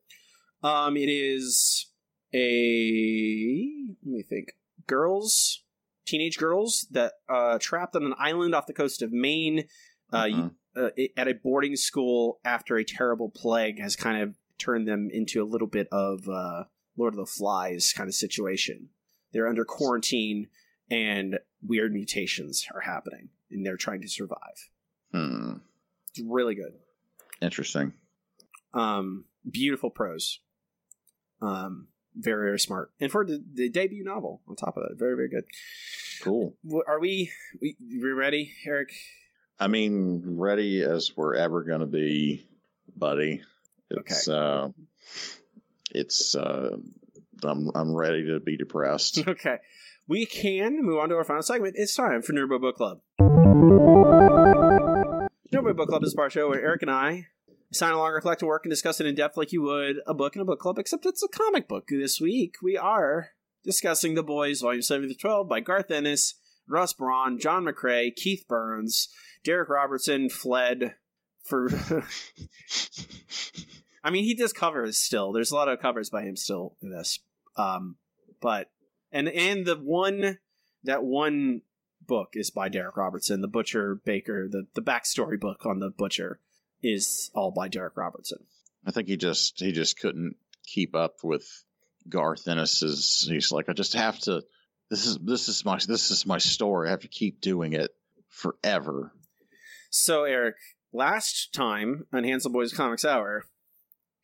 Um, 0.62 0.96
it 0.96 1.08
is 1.08 1.86
a 2.34 3.66
let 4.04 4.12
me 4.12 4.22
think. 4.22 4.52
Girls, 4.86 5.62
teenage 6.06 6.38
girls 6.38 6.86
that 6.90 7.14
uh 7.28 7.58
trapped 7.60 7.94
on 7.96 8.04
an 8.04 8.14
island 8.18 8.54
off 8.54 8.66
the 8.66 8.72
coast 8.72 9.02
of 9.02 9.12
Maine, 9.12 9.64
uh, 10.12 10.24
Mhm. 10.24 10.54
uh 10.76 10.90
at 11.16 11.28
a 11.28 11.34
boarding 11.34 11.76
school 11.76 12.40
after 12.44 12.76
a 12.76 12.84
terrible 12.84 13.30
plague 13.30 13.80
has 13.80 13.96
kind 13.96 14.22
of 14.22 14.36
turned 14.58 14.86
them 14.86 15.08
into 15.12 15.42
a 15.42 15.44
little 15.44 15.66
bit 15.68 15.88
of 15.92 16.28
uh 16.28 16.64
Lord 16.96 17.14
of 17.14 17.18
the 17.18 17.26
Flies 17.26 17.92
kind 17.96 18.08
of 18.08 18.14
situation. 18.14 18.90
They're 19.32 19.48
under 19.48 19.64
quarantine 19.64 20.48
and 20.90 21.38
weird 21.62 21.92
mutations 21.92 22.66
are 22.74 22.80
happening 22.80 23.30
and 23.50 23.64
they're 23.64 23.76
trying 23.76 24.02
to 24.02 24.08
survive. 24.08 24.68
Hmm. 25.12 25.52
It's 26.14 26.22
really 26.26 26.54
good. 26.54 26.72
Interesting. 27.40 27.92
Um, 28.74 29.24
beautiful 29.48 29.90
prose. 29.90 30.40
Um, 31.40 31.88
very 32.14 32.48
very 32.48 32.58
smart, 32.58 32.92
and 33.00 33.10
for 33.10 33.24
the, 33.24 33.42
the 33.54 33.70
debut 33.70 34.04
novel, 34.04 34.42
on 34.48 34.56
top 34.56 34.76
of 34.76 34.82
that, 34.82 34.98
very 34.98 35.14
very 35.16 35.28
good. 35.28 35.44
Cool. 36.22 36.54
Are 36.86 37.00
we 37.00 37.30
we, 37.60 37.76
we 37.80 38.10
ready, 38.10 38.52
Eric? 38.66 38.92
I 39.60 39.68
mean, 39.68 40.22
ready 40.38 40.82
as 40.82 41.12
we're 41.16 41.34
ever 41.34 41.62
going 41.62 41.80
to 41.80 41.86
be, 41.86 42.48
buddy. 42.96 43.42
It's, 43.90 44.26
uh, 44.28 44.68
it's, 45.90 46.34
uh, 46.34 46.76
I'm, 47.42 47.70
I'm 47.74 47.94
ready 47.94 48.26
to 48.28 48.40
be 48.40 48.56
depressed. 48.56 49.22
Okay, 49.28 49.58
we 50.08 50.24
can 50.24 50.82
move 50.82 50.98
on 50.98 51.10
to 51.10 51.16
our 51.16 51.24
final 51.24 51.42
segment. 51.42 51.74
It's 51.76 51.94
time 51.94 52.22
for 52.22 52.32
Nerd 52.32 52.48
Boy 52.48 52.58
Book 52.58 52.76
Club. 52.76 54.19
Nerd 55.52 55.64
Boy 55.64 55.72
Book 55.72 55.88
Club 55.88 56.04
is 56.04 56.14
a 56.14 56.20
our 56.20 56.30
show 56.30 56.48
where 56.48 56.62
Eric 56.62 56.82
and 56.82 56.90
I 56.92 57.26
sign 57.72 57.92
along 57.92 58.16
collective 58.20 58.46
work 58.46 58.64
and 58.64 58.70
discuss 58.70 59.00
it 59.00 59.06
in 59.06 59.16
depth 59.16 59.36
like 59.36 59.50
you 59.50 59.62
would 59.62 59.96
a 60.06 60.14
book 60.14 60.36
in 60.36 60.42
a 60.42 60.44
book 60.44 60.60
club, 60.60 60.78
except 60.78 61.06
it's 61.06 61.24
a 61.24 61.28
comic 61.28 61.66
book. 61.66 61.88
This 61.88 62.20
week 62.20 62.54
we 62.62 62.76
are 62.76 63.30
discussing 63.64 64.14
The 64.14 64.22
Boys, 64.22 64.60
Volume 64.60 64.82
7 64.82 65.08
to 65.08 65.14
12 65.14 65.48
by 65.48 65.58
Garth 65.58 65.90
Ennis, 65.90 66.34
Russ 66.68 66.92
Braun, 66.92 67.40
John 67.40 67.64
McCrea, 67.64 68.14
Keith 68.14 68.44
Burns, 68.48 69.08
Darick 69.44 69.68
Robertson 69.68 70.28
fled 70.30 70.94
for. 71.42 71.68
I 74.04 74.10
mean, 74.10 74.22
he 74.22 74.36
does 74.36 74.52
covers 74.52 74.98
still. 74.98 75.32
There's 75.32 75.50
a 75.50 75.56
lot 75.56 75.68
of 75.68 75.80
covers 75.80 76.10
by 76.10 76.22
him 76.22 76.36
still 76.36 76.76
in 76.80 76.90
this. 76.90 77.18
Um, 77.56 77.96
but 78.40 78.70
and 79.10 79.28
and 79.28 79.66
the 79.66 79.74
one 79.74 80.38
that 80.84 81.02
one 81.02 81.62
book 82.10 82.30
is 82.34 82.50
by 82.50 82.68
Darick 82.68 82.96
Robertson, 82.96 83.40
the 83.40 83.48
Butcher 83.48 83.94
Baker, 83.94 84.48
the 84.48 84.66
the 84.74 84.82
backstory 84.82 85.38
book 85.38 85.64
on 85.64 85.78
the 85.78 85.90
Butcher 85.90 86.40
is 86.82 87.30
all 87.34 87.52
by 87.52 87.68
Darick 87.68 87.96
Robertson. 87.96 88.38
I 88.84 88.90
think 88.90 89.08
he 89.08 89.16
just, 89.16 89.60
he 89.60 89.72
just 89.72 90.00
couldn't 90.00 90.36
keep 90.66 90.96
up 90.96 91.22
with 91.22 91.46
Garth 92.08 92.48
Ennis's. 92.48 93.26
He's 93.28 93.52
like, 93.52 93.68
I 93.68 93.74
just 93.74 93.94
have 93.94 94.18
to, 94.20 94.42
this 94.88 95.06
is, 95.06 95.18
this 95.18 95.48
is 95.48 95.64
my, 95.64 95.78
this 95.86 96.10
is 96.10 96.26
my 96.26 96.38
story. 96.38 96.88
I 96.88 96.90
have 96.90 97.00
to 97.00 97.08
keep 97.08 97.40
doing 97.40 97.74
it 97.74 97.94
forever. 98.28 99.12
So 99.90 100.24
Eric, 100.24 100.56
last 100.92 101.52
time 101.52 102.06
on 102.12 102.24
Handsome 102.24 102.52
Boys 102.52 102.72
Comics 102.72 103.04
Hour, 103.04 103.44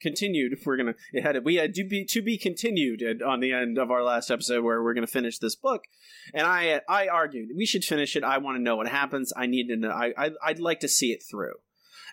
continued. 0.00 0.58
We're 0.64 0.76
gonna 0.76 0.94
it 1.12 1.22
had 1.22 1.44
we 1.44 1.56
had 1.56 1.74
to 1.74 1.84
be 1.84 2.04
to 2.06 2.22
be 2.22 2.38
continued 2.38 3.02
at, 3.02 3.22
on 3.22 3.40
the 3.40 3.52
end 3.52 3.78
of 3.78 3.90
our 3.90 4.02
last 4.02 4.30
episode 4.30 4.62
where 4.64 4.82
we're 4.82 4.94
gonna 4.94 5.06
finish 5.06 5.38
this 5.38 5.54
book, 5.56 5.84
and 6.34 6.46
I 6.46 6.80
I 6.88 7.08
argued 7.08 7.50
we 7.56 7.66
should 7.66 7.84
finish 7.84 8.16
it. 8.16 8.24
I 8.24 8.38
want 8.38 8.56
to 8.56 8.62
know 8.62 8.76
what 8.76 8.88
happens. 8.88 9.32
I 9.36 9.46
need 9.46 9.68
to 9.68 9.76
know. 9.76 9.90
I, 9.90 10.12
I 10.16 10.30
I'd 10.44 10.58
like 10.60 10.80
to 10.80 10.88
see 10.88 11.12
it 11.12 11.22
through, 11.28 11.54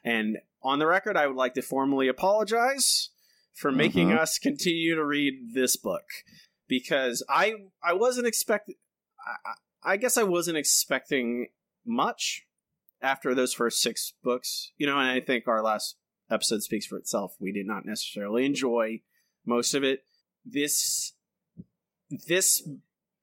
and 0.03 0.37
on 0.61 0.79
the 0.79 0.87
record, 0.87 1.17
I 1.17 1.27
would 1.27 1.35
like 1.35 1.53
to 1.55 1.61
formally 1.61 2.07
apologize 2.07 3.09
for 3.53 3.71
making 3.71 4.09
Mhm. 4.09 4.17
us 4.17 4.39
continue 4.39 4.95
to 4.95 5.05
read 5.05 5.53
this 5.53 5.75
book 5.77 6.05
because 6.67 7.23
I 7.29 7.53
I 7.83 7.93
wasn't 7.93 8.27
expecting. 8.27 8.75
I 9.25 9.91
I 9.93 9.97
guess 9.97 10.17
I 10.17 10.23
wasn't 10.23 10.57
expecting 10.57 11.47
much 11.85 12.45
after 13.01 13.35
those 13.35 13.53
first 13.53 13.81
six 13.81 14.13
books, 14.23 14.71
you 14.77 14.87
know, 14.87 14.97
and 14.97 15.09
I 15.09 15.19
think 15.19 15.45
our 15.47 15.61
last 15.61 15.97
episode 16.29 16.63
speaks 16.63 16.85
for 16.85 16.97
itself. 16.97 17.35
We 17.39 17.51
did 17.51 17.65
not 17.67 17.85
necessarily 17.85 18.45
enjoy 18.45 19.01
most 19.45 19.73
of 19.73 19.83
it. 19.83 20.03
This 20.45 21.13
this 22.27 22.67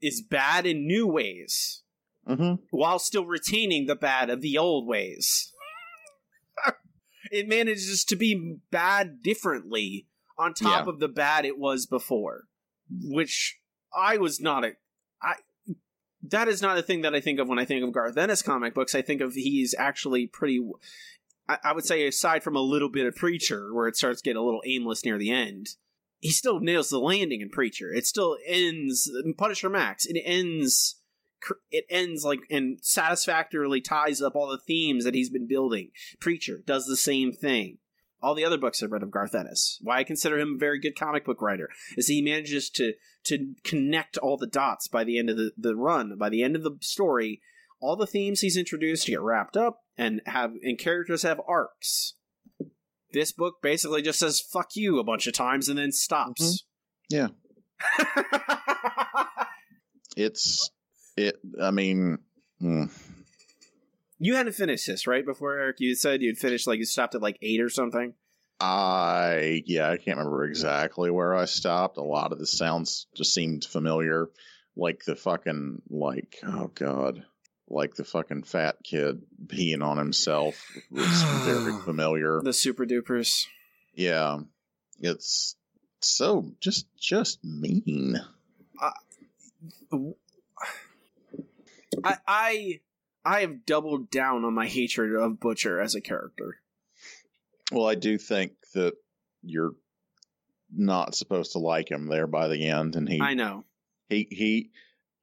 is 0.00 0.22
bad 0.22 0.66
in 0.66 0.86
new 0.86 1.06
ways 1.06 1.82
Mm-hmm. 2.28 2.62
while 2.70 2.98
still 2.98 3.24
retaining 3.24 3.86
the 3.86 3.96
bad 3.96 4.30
of 4.30 4.40
the 4.40 4.56
old 4.58 4.86
ways. 4.86 5.52
it 7.32 7.48
manages 7.48 8.04
to 8.04 8.14
be 8.14 8.58
bad 8.70 9.22
differently 9.22 10.06
on 10.38 10.54
top 10.54 10.86
of 10.86 11.00
the 11.00 11.08
bad 11.08 11.44
it 11.44 11.58
was 11.58 11.86
before, 11.86 12.44
which 12.90 13.58
I 13.96 14.18
was 14.18 14.38
not 14.40 14.64
a 14.64 14.72
I 15.20 15.34
that 16.22 16.46
is 16.46 16.60
not 16.62 16.78
a 16.78 16.82
thing 16.82 17.00
that 17.02 17.14
I 17.14 17.20
think 17.20 17.40
of 17.40 17.48
when 17.48 17.58
I 17.58 17.64
think 17.64 17.82
of 17.82 17.92
Garth 17.92 18.16
Ennis 18.16 18.42
comic 18.42 18.74
books. 18.74 18.94
I 18.94 19.02
think 19.02 19.20
of 19.22 19.32
he's 19.34 19.74
actually 19.76 20.26
pretty. 20.26 20.60
I, 21.50 21.70
I 21.70 21.72
would 21.72 21.84
say, 21.84 22.06
aside 22.06 22.42
from 22.42 22.56
a 22.56 22.60
little 22.60 22.88
bit 22.88 23.06
of 23.06 23.16
Preacher, 23.16 23.74
where 23.74 23.88
it 23.88 23.96
starts 23.96 24.22
getting 24.22 24.40
a 24.40 24.44
little 24.44 24.62
aimless 24.66 25.04
near 25.04 25.18
the 25.18 25.30
end, 25.30 25.68
he 26.18 26.30
still 26.30 26.60
nails 26.60 26.90
the 26.90 26.98
landing 26.98 27.40
in 27.40 27.50
Preacher. 27.50 27.92
It 27.92 28.06
still 28.06 28.36
ends 28.46 29.10
Punisher 29.38 29.70
Max. 29.70 30.06
It 30.06 30.22
ends. 30.24 30.96
It 31.70 31.86
ends 31.88 32.22
like 32.22 32.40
and 32.50 32.78
satisfactorily 32.82 33.80
ties 33.80 34.20
up 34.20 34.36
all 34.36 34.48
the 34.50 34.58
themes 34.58 35.04
that 35.04 35.14
he's 35.14 35.30
been 35.30 35.48
building. 35.48 35.90
Preacher 36.20 36.58
does 36.66 36.84
the 36.84 36.96
same 36.98 37.32
thing. 37.32 37.78
all 38.22 38.34
the 38.34 38.44
other 38.44 38.58
books 38.58 38.82
I've 38.82 38.92
read 38.92 39.02
of 39.02 39.10
Garth 39.10 39.34
Ennis. 39.34 39.78
Why 39.82 39.98
I 39.98 40.04
consider 40.04 40.38
him 40.38 40.54
a 40.54 40.58
very 40.58 40.78
good 40.78 40.98
comic 40.98 41.24
book 41.24 41.40
writer 41.40 41.68
is 41.96 42.06
he 42.06 42.22
manages 42.22 42.70
to 42.70 42.94
to 43.24 43.54
connect 43.64 44.16
all 44.18 44.36
the 44.36 44.46
dots 44.46 44.88
by 44.88 45.04
the 45.04 45.18
end 45.18 45.28
of 45.28 45.36
the, 45.36 45.52
the 45.56 45.76
run, 45.76 46.16
by 46.18 46.30
the 46.30 46.42
end 46.42 46.56
of 46.56 46.62
the 46.62 46.76
story, 46.80 47.42
all 47.80 47.96
the 47.96 48.06
themes 48.06 48.40
he's 48.40 48.56
introduced 48.56 49.04
to 49.06 49.12
get 49.12 49.20
wrapped 49.20 49.56
up 49.56 49.80
and 49.96 50.20
have 50.26 50.52
and 50.62 50.78
characters 50.78 51.22
have 51.22 51.40
arcs. 51.46 52.14
This 53.12 53.32
book 53.32 53.56
basically 53.62 54.02
just 54.02 54.20
says 54.20 54.40
"fuck 54.40 54.76
you" 54.76 54.98
a 54.98 55.04
bunch 55.04 55.26
of 55.26 55.32
times 55.32 55.68
and 55.68 55.78
then 55.78 55.92
stops. 55.92 56.64
Yeah. 57.08 57.28
It's 60.16 60.70
it. 61.16 61.36
I 61.60 61.70
mean, 61.70 62.18
hmm. 62.60 62.84
you 64.18 64.34
hadn't 64.34 64.52
finished 64.52 64.86
this 64.86 65.06
right 65.06 65.24
before 65.24 65.58
Eric. 65.58 65.76
You 65.78 65.94
said 65.94 66.22
you'd 66.22 66.38
finished 66.38 66.66
like 66.66 66.78
you 66.78 66.84
stopped 66.84 67.14
at 67.14 67.22
like 67.22 67.38
eight 67.42 67.60
or 67.60 67.70
something. 67.70 68.14
I 68.60 69.62
yeah, 69.66 69.90
I 69.90 69.96
can't 69.96 70.18
remember 70.18 70.44
exactly 70.44 71.10
where 71.10 71.34
I 71.34 71.46
stopped. 71.46 71.96
A 71.96 72.02
lot 72.02 72.32
of 72.32 72.38
the 72.38 72.46
sounds 72.46 73.06
just 73.14 73.32
seemed 73.32 73.64
familiar, 73.64 74.28
like 74.76 75.04
the 75.06 75.16
fucking 75.16 75.82
like 75.88 76.38
oh 76.46 76.70
god, 76.74 77.24
like 77.70 77.94
the 77.94 78.04
fucking 78.04 78.42
fat 78.42 78.76
kid 78.82 79.22
peeing 79.46 79.82
on 79.82 79.96
himself 79.96 80.62
was 80.90 81.06
very 81.44 81.72
familiar. 81.82 82.40
The 82.42 82.52
Super 82.52 82.84
Dupers. 82.84 83.46
Yeah, 83.94 84.40
it's 85.00 85.56
so 86.00 86.52
just 86.60 86.86
just 86.98 87.44
mean. 87.44 88.20
I 92.04 92.16
I 92.26 92.80
I 93.24 93.40
have 93.40 93.66
doubled 93.66 94.10
down 94.10 94.44
on 94.44 94.54
my 94.54 94.66
hatred 94.66 95.14
of 95.14 95.40
Butcher 95.40 95.80
as 95.80 95.94
a 95.94 96.00
character. 96.00 96.56
Well, 97.72 97.86
I 97.86 97.94
do 97.94 98.18
think 98.18 98.52
that 98.74 98.94
you're 99.42 99.74
not 100.74 101.14
supposed 101.14 101.52
to 101.52 101.58
like 101.58 101.90
him 101.90 102.06
there 102.06 102.26
by 102.26 102.48
the 102.48 102.68
end, 102.68 102.96
and 102.96 103.08
he 103.08 103.20
I 103.20 103.34
know. 103.34 103.64
he 104.08 104.26
he. 104.30 104.70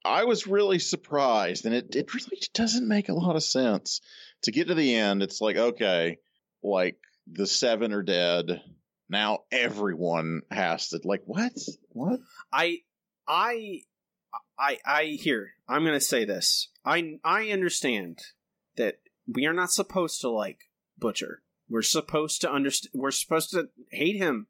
I 0.04 0.24
was 0.24 0.46
really 0.46 0.78
surprised, 0.78 1.66
and 1.66 1.74
it 1.74 1.94
it 1.94 2.14
really 2.14 2.40
doesn't 2.54 2.88
make 2.88 3.08
a 3.08 3.14
lot 3.14 3.36
of 3.36 3.42
sense 3.42 4.00
to 4.42 4.52
get 4.52 4.68
to 4.68 4.74
the 4.74 4.94
end. 4.94 5.22
It's 5.22 5.40
like 5.40 5.56
okay, 5.56 6.18
like 6.62 6.98
the 7.26 7.46
seven 7.46 7.92
are 7.92 8.02
dead. 8.02 8.62
Now 9.08 9.40
everyone 9.50 10.42
has 10.50 10.88
to 10.90 11.00
like 11.04 11.22
what 11.24 11.52
what 11.90 12.20
I 12.52 12.78
I 13.26 13.82
I 14.58 14.78
I 14.84 15.04
here. 15.04 15.50
I'm 15.68 15.82
going 15.82 15.94
to 15.94 16.00
say 16.00 16.24
this. 16.24 16.68
I 16.84 17.18
I 17.24 17.50
understand 17.50 18.20
that 18.76 18.98
we 19.26 19.46
are 19.46 19.52
not 19.52 19.70
supposed 19.70 20.20
to 20.22 20.30
like 20.30 20.70
Butcher. 20.96 21.42
We're 21.68 21.82
supposed 21.82 22.40
to 22.42 22.50
understand 22.50 22.92
we're 22.94 23.10
supposed 23.10 23.50
to 23.50 23.68
hate 23.90 24.16
him. 24.16 24.46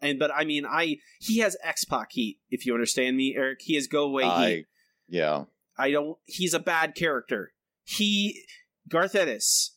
And 0.00 0.18
but 0.18 0.30
I 0.34 0.44
mean, 0.44 0.64
I 0.66 0.98
he 1.20 1.38
has 1.38 1.56
X-Pac 1.62 2.12
heat 2.12 2.38
if 2.50 2.64
you 2.64 2.72
understand 2.72 3.16
me, 3.16 3.34
Eric. 3.36 3.60
He 3.62 3.74
has 3.74 3.86
go 3.86 4.04
away 4.04 4.24
I 4.24 4.48
heat. 4.48 4.66
Yeah 5.08 5.44
I 5.76 5.90
don't. 5.90 6.18
He's 6.24 6.54
a 6.54 6.60
bad 6.60 6.94
character. 6.94 7.52
He 7.82 8.42
Garth 8.88 9.14
Ennis. 9.14 9.76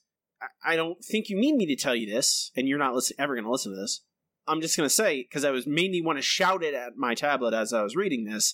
I- 0.63 0.75
don't 0.75 1.03
think 1.03 1.29
you 1.29 1.39
need 1.39 1.55
me 1.55 1.65
to 1.65 1.75
tell 1.75 1.95
you 1.95 2.07
this, 2.07 2.51
and 2.55 2.67
you're 2.67 2.77
not 2.77 2.93
listen, 2.93 3.15
ever 3.17 3.33
going 3.33 3.45
to 3.45 3.51
listen 3.51 3.73
to 3.73 3.79
this. 3.79 4.03
I'm 4.47 4.61
just 4.61 4.77
going 4.77 4.87
to 4.87 4.93
say 4.93 5.23
because 5.23 5.43
I 5.43 5.51
was 5.51 5.65
made 5.67 5.91
me 5.91 6.01
want 6.01 6.19
to 6.19 6.23
shout 6.23 6.63
it 6.63 6.73
at 6.73 6.95
my 6.95 7.15
tablet 7.15 7.53
as 7.53 7.73
I 7.73 7.81
was 7.81 7.95
reading 7.95 8.25
this. 8.25 8.53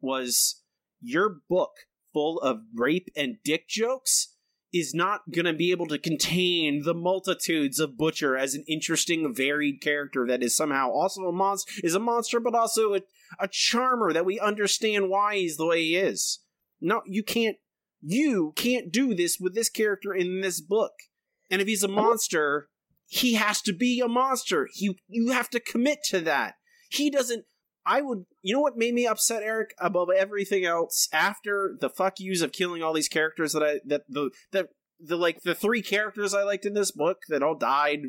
Was 0.00 0.62
your 1.00 1.36
book 1.48 1.70
full 2.12 2.40
of 2.40 2.60
rape 2.74 3.08
and 3.16 3.36
dick 3.44 3.68
jokes? 3.68 4.34
Is 4.72 4.94
not 4.94 5.32
going 5.32 5.46
to 5.46 5.52
be 5.52 5.72
able 5.72 5.88
to 5.88 5.98
contain 5.98 6.82
the 6.84 6.94
multitudes 6.94 7.80
of 7.80 7.98
Butcher 7.98 8.36
as 8.36 8.54
an 8.54 8.64
interesting, 8.68 9.34
varied 9.34 9.80
character 9.80 10.24
that 10.28 10.44
is 10.44 10.54
somehow 10.54 10.90
also 10.90 11.22
a 11.22 11.32
monster, 11.32 11.72
is 11.82 11.96
a 11.96 11.98
monster, 11.98 12.38
but 12.38 12.54
also 12.54 12.94
a, 12.94 13.00
a 13.38 13.48
charmer 13.48 14.12
that 14.12 14.24
we 14.24 14.40
understand 14.40 15.08
why 15.08 15.36
he's 15.36 15.56
the 15.56 15.66
way 15.66 15.82
he 15.82 15.96
is. 15.96 16.40
No, 16.80 17.02
you 17.06 17.22
can't. 17.22 17.56
You 18.02 18.52
can't 18.56 18.90
do 18.90 19.14
this 19.14 19.36
with 19.38 19.54
this 19.54 19.68
character 19.68 20.14
in 20.14 20.40
this 20.40 20.60
book. 20.60 20.92
And 21.50 21.60
if 21.60 21.68
he's 21.68 21.84
a 21.84 21.88
oh. 21.88 21.92
monster, 21.92 22.68
he 23.06 23.34
has 23.34 23.60
to 23.62 23.74
be 23.74 24.00
a 24.00 24.08
monster. 24.08 24.68
You 24.74 24.94
you 25.08 25.32
have 25.32 25.50
to 25.50 25.60
commit 25.60 25.98
to 26.06 26.20
that. 26.20 26.54
He 26.90 27.10
doesn't. 27.10 27.44
I 27.84 28.00
would. 28.00 28.24
You 28.42 28.54
know 28.54 28.60
what 28.60 28.76
made 28.76 28.94
me 28.94 29.06
upset, 29.06 29.42
Eric, 29.42 29.74
above 29.78 30.08
everything 30.16 30.64
else? 30.64 31.08
After 31.12 31.76
the 31.78 31.90
fuck 31.90 32.14
yous 32.18 32.40
of 32.40 32.52
killing 32.52 32.82
all 32.82 32.92
these 32.92 33.08
characters 33.08 33.52
that 33.52 33.62
I 33.62 33.80
that 33.86 34.02
the 34.08 34.30
that 34.52 34.68
the 35.00 35.16
like 35.16 35.42
the 35.42 35.54
three 35.54 35.82
characters 35.82 36.34
I 36.34 36.42
liked 36.42 36.64
in 36.64 36.74
this 36.74 36.90
book 36.90 37.18
that 37.28 37.42
all 37.42 37.56
died 37.56 38.00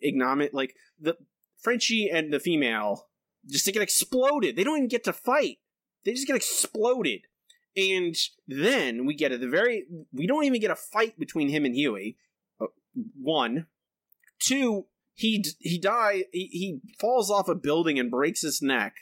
ignominy 0.00 0.50
like 0.52 0.74
the 0.98 1.16
Frenchie 1.58 2.08
and 2.10 2.32
the 2.32 2.40
female 2.40 3.07
just 3.46 3.64
to 3.64 3.72
get 3.72 3.82
exploded. 3.82 4.56
They 4.56 4.64
don't 4.64 4.76
even 4.76 4.88
get 4.88 5.04
to 5.04 5.12
fight. 5.12 5.58
They 6.04 6.12
just 6.12 6.26
get 6.26 6.36
exploded. 6.36 7.22
And 7.76 8.16
then 8.46 9.06
we 9.06 9.14
get 9.14 9.32
at 9.32 9.40
the 9.40 9.48
very 9.48 9.84
we 10.12 10.26
don't 10.26 10.44
even 10.44 10.60
get 10.60 10.70
a 10.70 10.76
fight 10.76 11.18
between 11.18 11.48
him 11.48 11.64
and 11.64 11.74
Huey. 11.74 12.16
Uh, 12.60 12.66
one, 13.20 13.66
two, 14.40 14.86
he 15.14 15.44
he 15.58 15.78
die 15.78 16.24
he, 16.32 16.46
he 16.46 16.80
falls 16.98 17.30
off 17.30 17.48
a 17.48 17.54
building 17.54 17.98
and 17.98 18.10
breaks 18.10 18.42
his 18.42 18.60
neck 18.62 18.94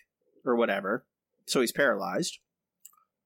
or 0.44 0.56
whatever, 0.56 1.06
so 1.46 1.60
he's 1.60 1.72
paralyzed. 1.72 2.38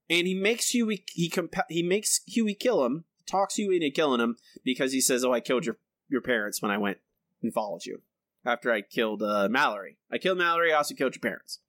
And 0.09 0.27
he 0.27 0.35
makes 0.35 0.71
Huey 0.71 1.05
he 1.13 1.29
compa- 1.29 1.65
he 1.69 1.83
makes 1.83 2.21
Huey 2.27 2.55
kill 2.55 2.85
him, 2.85 3.05
talks 3.27 3.57
Huey 3.57 3.77
into 3.77 3.91
killing 3.91 4.21
him 4.21 4.37
because 4.65 4.93
he 4.93 5.01
says, 5.01 5.25
"Oh, 5.25 5.33
I 5.33 5.41
killed 5.41 5.67
your 5.67 5.79
your 6.09 6.21
parents 6.21 6.63
when 6.63 6.71
I 6.71 6.79
went 6.79 6.99
and 7.43 7.53
followed 7.53 7.87
you 7.87 8.03
after 8.45 8.73
I 8.73 8.81
killed 8.83 9.23
uh, 9.23 9.49
Mallory. 9.51 9.99
I 10.11 10.19
killed 10.19 10.39
Mallory. 10.39 10.73
I 10.73 10.77
also 10.77 10.95
killed 10.95 11.15
your 11.15 11.21
parents." 11.21 11.61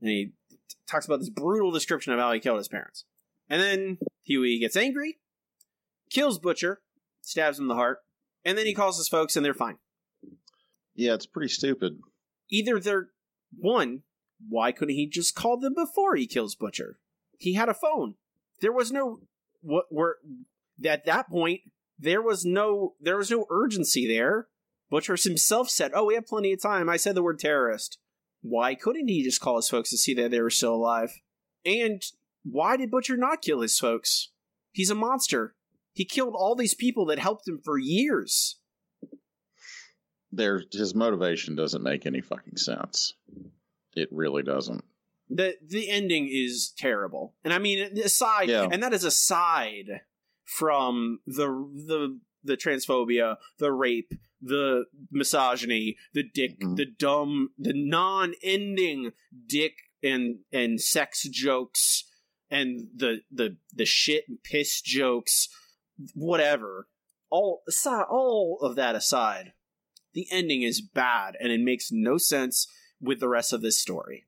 And 0.00 0.10
he 0.10 0.32
t- 0.50 0.56
talks 0.86 1.06
about 1.06 1.20
this 1.20 1.30
brutal 1.30 1.70
description 1.70 2.12
of 2.12 2.18
how 2.18 2.32
he 2.32 2.40
killed 2.40 2.58
his 2.58 2.68
parents. 2.68 3.04
And 3.48 3.60
then 3.60 3.98
Huey 4.24 4.58
gets 4.58 4.76
angry, 4.76 5.18
kills 6.10 6.38
Butcher, 6.38 6.80
stabs 7.20 7.58
him 7.58 7.64
in 7.64 7.68
the 7.68 7.74
heart, 7.74 7.98
and 8.44 8.56
then 8.56 8.66
he 8.66 8.74
calls 8.74 8.98
his 8.98 9.08
folks 9.08 9.36
and 9.36 9.44
they're 9.44 9.54
fine. 9.54 9.78
yeah 10.94 11.14
it's 11.14 11.26
pretty 11.26 11.48
stupid. 11.48 11.98
Either 12.50 12.78
they're 12.78 13.08
one, 13.58 14.02
why 14.48 14.72
couldn't 14.72 14.94
he 14.94 15.06
just 15.06 15.34
call 15.34 15.58
them 15.58 15.74
before 15.74 16.16
he 16.16 16.26
kills 16.26 16.54
Butcher? 16.54 16.98
He 17.38 17.54
had 17.54 17.68
a 17.68 17.74
phone. 17.74 18.14
There 18.60 18.72
was 18.72 18.90
no 18.92 19.20
what 19.60 19.86
were 19.90 20.18
at 20.84 21.04
that 21.04 21.28
point 21.28 21.60
there 21.98 22.22
was 22.22 22.44
no 22.44 22.94
there 23.00 23.16
was 23.16 23.30
no 23.30 23.46
urgency 23.50 24.06
there. 24.06 24.48
Butcher 24.92 25.16
himself 25.16 25.70
said, 25.70 25.90
"Oh, 25.94 26.04
we 26.04 26.14
have 26.14 26.26
plenty 26.26 26.52
of 26.52 26.60
time." 26.60 26.88
I 26.90 26.98
said 26.98 27.14
the 27.14 27.22
word 27.22 27.38
terrorist. 27.38 27.98
Why 28.42 28.74
couldn't 28.74 29.08
he 29.08 29.22
just 29.24 29.40
call 29.40 29.56
his 29.56 29.68
folks 29.70 29.88
to 29.90 29.96
see 29.96 30.12
that 30.14 30.30
they 30.30 30.40
were 30.42 30.50
still 30.50 30.74
alive? 30.74 31.20
And 31.64 32.02
why 32.44 32.76
did 32.76 32.90
Butcher 32.90 33.16
not 33.16 33.40
kill 33.40 33.60
his 33.62 33.78
folks? 33.78 34.28
He's 34.70 34.90
a 34.90 34.94
monster. 34.94 35.54
He 35.94 36.04
killed 36.04 36.34
all 36.36 36.54
these 36.54 36.74
people 36.74 37.06
that 37.06 37.18
helped 37.18 37.48
him 37.48 37.58
for 37.64 37.78
years. 37.78 38.58
There, 40.30 40.62
his 40.72 40.94
motivation 40.94 41.54
doesn't 41.56 41.82
make 41.82 42.04
any 42.06 42.20
fucking 42.20 42.56
sense. 42.56 43.14
It 43.94 44.08
really 44.12 44.42
doesn't. 44.42 44.84
the 45.30 45.56
the 45.66 45.88
ending 45.88 46.28
is 46.30 46.74
terrible 46.76 47.32
and 47.44 47.54
i 47.54 47.58
mean 47.58 47.78
aside 48.04 48.48
Yeah. 48.50 48.68
and 48.70 48.82
that 48.82 48.92
is 48.92 49.04
aside 49.04 50.02
from 50.44 51.20
the 51.26 51.46
the 51.46 52.18
the 52.44 52.56
transphobia 52.56 53.36
the 53.58 53.72
rape 53.72 54.12
the 54.40 54.84
misogyny 55.10 55.96
the 56.12 56.22
dick 56.22 56.58
Mhm. 56.60 56.76
the 56.76 56.86
dumb 56.86 57.50
the 57.58 57.72
non-ending 57.72 59.12
dick 59.46 59.74
and 60.02 60.40
and 60.52 60.80
sex 60.80 61.22
jokes 61.28 62.04
and 62.50 62.88
the 62.94 63.22
the 63.30 63.56
the 63.72 63.86
shit 63.86 64.24
and 64.28 64.42
piss 64.42 64.80
jokes 64.80 65.48
whatever 66.14 66.88
all 67.30 67.62
aside 67.68 68.04
all 68.10 68.58
of 68.60 68.74
that 68.76 68.94
aside 68.94 69.52
the 70.12 70.26
ending 70.30 70.62
is 70.62 70.80
bad 70.80 71.36
and 71.40 71.52
it 71.52 71.60
makes 71.60 71.90
no 71.92 72.18
sense 72.18 72.66
with 73.00 73.20
the 73.20 73.28
rest 73.28 73.52
of 73.52 73.62
this 73.62 73.78
story 73.78 74.26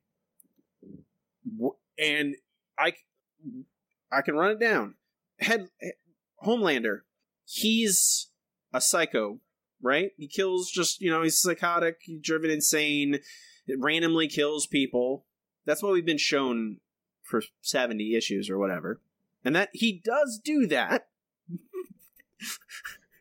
and 1.97 2.35
I, 2.77 2.93
I 4.11 4.21
can 4.21 4.35
run 4.35 4.51
it 4.51 4.59
down. 4.59 4.95
Head 5.39 5.69
Homelander, 6.43 7.01
he's 7.45 8.29
a 8.73 8.81
psycho, 8.81 9.39
right? 9.81 10.11
He 10.17 10.27
kills 10.27 10.69
just 10.69 11.01
you 11.01 11.09
know 11.09 11.23
he's 11.23 11.39
psychotic, 11.39 11.97
he's 12.01 12.21
driven 12.21 12.49
insane, 12.49 13.19
it 13.67 13.77
randomly 13.79 14.27
kills 14.27 14.67
people. 14.67 15.25
That's 15.65 15.81
what 15.81 15.93
we've 15.93 16.05
been 16.05 16.17
shown 16.17 16.77
for 17.23 17.41
seventy 17.61 18.15
issues 18.15 18.49
or 18.49 18.57
whatever, 18.57 19.01
and 19.43 19.55
that 19.55 19.69
he 19.73 20.01
does 20.03 20.39
do 20.43 20.67
that 20.67 21.07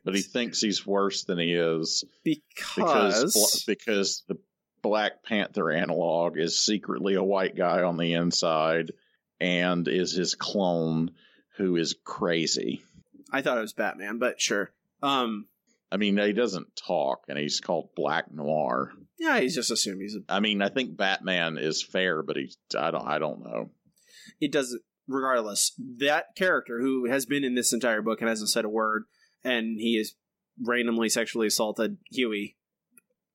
But 0.04 0.14
he 0.14 0.20
thinks 0.20 0.60
he's 0.60 0.86
worse 0.86 1.24
than 1.24 1.38
he 1.38 1.54
is 1.54 2.04
because 2.24 3.24
because 3.24 3.64
because 3.66 4.22
the 4.28 4.36
Black 4.82 5.22
Panther 5.22 5.70
analog 5.70 6.36
is 6.36 6.60
secretly 6.60 7.14
a 7.14 7.22
white 7.22 7.56
guy 7.56 7.82
on 7.82 7.96
the 7.96 8.12
inside 8.12 8.92
and 9.40 9.88
is 9.88 10.12
his 10.12 10.34
clone 10.34 11.12
who 11.56 11.76
is 11.76 11.96
crazy. 12.04 12.82
I 13.34 13.42
thought 13.42 13.58
it 13.58 13.62
was 13.62 13.72
Batman, 13.72 14.18
but 14.18 14.40
sure. 14.40 14.70
Um, 15.02 15.46
I 15.90 15.96
mean, 15.96 16.16
he 16.16 16.32
doesn't 16.32 16.76
talk, 16.76 17.24
and 17.28 17.36
he's 17.36 17.60
called 17.60 17.88
Black 17.96 18.32
Noir. 18.32 18.92
Yeah, 19.18 19.40
he's 19.40 19.56
just 19.56 19.72
assumed 19.72 20.02
he's. 20.02 20.14
A, 20.14 20.20
I 20.28 20.38
mean, 20.38 20.62
I 20.62 20.68
think 20.68 20.96
Batman 20.96 21.58
is 21.58 21.82
fair, 21.82 22.22
but 22.22 22.36
he's 22.36 22.56
I 22.78 22.92
don't 22.92 23.06
I 23.06 23.18
don't 23.18 23.42
know. 23.42 23.70
it 24.40 24.52
doesn't. 24.52 24.82
regardless. 25.08 25.72
That 25.98 26.36
character 26.36 26.80
who 26.80 27.06
has 27.06 27.26
been 27.26 27.42
in 27.42 27.56
this 27.56 27.72
entire 27.72 28.02
book 28.02 28.20
and 28.20 28.28
hasn't 28.28 28.50
said 28.50 28.64
a 28.64 28.68
word, 28.68 29.04
and 29.42 29.80
he 29.80 29.96
has 29.98 30.14
randomly 30.62 31.08
sexually 31.08 31.48
assaulted 31.48 31.98
Huey 32.12 32.56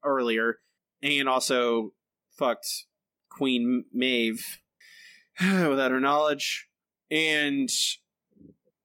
earlier, 0.03 0.59
and 1.03 1.27
also 1.27 1.91
fucked 2.37 2.85
Queen 3.29 3.83
Maeve 3.93 4.59
without 5.41 5.91
her 5.91 5.99
knowledge, 5.99 6.69
and 7.11 7.69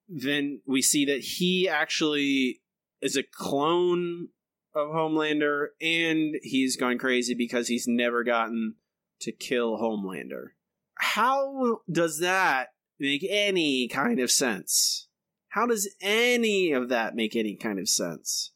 then 0.08 0.60
we 0.66 0.82
see 0.82 1.04
that 1.06 1.20
he 1.20 1.68
actually 1.68 2.60
is 3.00 3.16
a 3.16 3.22
clone 3.22 4.28
of 4.74 4.88
Homelander, 4.88 5.68
and 5.80 6.36
he's 6.42 6.76
gone 6.76 6.98
crazy 6.98 7.34
because 7.34 7.68
he's 7.68 7.86
never 7.86 8.24
gotten 8.24 8.74
to 9.20 9.32
kill 9.32 9.78
Homelander. 9.78 10.48
How 10.96 11.80
does 11.90 12.18
that 12.20 12.68
make 12.98 13.24
any 13.28 13.88
kind 13.88 14.20
of 14.20 14.30
sense? 14.30 15.08
How 15.48 15.66
does 15.66 15.88
any 16.00 16.72
of 16.72 16.88
that 16.88 17.14
make 17.14 17.36
any 17.36 17.54
kind 17.54 17.78
of 17.78 17.88
sense? 17.88 18.52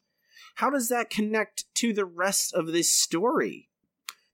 How 0.56 0.70
does 0.70 0.88
that 0.88 1.10
connect 1.10 1.64
to 1.76 1.92
the 1.92 2.04
rest 2.04 2.52
of 2.52 2.66
this 2.66 2.92
story? 2.92 3.68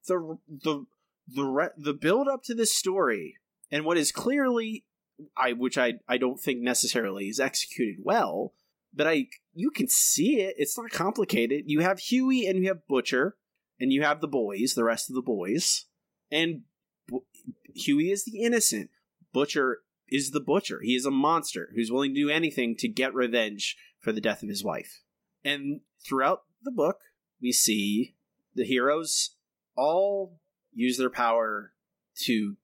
The 0.09 0.39
the 0.49 0.87
the 1.29 1.45
re- 1.45 1.69
the 1.77 1.93
build 1.93 2.29
up 2.29 2.43
to 2.45 2.55
this 2.55 2.75
story 2.75 3.37
and 3.71 3.85
what 3.85 3.99
is 3.99 4.13
clearly 4.13 4.85
I 5.37 5.53
which 5.53 5.79
I 5.79 5.95
I 6.09 6.19
don't 6.19 6.41
think 6.41 6.61
necessarily 6.61 7.29
is 7.29 7.41
executed 7.41 7.97
well, 8.03 8.53
but 8.93 9.07
I 9.07 9.29
you 9.53 9.71
can 9.71 9.89
see 9.89 10.41
it. 10.41 10.55
It's 10.59 10.77
not 10.77 10.91
complicated. 10.91 11.65
You 11.67 11.81
have 11.81 11.99
Huey 11.99 12.47
and 12.47 12.59
you 12.59 12.69
have 12.69 12.87
Butcher 12.87 13.37
and 13.81 13.93
you 13.93 14.03
have 14.03 14.21
the 14.21 14.29
boys, 14.29 14.75
the 14.75 14.85
rest 14.85 15.11
of 15.11 15.15
the 15.15 15.23
boys, 15.23 15.87
and 16.31 16.63
Bu- 17.07 17.25
Huey 17.75 18.11
is 18.11 18.25
the 18.25 18.43
innocent. 18.43 18.91
Butcher 19.33 19.81
is 20.09 20.31
the 20.31 20.41
butcher. 20.41 20.81
He 20.83 20.95
is 20.95 21.07
a 21.07 21.11
monster 21.11 21.71
who's 21.75 21.91
willing 21.91 22.15
to 22.15 22.21
do 22.21 22.31
anything 22.31 22.77
to 22.77 22.89
get 22.89 23.15
revenge 23.15 23.77
for 24.01 24.13
the 24.13 24.21
death 24.21 24.43
of 24.43 24.49
his 24.49 24.63
wife. 24.63 25.01
And 25.45 25.81
throughout 26.05 26.43
the 26.63 26.71
book, 26.71 27.01
we 27.41 27.53
see 27.53 28.15
the 28.55 28.65
heroes 28.65 29.37
all 29.77 30.39
use 30.73 30.99
their 30.99 31.11
power 31.11 31.73
to, 32.23 32.57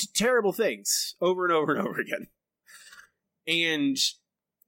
to 0.00 0.12
terrible 0.12 0.52
things 0.52 1.14
over 1.20 1.44
and 1.44 1.54
over 1.54 1.74
and 1.74 1.86
over 1.86 2.00
again. 2.00 2.26
And 3.46 3.96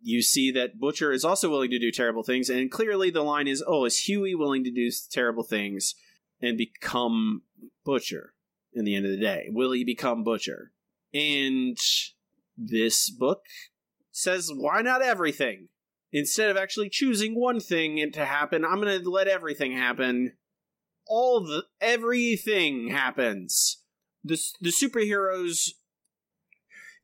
you 0.02 0.22
see 0.22 0.50
that 0.52 0.80
Butcher 0.80 1.12
is 1.12 1.24
also 1.24 1.48
willing 1.48 1.70
to 1.70 1.78
do 1.78 1.92
terrible 1.92 2.22
things, 2.22 2.50
and 2.50 2.70
clearly 2.70 3.10
the 3.10 3.22
line 3.22 3.46
is, 3.46 3.62
oh, 3.66 3.84
is 3.84 4.00
Huey 4.00 4.34
willing 4.34 4.64
to 4.64 4.70
do 4.70 4.90
terrible 5.10 5.44
things 5.44 5.94
and 6.40 6.58
become 6.58 7.42
Butcher 7.84 8.34
in 8.72 8.84
the 8.84 8.96
end 8.96 9.04
of 9.04 9.12
the 9.12 9.20
day? 9.20 9.46
Will 9.50 9.72
he 9.72 9.84
become 9.84 10.24
Butcher? 10.24 10.72
And 11.14 11.78
this 12.56 13.10
book 13.10 13.44
says, 14.10 14.50
why 14.54 14.82
not 14.82 15.02
everything? 15.02 15.68
Instead 16.10 16.50
of 16.50 16.56
actually 16.56 16.90
choosing 16.90 17.38
one 17.38 17.60
thing 17.60 18.10
to 18.12 18.24
happen, 18.24 18.64
I'm 18.64 18.80
going 18.80 19.02
to 19.02 19.10
let 19.10 19.28
everything 19.28 19.72
happen. 19.72 20.32
All 21.06 21.40
the 21.40 21.64
everything 21.80 22.88
happens. 22.88 23.81
The 24.24 24.40
the 24.60 24.70
superheroes 24.70 25.70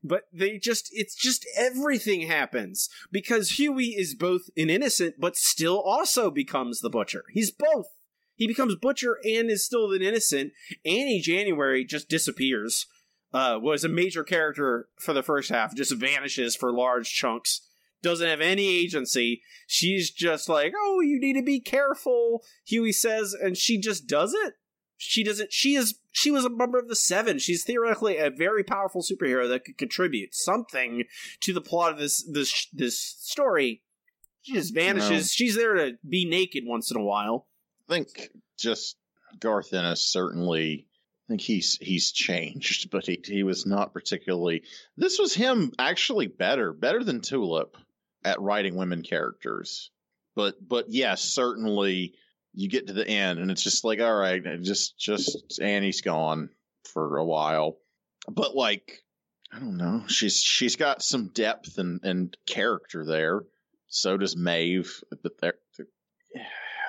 but 0.03 0.23
they 0.31 0.57
just 0.57 0.89
it's 0.93 1.15
just 1.15 1.45
everything 1.57 2.21
happens 2.21 2.89
because 3.11 3.51
Huey 3.51 3.95
is 3.97 4.15
both 4.15 4.49
an 4.55 4.69
innocent 4.69 5.15
but 5.19 5.35
still 5.35 5.79
also 5.79 6.31
becomes 6.31 6.79
the 6.79 6.89
butcher. 6.89 7.25
He's 7.33 7.51
both. 7.51 7.87
He 8.35 8.47
becomes 8.47 8.75
butcher 8.75 9.17
and 9.23 9.49
is 9.49 9.65
still 9.65 9.91
an 9.91 10.01
innocent. 10.01 10.53
Annie 10.85 11.19
January 11.19 11.83
just 11.83 12.07
disappears. 12.09 12.85
Uh, 13.31 13.59
was 13.61 13.83
a 13.83 13.89
major 13.89 14.23
character 14.23 14.87
for 14.97 15.13
the 15.13 15.21
first 15.21 15.49
half, 15.49 15.75
just 15.75 15.93
vanishes 15.93 16.55
for 16.55 16.73
large 16.73 17.13
chunks. 17.13 17.61
Doesn't 18.01 18.27
have 18.27 18.41
any 18.41 18.67
agency. 18.67 19.43
She's 19.67 20.09
just 20.09 20.49
like, 20.49 20.73
oh, 20.75 21.01
you 21.01 21.19
need 21.19 21.33
to 21.33 21.43
be 21.43 21.59
careful. 21.59 22.41
Huey 22.65 22.91
says, 22.91 23.33
and 23.33 23.55
she 23.55 23.77
just 23.77 24.07
does 24.07 24.33
it 24.33 24.55
she 25.01 25.23
doesn't 25.23 25.51
she 25.51 25.75
is 25.75 25.99
she 26.11 26.29
was 26.29 26.45
a 26.45 26.49
member 26.49 26.77
of 26.77 26.87
the 26.87 26.95
seven 26.95 27.39
she's 27.39 27.63
theoretically 27.63 28.17
a 28.17 28.29
very 28.29 28.63
powerful 28.63 29.01
superhero 29.01 29.47
that 29.47 29.65
could 29.65 29.77
contribute 29.77 30.35
something 30.35 31.05
to 31.39 31.53
the 31.53 31.61
plot 31.61 31.93
of 31.93 31.97
this 31.97 32.23
this 32.31 32.67
this 32.73 32.99
story 32.99 33.81
she 34.41 34.53
just 34.53 34.73
vanishes 34.73 35.31
she's 35.31 35.55
there 35.55 35.73
to 35.75 35.93
be 36.07 36.25
naked 36.25 36.63
once 36.65 36.91
in 36.91 36.97
a 36.97 37.03
while 37.03 37.47
I 37.89 37.93
think 37.93 38.29
just 38.57 38.97
Garth 39.39 39.73
Ennis 39.73 40.01
certainly. 40.01 40.87
I 41.27 41.33
think 41.33 41.41
he's 41.41 41.77
he's 41.79 42.11
changed, 42.11 42.89
but 42.91 43.05
he 43.05 43.21
he 43.23 43.43
was 43.43 43.65
not 43.65 43.93
particularly. 43.93 44.63
This 44.97 45.19
was 45.19 45.33
him 45.33 45.71
actually 45.77 46.27
better, 46.27 46.73
better 46.73 47.03
than 47.03 47.21
Tulip 47.21 47.77
at 48.23 48.41
writing 48.41 48.75
women 48.75 49.03
characters. 49.03 49.91
But 50.35 50.55
but 50.65 50.89
yes, 50.89 51.21
certainly 51.21 52.15
you 52.59 52.69
get 52.69 52.87
to 52.87 52.93
the 52.93 53.07
end 53.07 53.39
and 53.39 53.51
it's 53.51 53.63
just 53.63 53.83
like 53.83 53.99
all 53.99 54.15
right, 54.15 54.43
just 54.61 54.97
just 54.99 55.59
Annie's 55.61 56.01
gone 56.01 56.49
for 56.83 57.17
a 57.17 57.25
while. 57.25 57.77
But 58.27 58.55
like 58.55 59.03
I 59.51 59.59
don't 59.59 59.77
know, 59.77 60.03
she's 60.07 60.41
she's 60.41 60.75
got 60.75 61.01
some 61.01 61.31
depth 61.33 61.77
and 61.77 61.99
and 62.03 62.35
character 62.45 63.05
there. 63.05 63.41
So 63.87 64.17
does 64.17 64.35
Maeve, 64.35 65.03
but 65.23 65.39
there 65.41 65.55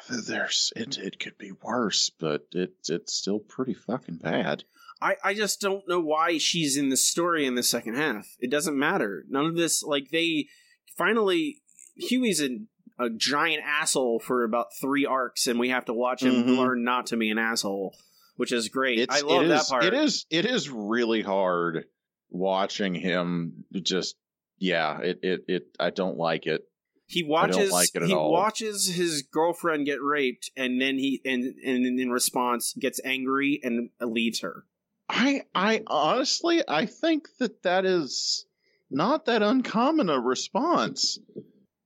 there's 0.09 0.73
it. 0.77 0.99
It 0.99 1.19
could 1.21 1.39
be 1.39 1.53
worse, 1.63 2.11
but 2.19 2.47
it 2.53 2.75
it's 2.89 3.15
still 3.15 3.39
pretty 3.39 3.75
fucking 3.75 4.19
bad. 4.19 4.65
I, 5.03 5.17
I 5.25 5.35
just 5.35 5.61
don't 5.61 5.89
know 5.89 6.01
why 6.01 6.39
she's 6.39 6.77
in 6.77 6.91
the 6.91 6.97
story 6.97 7.47
in 7.47 7.55
the 7.55 7.63
second 7.63 7.97
half. 7.97 8.37
It 8.39 8.51
doesn't 8.51 8.79
matter. 8.79 9.25
None 9.29 9.47
of 9.47 9.57
this, 9.57 9.83
like, 9.83 10.11
they 10.11 10.49
finally. 10.97 11.63
Huey's 11.97 12.43
a, 12.43 12.61
a 13.01 13.11
giant 13.11 13.63
asshole 13.65 14.21
for 14.21 14.45
about 14.45 14.69
three 14.81 15.07
arcs, 15.07 15.47
and 15.47 15.59
we 15.59 15.71
have 15.71 15.87
to 15.87 15.95
watch 15.95 16.23
him 16.23 16.35
Mhm. 16.45 16.57
learn 16.59 16.85
not 16.85 17.07
to 17.07 17.17
be 17.17 17.31
an 17.31 17.39
asshole, 17.39 17.97
which 18.37 18.53
is 18.53 18.69
great. 18.69 18.99
It's, 18.99 19.15
I 19.15 19.27
love 19.27 19.45
it 19.45 19.49
that 19.49 19.61
is- 19.63 19.69
part. 19.69 19.85
It 19.85 19.95
is 19.95 20.27
it 20.31 20.45
is 20.47 20.69
really 20.71 21.23
hard 21.23 21.87
watching 22.31 22.95
him 22.95 23.65
just 23.83 24.17
yeah. 24.59 25.01
It 25.01 25.21
it 25.23 25.45
it 25.49 25.77
I 25.81 25.91
don't 25.91 26.17
like 26.19 26.47
it. 26.47 26.63
He 27.07 27.25
watches. 27.25 27.73
like 27.73 27.89
it 27.95 28.03
at 28.03 28.09
he 28.09 28.15
all. 28.15 28.31
watches 28.33 28.87
his 28.87 29.23
girlfriend 29.23 29.87
get 29.87 30.01
raped, 30.03 30.51
and 30.57 30.81
then 30.81 30.97
he 30.99 31.21
and 31.25 31.43
and 31.65 31.99
in 32.01 32.11
response 32.11 32.73
gets 32.79 33.01
angry 33.05 33.61
and 33.65 33.91
leaves 34.01 34.41
her. 34.41 34.65
I 35.09 35.43
I 35.55 35.83
honestly 35.89 36.63
I 36.69 36.87
think 36.87 37.27
that 37.39 37.63
that 37.65 37.85
is 37.85 38.47
not 38.91 39.25
that 39.25 39.43
uncommon 39.43 40.09
a 40.09 40.21
response. 40.21 41.19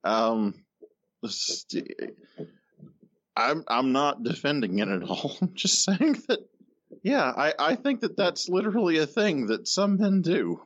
Um, 0.03 0.64
I'm 3.37 3.65
I'm 3.69 3.93
not 3.93 4.23
defending 4.23 4.79
it 4.79 4.89
at 4.89 5.03
all. 5.03 5.37
I'm 5.43 5.55
just 5.55 5.85
saying 5.85 6.23
that 6.29 6.41
yeah, 7.03 7.33
I 7.37 7.55
I 7.59 7.75
think 7.75 8.01
that 8.01 8.17
that's 8.17 8.49
literally 8.49 8.99
a 8.99 9.07
thing 9.07 9.47
that 9.47 9.69
some 9.69 9.99
men 9.99 10.23
do. 10.23 10.63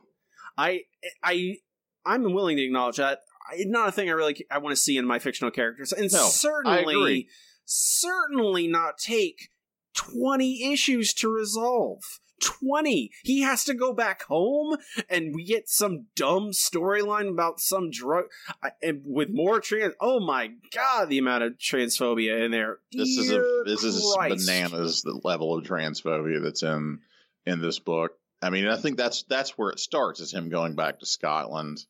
I 0.57 0.81
I 1.23 1.57
I'm 2.05 2.33
willing 2.33 2.57
to 2.57 2.63
acknowledge 2.63 2.97
that. 2.97 3.19
It's 3.51 3.69
not 3.69 3.89
a 3.89 3.91
thing 3.91 4.09
I 4.09 4.13
really 4.13 4.45
I 4.51 4.59
want 4.59 4.75
to 4.75 4.81
see 4.81 4.97
in 4.97 5.05
my 5.05 5.19
fictional 5.19 5.51
characters, 5.51 5.91
and 5.91 6.11
No, 6.11 6.27
certainly, 6.27 7.27
certainly 7.65 8.67
not 8.67 8.97
take 8.97 9.49
twenty 9.95 10.71
issues 10.71 11.13
to 11.15 11.29
resolve. 11.29 12.03
Twenty. 12.41 13.11
He 13.23 13.41
has 13.41 13.63
to 13.65 13.73
go 13.73 13.93
back 13.93 14.23
home, 14.23 14.77
and 15.09 15.33
we 15.33 15.43
get 15.43 15.69
some 15.69 16.07
dumb 16.15 16.51
storyline 16.51 17.29
about 17.29 17.59
some 17.59 17.91
drug, 17.91 18.25
I, 18.63 18.71
and 18.81 19.01
with 19.05 19.29
more 19.29 19.59
trans. 19.59 19.93
Oh 19.99 20.19
my 20.19 20.51
god, 20.73 21.09
the 21.09 21.17
amount 21.17 21.43
of 21.43 21.53
transphobia 21.57 22.45
in 22.45 22.51
there. 22.51 22.79
This 22.91 23.09
is 23.09 23.29
a 23.29 23.35
Dear 23.35 23.63
this 23.65 23.83
is 23.83 24.13
Christ. 24.15 24.45
bananas 24.45 25.01
the 25.01 25.19
level 25.23 25.57
of 25.57 25.65
transphobia 25.65 26.41
that's 26.41 26.63
in 26.63 26.99
in 27.45 27.61
this 27.61 27.79
book. 27.79 28.11
I 28.41 28.49
mean, 28.49 28.67
I 28.67 28.77
think 28.77 28.97
that's 28.97 29.23
that's 29.23 29.57
where 29.57 29.69
it 29.69 29.79
starts 29.79 30.19
is 30.19 30.33
him 30.33 30.49
going 30.49 30.75
back 30.75 30.99
to 30.99 31.05
Scotland, 31.05 31.83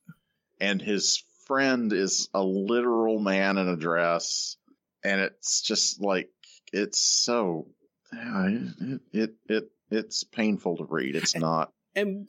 and 0.60 0.82
his 0.82 1.24
friend 1.46 1.94
is 1.94 2.30
a 2.34 2.44
literal 2.44 3.20
man 3.20 3.58
in 3.58 3.68
a 3.68 3.76
dress, 3.76 4.58
and 5.04 5.22
it's 5.22 5.62
just 5.62 6.02
like 6.02 6.30
it's 6.74 7.02
so 7.02 7.68
it 8.12 9.02
it, 9.14 9.36
it 9.48 9.72
it's 9.92 10.24
painful 10.24 10.78
to 10.78 10.86
read. 10.90 11.16
It's 11.16 11.36
not 11.36 11.72
And 11.96 12.28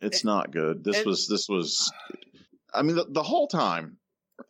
it's 0.00 0.24
not 0.24 0.50
good. 0.52 0.84
This 0.84 0.98
and- 0.98 1.06
was 1.06 1.26
this 1.28 1.48
was. 1.48 1.92
I 2.72 2.82
mean, 2.82 2.96
the, 2.96 3.06
the 3.08 3.22
whole 3.22 3.48
time. 3.48 3.96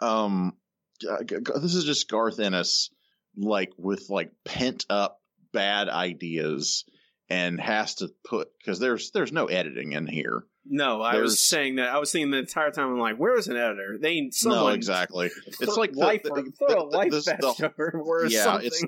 Um, 0.00 0.54
this 1.00 1.74
is 1.74 1.84
just 1.84 2.08
Garth 2.08 2.38
Ennis, 2.38 2.90
like 3.36 3.72
with 3.76 4.08
like 4.10 4.30
pent 4.44 4.84
up 4.90 5.18
bad 5.52 5.88
ideas, 5.88 6.84
and 7.28 7.60
has 7.60 7.96
to 7.96 8.10
put 8.24 8.48
because 8.58 8.78
there's 8.78 9.10
there's 9.12 9.32
no 9.32 9.46
editing 9.46 9.92
in 9.92 10.06
here. 10.06 10.44
No, 10.66 11.00
I 11.00 11.16
was 11.20 11.40
saying 11.40 11.76
that. 11.76 11.88
I 11.88 11.98
was 11.98 12.12
thinking 12.12 12.30
the 12.30 12.38
entire 12.38 12.70
time. 12.70 12.92
I'm 12.92 12.98
like, 12.98 13.16
where 13.16 13.36
is 13.38 13.48
an 13.48 13.56
editor? 13.56 13.98
They 14.00 14.10
ain't 14.10 14.34
someone. 14.34 14.58
no, 14.60 14.68
exactly. 14.68 15.30
It's 15.46 15.76
like 15.76 15.96
life, 15.96 16.22
the- 16.22 16.30
the- 16.34 16.52
throw 16.52 16.82
a 16.82 16.84
life 16.84 17.12
vest 17.12 17.30
over 17.62 17.92
or 18.04 18.26
Yeah, 18.26 18.44
something. 18.44 18.66
it's- 18.66 18.84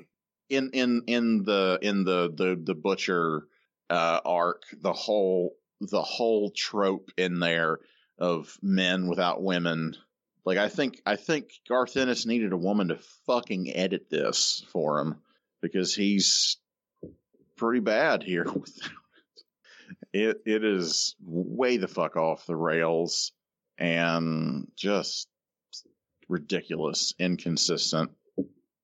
in 0.49 0.69
in 0.73 1.01
in 1.07 1.43
the 1.43 1.79
in 1.81 2.03
the 2.03 2.31
the 2.35 2.61
the 2.61 2.75
butcher 2.75 3.47
uh 3.93 4.19
arc 4.25 4.63
the 4.81 4.91
whole 4.93 5.55
the 5.79 6.01
whole 6.01 6.49
trope 6.49 7.11
in 7.15 7.39
there 7.39 7.79
of 8.17 8.57
men 8.61 9.07
without 9.07 9.43
women. 9.43 9.95
Like 10.45 10.57
i 10.57 10.67
think 10.67 10.99
i 11.05 11.15
think 11.15 11.51
garth 11.69 11.95
ennis 11.95 12.25
needed 12.25 12.53
a 12.53 12.57
woman 12.57 12.87
to 12.89 12.97
fucking 13.27 13.75
edit 13.75 14.09
this 14.09 14.65
for 14.71 14.99
him 14.99 15.15
because 15.61 15.93
he's 15.93 16.57
pretty 17.55 17.79
bad 17.79 18.23
here 18.23 18.45
it. 20.13 20.41
It 20.45 20.63
is 20.63 21.15
way 21.21 21.77
the 21.77 21.87
fuck 21.87 22.15
off 22.17 22.47
the 22.47 22.55
rails 22.55 23.31
and 23.77 24.67
just 24.75 25.27
ridiculous 26.27 27.13
inconsistent 27.19 28.11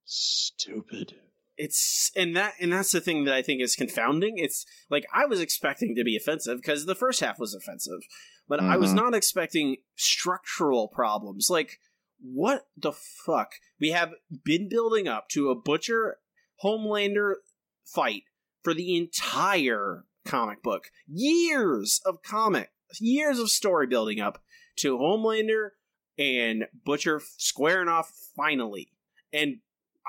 stupid 0.04 1.14
it's 1.60 2.10
and 2.16 2.34
that 2.36 2.54
and 2.60 2.72
that's 2.72 2.92
the 2.92 3.00
thing 3.00 3.24
that 3.24 3.34
I 3.34 3.42
think 3.42 3.60
is 3.60 3.76
confounding. 3.76 4.38
It's 4.38 4.64
like 4.88 5.04
I 5.12 5.26
was 5.26 5.40
expecting 5.40 5.94
to 5.96 6.04
be 6.04 6.16
offensive 6.16 6.58
because 6.58 6.86
the 6.86 6.94
first 6.94 7.20
half 7.20 7.38
was 7.38 7.54
offensive, 7.54 8.00
but 8.48 8.60
I 8.60 8.76
was 8.76 8.90
Mhm. 8.92 8.96
not 8.96 9.14
expecting 9.14 9.76
structural 9.96 10.88
problems. 10.88 11.48
Like 11.50 11.78
what 12.22 12.68
the 12.76 12.92
fuck? 12.92 13.52
We 13.80 13.90
have 13.90 14.12
been 14.44 14.68
building 14.68 15.08
up 15.08 15.28
to 15.30 15.50
a 15.50 15.54
butcher 15.54 16.18
Homelander 16.62 17.36
fight 17.84 18.24
for 18.62 18.74
the 18.74 18.96
entire 18.96 20.04
comic 20.26 20.62
book. 20.62 20.90
Years 21.08 22.00
of 22.04 22.22
comic, 22.22 22.70
years 22.98 23.38
of 23.38 23.50
story 23.50 23.86
building 23.86 24.20
up 24.20 24.42
to 24.76 24.98
Homelander 24.98 25.70
and 26.18 26.66
Butcher 26.84 27.22
squaring 27.38 27.88
off 27.88 28.12
finally. 28.36 28.92
And 29.32 29.60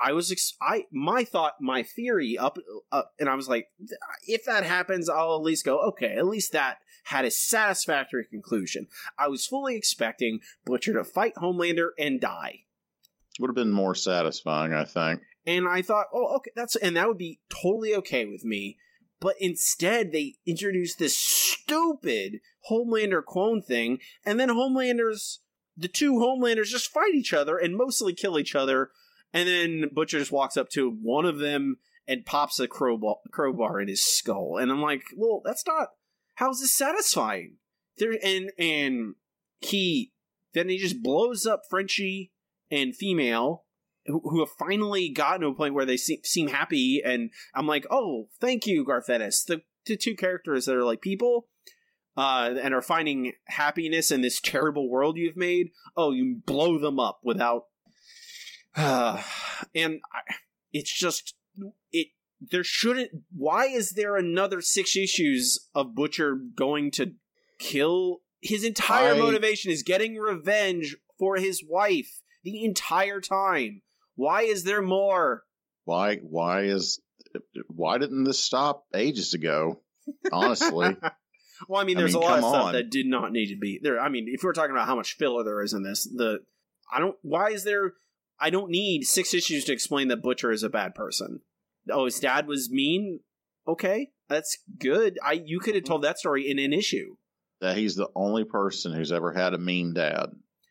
I 0.02 0.12
was 0.12 0.30
ex- 0.32 0.54
I 0.60 0.86
my 0.92 1.24
thought 1.24 1.54
my 1.60 1.82
theory 1.82 2.38
up 2.38 2.58
up 2.90 3.12
and 3.18 3.28
I 3.28 3.34
was 3.34 3.48
like 3.48 3.68
if 4.26 4.44
that 4.46 4.64
happens 4.64 5.08
I'll 5.08 5.36
at 5.36 5.42
least 5.42 5.64
go 5.64 5.80
okay 5.88 6.14
at 6.16 6.26
least 6.26 6.52
that 6.52 6.78
had 7.04 7.24
a 7.24 7.30
satisfactory 7.30 8.24
conclusion. 8.24 8.86
I 9.18 9.28
was 9.28 9.46
fully 9.46 9.76
expecting 9.76 10.40
Butcher 10.64 10.94
to 10.94 11.04
fight 11.04 11.34
Homelander 11.36 11.90
and 11.98 12.20
die. 12.20 12.60
Would 13.40 13.48
have 13.48 13.54
been 13.54 13.72
more 13.72 13.94
satisfying, 13.94 14.74
I 14.74 14.84
think. 14.84 15.22
And 15.46 15.66
I 15.66 15.82
thought, 15.82 16.06
oh, 16.12 16.36
okay, 16.36 16.52
that's 16.54 16.76
and 16.76 16.96
that 16.96 17.08
would 17.08 17.18
be 17.18 17.40
totally 17.48 17.94
okay 17.96 18.26
with 18.26 18.44
me. 18.44 18.78
But 19.20 19.36
instead, 19.38 20.12
they 20.12 20.34
introduced 20.46 20.98
this 20.98 21.16
stupid 21.16 22.40
Homelander 22.70 23.24
clone 23.24 23.62
thing, 23.62 23.98
and 24.24 24.38
then 24.38 24.48
Homelanders, 24.48 25.38
the 25.76 25.88
two 25.88 26.14
Homelanders, 26.14 26.66
just 26.66 26.90
fight 26.90 27.14
each 27.14 27.32
other 27.32 27.56
and 27.56 27.76
mostly 27.76 28.12
kill 28.12 28.38
each 28.38 28.54
other. 28.54 28.90
And 29.32 29.48
then 29.48 29.90
Butcher 29.92 30.18
just 30.18 30.32
walks 30.32 30.56
up 30.56 30.68
to 30.70 30.90
one 30.90 31.24
of 31.24 31.38
them 31.38 31.76
and 32.06 32.26
pops 32.26 32.60
a 32.60 32.68
crowbar, 32.68 33.16
crowbar 33.30 33.80
in 33.80 33.88
his 33.88 34.04
skull. 34.04 34.58
And 34.58 34.70
I'm 34.70 34.82
like, 34.82 35.04
well, 35.16 35.40
that's 35.44 35.66
not. 35.66 35.88
How's 36.34 36.60
this 36.60 36.74
satisfying? 36.74 37.56
There 37.98 38.16
and 38.22 38.50
and 38.58 39.14
he 39.60 40.12
then 40.54 40.68
he 40.68 40.78
just 40.78 41.02
blows 41.02 41.46
up 41.46 41.62
Frenchie 41.68 42.32
and 42.70 42.96
female 42.96 43.64
who, 44.06 44.20
who 44.24 44.40
have 44.40 44.50
finally 44.50 45.08
gotten 45.08 45.42
to 45.42 45.48
a 45.48 45.54
point 45.54 45.74
where 45.74 45.86
they 45.86 45.96
seem, 45.96 46.18
seem 46.24 46.48
happy 46.48 47.02
and 47.04 47.30
i'm 47.54 47.66
like 47.66 47.86
oh 47.90 48.28
thank 48.40 48.66
you 48.66 48.84
garth 48.84 49.08
ennis 49.08 49.44
the, 49.44 49.62
the 49.86 49.96
two 49.96 50.16
characters 50.16 50.66
that 50.66 50.76
are 50.76 50.84
like 50.84 51.00
people 51.00 51.46
uh, 52.14 52.54
and 52.62 52.74
are 52.74 52.82
finding 52.82 53.32
happiness 53.46 54.10
in 54.10 54.20
this 54.20 54.40
terrible 54.40 54.90
world 54.90 55.16
you've 55.16 55.36
made 55.36 55.68
oh 55.96 56.10
you 56.10 56.40
blow 56.44 56.78
them 56.78 56.98
up 56.98 57.20
without 57.22 57.64
and 58.76 60.00
I, 60.12 60.34
it's 60.72 60.92
just 60.92 61.34
it 61.92 62.08
there 62.50 62.64
shouldn't 62.64 63.10
why 63.34 63.66
is 63.66 63.90
there 63.90 64.16
another 64.16 64.60
six 64.60 64.96
issues 64.96 65.68
of 65.74 65.94
butcher 65.94 66.36
going 66.56 66.90
to 66.92 67.12
kill 67.58 68.20
his 68.40 68.64
entire 68.64 69.14
I- 69.14 69.18
motivation 69.18 69.70
is 69.70 69.82
getting 69.82 70.16
revenge 70.16 70.96
for 71.18 71.36
his 71.36 71.62
wife 71.68 72.20
the 72.44 72.64
entire 72.64 73.20
time 73.20 73.82
why 74.14 74.42
is 74.42 74.64
there 74.64 74.82
more 74.82 75.44
Why? 75.84 76.16
Why 76.16 76.62
is? 76.62 77.00
Why 77.68 77.98
didn't 77.98 78.24
this 78.24 78.42
stop 78.42 78.84
ages 78.94 79.32
ago? 79.34 79.80
Honestly, 80.30 80.96
well 81.68 81.80
i 81.80 81.84
mean 81.84 81.96
I 81.96 82.00
there's 82.00 82.14
mean, 82.14 82.22
a 82.22 82.26
lot 82.26 82.38
of 82.38 82.44
stuff 82.44 82.64
on. 82.66 82.72
that 82.72 82.90
did 82.90 83.06
not 83.06 83.32
need 83.32 83.54
to 83.54 83.58
be 83.58 83.78
there 83.82 84.00
i 84.00 84.08
mean 84.08 84.26
if 84.28 84.42
we're 84.42 84.52
talking 84.52 84.72
about 84.72 84.86
how 84.86 84.96
much 84.96 85.14
filler 85.14 85.44
there 85.44 85.62
is 85.62 85.72
in 85.72 85.82
this 85.82 86.04
the 86.04 86.40
i 86.92 86.98
don't 86.98 87.16
why 87.22 87.50
is 87.50 87.62
there 87.64 87.92
i 88.42 88.50
don't 88.50 88.70
need 88.70 89.04
six 89.04 89.32
issues 89.32 89.64
to 89.64 89.72
explain 89.72 90.08
that 90.08 90.22
butcher 90.22 90.50
is 90.50 90.62
a 90.62 90.68
bad 90.68 90.94
person 90.94 91.40
oh 91.90 92.04
his 92.04 92.20
dad 92.20 92.46
was 92.46 92.70
mean 92.70 93.20
okay 93.66 94.10
that's 94.28 94.58
good 94.78 95.18
i 95.24 95.32
you 95.32 95.58
could 95.60 95.74
have 95.74 95.84
told 95.84 96.02
that 96.02 96.18
story 96.18 96.50
in 96.50 96.58
an 96.58 96.72
issue 96.72 97.14
that 97.60 97.76
he's 97.76 97.94
the 97.94 98.08
only 98.16 98.44
person 98.44 98.92
who's 98.92 99.12
ever 99.12 99.32
had 99.32 99.54
a 99.54 99.58
mean 99.58 99.94
dad. 99.94 100.26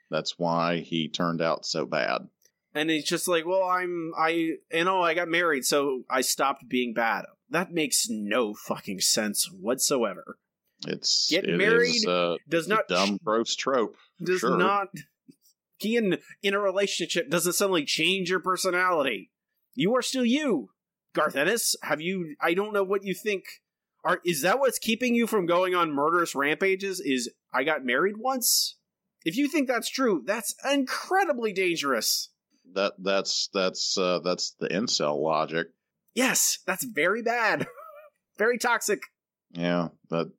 That's 0.10 0.38
why 0.38 0.81
he 0.81 1.07
turned 1.07 1.41
out 1.41 1.65
so 1.65 1.85
bad. 1.85 2.27
and 2.76 2.91
it's 2.91 3.07
just 3.07 3.30
like 3.30 3.45
well 3.45 3.64
i'm 3.64 4.11
i 4.18 4.30
you 4.30 4.84
know 4.84 5.02
i 5.02 5.14
got 5.14 5.30
married 5.30 5.64
so 5.65 6.03
i 6.10 6.19
stopped 6.22 6.68
being 6.68 6.93
bad 6.93 7.23
that 7.49 7.72
makes 7.72 8.07
no 8.10 8.53
fucking 8.53 8.99
sense 8.99 9.49
whatsoever 9.52 10.38
It's 10.88 11.27
Get 11.30 11.45
it 11.45 11.57
married 11.57 11.95
is, 11.95 12.06
uh, 12.07 12.35
does 12.49 12.68
not 12.68 12.88
dumb 12.89 13.19
gross 13.23 13.56
trope. 13.56 13.95
does 14.22 14.39
sure. 14.39 14.57
not 14.57 14.88
being 15.81 16.17
in 16.41 16.53
a 16.53 16.59
relationship 16.59 17.29
doesn't 17.29 17.53
suddenly 17.53 17.85
change 17.85 18.29
your 18.29 18.39
personality. 18.39 19.31
You 19.73 19.95
are 19.95 20.01
still 20.01 20.25
you. 20.25 20.69
Garth 21.13 21.35
ennis 21.35 21.75
have 21.83 21.99
you 21.99 22.35
i 22.39 22.53
don't 22.53 22.73
know 22.73 22.83
what 22.83 23.03
you 23.03 23.13
think. 23.13 23.43
Are 24.03 24.21
is 24.25 24.41
that 24.41 24.59
what's 24.59 24.79
keeping 24.79 25.13
you 25.13 25.27
from 25.27 25.45
going 25.45 25.75
on 25.75 25.91
murderous 25.91 26.33
rampages 26.35 26.99
is 26.99 27.29
i 27.53 27.63
got 27.63 27.83
married 27.85 28.15
once? 28.17 28.77
If 29.25 29.35
you 29.35 29.47
think 29.47 29.67
that's 29.67 29.89
true 29.89 30.23
that's 30.25 30.55
incredibly 30.69 31.51
dangerous. 31.53 32.29
That 32.73 32.93
that's 32.99 33.49
that's 33.53 33.97
uh, 33.97 34.19
that's 34.23 34.55
the 34.59 34.69
incel 34.69 35.21
logic. 35.21 35.67
yes 36.15 36.59
that's 36.65 36.85
very 36.85 37.21
bad. 37.21 37.67
Very 38.37 38.57
toxic. 38.57 39.03
Yeah, 39.51 39.89
but 40.09 40.29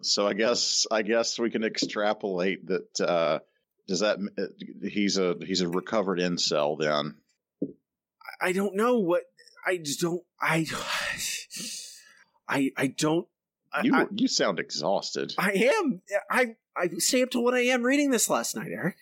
so 0.00 0.26
I 0.26 0.32
guess 0.34 0.86
I 0.90 1.02
guess 1.02 1.38
we 1.38 1.50
can 1.50 1.64
extrapolate 1.64 2.66
that. 2.68 3.00
Uh, 3.00 3.40
does 3.86 4.00
that 4.00 4.18
uh, 4.38 4.86
he's 4.88 5.18
a 5.18 5.36
he's 5.44 5.60
a 5.60 5.68
recovered 5.68 6.18
incel 6.18 6.78
then? 6.78 7.16
I 8.40 8.52
don't 8.52 8.74
know 8.74 8.98
what 8.98 9.22
I 9.66 9.76
just 9.76 10.00
don't 10.00 10.22
I 10.40 10.66
I 12.48 12.70
I 12.76 12.86
don't 12.88 13.26
I, 13.72 13.82
You 13.82 13.94
I, 13.94 14.06
you 14.14 14.28
sound 14.28 14.58
exhausted. 14.58 15.34
I 15.38 15.72
am 15.78 16.02
I 16.30 16.56
I 16.76 16.88
stay 16.98 17.22
up 17.22 17.30
to 17.30 17.40
what 17.40 17.54
I 17.54 17.60
am 17.60 17.82
reading 17.82 18.10
this 18.10 18.30
last 18.30 18.56
night, 18.56 18.70
Eric. 18.72 18.96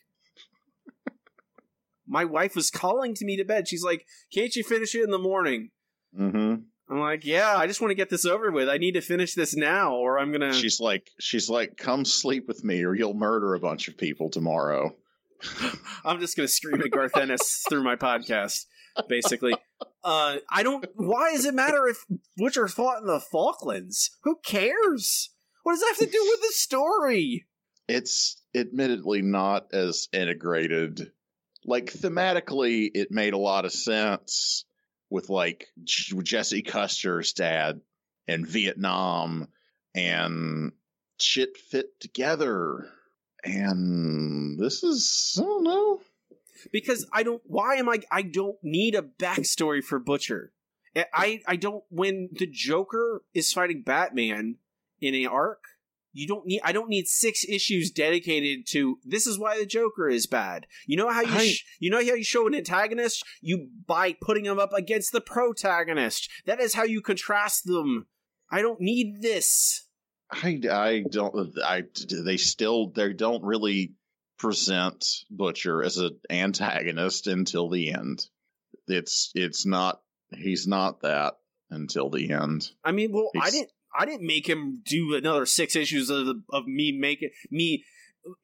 My 2.06 2.24
wife 2.24 2.56
was 2.56 2.70
calling 2.70 3.14
to 3.14 3.24
me 3.24 3.36
to 3.36 3.44
bed. 3.44 3.68
She's 3.68 3.84
like, 3.84 4.06
"Can't 4.34 4.54
you 4.54 4.64
finish 4.64 4.94
it 4.94 5.04
in 5.04 5.10
the 5.10 5.18
morning?" 5.18 5.70
hmm 6.14 6.54
I'm 6.92 7.00
like, 7.00 7.24
"Yeah, 7.24 7.56
I 7.56 7.66
just 7.66 7.80
want 7.80 7.90
to 7.90 7.94
get 7.94 8.10
this 8.10 8.26
over 8.26 8.50
with. 8.50 8.68
I 8.68 8.76
need 8.76 8.92
to 8.92 9.00
finish 9.00 9.34
this 9.34 9.56
now, 9.56 9.94
or 9.94 10.18
I'm 10.18 10.30
gonna." 10.30 10.52
She's 10.52 10.78
like 10.78 11.10
she's 11.18 11.48
like, 11.48 11.78
come 11.78 12.04
sleep 12.04 12.46
with 12.46 12.62
me, 12.64 12.84
or 12.84 12.94
you'll 12.94 13.14
murder 13.14 13.54
a 13.54 13.60
bunch 13.60 13.88
of 13.88 13.96
people 13.96 14.28
tomorrow. 14.28 14.94
I'm 16.04 16.20
just 16.20 16.36
gonna 16.36 16.48
scream 16.48 16.82
at 16.82 16.90
Garth 16.90 17.16
Ennis 17.16 17.64
through 17.66 17.82
my 17.82 17.96
podcast, 17.96 18.66
basically. 19.08 19.54
Uh, 20.04 20.36
I 20.50 20.62
don't. 20.62 20.84
Why 20.94 21.32
does 21.32 21.46
it 21.46 21.54
matter 21.54 21.86
if 21.88 22.04
Butcher 22.36 22.68
fought 22.68 23.00
in 23.00 23.06
the 23.06 23.20
Falklands? 23.20 24.10
Who 24.24 24.36
cares? 24.44 25.30
What 25.62 25.72
does 25.72 25.80
that 25.80 25.94
have 25.98 25.98
to 25.98 26.12
do 26.12 26.28
with 26.30 26.40
the 26.42 26.52
story? 26.52 27.46
It's 27.88 28.36
admittedly 28.54 29.22
not 29.22 29.72
as 29.72 30.08
integrated. 30.12 31.10
Like 31.64 31.86
thematically, 31.86 32.90
it 32.92 33.10
made 33.10 33.32
a 33.32 33.38
lot 33.38 33.64
of 33.64 33.72
sense 33.72 34.66
with 35.12 35.28
like 35.28 35.68
Jesse 35.84 36.62
Custer's 36.62 37.32
dad 37.34 37.80
and 38.26 38.46
Vietnam, 38.46 39.48
and 39.94 40.72
shit 41.20 41.56
fit 41.58 42.00
together. 42.00 42.88
And 43.44 44.58
this 44.58 44.82
is 44.82 45.36
I 45.38 45.42
don't 45.42 45.64
know. 45.64 46.00
because 46.72 47.06
I 47.12 47.22
don't. 47.22 47.42
Why 47.44 47.74
am 47.76 47.88
I? 47.88 48.00
I 48.10 48.22
don't 48.22 48.56
need 48.62 48.94
a 48.94 49.02
backstory 49.02 49.82
for 49.84 49.98
Butcher. 49.98 50.52
I- 50.96 51.40
I 51.46 51.56
don't. 51.56 51.84
When 51.90 52.28
the 52.32 52.46
Joker 52.46 53.22
is 53.34 53.52
fighting 53.52 53.82
Batman 53.82 54.56
in 55.00 55.14
an 55.14 55.26
arc, 55.26 55.64
you 56.12 56.26
don't 56.26 56.46
need. 56.46 56.60
I 56.62 56.72
don't 56.72 56.88
need 56.88 57.06
six 57.06 57.44
issues 57.48 57.90
dedicated 57.90 58.66
to 58.70 58.98
this 59.04 59.26
is 59.26 59.38
why 59.38 59.58
the 59.58 59.66
Joker 59.66 60.08
is 60.08 60.26
bad. 60.26 60.66
You 60.86 60.96
know 60.96 61.10
how 61.10 61.22
you 61.22 61.34
I- 61.34 61.46
sh- 61.46 61.64
you 61.78 61.90
know 61.90 61.98
how 61.98 62.02
you 62.14 62.24
show 62.24 62.46
an 62.46 62.54
antagonist 62.54 63.24
you 63.40 63.68
by 63.86 64.14
putting 64.20 64.44
him 64.46 64.58
up 64.58 64.72
against 64.72 65.12
the 65.12 65.20
protagonist. 65.20 66.28
That 66.46 66.60
is 66.60 66.74
how 66.74 66.84
you 66.84 67.00
contrast 67.02 67.64
them. 67.64 68.06
I 68.50 68.60
don't 68.62 68.80
need 68.80 69.22
this. 69.22 69.86
I, 70.30 70.60
I 70.70 71.04
don't 71.10 71.58
I 71.62 71.84
they 72.24 72.36
still 72.36 72.90
they 72.90 73.12
don't 73.12 73.44
really 73.44 73.94
present 74.38 75.06
Butcher 75.30 75.82
as 75.82 75.98
an 75.98 76.18
antagonist 76.28 77.26
until 77.26 77.68
the 77.68 77.92
end. 77.92 78.26
It's 78.88 79.30
it's 79.34 79.64
not 79.66 80.00
he's 80.34 80.66
not 80.66 81.02
that 81.02 81.34
until 81.70 82.10
the 82.10 82.32
end. 82.32 82.70
I 82.84 82.92
mean, 82.92 83.12
well, 83.12 83.30
I 83.40 83.50
didn't 83.50 83.70
I 83.98 84.04
didn't 84.06 84.26
make 84.26 84.48
him 84.48 84.82
do 84.84 85.14
another 85.14 85.46
six 85.46 85.76
issues 85.76 86.10
of 86.10 86.28
of 86.50 86.66
me 86.66 86.92
making 86.92 87.30
me. 87.50 87.84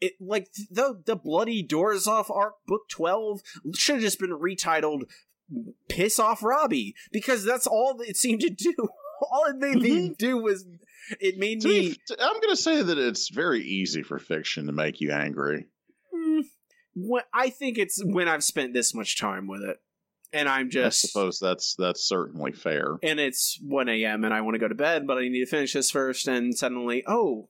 It, 0.01 0.15
like 0.20 0.49
the 0.70 1.01
the 1.07 1.15
bloody 1.15 1.62
doors 1.62 2.09
off 2.09 2.33
arc 2.33 2.55
book 2.66 2.89
12 2.91 3.43
should 3.77 3.95
have 3.95 4.03
just 4.03 4.19
been 4.19 4.33
retitled 4.33 5.03
piss 5.89 6.19
off 6.19 6.43
robbie 6.43 6.97
because 7.12 7.45
that's 7.45 7.65
all 7.65 8.01
it 8.01 8.16
seemed 8.16 8.41
to 8.41 8.51
do 8.51 8.75
all 9.31 9.45
it 9.45 9.57
made 9.57 9.77
me 9.77 10.15
do 10.19 10.37
was 10.37 10.66
it 11.20 11.39
made 11.39 11.61
To 11.62 11.69
me 11.69 11.81
be, 11.91 11.99
I'm 12.20 12.35
going 12.35 12.49
to 12.49 12.57
say 12.57 12.83
that 12.83 12.99
it's 12.99 13.29
very 13.29 13.62
easy 13.62 14.03
for 14.03 14.19
fiction 14.19 14.66
to 14.66 14.73
make 14.73 15.01
you 15.01 15.12
angry. 15.12 15.66
Mm, 16.15 16.43
when, 16.95 17.23
I 17.33 17.51
think 17.51 17.79
it's 17.79 18.03
when 18.05 18.29
I've 18.29 18.45
spent 18.45 18.75
this 18.75 18.95
much 18.95 19.19
time 19.19 19.47
with 19.47 19.62
it, 19.62 19.79
and 20.33 20.49
I'm 20.49 20.71
just 20.71 21.05
I 21.05 21.09
suppose 21.09 21.39
that's 21.39 21.75
that's 21.79 22.07
certainly 22.07 22.53
fair. 22.53 22.97
and 23.03 23.19
it's 23.21 23.59
1 23.63 23.89
a.m. 23.89 24.25
and 24.25 24.33
I 24.35 24.41
want 24.43 24.55
to 24.55 24.59
go 24.59 24.69
to 24.69 24.75
bed, 24.75 25.07
but 25.07 25.19
I 25.19 25.23
need 25.29 25.41
to 25.41 25.47
finish 25.47 25.73
this 25.73 25.91
first. 25.91 26.29
And 26.29 26.57
suddenly, 26.57 27.03
oh, 27.07 27.49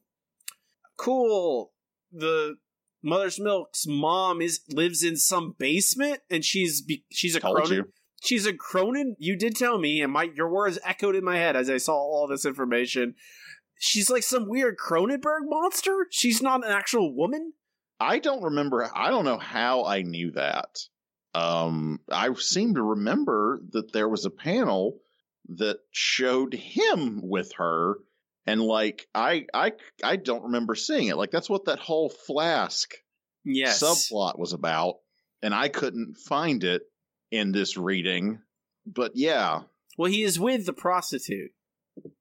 cool! 0.96 1.72
The 2.12 2.56
Mother's 3.02 3.38
Milk's 3.40 3.86
mom 3.86 4.40
is 4.40 4.60
lives 4.68 5.02
in 5.02 5.16
some 5.16 5.54
basement, 5.58 6.20
and 6.30 6.44
she's 6.44 6.82
be, 6.82 7.04
she's 7.10 7.36
a 7.36 7.40
Told 7.40 7.56
Cronin. 7.56 7.76
you. 7.76 7.92
She's 8.22 8.46
a 8.46 8.52
Cronin. 8.52 9.14
You 9.18 9.36
did 9.36 9.54
tell 9.56 9.78
me, 9.78 10.00
and 10.02 10.12
my 10.12 10.30
your 10.34 10.50
words 10.50 10.78
echoed 10.84 11.14
in 11.14 11.24
my 11.24 11.36
head 11.36 11.54
as 11.56 11.70
I 11.70 11.76
saw 11.76 11.94
all 11.94 12.26
this 12.26 12.44
information. 12.44 13.14
She's 13.80 14.10
like 14.10 14.24
some 14.24 14.48
weird 14.48 14.76
Cronenberg 14.76 15.42
monster. 15.44 16.08
She's 16.10 16.42
not 16.42 16.64
an 16.66 16.72
actual 16.72 17.14
woman. 17.14 17.52
I 18.00 18.18
don't 18.18 18.42
remember. 18.42 18.90
I 18.94 19.10
don't 19.10 19.24
know 19.24 19.38
how 19.38 19.84
I 19.84 20.02
knew 20.02 20.32
that. 20.32 20.78
Um, 21.38 22.00
I 22.10 22.32
seem 22.34 22.74
to 22.74 22.82
remember 22.82 23.60
that 23.72 23.92
there 23.92 24.08
was 24.08 24.24
a 24.24 24.30
panel 24.30 24.98
that 25.50 25.78
showed 25.92 26.52
him 26.54 27.20
with 27.22 27.52
her, 27.56 27.96
and 28.46 28.60
like 28.60 29.06
I, 29.14 29.46
I, 29.54 29.72
I 30.02 30.16
don't 30.16 30.44
remember 30.44 30.74
seeing 30.74 31.08
it. 31.08 31.16
Like 31.16 31.30
that's 31.30 31.50
what 31.50 31.66
that 31.66 31.78
whole 31.78 32.08
flask 32.08 32.92
Yes. 33.44 33.82
subplot 33.82 34.38
was 34.38 34.52
about, 34.52 34.96
and 35.42 35.54
I 35.54 35.68
couldn't 35.68 36.16
find 36.16 36.64
it 36.64 36.82
in 37.30 37.52
this 37.52 37.76
reading. 37.76 38.40
But 38.86 39.12
yeah, 39.14 39.62
Well, 39.96 40.10
he 40.10 40.22
is 40.22 40.40
with 40.40 40.66
the 40.66 40.72
prostitute. 40.72 41.52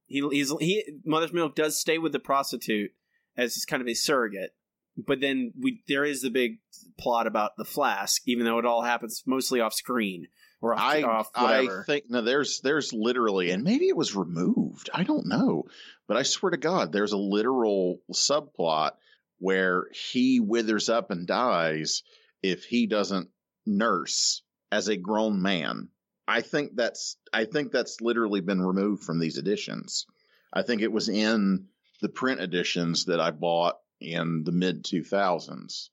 He 0.06 0.26
he's 0.31 0.53
he 0.60 0.84
Mother's 1.06 1.34
Milk 1.34 1.56
does 1.56 1.80
stay 1.80 1.98
with 1.98 2.11
the 2.11 2.19
prostitute 2.19 2.91
as 3.35 3.65
kind 3.65 3.81
of 3.81 3.88
a 3.88 3.94
surrogate. 3.94 4.52
But 4.98 5.22
then 5.22 5.53
we 5.60 5.84
there 5.88 6.03
is 6.03 6.22
the 6.22 6.30
big 6.30 6.60
plot 6.98 7.28
about 7.28 7.57
the 7.57 7.65
flask, 7.65 8.24
even 8.26 8.45
though 8.45 8.60
it 8.60 8.65
all 8.65 8.82
happens 8.82 9.24
mostly 9.26 9.61
off 9.61 9.74
screen 9.74 10.28
or 10.61 10.74
off, 10.74 10.80
I 10.82 11.03
off 11.03 11.30
I 11.36 11.68
think 11.86 12.06
no, 12.10 12.22
there's 12.22 12.61
there's 12.61 12.94
literally, 12.94 13.52
and 13.52 13.64
maybe 13.64 13.88
it 13.88 13.98
was 13.98 14.15
removed. 14.15 14.90
I 14.94 15.03
don't 15.03 15.28
know, 15.28 15.65
but 16.07 16.18
I 16.18 16.24
swear 16.24 16.52
to 16.52 16.57
God, 16.57 16.91
there's 16.91 17.11
a 17.11 17.18
literal 17.18 17.99
subplot 18.11 18.91
where 19.40 19.86
he 19.91 20.40
withers 20.40 20.90
up 20.90 21.11
and 21.11 21.28
dies 21.28 22.03
if 22.41 22.64
he 22.64 22.88
doesn't 22.88 23.30
nurse 23.65 24.41
as 24.72 24.88
a 24.88 24.98
grown 24.98 25.41
man. 25.41 25.90
I 26.28 26.41
think 26.41 26.76
that's 26.76 27.18
I 27.32 27.45
think 27.45 27.72
that's 27.72 28.02
literally 28.02 28.41
been 28.41 28.61
removed 28.61 29.03
from 29.03 29.19
these 29.19 29.38
editions. 29.38 30.06
I 30.52 30.64
think 30.64 30.82
it 30.82 30.91
was 30.91 31.07
in 31.07 31.68
the 32.02 32.10
print 32.10 32.41
editions 32.41 33.06
that 33.06 33.19
I 33.19 33.32
bought 33.32 33.78
in 33.99 34.44
the 34.44 34.52
mid 34.52 34.84
2000s. 34.84 35.90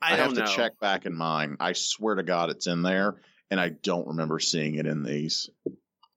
I, 0.00 0.16
have 0.16 0.34
to 0.34 0.40
know. 0.40 0.46
check 0.46 0.78
back 0.78 1.06
in 1.06 1.14
mine. 1.14 1.56
I 1.58 1.72
swear 1.72 2.16
to 2.16 2.22
God, 2.22 2.50
it's 2.50 2.66
in 2.66 2.82
there, 2.82 3.20
and 3.50 3.58
I 3.58 3.70
don't 3.70 4.08
remember 4.08 4.38
seeing 4.38 4.76
it 4.76 4.86
in 4.86 5.02
these. 5.02 5.48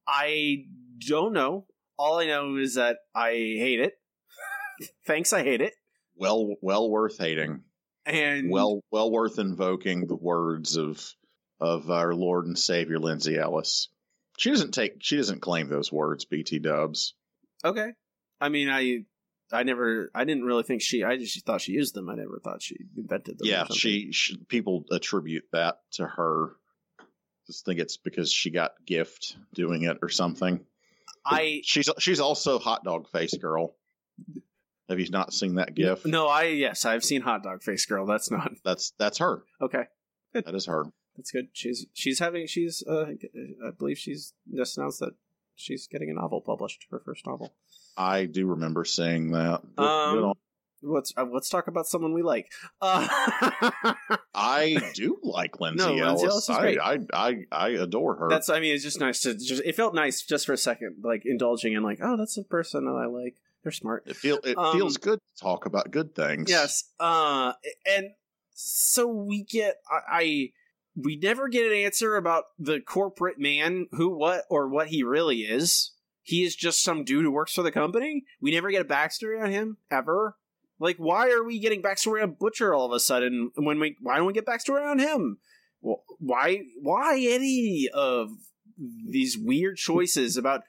I 0.08 0.66
don't 1.00 1.34
know. 1.34 1.66
All 1.98 2.20
I 2.20 2.28
know 2.28 2.58
is 2.58 2.76
that 2.76 2.98
I 3.16 3.32
hate 3.32 3.80
it. 3.80 3.94
Thanks, 5.08 5.34
I 5.34 5.44
hate 5.44 5.62
it. 5.62 5.74
Well, 6.16 6.56
well 6.62 6.90
worth 6.90 7.18
hating. 7.18 7.62
And 8.06 8.50
Well, 8.50 8.82
well 8.92 9.12
worth 9.12 9.40
invoking 9.40 10.08
the 10.08 10.16
words 10.16 10.76
of 10.76 11.04
of 11.60 11.90
our 11.92 12.14
Lord 12.14 12.46
and 12.46 12.58
Savior 12.58 13.00
Lindsay 13.00 13.38
Ellis. 13.38 13.90
She 14.38 14.50
doesn't 14.52 14.72
take. 14.72 14.98
She 15.00 15.18
doesn't 15.18 15.42
claim 15.42 15.68
those 15.68 15.92
words. 15.92 16.26
BT 16.26 16.60
Dubs. 16.60 17.14
okay. 17.64 17.92
I 18.42 18.50
mean, 18.50 18.70
I 18.70 19.04
I 19.52 19.64
never 19.64 20.12
I 20.14 20.26
didn't 20.26 20.46
really 20.46 20.64
think 20.64 20.82
she 20.82 21.04
I 21.04 21.18
just 21.18 21.46
thought 21.46 21.62
she 21.62 21.72
used 21.72 21.94
them. 21.96 22.10
I 22.10 22.16
never 22.16 22.40
thought 22.44 22.62
she 22.62 22.78
invented 22.98 23.40
them. 23.40 23.48
Yeah, 23.48 23.66
she, 23.72 24.12
she. 24.12 24.38
People 24.48 24.86
attribute 24.92 25.46
that 25.52 25.80
to 25.94 26.06
her. 26.06 26.52
Just 27.48 27.66
think 27.66 27.80
it's 27.80 27.98
because 27.98 28.32
she 28.32 28.52
got 28.52 28.74
gift 28.86 29.36
doing 29.54 29.84
it 29.84 29.98
or 30.02 30.10
something. 30.10 30.66
I 31.26 31.62
She's 31.64 31.90
she's 32.00 32.20
also 32.20 32.60
hot 32.60 32.84
dog 32.84 33.10
face 33.10 33.34
girl. 33.36 33.76
Have 34.88 35.00
you 35.00 35.10
not 35.10 35.34
seen 35.34 35.56
that 35.56 35.76
gif? 35.76 36.06
No, 36.06 36.28
I 36.28 36.44
yes, 36.46 36.84
I've 36.84 37.04
seen 37.04 37.22
Hot 37.22 37.44
Dog 37.44 37.62
Face 37.62 37.86
Girl. 37.86 38.08
That's 38.08 38.32
not 38.32 38.52
That's 38.66 38.92
that's 38.98 39.20
her. 39.20 39.44
okay. 39.62 39.84
That 40.34 40.54
is 40.56 40.66
her. 40.66 40.86
That's 41.16 41.32
good. 41.32 41.50
She's 41.54 41.86
she's 41.94 42.20
having 42.20 42.48
she's 42.48 42.84
uh 42.88 43.12
I 43.66 43.72
believe 43.78 43.98
she's 44.00 44.34
just 44.56 44.78
announced 44.78 45.00
that 45.02 45.14
she's 45.56 45.86
getting 45.88 46.10
a 46.10 46.14
novel 46.14 46.42
published. 46.42 46.88
Her 46.92 47.00
first 47.00 47.26
novel. 47.28 47.54
I 48.00 48.26
do 48.26 48.48
remember 48.48 48.86
seeing 48.86 49.32
that. 49.32 49.62
Good- 49.76 49.84
Um, 49.84 50.16
good 50.16 50.24
on- 50.24 50.36
Let's 50.82 51.12
uh, 51.18 51.26
let's 51.26 51.50
talk 51.50 51.68
about 51.68 51.88
someone 51.88 52.14
we 52.14 52.24
like. 52.24 52.50
Uh, 52.82 53.06
I 54.34 54.78
do 54.94 55.18
like 55.22 55.60
Lindsay 55.60 55.86
No, 55.86 55.94
Lindsay 55.94 56.04
Ellis. 56.06 56.24
Ellis 56.24 56.44
is 56.50 56.56
I, 56.56 56.62
great. 56.62 56.80
I 56.80 57.00
I 57.14 57.36
I 57.52 57.70
adore 57.72 58.16
her. 58.16 58.30
that's 58.30 58.48
I 58.48 58.62
mean 58.62 58.74
it's 58.74 58.84
just 58.86 58.98
nice 58.98 59.20
to 59.24 59.34
just 59.34 59.62
it 59.66 59.76
felt 59.76 59.94
nice 59.94 60.22
just 60.22 60.46
for 60.46 60.54
a 60.54 60.58
second 60.58 60.98
like 61.04 61.24
indulging 61.26 61.74
in 61.74 61.84
like 61.84 62.00
oh 62.02 62.16
that's 62.16 62.38
a 62.38 62.44
person 62.44 62.86
that 62.86 62.94
I 62.94 63.08
like. 63.08 63.36
They're 63.62 63.74
smart. 63.74 64.04
it 64.08 64.16
feel 64.16 64.40
it 64.46 64.58
um, 64.58 64.72
feels 64.72 64.96
good 64.96 65.20
to 65.20 65.42
talk 65.44 65.66
about 65.66 65.92
good 65.92 66.16
things. 66.16 66.50
Yes. 66.50 66.86
Uh, 66.98 67.52
and 67.86 68.12
so 68.54 69.06
we 69.08 69.44
get 69.44 69.82
I, 69.92 70.00
I 70.22 70.50
we 70.96 71.18
never 71.18 71.50
get 71.50 71.70
an 71.70 71.78
answer 71.78 72.16
about 72.16 72.46
the 72.58 72.80
corporate 72.80 73.38
man 73.38 73.88
who 73.92 74.16
what 74.16 74.46
or 74.50 74.70
what 74.70 74.88
he 74.88 75.04
really 75.04 75.40
is. 75.42 75.92
He 76.30 76.44
is 76.44 76.56
just 76.56 76.84
some 76.84 77.04
dude 77.04 77.26
who 77.26 77.32
works 77.32 77.54
for 77.54 77.64
the 77.64 77.72
company. 77.72 78.24
We 78.40 78.52
never 78.52 78.70
get 78.70 78.84
a 78.84 78.86
backstory 78.86 79.42
on 79.42 79.50
him 79.50 79.78
ever. 79.90 80.38
Like, 80.80 80.98
why 80.98 81.32
are 81.32 81.44
we 81.44 81.60
getting 81.60 81.82
backstory 81.82 82.22
on 82.22 82.38
Butcher 82.40 82.72
all 82.72 82.86
of 82.86 82.92
a 82.92 83.00
sudden? 83.00 83.50
When 83.56 83.80
we 83.80 83.98
why 84.00 84.18
don't 84.18 84.28
we 84.28 84.34
get 84.34 84.46
backstory 84.46 84.88
on 84.88 85.00
him? 85.00 85.40
Well, 85.82 86.04
why 86.20 86.66
why 86.80 87.18
any 87.20 87.90
of 87.92 88.30
these 88.78 89.40
weird 89.40 89.78
choices 89.78 90.38
about 90.38 90.62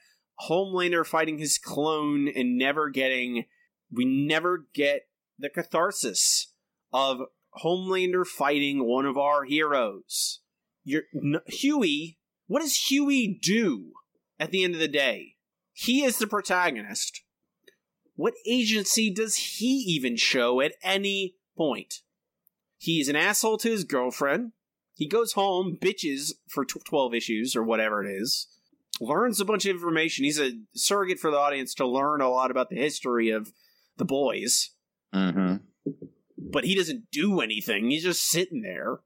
Homelander 0.48 1.06
fighting 1.06 1.36
his 1.36 1.58
clone 1.58 2.26
and 2.26 2.56
never 2.56 2.88
getting 2.88 3.44
we 3.92 4.06
never 4.06 4.66
get 4.72 5.08
the 5.38 5.50
catharsis 5.50 6.54
of 6.90 7.20
Homelander 7.62 8.26
fighting 8.26 8.86
one 8.86 9.04
of 9.04 9.18
our 9.18 9.44
heroes. 9.44 10.40
You're, 10.84 11.02
n- 11.14 11.42
Huey, 11.48 12.18
what 12.46 12.60
does 12.60 12.88
Huey 12.88 13.38
do 13.42 13.92
at 14.38 14.52
the 14.52 14.64
end 14.64 14.72
of 14.72 14.80
the 14.80 14.88
day? 14.88 15.34
He 15.80 16.04
is 16.04 16.18
the 16.18 16.26
protagonist. 16.26 17.22
What 18.16 18.34
agency 18.46 19.10
does 19.10 19.36
he 19.36 19.76
even 19.88 20.16
show 20.16 20.60
at 20.60 20.74
any 20.82 21.36
point? 21.56 22.00
He's 22.76 23.08
an 23.08 23.16
asshole 23.16 23.58
to 23.58 23.70
his 23.70 23.84
girlfriend. 23.84 24.52
He 24.94 25.06
goes 25.06 25.32
home, 25.32 25.78
bitches 25.80 26.32
for 26.48 26.64
tw 26.64 26.84
12 26.84 27.14
issues 27.14 27.56
or 27.56 27.62
whatever 27.62 28.04
it 28.04 28.10
is, 28.10 28.48
learns 29.00 29.40
a 29.40 29.44
bunch 29.44 29.64
of 29.64 29.76
information. 29.76 30.24
He's 30.24 30.38
a 30.38 30.58
surrogate 30.74 31.18
for 31.18 31.30
the 31.30 31.38
audience 31.38 31.74
to 31.76 31.86
learn 31.86 32.20
a 32.20 32.28
lot 32.28 32.50
about 32.50 32.68
the 32.68 32.76
history 32.76 33.30
of 33.30 33.52
the 33.96 34.04
boys 34.04 34.70
hmm 35.12 35.56
but 36.50 36.64
he 36.64 36.74
doesn't 36.74 37.10
do 37.10 37.40
anything. 37.40 37.90
He's 37.90 38.02
just 38.02 38.28
sitting 38.28 38.62
there. 38.62 39.00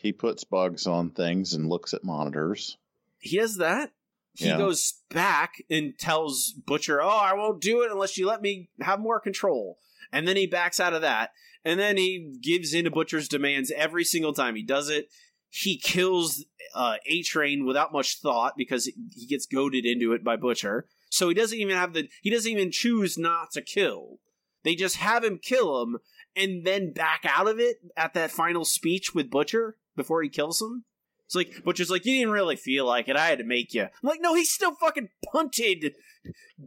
He 0.00 0.12
puts 0.12 0.44
bugs 0.44 0.86
on 0.86 1.10
things 1.10 1.54
and 1.54 1.68
looks 1.68 1.94
at 1.94 2.04
monitors. 2.04 2.76
He 3.18 3.38
does 3.38 3.56
that. 3.56 3.92
He 4.34 4.46
Yeah. 4.46 4.58
goes 4.58 5.02
back 5.10 5.62
and 5.68 5.98
tells 5.98 6.52
Butcher, 6.52 7.02
"Oh, 7.02 7.08
I 7.08 7.34
won't 7.34 7.60
do 7.60 7.82
it 7.82 7.90
unless 7.90 8.16
you 8.16 8.26
let 8.26 8.42
me 8.42 8.70
have 8.80 9.00
more 9.00 9.20
control." 9.20 9.78
And 10.12 10.26
then 10.26 10.36
he 10.36 10.46
backs 10.46 10.80
out 10.80 10.94
of 10.94 11.02
that. 11.02 11.32
And 11.64 11.78
then 11.78 11.96
he 11.96 12.36
gives 12.40 12.72
in 12.72 12.84
to 12.84 12.90
Butcher's 12.90 13.28
demands 13.28 13.70
every 13.72 14.04
single 14.04 14.32
time 14.32 14.56
he 14.56 14.62
does 14.62 14.88
it. 14.88 15.10
He 15.48 15.78
kills 15.78 16.44
uh, 16.74 16.96
A 17.06 17.22
Train 17.22 17.66
without 17.66 17.92
much 17.92 18.18
thought 18.20 18.54
because 18.56 18.86
he 18.86 19.26
gets 19.26 19.46
goaded 19.46 19.84
into 19.84 20.12
it 20.12 20.22
by 20.24 20.36
Butcher. 20.36 20.86
So 21.10 21.28
he 21.28 21.34
doesn't 21.34 21.58
even 21.58 21.76
have 21.76 21.92
the 21.92 22.08
he 22.22 22.30
doesn't 22.30 22.50
even 22.50 22.70
choose 22.70 23.18
not 23.18 23.50
to 23.52 23.62
kill. 23.62 24.20
They 24.62 24.74
just 24.74 24.96
have 24.96 25.24
him 25.24 25.38
kill 25.38 25.82
him 25.82 25.98
and 26.36 26.64
then 26.64 26.92
back 26.92 27.24
out 27.24 27.48
of 27.48 27.58
it 27.58 27.78
at 27.96 28.14
that 28.14 28.30
final 28.30 28.64
speech 28.64 29.14
with 29.14 29.30
Butcher 29.30 29.76
before 29.96 30.22
he 30.22 30.28
kills 30.28 30.62
him. 30.62 30.84
It's 31.30 31.36
like 31.36 31.62
Butcher's 31.62 31.90
like, 31.90 32.04
you 32.04 32.18
didn't 32.18 32.32
really 32.32 32.56
feel 32.56 32.86
like 32.86 33.08
it. 33.08 33.14
I 33.14 33.26
had 33.26 33.38
to 33.38 33.44
make 33.44 33.72
you. 33.72 33.82
I'm 33.82 33.88
like, 34.02 34.20
no, 34.20 34.34
he 34.34 34.44
still 34.44 34.74
fucking 34.74 35.10
punted 35.32 35.94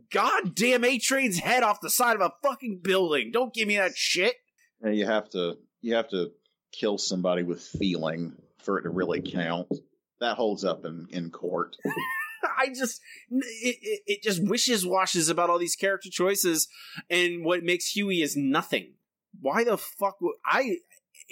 goddamn 0.10 0.86
A 0.86 0.98
Train's 1.00 1.40
head 1.40 1.64
off 1.64 1.82
the 1.82 1.90
side 1.90 2.16
of 2.16 2.22
a 2.22 2.32
fucking 2.42 2.80
building. 2.82 3.32
Don't 3.34 3.54
give 3.54 3.68
me 3.68 3.76
that 3.76 3.98
shit. 3.98 4.36
And 4.82 4.96
you 4.96 5.06
have 5.06 5.30
to 5.32 5.58
you 5.82 5.96
have 5.96 6.08
to 6.12 6.32
kill 6.72 6.98
somebody 6.98 7.44
with 7.44 7.62
feeling 7.62 8.38
for 8.64 8.80
it 8.80 8.84
to 8.84 8.90
really 8.90 9.22
count. 9.22 9.68
That 10.22 10.38
holds 10.38 10.64
up 10.64 10.86
in, 10.86 11.08
in 11.10 11.30
court. 11.30 11.76
I 12.58 12.68
just 12.70 13.02
it, 13.32 13.78
it, 13.82 14.02
it 14.06 14.24
just 14.24 14.42
wishes 14.48 14.86
washes 14.86 15.28
about 15.28 15.50
all 15.50 15.60
these 15.60 15.76
character 15.76 16.08
choices, 16.10 16.70
and 17.10 17.44
what 17.44 17.64
makes 17.64 17.88
Huey 17.90 18.22
is 18.22 18.38
nothing. 18.38 18.94
Why 19.42 19.66
the 19.66 19.78
fuck 19.78 20.22
would 20.22 20.36
I? 20.46 20.78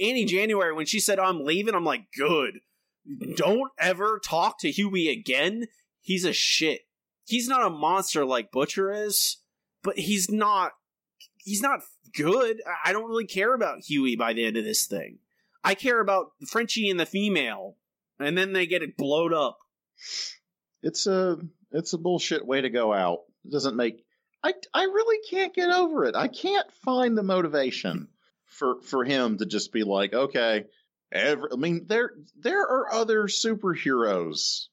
Annie 0.01 0.25
January 0.25 0.73
when 0.73 0.85
she 0.85 0.99
said 0.99 1.17
oh, 1.17 1.23
I'm 1.23 1.45
leaving, 1.45 1.75
I'm 1.75 1.85
like, 1.85 2.07
good. 2.17 2.59
Don't 3.35 3.71
ever 3.79 4.19
talk 4.23 4.59
to 4.59 4.71
Huey 4.71 5.09
again. 5.09 5.65
He's 6.01 6.25
a 6.25 6.33
shit. 6.33 6.81
He's 7.25 7.47
not 7.47 7.65
a 7.65 7.69
monster 7.69 8.25
like 8.25 8.51
Butcher 8.51 8.91
is, 8.91 9.37
but 9.83 9.97
he's 9.97 10.29
not. 10.29 10.73
He's 11.37 11.61
not 11.61 11.81
good. 12.15 12.61
I- 12.85 12.93
don't 12.93 13.09
really 13.09 13.25
care 13.25 13.53
about 13.53 13.83
Huey 13.83 14.15
by 14.15 14.33
the 14.33 14.45
end 14.45 14.57
of 14.57 14.63
this 14.63 14.85
thing. 14.85 15.19
I 15.63 15.75
care 15.75 15.99
about 15.99 16.31
Frenchie 16.47 16.89
and 16.89 16.99
the 16.99 17.05
female, 17.05 17.77
and 18.19 18.37
then 18.37 18.53
they 18.53 18.65
get 18.65 18.83
it 18.83 18.97
blowed 18.97 19.33
up. 19.33 19.59
It's 20.81 21.07
a 21.07 21.37
it's 21.71 21.93
a 21.93 21.97
bullshit 21.97 22.45
way 22.45 22.61
to 22.61 22.69
go 22.69 22.93
out. 22.93 23.19
It 23.45 23.51
doesn't 23.51 23.75
make 23.75 24.03
I 24.43 24.53
I 24.73 24.83
really 24.83 25.19
can't 25.29 25.53
get 25.53 25.69
over 25.69 26.05
it. 26.05 26.15
I 26.15 26.27
can't 26.27 26.71
find 26.71 27.17
the 27.17 27.23
motivation 27.23 28.07
for 28.45 28.81
for 28.81 29.03
him 29.03 29.37
to 29.37 29.45
just 29.45 29.71
be 29.71 29.83
like, 29.83 30.13
okay, 30.13 30.65
every, 31.11 31.49
I 31.51 31.55
mean 31.55 31.85
there 31.87 32.11
there 32.39 32.61
are 32.61 32.93
other 32.93 33.23
superheroes. 33.23 34.67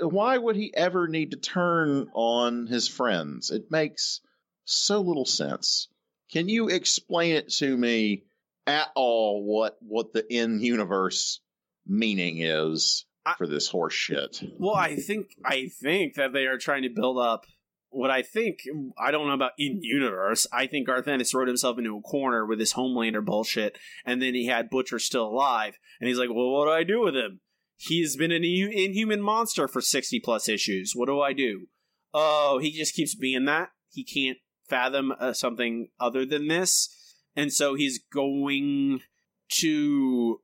Why 0.00 0.36
would 0.38 0.56
he 0.56 0.72
ever 0.74 1.08
need 1.08 1.32
to 1.32 1.36
turn 1.36 2.10
on 2.14 2.66
his 2.66 2.88
friends? 2.88 3.50
It 3.50 3.70
makes 3.70 4.20
so 4.64 5.00
little 5.00 5.24
sense. 5.24 5.88
Can 6.32 6.48
you 6.48 6.68
explain 6.68 7.34
it 7.36 7.48
to 7.54 7.76
me 7.76 8.24
at 8.66 8.88
all 8.94 9.42
what 9.44 9.76
what 9.80 10.12
the 10.12 10.24
in 10.32 10.60
universe 10.60 11.40
meaning 11.86 12.40
is 12.40 13.04
I- 13.26 13.34
for 13.36 13.46
this 13.46 13.68
horse 13.68 13.94
shit? 13.94 14.42
Well, 14.58 14.74
I 14.74 14.96
think 14.96 15.34
I 15.44 15.68
think 15.80 16.14
that 16.14 16.32
they 16.32 16.46
are 16.46 16.58
trying 16.58 16.82
to 16.82 16.88
build 16.90 17.18
up 17.18 17.46
what 17.90 18.10
I 18.10 18.22
think 18.22 18.60
I 18.98 19.10
don't 19.10 19.26
know 19.26 19.34
about 19.34 19.52
in 19.58 19.80
universe. 19.82 20.46
I 20.52 20.66
think 20.66 20.86
Garth 20.86 21.08
Ennis 21.08 21.34
wrote 21.34 21.48
himself 21.48 21.78
into 21.78 21.96
a 21.96 22.00
corner 22.00 22.46
with 22.46 22.58
his 22.58 22.74
Homelander 22.74 23.24
bullshit, 23.24 23.76
and 24.04 24.22
then 24.22 24.34
he 24.34 24.46
had 24.46 24.70
Butcher 24.70 24.98
still 24.98 25.26
alive, 25.26 25.78
and 26.00 26.08
he's 26.08 26.18
like, 26.18 26.30
"Well, 26.30 26.50
what 26.50 26.66
do 26.66 26.70
I 26.70 26.84
do 26.84 27.00
with 27.02 27.16
him? 27.16 27.40
He's 27.76 28.16
been 28.16 28.32
an 28.32 28.44
inhuman 28.44 29.20
monster 29.20 29.68
for 29.68 29.80
sixty 29.80 30.20
plus 30.20 30.48
issues. 30.48 30.92
What 30.94 31.06
do 31.06 31.20
I 31.20 31.32
do? 31.32 31.66
Oh, 32.14 32.58
he 32.58 32.72
just 32.72 32.94
keeps 32.94 33.14
being 33.14 33.44
that. 33.46 33.70
He 33.90 34.04
can't 34.04 34.38
fathom 34.68 35.12
uh, 35.18 35.32
something 35.32 35.88
other 35.98 36.24
than 36.24 36.48
this, 36.48 37.14
and 37.34 37.52
so 37.52 37.74
he's 37.74 37.98
going 38.12 39.00
to. 39.48 40.40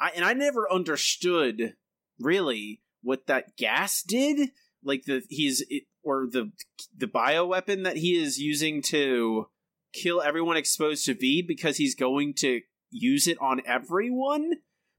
I 0.00 0.10
and 0.16 0.24
I 0.24 0.32
never 0.32 0.70
understood 0.70 1.74
really 2.18 2.82
what 3.02 3.26
that 3.26 3.56
gas 3.56 4.02
did 4.02 4.50
like 4.84 5.04
the 5.04 5.22
he's 5.28 5.64
it, 5.68 5.84
or 6.04 6.26
the 6.30 6.52
the 6.96 7.06
bioweapon 7.06 7.84
that 7.84 7.96
he 7.96 8.20
is 8.20 8.38
using 8.38 8.82
to 8.82 9.46
kill 9.92 10.20
everyone 10.22 10.56
exposed 10.56 11.04
to 11.06 11.14
v 11.14 11.42
because 11.46 11.76
he's 11.76 11.94
going 11.94 12.34
to 12.34 12.60
use 12.90 13.26
it 13.26 13.38
on 13.40 13.62
everyone? 13.66 14.52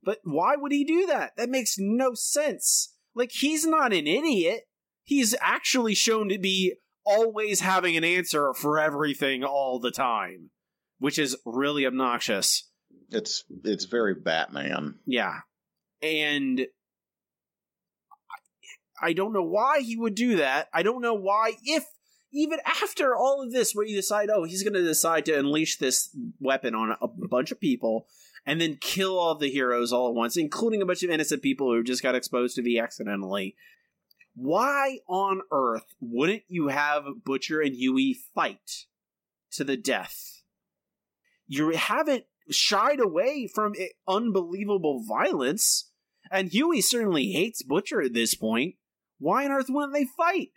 But 0.03 0.19
why 0.23 0.55
would 0.55 0.71
he 0.71 0.83
do 0.83 1.07
that? 1.07 1.31
That 1.37 1.49
makes 1.49 1.75
no 1.77 2.13
sense. 2.13 2.93
Like 3.15 3.31
he's 3.31 3.65
not 3.65 3.93
an 3.93 4.07
idiot. 4.07 4.63
He's 5.03 5.35
actually 5.39 5.95
shown 5.95 6.29
to 6.29 6.37
be 6.37 6.75
always 7.05 7.59
having 7.59 7.95
an 7.95 8.03
answer 8.03 8.53
for 8.53 8.79
everything 8.79 9.43
all 9.43 9.79
the 9.79 9.91
time 9.91 10.49
which 10.99 11.19
is 11.19 11.37
really 11.45 11.85
obnoxious. 11.85 12.69
It's 13.09 13.43
it's 13.63 13.85
very 13.85 14.15
Batman. 14.15 14.95
yeah. 15.05 15.39
And 16.01 16.67
I- 19.01 19.13
don't 19.13 19.33
know 19.33 19.43
why 19.43 19.81
he 19.81 19.95
would 19.95 20.15
do 20.15 20.37
that. 20.37 20.69
I 20.73 20.83
don't 20.83 21.01
know 21.01 21.13
why, 21.13 21.53
if 21.63 21.85
even 22.31 22.59
after 22.65 23.15
all 23.15 23.41
of 23.41 23.51
this, 23.51 23.73
where 23.73 23.85
you 23.85 23.95
decide, 23.95 24.29
oh, 24.29 24.43
he's 24.43 24.63
going 24.63 24.73
to 24.73 24.83
decide 24.83 25.25
to 25.25 25.39
unleash 25.39 25.77
this 25.77 26.09
weapon 26.39 26.75
on 26.75 26.97
a 27.01 27.07
bunch 27.07 27.51
of 27.51 27.59
people 27.59 28.07
and 28.45 28.59
then 28.59 28.77
kill 28.79 29.17
all 29.17 29.35
the 29.35 29.49
heroes 29.49 29.91
all 29.91 30.09
at 30.09 30.13
once, 30.13 30.37
including 30.37 30.81
a 30.81 30.85
bunch 30.85 31.01
of 31.03 31.09
innocent 31.09 31.41
people 31.41 31.71
who 31.73 31.83
just 31.83 32.03
got 32.03 32.15
exposed 32.15 32.55
to 32.55 32.61
the 32.61 32.77
accidentally. 32.79 33.55
Why 34.35 34.99
on 35.07 35.41
earth 35.51 35.95
wouldn't 36.01 36.43
you 36.47 36.67
have 36.67 37.05
Butcher 37.23 37.61
and 37.61 37.73
Huey 37.73 38.13
fight 38.13 38.85
to 39.51 39.63
the 39.63 39.77
death? 39.77 40.43
You 41.47 41.69
haven't 41.71 42.25
shied 42.51 42.99
away 42.99 43.47
from 43.47 43.73
unbelievable 44.07 45.03
violence, 45.07 45.89
and 46.29 46.49
Huey 46.49 46.81
certainly 46.81 47.31
hates 47.31 47.63
Butcher 47.63 48.01
at 48.01 48.13
this 48.13 48.35
point. 48.35 48.75
Why 49.19 49.45
on 49.45 49.51
earth 49.51 49.67
wouldn't 49.69 49.93
they 49.93 50.05
fight? 50.05 50.49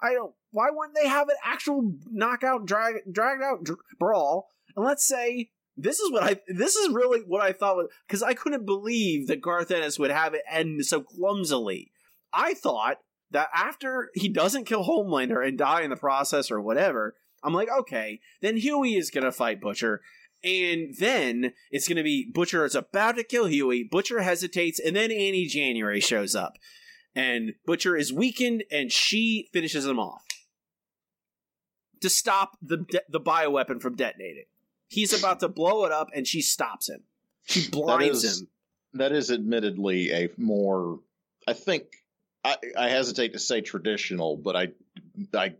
I 0.00 0.14
don't. 0.14 0.34
Why 0.50 0.68
wouldn't 0.70 0.96
they 1.00 1.08
have 1.08 1.28
an 1.28 1.36
actual 1.44 1.94
knockout, 2.10 2.66
drag, 2.66 2.96
dragged 3.10 3.42
out 3.42 3.64
dr- 3.64 3.78
brawl? 3.98 4.48
And 4.76 4.84
let's 4.84 5.06
say 5.06 5.50
this 5.76 5.98
is 5.98 6.10
what 6.10 6.22
I. 6.22 6.36
This 6.48 6.76
is 6.76 6.92
really 6.92 7.20
what 7.20 7.40
I 7.40 7.52
thought 7.52 7.76
was 7.76 7.88
because 8.06 8.22
I 8.22 8.34
couldn't 8.34 8.66
believe 8.66 9.28
that 9.28 9.40
Garth 9.40 9.70
Ennis 9.70 9.98
would 9.98 10.10
have 10.10 10.34
it 10.34 10.42
end 10.50 10.84
so 10.84 11.00
clumsily. 11.02 11.90
I 12.32 12.54
thought 12.54 12.98
that 13.30 13.48
after 13.54 14.10
he 14.14 14.28
doesn't 14.28 14.64
kill 14.64 14.84
Homelander 14.84 15.46
and 15.46 15.56
die 15.56 15.82
in 15.82 15.90
the 15.90 15.96
process 15.96 16.50
or 16.50 16.60
whatever, 16.60 17.14
I'm 17.42 17.54
like, 17.54 17.70
okay, 17.70 18.20
then 18.42 18.56
Huey 18.56 18.96
is 18.96 19.10
gonna 19.10 19.32
fight 19.32 19.60
Butcher, 19.60 20.02
and 20.44 20.94
then 20.98 21.52
it's 21.70 21.86
going 21.86 21.96
to 21.96 22.02
be 22.02 22.28
Butcher 22.32 22.64
is 22.64 22.74
about 22.74 23.16
to 23.16 23.24
kill 23.24 23.46
Huey. 23.46 23.84
Butcher 23.84 24.22
hesitates, 24.22 24.80
and 24.80 24.96
then 24.96 25.10
Annie 25.10 25.46
January 25.46 26.00
shows 26.00 26.34
up. 26.34 26.54
And 27.14 27.54
Butcher 27.66 27.96
is 27.96 28.12
weakened, 28.12 28.64
and 28.70 28.90
she 28.90 29.48
finishes 29.52 29.86
him 29.86 29.98
off 29.98 30.24
to 32.00 32.08
stop 32.08 32.56
the 32.62 32.78
de- 32.78 33.02
the 33.08 33.20
bioweapon 33.20 33.80
from 33.80 33.96
detonating. 33.96 34.44
He's 34.88 35.18
about 35.18 35.40
to 35.40 35.48
blow 35.48 35.84
it 35.84 35.92
up, 35.92 36.08
and 36.14 36.26
she 36.26 36.42
stops 36.42 36.88
him. 36.88 37.02
She 37.44 37.68
blinds 37.68 38.24
is- 38.24 38.40
him. 38.42 38.48
That 38.94 39.12
is 39.12 39.30
admittedly 39.30 40.10
a 40.12 40.28
more 40.36 41.00
I 41.48 41.54
think 41.54 41.84
I, 42.44 42.56
I 42.78 42.88
hesitate 42.88 43.32
to 43.32 43.38
say 43.38 43.62
traditional, 43.62 44.36
but 44.36 44.56
I 44.56 44.68
I 45.34 45.54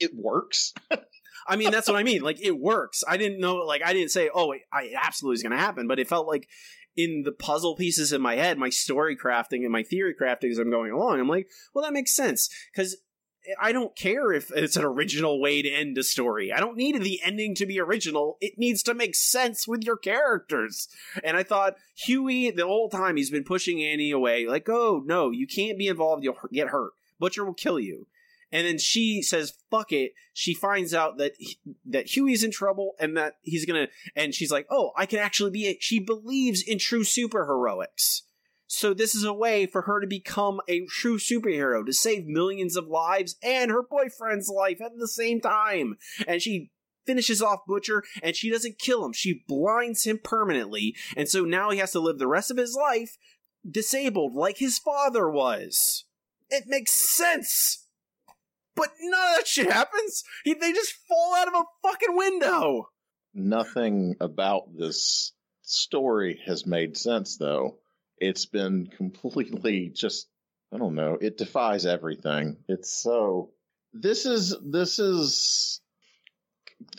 it 0.00 0.14
works. 0.14 0.72
I 1.46 1.56
mean, 1.56 1.70
that's 1.70 1.88
what 1.88 1.96
I 1.96 2.02
mean. 2.04 2.22
Like, 2.22 2.40
it 2.40 2.56
works. 2.58 3.02
I 3.06 3.16
didn't 3.16 3.40
know, 3.40 3.56
like, 3.56 3.82
I 3.84 3.92
didn't 3.92 4.10
say, 4.12 4.30
oh, 4.32 4.52
it, 4.52 4.62
I, 4.72 4.84
it 4.84 4.94
absolutely 5.00 5.34
is 5.34 5.42
going 5.42 5.52
to 5.52 5.58
happen, 5.58 5.88
but 5.88 5.98
it 5.98 6.08
felt 6.08 6.28
like 6.28 6.48
in 6.96 7.22
the 7.24 7.32
puzzle 7.32 7.74
pieces 7.76 8.12
in 8.12 8.20
my 8.20 8.36
head, 8.36 8.58
my 8.58 8.70
story 8.70 9.16
crafting 9.16 9.62
and 9.62 9.72
my 9.72 9.82
theory 9.82 10.14
crafting 10.14 10.50
as 10.50 10.58
I'm 10.58 10.70
going 10.70 10.92
along, 10.92 11.20
I'm 11.20 11.28
like, 11.28 11.48
well, 11.74 11.84
that 11.84 11.92
makes 11.92 12.14
sense. 12.14 12.48
Because 12.72 12.96
I 13.60 13.72
don't 13.72 13.96
care 13.96 14.32
if 14.32 14.52
it's 14.54 14.76
an 14.76 14.84
original 14.84 15.40
way 15.40 15.62
to 15.62 15.68
end 15.68 15.98
a 15.98 16.04
story. 16.04 16.52
I 16.52 16.60
don't 16.60 16.76
need 16.76 17.02
the 17.02 17.20
ending 17.24 17.54
to 17.56 17.66
be 17.66 17.80
original. 17.80 18.36
It 18.40 18.54
needs 18.56 18.82
to 18.84 18.94
make 18.94 19.14
sense 19.14 19.66
with 19.66 19.82
your 19.82 19.96
characters. 19.96 20.88
And 21.24 21.36
I 21.36 21.42
thought, 21.42 21.74
Huey, 22.04 22.50
the 22.50 22.66
whole 22.66 22.88
time, 22.88 23.16
he's 23.16 23.30
been 23.30 23.44
pushing 23.44 23.82
Annie 23.82 24.12
away, 24.12 24.46
like, 24.46 24.68
oh, 24.68 25.02
no, 25.04 25.30
you 25.30 25.46
can't 25.46 25.78
be 25.78 25.88
involved. 25.88 26.22
You'll 26.22 26.38
get 26.52 26.68
hurt. 26.68 26.92
Butcher 27.18 27.44
will 27.44 27.54
kill 27.54 27.80
you. 27.80 28.06
And 28.52 28.66
then 28.66 28.78
she 28.78 29.22
says, 29.22 29.54
"Fuck 29.70 29.92
it." 29.92 30.12
She 30.32 30.54
finds 30.54 30.92
out 30.92 31.18
that 31.18 31.32
that 31.86 32.14
Huey's 32.14 32.44
in 32.44 32.50
trouble 32.50 32.94
and 33.00 33.16
that 33.16 33.34
he's 33.42 33.64
gonna. 33.64 33.88
And 34.14 34.34
she's 34.34 34.52
like, 34.52 34.66
"Oh, 34.70 34.92
I 34.96 35.06
can 35.06 35.18
actually 35.18 35.50
be." 35.50 35.66
A, 35.68 35.78
she 35.80 35.98
believes 35.98 36.62
in 36.62 36.78
true 36.78 37.04
superheroics. 37.04 38.22
So 38.66 38.94
this 38.94 39.14
is 39.14 39.24
a 39.24 39.34
way 39.34 39.66
for 39.66 39.82
her 39.82 40.00
to 40.00 40.06
become 40.06 40.60
a 40.66 40.86
true 40.86 41.18
superhero 41.18 41.84
to 41.84 41.92
save 41.92 42.24
millions 42.26 42.74
of 42.74 42.86
lives 42.86 43.36
and 43.42 43.70
her 43.70 43.82
boyfriend's 43.82 44.48
life 44.48 44.80
at 44.80 44.92
the 44.98 45.08
same 45.08 45.42
time. 45.42 45.98
And 46.26 46.40
she 46.40 46.70
finishes 47.04 47.42
off 47.42 47.66
Butcher 47.66 48.02
and 48.22 48.34
she 48.34 48.50
doesn't 48.50 48.78
kill 48.78 49.04
him. 49.04 49.12
She 49.12 49.44
blinds 49.46 50.04
him 50.04 50.18
permanently. 50.22 50.96
And 51.16 51.28
so 51.28 51.44
now 51.44 51.68
he 51.68 51.80
has 51.80 51.92
to 51.92 52.00
live 52.00 52.18
the 52.18 52.26
rest 52.26 52.50
of 52.50 52.56
his 52.56 52.74
life 52.74 53.18
disabled 53.68 54.34
like 54.34 54.56
his 54.56 54.78
father 54.78 55.28
was. 55.28 56.04
It 56.48 56.64
makes 56.66 56.92
sense. 56.92 57.81
But 58.74 58.90
none 59.00 59.28
of 59.28 59.36
that 59.36 59.46
shit 59.46 59.70
happens. 59.70 60.24
He, 60.44 60.54
they 60.54 60.72
just 60.72 60.94
fall 61.08 61.34
out 61.36 61.48
of 61.48 61.54
a 61.54 61.64
fucking 61.82 62.16
window. 62.16 62.88
Nothing 63.34 64.16
about 64.20 64.76
this 64.76 65.32
story 65.62 66.40
has 66.46 66.66
made 66.66 66.96
sense 66.96 67.36
though. 67.38 67.78
It's 68.18 68.46
been 68.46 68.86
completely 68.86 69.90
just 69.94 70.28
I 70.72 70.78
don't 70.78 70.94
know, 70.94 71.18
it 71.20 71.36
defies 71.36 71.84
everything. 71.86 72.56
It's 72.68 72.90
so 72.92 73.50
this 73.92 74.24
is 74.26 74.56
this 74.64 74.98
is 74.98 75.80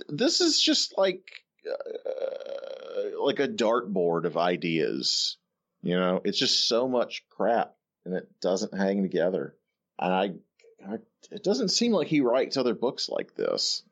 this 0.08 0.42
is 0.42 0.62
just 0.62 0.96
like 0.98 1.24
uh, 1.68 3.24
like 3.24 3.40
a 3.40 3.48
dartboard 3.48 4.26
of 4.26 4.38
ideas 4.38 5.38
You 5.82 5.96
know, 5.96 6.22
it's 6.24 6.38
just 6.38 6.68
so 6.68 6.88
much 6.88 7.26
crap 7.30 7.76
and 8.06 8.16
it 8.16 8.28
doesn't 8.42 8.78
hang 8.78 9.02
together. 9.02 9.56
And 10.00 10.14
I, 10.14 10.24
I 10.24 10.34
it 11.32 11.44
doesn't 11.44 11.70
seem 11.70 11.92
like 11.92 12.08
he 12.08 12.22
writes 12.22 12.58
other 12.58 12.74
books 12.76 13.10
like 13.10 13.36
this. 13.36 13.84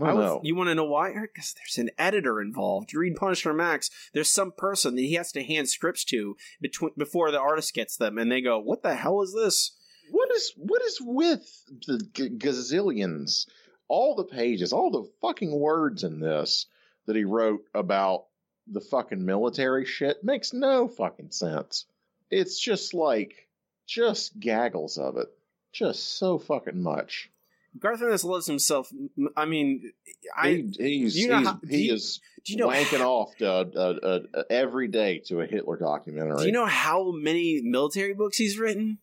I 0.00 0.10
I 0.10 0.12
was- 0.14 0.24
know. 0.24 0.40
you 0.44 0.54
want 0.54 0.68
to 0.68 0.74
know 0.74 0.84
why? 0.84 1.12
Because 1.12 1.54
there's 1.54 1.78
an 1.78 1.90
editor 1.98 2.40
involved. 2.40 2.92
You 2.92 3.00
read 3.00 3.16
Punisher 3.16 3.52
Max, 3.52 3.90
there's 4.14 4.28
some 4.30 4.52
person 4.52 4.94
that 4.94 5.02
he 5.02 5.14
has 5.14 5.32
to 5.32 5.42
hand 5.42 5.68
scripts 5.68 6.04
to 6.06 6.36
between 6.60 6.92
before 6.96 7.30
the 7.30 7.40
artist 7.40 7.74
gets 7.74 7.96
them, 7.96 8.16
and 8.18 8.30
they 8.30 8.40
go, 8.40 8.58
"What 8.58 8.82
the 8.82 8.94
hell 8.94 9.20
is 9.22 9.32
this?" 9.34 9.72
What 10.12 10.30
is 10.32 10.52
what 10.56 10.82
is 10.82 10.98
with 11.00 11.64
the 11.86 11.98
g- 12.14 12.30
gazillions, 12.30 13.46
all 13.88 14.14
the 14.14 14.24
pages, 14.24 14.72
all 14.72 14.90
the 14.90 15.10
fucking 15.20 15.52
words 15.58 16.02
in 16.04 16.20
this 16.20 16.66
that 17.06 17.16
he 17.16 17.24
wrote 17.24 17.64
about 17.74 18.26
the 18.66 18.80
fucking 18.80 19.24
military 19.24 19.84
shit 19.84 20.22
makes 20.22 20.52
no 20.52 20.86
fucking 20.88 21.30
sense. 21.32 21.86
It's 22.30 22.58
just 22.60 22.94
like 22.94 23.48
just 23.86 24.38
gaggles 24.38 24.98
of 24.98 25.16
it, 25.16 25.26
just 25.72 26.18
so 26.18 26.38
fucking 26.38 26.82
much. 26.82 27.30
Garth 27.78 28.02
Ennis 28.02 28.24
loves 28.24 28.46
himself. 28.46 28.92
I 29.36 29.44
mean, 29.44 29.92
I 30.36 30.48
he, 30.48 30.72
he's, 30.78 31.16
you 31.16 31.28
know 31.28 31.38
he's- 31.38 31.46
how- 31.48 31.60
he 31.68 31.82
you- 31.86 31.94
is 31.94 32.20
do 32.44 32.52
you 32.52 32.58
know 32.58 32.68
wanking 32.68 32.98
how- 32.98 33.10
off 33.12 33.36
to, 33.36 33.48
uh, 33.48 33.64
uh, 34.02 34.20
uh, 34.34 34.42
every 34.50 34.88
day 34.88 35.18
to 35.26 35.40
a 35.40 35.46
Hitler 35.46 35.76
documentary. 35.76 36.38
do 36.38 36.46
you 36.46 36.52
know 36.52 36.66
how 36.66 37.12
many 37.12 37.60
military 37.62 38.12
books 38.14 38.38
he's 38.38 38.58
written? 38.58 38.98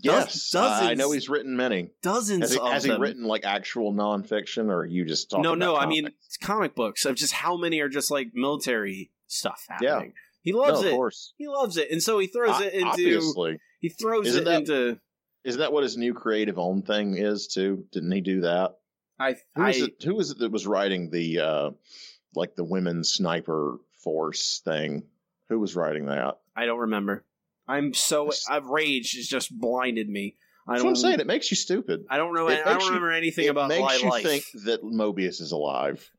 Yes, 0.00 0.50
dozens- 0.50 0.90
I 0.90 0.94
know 0.94 1.10
he's 1.10 1.28
written 1.28 1.56
many. 1.56 1.90
Dozens 2.02 2.42
Has 2.42 2.52
he, 2.52 2.58
of 2.60 2.68
has 2.70 2.84
he 2.84 2.92
written 2.92 3.24
like 3.24 3.44
actual 3.44 3.92
nonfiction, 3.92 4.66
or 4.68 4.80
are 4.82 4.86
you 4.86 5.04
just 5.04 5.28
talking? 5.30 5.42
no, 5.42 5.54
no. 5.54 5.74
about 5.74 5.86
I 5.86 5.88
mean, 5.88 6.10
it's 6.26 6.36
comic 6.36 6.74
books 6.76 7.04
of 7.04 7.16
just 7.16 7.32
how 7.32 7.56
many 7.56 7.80
are 7.80 7.88
just 7.88 8.10
like 8.10 8.32
military 8.34 9.10
stuff 9.26 9.66
Yeah. 9.80 10.04
He 10.42 10.52
loves 10.52 10.82
no, 10.82 10.88
it. 10.88 10.92
course. 10.92 11.32
He 11.36 11.48
loves 11.48 11.76
it, 11.76 11.90
and 11.90 12.00
so 12.02 12.18
he 12.20 12.26
throws 12.28 12.60
O- 12.60 12.62
it 12.62 12.74
into. 12.74 12.86
Obviously, 12.88 13.58
He 13.80 13.88
throws 13.88 14.28
Isn't 14.28 14.42
it 14.42 14.44
that- 14.44 14.58
into. 14.60 15.00
Isn't 15.44 15.60
that 15.60 15.72
what 15.72 15.82
his 15.84 15.96
new 15.96 16.14
creative 16.14 16.58
own 16.58 16.82
thing 16.82 17.16
is 17.16 17.46
too? 17.48 17.84
Didn't 17.92 18.12
he 18.12 18.20
do 18.20 18.40
that? 18.42 18.76
I. 19.18 19.36
Who 19.54 19.62
I 19.62 19.70
is 19.70 19.82
it? 19.82 20.02
Who 20.04 20.18
is 20.20 20.30
it 20.30 20.38
that 20.38 20.52
was 20.52 20.66
writing 20.66 21.10
the 21.10 21.40
uh 21.40 21.70
like 22.34 22.54
the 22.56 22.64
women's 22.64 23.10
sniper 23.10 23.78
force 24.02 24.60
thing? 24.64 25.04
Who 25.48 25.58
was 25.58 25.74
writing 25.76 26.06
that? 26.06 26.38
I 26.56 26.66
don't 26.66 26.78
remember. 26.80 27.24
I'm 27.66 27.94
so. 27.94 28.30
I've 28.50 28.66
rage 28.66 29.12
has 29.16 29.26
just 29.26 29.56
blinded 29.56 30.08
me. 30.08 30.36
I 30.66 30.72
That's 30.72 30.82
don't. 30.82 30.86
what 30.92 30.98
I'm 30.98 31.02
saying. 31.02 31.20
It 31.20 31.26
makes 31.26 31.50
you 31.50 31.56
stupid. 31.56 32.04
I 32.10 32.18
don't 32.18 32.34
know. 32.34 32.48
It 32.48 32.60
I 32.66 32.72
don't 32.72 32.80
you- 32.80 32.86
remember 32.88 33.12
anything 33.12 33.46
it 33.46 33.50
about 33.50 33.68
makes 33.68 33.80
my 33.82 33.94
you 33.94 34.10
life. 34.10 34.22
think 34.24 34.44
that 34.64 34.82
Moebius 34.82 35.40
is 35.40 35.52
alive. 35.52 36.10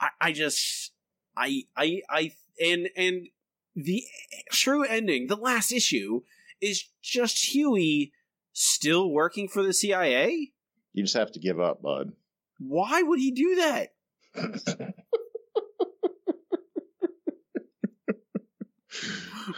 I, 0.00 0.08
I 0.20 0.32
just 0.32 0.92
I 1.36 1.62
I 1.76 2.02
I 2.08 2.32
and 2.64 2.88
and 2.96 3.28
the 3.76 4.02
true 4.50 4.84
ending, 4.84 5.26
the 5.26 5.36
last 5.36 5.70
issue, 5.72 6.22
is 6.60 6.84
just 7.02 7.52
Huey 7.52 8.12
still 8.56 9.10
working 9.10 9.48
for 9.48 9.62
the 9.62 9.74
CIA. 9.74 10.52
You 10.94 11.02
just 11.02 11.16
have 11.16 11.30
to 11.32 11.38
give 11.38 11.60
up, 11.60 11.82
bud. 11.82 12.12
Why 12.58 13.02
would 13.02 13.20
he 13.20 13.30
do 13.30 13.56
that? 13.56 13.92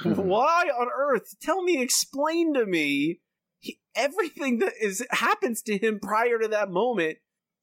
Why 0.03 0.69
on 0.77 0.89
earth? 0.95 1.37
Tell 1.41 1.63
me, 1.63 1.81
explain 1.81 2.55
to 2.55 2.67
me. 2.67 3.21
He, 3.61 3.79
everything 3.95 4.59
that 4.59 4.73
is 4.81 5.07
happens 5.11 5.63
to 5.63 5.79
him 5.79 6.01
prior 6.01 6.39
to 6.41 6.49
that 6.49 6.71
moment 6.71 7.19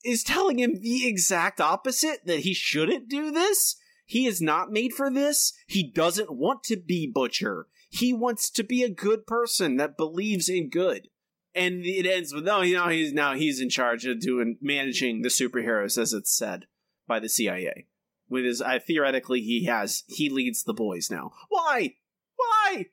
is 0.05 0.23
telling 0.23 0.57
him 0.59 0.79
the 0.79 1.05
exact 1.05 1.59
opposite 1.59 2.25
that 2.25 2.39
he 2.39 2.53
shouldn't 2.53 3.09
do 3.09 3.29
this. 3.31 3.75
He 4.05 4.25
is 4.25 4.41
not 4.41 4.71
made 4.71 4.93
for 4.93 5.09
this. 5.11 5.51
He 5.67 5.83
doesn't 5.83 6.31
want 6.31 6.63
to 6.65 6.77
be 6.77 7.11
Butcher. 7.13 7.67
He 7.89 8.13
wants 8.13 8.49
to 8.51 8.63
be 8.63 8.83
a 8.83 8.89
good 8.89 9.27
person 9.27 9.75
that 9.77 9.97
believes 9.97 10.47
in 10.47 10.69
good. 10.69 11.09
And 11.55 11.85
it 11.85 12.05
ends 12.05 12.33
with 12.33 12.43
no, 12.43 12.61
you 12.61 12.75
know, 12.75 12.89
he's 12.89 13.13
now 13.13 13.33
he's 13.33 13.61
in 13.61 13.69
charge 13.69 14.05
of 14.05 14.19
doing 14.19 14.57
managing 14.61 15.21
the 15.21 15.29
superheroes 15.29 15.97
as 15.97 16.11
it's 16.11 16.35
said 16.35 16.67
by 17.07 17.19
the 17.19 17.29
CIA. 17.29 17.87
With 18.27 18.43
his, 18.43 18.61
uh, 18.61 18.79
theoretically, 18.85 19.41
he 19.41 19.65
has 19.65 20.03
he 20.07 20.29
leads 20.29 20.63
the 20.63 20.73
boys 20.73 21.09
now. 21.09 21.31
Why? 21.49 21.95
Why? 22.35 22.87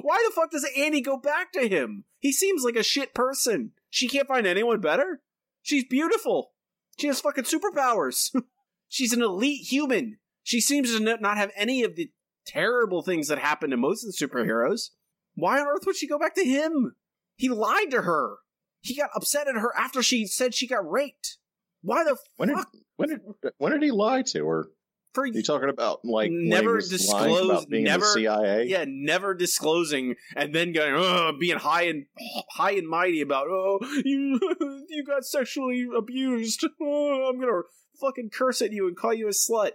Why 0.00 0.24
the 0.26 0.34
fuck 0.34 0.50
does 0.50 0.66
Annie 0.76 1.00
go 1.00 1.18
back 1.18 1.52
to 1.52 1.68
him? 1.68 2.04
He 2.18 2.32
seems 2.32 2.64
like 2.64 2.76
a 2.76 2.82
shit 2.82 3.14
person. 3.14 3.72
She 3.90 4.08
can't 4.08 4.28
find 4.28 4.46
anyone 4.46 4.80
better. 4.80 5.22
She's 5.62 5.84
beautiful. 5.84 6.52
She 6.98 7.06
has 7.08 7.20
fucking 7.20 7.44
superpowers. 7.44 8.34
She's 8.88 9.12
an 9.12 9.22
elite 9.22 9.66
human. 9.66 10.18
She 10.42 10.60
seems 10.60 10.96
to 10.96 11.00
not 11.00 11.36
have 11.36 11.50
any 11.56 11.82
of 11.82 11.96
the 11.96 12.10
terrible 12.46 13.02
things 13.02 13.28
that 13.28 13.38
happen 13.38 13.70
to 13.70 13.76
most 13.76 14.04
of 14.04 14.14
the 14.14 14.26
superheroes. 14.26 14.90
Why 15.34 15.60
on 15.60 15.66
earth 15.66 15.84
would 15.86 15.96
she 15.96 16.06
go 16.06 16.18
back 16.18 16.34
to 16.36 16.44
him? 16.44 16.94
He 17.36 17.48
lied 17.48 17.90
to 17.90 18.02
her. 18.02 18.36
He 18.80 18.94
got 18.96 19.10
upset 19.14 19.48
at 19.48 19.54
her 19.56 19.72
after 19.76 20.02
she 20.02 20.26
said 20.26 20.54
she 20.54 20.66
got 20.66 20.88
raped. 20.88 21.38
Why 21.82 22.04
the 22.04 22.16
When 22.36 22.48
did 22.48 22.58
fuck? 22.58 22.68
when 22.96 23.08
did 23.10 23.20
when 23.58 23.72
did 23.72 23.82
he 23.82 23.90
lie 23.90 24.22
to 24.22 24.46
her? 24.46 24.66
For 25.12 25.22
Are 25.22 25.26
you 25.26 25.42
talking 25.42 25.70
about 25.70 26.00
like 26.04 26.30
Never 26.30 26.74
was 26.74 26.90
lying 27.10 27.28
disclose- 27.32 27.50
about 27.50 27.68
being 27.70 27.82
in 27.86 27.90
never- 27.92 28.04
the 28.04 28.12
CIA? 28.12 28.64
yeah, 28.66 28.84
never 28.86 29.32
disclosing 29.34 30.14
and 30.36 30.54
then 30.54 30.72
going, 30.72 30.94
oh, 30.94 31.32
being 31.40 31.56
high 31.56 31.84
and 31.84 32.04
high 32.52 32.72
and 32.72 32.86
mighty 32.88 33.22
about, 33.22 33.46
oh, 33.48 33.78
you 34.04 34.38
you 34.90 35.04
got 35.06 35.24
sexually 35.24 35.86
abused. 35.96 36.64
Oh, 36.82 37.30
I'm 37.30 37.40
gonna 37.40 37.62
fucking 38.00 38.28
curse 38.30 38.60
at 38.60 38.72
you 38.72 38.86
and 38.88 38.96
call 38.96 39.14
you 39.14 39.26
a 39.28 39.30
slut. 39.30 39.70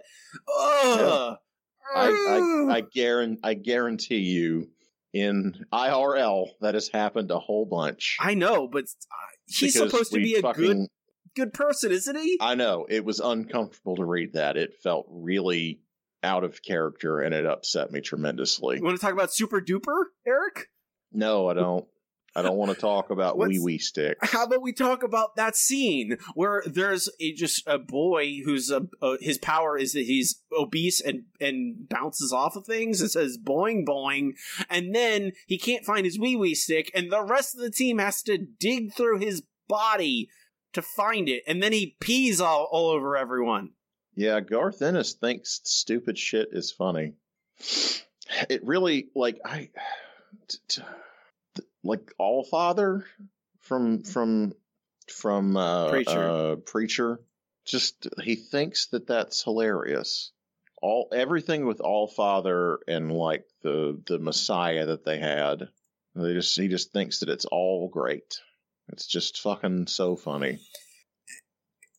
Ugh. 0.48 1.36
I, 1.94 2.68
I, 2.70 2.76
I 2.76 2.80
guarantee 2.80 3.40
I 3.42 3.54
guarantee 3.54 4.18
you 4.18 4.68
in 5.12 5.64
IRL 5.72 6.48
that 6.60 6.74
has 6.74 6.88
happened 6.88 7.30
a 7.30 7.38
whole 7.38 7.66
bunch. 7.66 8.16
I 8.20 8.34
know, 8.34 8.66
but 8.68 8.84
uh, 8.84 9.14
he's 9.46 9.74
Because 9.74 9.90
supposed 9.90 10.12
to 10.12 10.20
be 10.20 10.36
a 10.36 10.40
fucking- 10.42 10.64
good 10.64 10.86
good 11.34 11.52
person, 11.54 11.90
isn't 11.92 12.16
he? 12.16 12.36
I 12.40 12.54
know 12.54 12.86
it 12.88 13.04
was 13.04 13.18
uncomfortable 13.20 13.96
to 13.96 14.04
read 14.04 14.34
that. 14.34 14.56
It 14.58 14.74
felt 14.82 15.06
really 15.10 15.80
out 16.22 16.44
of 16.44 16.62
character, 16.62 17.20
and 17.20 17.34
it 17.34 17.46
upset 17.46 17.90
me 17.90 18.00
tremendously. 18.00 18.76
You 18.76 18.82
want 18.84 18.96
to 18.98 19.00
talk 19.04 19.12
about 19.14 19.32
Super 19.32 19.60
Duper, 19.60 20.04
Eric? 20.26 20.68
No, 21.12 21.48
I 21.48 21.54
don't. 21.54 21.86
I 22.34 22.42
don't 22.42 22.56
want 22.56 22.72
to 22.72 22.80
talk 22.80 23.10
about 23.10 23.36
wee 23.36 23.58
wee 23.58 23.78
sticks. 23.78 24.30
How 24.30 24.44
about 24.44 24.62
we 24.62 24.72
talk 24.72 25.02
about 25.02 25.36
that 25.36 25.54
scene 25.54 26.16
where 26.34 26.62
there's 26.64 27.08
a, 27.20 27.32
just 27.34 27.62
a 27.66 27.78
boy 27.78 28.40
who's 28.44 28.70
a, 28.70 28.86
uh, 29.02 29.16
his 29.20 29.36
power 29.38 29.76
is 29.76 29.92
that 29.92 30.04
he's 30.06 30.40
obese 30.56 31.00
and 31.00 31.24
and 31.40 31.88
bounces 31.88 32.32
off 32.32 32.56
of 32.56 32.64
things. 32.64 33.02
It 33.02 33.10
says 33.10 33.36
boing 33.42 33.84
boing, 33.86 34.32
and 34.70 34.94
then 34.94 35.32
he 35.46 35.58
can't 35.58 35.84
find 35.84 36.06
his 36.06 36.18
wee 36.18 36.36
wee 36.36 36.54
stick, 36.54 36.90
and 36.94 37.12
the 37.12 37.22
rest 37.22 37.54
of 37.54 37.60
the 37.60 37.70
team 37.70 37.98
has 37.98 38.22
to 38.22 38.38
dig 38.38 38.94
through 38.94 39.18
his 39.18 39.42
body 39.68 40.28
to 40.72 40.82
find 40.82 41.28
it, 41.28 41.42
and 41.46 41.62
then 41.62 41.72
he 41.72 41.96
pees 42.00 42.40
all, 42.40 42.66
all 42.70 42.90
over 42.90 43.16
everyone. 43.16 43.70
Yeah, 44.14 44.40
Garth 44.40 44.82
Ennis 44.82 45.12
thinks 45.14 45.60
stupid 45.64 46.18
shit 46.18 46.48
is 46.52 46.70
funny. 46.70 47.14
It 48.48 48.64
really 48.64 49.08
like 49.14 49.38
I 49.44 49.68
t- 50.48 50.58
t- 50.68 50.82
like 51.84 52.12
All 52.18 52.44
Father 52.44 53.04
from 53.60 54.02
from 54.04 54.52
from 55.10 55.56
uh, 55.56 55.90
Preacher. 55.90 56.28
uh, 56.30 56.56
Preacher. 56.56 57.20
Just 57.64 58.08
he 58.22 58.34
thinks 58.36 58.86
that 58.86 59.06
that's 59.06 59.42
hilarious. 59.44 60.32
All 60.80 61.08
everything 61.12 61.64
with 61.66 61.80
All 61.80 62.08
Father 62.08 62.80
and 62.88 63.12
like 63.12 63.44
the 63.62 64.00
the 64.06 64.18
Messiah 64.18 64.86
that 64.86 65.04
they 65.04 65.18
had. 65.18 65.68
They 66.14 66.34
just 66.34 66.58
he 66.58 66.68
just 66.68 66.92
thinks 66.92 67.20
that 67.20 67.28
it's 67.28 67.44
all 67.46 67.88
great. 67.88 68.40
It's 68.88 69.06
just 69.06 69.40
fucking 69.40 69.86
so 69.86 70.16
funny. 70.16 70.58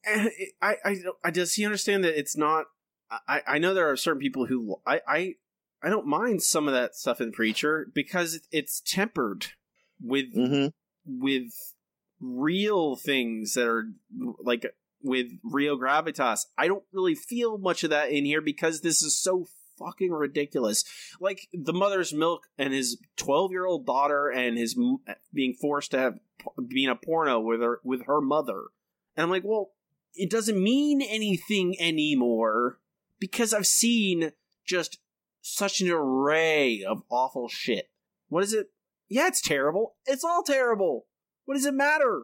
I, 0.06 0.76
I, 0.84 0.96
don't- 0.96 1.18
I 1.24 1.32
does 1.32 1.54
he 1.54 1.66
understand 1.66 2.04
that 2.04 2.18
it's 2.20 2.36
not? 2.36 2.66
I, 3.28 3.42
I 3.48 3.58
know 3.60 3.74
there 3.74 3.90
are 3.90 3.96
certain 3.96 4.20
people 4.22 4.48
who 4.48 4.78
I, 4.86 5.02
I, 5.08 5.34
I 5.84 5.90
don't 5.90 6.08
mind 6.08 6.42
some 6.42 6.68
of 6.68 6.74
that 6.74 6.96
stuff 6.96 7.22
in 7.22 7.32
Preacher 7.32 7.88
because 7.94 8.42
it's 8.52 8.82
tempered 8.86 9.48
with 10.04 10.34
hmm 10.34 10.68
with 11.06 11.52
real 12.22 12.96
things 12.96 13.56
that 13.56 13.68
are 13.68 13.90
like 14.40 14.66
with 15.02 15.28
real 15.44 15.78
gravitas. 15.78 16.46
I 16.58 16.68
don't 16.68 16.86
really 16.94 17.16
feel 17.16 17.58
much 17.58 17.84
of 17.84 17.90
that 17.90 18.10
in 18.12 18.24
here 18.24 18.42
because 18.42 18.82
this 18.82 19.02
is 19.02 19.20
so 19.20 19.48
fucking 19.78 20.12
ridiculous. 20.12 20.86
Like 21.20 21.48
the 21.54 21.74
mother's 21.74 22.14
milk 22.14 22.44
and 22.58 22.74
his 22.74 23.02
12-year-old 23.18 23.86
daughter 23.86 24.30
and 24.30 24.58
his 24.58 24.80
being 25.34 25.56
forced 25.60 25.92
to 25.92 25.98
have 25.98 26.20
being 26.68 26.90
a 26.90 26.96
porno 26.96 27.40
with 27.40 27.62
her 27.62 27.82
with 27.84 28.06
her 28.06 28.22
mother. 28.22 28.68
And 29.18 29.26
I'm 29.26 29.30
like, 29.30 29.44
"Well, 29.44 29.72
it 30.16 30.30
doesn't 30.30 30.62
mean 30.62 31.02
anything 31.02 31.76
anymore 31.80 32.80
because 33.20 33.54
I've 33.54 33.68
seen 33.68 34.32
just 34.66 35.00
such 35.42 35.82
an 35.82 35.90
array 35.90 36.84
of 36.84 37.04
awful 37.10 37.50
shit. 37.50 37.90
What 38.30 38.44
is 38.44 38.54
it? 38.54 38.72
Yeah, 39.14 39.28
it's 39.28 39.42
terrible. 39.42 39.96
It's 40.06 40.24
all 40.24 40.44
terrible. 40.44 41.06
What 41.46 41.56
does 41.56 41.66
it 41.66 41.74
matter? 41.74 42.24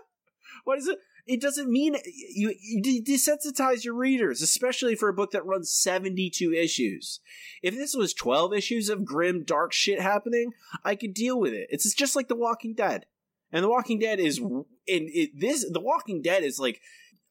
what 0.64 0.78
is 0.78 0.88
it? 0.88 0.98
it 1.26 1.40
doesn't 1.40 1.70
mean 1.70 1.96
you, 2.04 2.54
you 2.60 3.02
desensitize 3.02 3.84
your 3.84 3.94
readers, 3.94 4.42
especially 4.42 4.94
for 4.94 5.08
a 5.08 5.14
book 5.14 5.30
that 5.32 5.46
runs 5.46 5.72
72 5.72 6.52
issues. 6.52 7.20
If 7.62 7.74
this 7.74 7.94
was 7.94 8.12
12 8.12 8.54
issues 8.54 8.88
of 8.88 9.04
grim, 9.04 9.44
dark 9.44 9.72
shit 9.72 10.00
happening, 10.00 10.52
I 10.84 10.96
could 10.96 11.14
deal 11.14 11.38
with 11.38 11.52
it. 11.52 11.68
It's 11.70 11.94
just 11.94 12.16
like 12.16 12.28
The 12.28 12.36
Walking 12.36 12.74
Dead. 12.74 13.06
And 13.52 13.62
The 13.62 13.68
Walking 13.68 13.98
Dead 13.98 14.18
is, 14.18 14.38
in 14.38 14.64
it, 14.86 15.38
this, 15.38 15.64
The 15.70 15.80
Walking 15.80 16.22
Dead 16.22 16.42
is 16.42 16.58
like, 16.58 16.80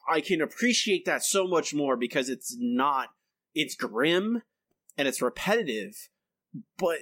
I 0.08 0.22
can 0.22 0.42
appreciate 0.42 1.06
that 1.06 1.24
so 1.24 1.48
much 1.48 1.74
more 1.74 1.98
because 1.98 2.30
it's 2.30 2.56
not, 2.58 3.10
it's 3.54 3.76
grim 3.76 4.42
and 4.98 5.08
it's 5.08 5.22
repetitive, 5.22 6.10
but 6.78 7.00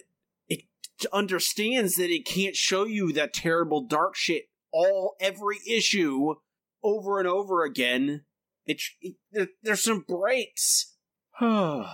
understands 1.12 1.96
that 1.96 2.10
it 2.10 2.26
can't 2.26 2.56
show 2.56 2.86
you 2.86 3.12
that 3.14 3.34
terrible 3.34 3.82
dark 3.82 4.16
shit 4.16 4.50
all 4.72 5.16
every 5.20 5.58
issue 5.68 6.36
over 6.84 7.20
and 7.20 7.28
over 7.28 7.64
again. 7.64 8.24
It, 8.66 8.82
it 9.02 9.16
there, 9.32 9.48
there's 9.64 9.84
some 9.84 10.06
breaks. 10.08 10.96
I 11.42 11.86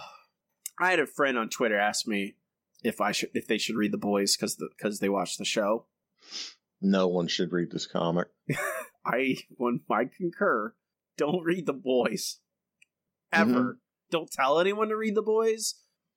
had 0.80 1.00
a 1.00 1.08
friend 1.08 1.38
on 1.38 1.50
Twitter 1.50 1.78
ask 1.78 2.08
me 2.08 2.36
if 2.84 3.00
I 3.02 3.12
should 3.12 3.30
if 3.34 3.48
they 3.48 3.58
should 3.58 3.76
read 3.76 3.92
the 3.92 3.98
boys 3.98 4.36
because 4.36 4.56
because 4.78 5.00
they 5.00 5.10
watch 5.10 5.38
the 5.38 5.46
show. 5.46 5.86
No 6.82 7.08
one 7.08 7.28
should 7.28 7.52
read 7.52 7.72
this 7.72 7.88
comic. 7.88 8.28
I 9.06 9.38
one 9.58 9.82
I 9.90 10.06
concur. 10.06 10.74
Don't 11.18 11.44
read 11.44 11.66
the 11.66 11.74
boys 11.74 12.40
ever. 13.32 13.52
Mm-hmm. 13.52 13.70
Don't 14.12 14.32
tell 14.32 14.60
anyone 14.60 14.90
to 14.90 14.98
read 14.98 15.16
the 15.16 15.22
boys. 15.22 15.76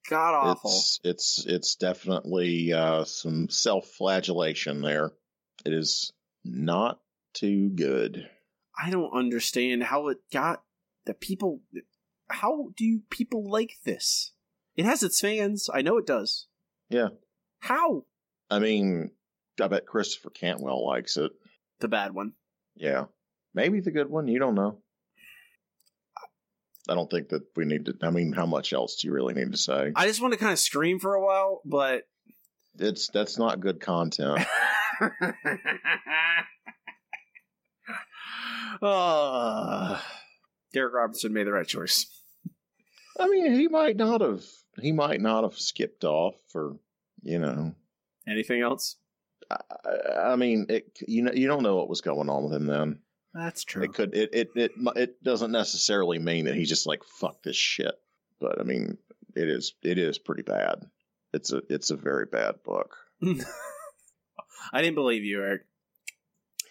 God 0.08 0.34
awful. 0.34 0.70
It's 0.70 1.00
it's 1.04 1.44
it's 1.46 1.74
definitely 1.76 2.72
uh, 2.72 3.04
some 3.04 3.48
self-flagellation 3.48 4.80
there. 4.80 5.12
It 5.64 5.72
is 5.72 6.12
not 6.44 7.00
too 7.34 7.68
good. 7.68 8.28
I 8.80 8.90
don't 8.90 9.12
understand 9.12 9.82
how 9.82 10.08
it 10.08 10.18
got 10.32 10.62
the 11.04 11.14
people. 11.14 11.60
How 12.28 12.70
do 12.76 13.00
people 13.10 13.50
like 13.50 13.72
this? 13.84 14.32
It 14.76 14.84
has 14.84 15.02
its 15.02 15.20
fans. 15.20 15.68
I 15.72 15.82
know 15.82 15.98
it 15.98 16.06
does. 16.06 16.46
Yeah. 16.88 17.08
How? 17.60 18.04
I 18.50 18.60
mean, 18.60 19.10
I 19.60 19.66
bet 19.68 19.86
Christopher 19.86 20.30
Cantwell 20.30 20.86
likes 20.86 21.16
it. 21.16 21.32
The 21.80 21.88
bad 21.88 22.14
one. 22.14 22.32
Yeah. 22.76 23.06
Maybe 23.54 23.80
the 23.80 23.90
good 23.90 24.08
one. 24.08 24.28
You 24.28 24.38
don't 24.38 24.54
know. 24.54 24.78
I 26.88 26.94
don't 26.94 27.10
think 27.10 27.28
that 27.30 27.42
we 27.54 27.64
need 27.64 27.86
to. 27.86 27.94
I 28.02 28.10
mean, 28.10 28.32
how 28.32 28.46
much 28.46 28.72
else 28.72 28.96
do 28.96 29.08
you 29.08 29.14
really 29.14 29.34
need 29.34 29.52
to 29.52 29.58
say? 29.58 29.92
I 29.94 30.06
just 30.06 30.22
want 30.22 30.32
to 30.32 30.38
kind 30.38 30.52
of 30.52 30.58
scream 30.58 30.98
for 30.98 31.14
a 31.14 31.24
while, 31.24 31.60
but 31.64 32.04
it's 32.78 33.08
that's 33.08 33.38
not 33.38 33.60
good 33.60 33.80
content. 33.80 34.46
uh, 38.82 40.00
Darick 40.74 40.92
Robertson 40.92 41.32
made 41.32 41.46
the 41.46 41.52
right 41.52 41.66
choice. 41.66 42.06
I 43.18 43.28
mean, 43.28 43.52
he 43.52 43.68
might 43.68 43.96
not 43.96 44.20
have. 44.20 44.44
He 44.80 44.92
might 44.92 45.20
not 45.20 45.42
have 45.44 45.58
skipped 45.58 46.04
off 46.04 46.34
for 46.52 46.76
you 47.22 47.38
know 47.38 47.74
anything 48.26 48.62
else. 48.62 48.96
I, 49.50 49.58
I 50.32 50.36
mean, 50.36 50.66
it, 50.68 50.98
you 51.06 51.22
know, 51.22 51.32
you 51.32 51.48
don't 51.48 51.62
know 51.62 51.76
what 51.76 51.88
was 51.88 52.00
going 52.00 52.28
on 52.30 52.44
with 52.44 52.54
him 52.54 52.66
then. 52.66 53.00
That's 53.38 53.62
true. 53.62 53.84
It 53.84 53.94
could. 53.94 54.14
It, 54.16 54.30
it 54.32 54.50
it 54.56 54.72
it 54.96 55.22
doesn't 55.22 55.52
necessarily 55.52 56.18
mean 56.18 56.46
that 56.46 56.56
he's 56.56 56.68
just 56.68 56.88
like 56.88 57.04
fuck 57.04 57.40
this 57.44 57.54
shit. 57.54 57.94
But 58.40 58.60
I 58.60 58.64
mean, 58.64 58.98
it 59.36 59.48
is 59.48 59.74
it 59.84 59.96
is 59.96 60.18
pretty 60.18 60.42
bad. 60.42 60.84
It's 61.32 61.52
a 61.52 61.62
it's 61.70 61.90
a 61.90 61.96
very 61.96 62.26
bad 62.26 62.64
book. 62.64 62.96
I 63.22 64.82
didn't 64.82 64.96
believe 64.96 65.22
you, 65.22 65.40
Eric. 65.40 65.62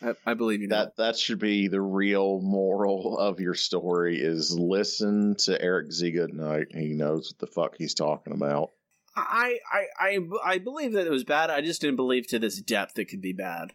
I, 0.01 0.13
I 0.25 0.33
believe 0.33 0.61
you. 0.61 0.67
Now. 0.67 0.83
That 0.83 0.97
that 0.97 1.17
should 1.17 1.39
be 1.39 1.69
the 1.69 1.79
real 1.79 2.41
moral 2.41 3.17
of 3.17 3.39
your 3.39 3.55
story: 3.55 4.19
is 4.19 4.53
listen 4.53 5.35
to 5.45 5.61
Eric 5.61 5.93
Z. 5.93 6.11
Goodnight. 6.11 6.75
He 6.75 6.89
knows 6.89 7.31
what 7.31 7.39
the 7.39 7.53
fuck 7.53 7.75
he's 7.77 7.93
talking 7.93 8.33
about. 8.33 8.71
I, 9.15 9.59
I 9.71 9.85
I 9.97 10.19
I 10.43 10.57
believe 10.57 10.91
that 10.93 11.07
it 11.07 11.11
was 11.11 11.23
bad. 11.23 11.49
I 11.49 11.61
just 11.61 11.79
didn't 11.79 11.95
believe 11.95 12.27
to 12.27 12.39
this 12.39 12.61
depth 12.61 12.99
it 12.99 13.05
could 13.05 13.21
be 13.21 13.31
bad. 13.31 13.71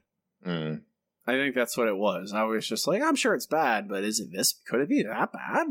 Mm. 0.46 0.82
I 1.26 1.32
think 1.32 1.54
that's 1.54 1.76
what 1.76 1.88
it 1.88 1.96
was. 1.96 2.32
I 2.32 2.42
was 2.42 2.66
just 2.66 2.86
like, 2.88 3.02
I'm 3.02 3.14
sure 3.14 3.34
it's 3.34 3.46
bad, 3.46 3.88
but 3.88 4.02
is 4.02 4.18
it 4.18 4.32
this? 4.32 4.54
Could 4.66 4.80
it 4.80 4.88
be 4.88 5.02
that 5.02 5.32
bad? 5.32 5.68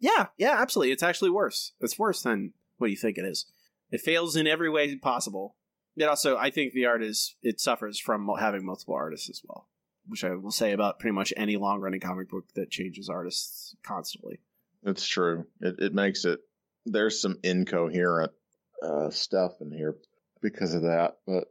Yeah, 0.00 0.26
yeah, 0.38 0.56
absolutely. 0.58 0.92
It's 0.92 1.02
actually 1.02 1.30
worse. 1.30 1.72
It's 1.80 1.98
worse 1.98 2.22
than 2.22 2.52
what 2.78 2.90
you 2.90 2.96
think 2.96 3.18
it 3.18 3.24
is. 3.24 3.46
It 3.90 4.00
fails 4.00 4.34
in 4.36 4.46
every 4.46 4.70
way 4.70 4.96
possible. 4.96 5.56
It 5.96 6.04
also, 6.04 6.36
I 6.36 6.50
think 6.50 6.72
the 6.72 6.86
art 6.86 7.02
is 7.02 7.36
it 7.42 7.60
suffers 7.60 8.00
from 8.00 8.28
having 8.38 8.64
multiple 8.64 8.94
artists 8.94 9.30
as 9.30 9.42
well, 9.46 9.68
which 10.06 10.24
I 10.24 10.34
will 10.34 10.50
say 10.50 10.72
about 10.72 10.98
pretty 10.98 11.14
much 11.14 11.32
any 11.36 11.56
long 11.56 11.80
running 11.80 12.00
comic 12.00 12.28
book 12.28 12.46
that 12.54 12.70
changes 12.70 13.08
artists 13.08 13.76
constantly. 13.82 14.40
It's 14.82 15.06
true. 15.06 15.46
It 15.60 15.76
it 15.78 15.94
makes 15.94 16.24
it. 16.24 16.40
There's 16.84 17.20
some 17.20 17.38
incoherent 17.42 18.32
uh, 18.82 19.10
stuff 19.10 19.52
in 19.60 19.70
here 19.70 19.96
because 20.42 20.74
of 20.74 20.82
that, 20.82 21.18
but 21.26 21.44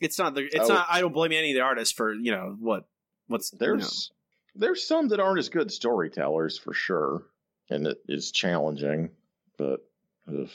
it's 0.00 0.18
not 0.18 0.34
the. 0.34 0.42
It's 0.42 0.70
I 0.70 0.74
not. 0.74 0.86
I 0.90 1.00
don't 1.00 1.12
blame 1.12 1.32
any 1.32 1.50
of 1.50 1.56
the 1.56 1.62
artists 1.62 1.92
for 1.92 2.14
you 2.14 2.30
know 2.30 2.56
what 2.58 2.88
what's 3.28 3.50
there's 3.50 4.10
you 4.54 4.60
know. 4.60 4.66
there's 4.66 4.86
some 4.86 5.08
that 5.08 5.20
aren't 5.20 5.38
as 5.38 5.48
good 5.48 5.70
storytellers 5.70 6.58
for 6.58 6.74
sure, 6.74 7.22
and 7.70 7.86
it 7.86 7.98
is 8.08 8.32
challenging. 8.32 9.10
But 9.56 9.80
ugh, 10.28 10.50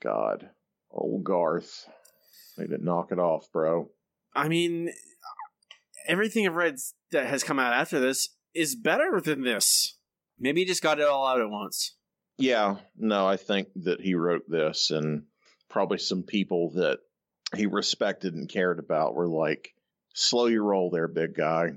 God, 0.00 0.48
old 0.90 1.24
Garth, 1.24 1.88
need 2.56 2.70
to 2.70 2.82
knock 2.82 3.12
it 3.12 3.18
off, 3.18 3.50
bro. 3.52 3.90
I 4.34 4.48
mean, 4.48 4.90
everything 6.06 6.46
I've 6.46 6.54
read 6.54 6.76
that 7.10 7.26
has 7.26 7.42
come 7.42 7.58
out 7.58 7.72
after 7.72 7.98
this 7.98 8.28
is 8.54 8.74
better 8.76 9.20
than 9.20 9.42
this. 9.42 9.96
Maybe 10.38 10.60
he 10.60 10.66
just 10.66 10.82
got 10.82 11.00
it 11.00 11.06
all 11.06 11.26
out 11.26 11.40
at 11.40 11.50
once. 11.50 11.96
Yeah, 12.38 12.76
no, 12.96 13.26
I 13.26 13.36
think 13.36 13.68
that 13.76 14.00
he 14.00 14.14
wrote 14.14 14.48
this, 14.48 14.90
and 14.90 15.24
probably 15.68 15.98
some 15.98 16.22
people 16.22 16.70
that 16.70 17.00
he 17.54 17.66
respected 17.66 18.34
and 18.34 18.48
cared 18.48 18.78
about 18.78 19.14
were 19.14 19.28
like, 19.28 19.74
slow 20.14 20.46
your 20.46 20.64
roll 20.64 20.90
there, 20.90 21.08
big 21.08 21.34
guy. 21.34 21.72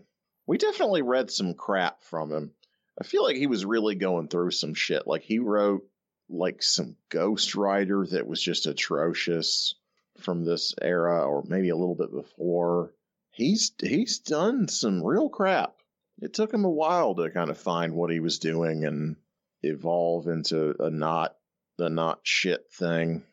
We 0.45 0.57
definitely 0.57 1.01
read 1.01 1.31
some 1.31 1.53
crap 1.53 2.03
from 2.03 2.31
him. 2.31 2.51
I 2.99 3.03
feel 3.03 3.23
like 3.23 3.37
he 3.37 3.47
was 3.47 3.65
really 3.65 3.95
going 3.95 4.27
through 4.27 4.51
some 4.51 4.73
shit. 4.73 5.07
Like 5.07 5.23
he 5.23 5.39
wrote 5.39 5.87
like 6.29 6.61
some 6.61 6.95
Ghost 7.09 7.55
Rider 7.55 8.05
that 8.07 8.27
was 8.27 8.41
just 8.41 8.65
atrocious 8.65 9.75
from 10.19 10.45
this 10.45 10.73
era, 10.81 11.25
or 11.27 11.43
maybe 11.47 11.69
a 11.69 11.75
little 11.75 11.95
bit 11.95 12.11
before. 12.11 12.93
He's 13.31 13.71
he's 13.81 14.19
done 14.19 14.67
some 14.67 15.03
real 15.03 15.29
crap. 15.29 15.75
It 16.21 16.33
took 16.33 16.53
him 16.53 16.65
a 16.65 16.69
while 16.69 17.15
to 17.15 17.31
kind 17.31 17.49
of 17.49 17.57
find 17.57 17.95
what 17.95 18.11
he 18.11 18.19
was 18.19 18.39
doing 18.39 18.85
and 18.85 19.15
evolve 19.63 20.27
into 20.27 20.75
a 20.79 20.89
not 20.89 21.35
the 21.77 21.89
not 21.89 22.19
shit 22.23 22.71
thing. 22.71 23.23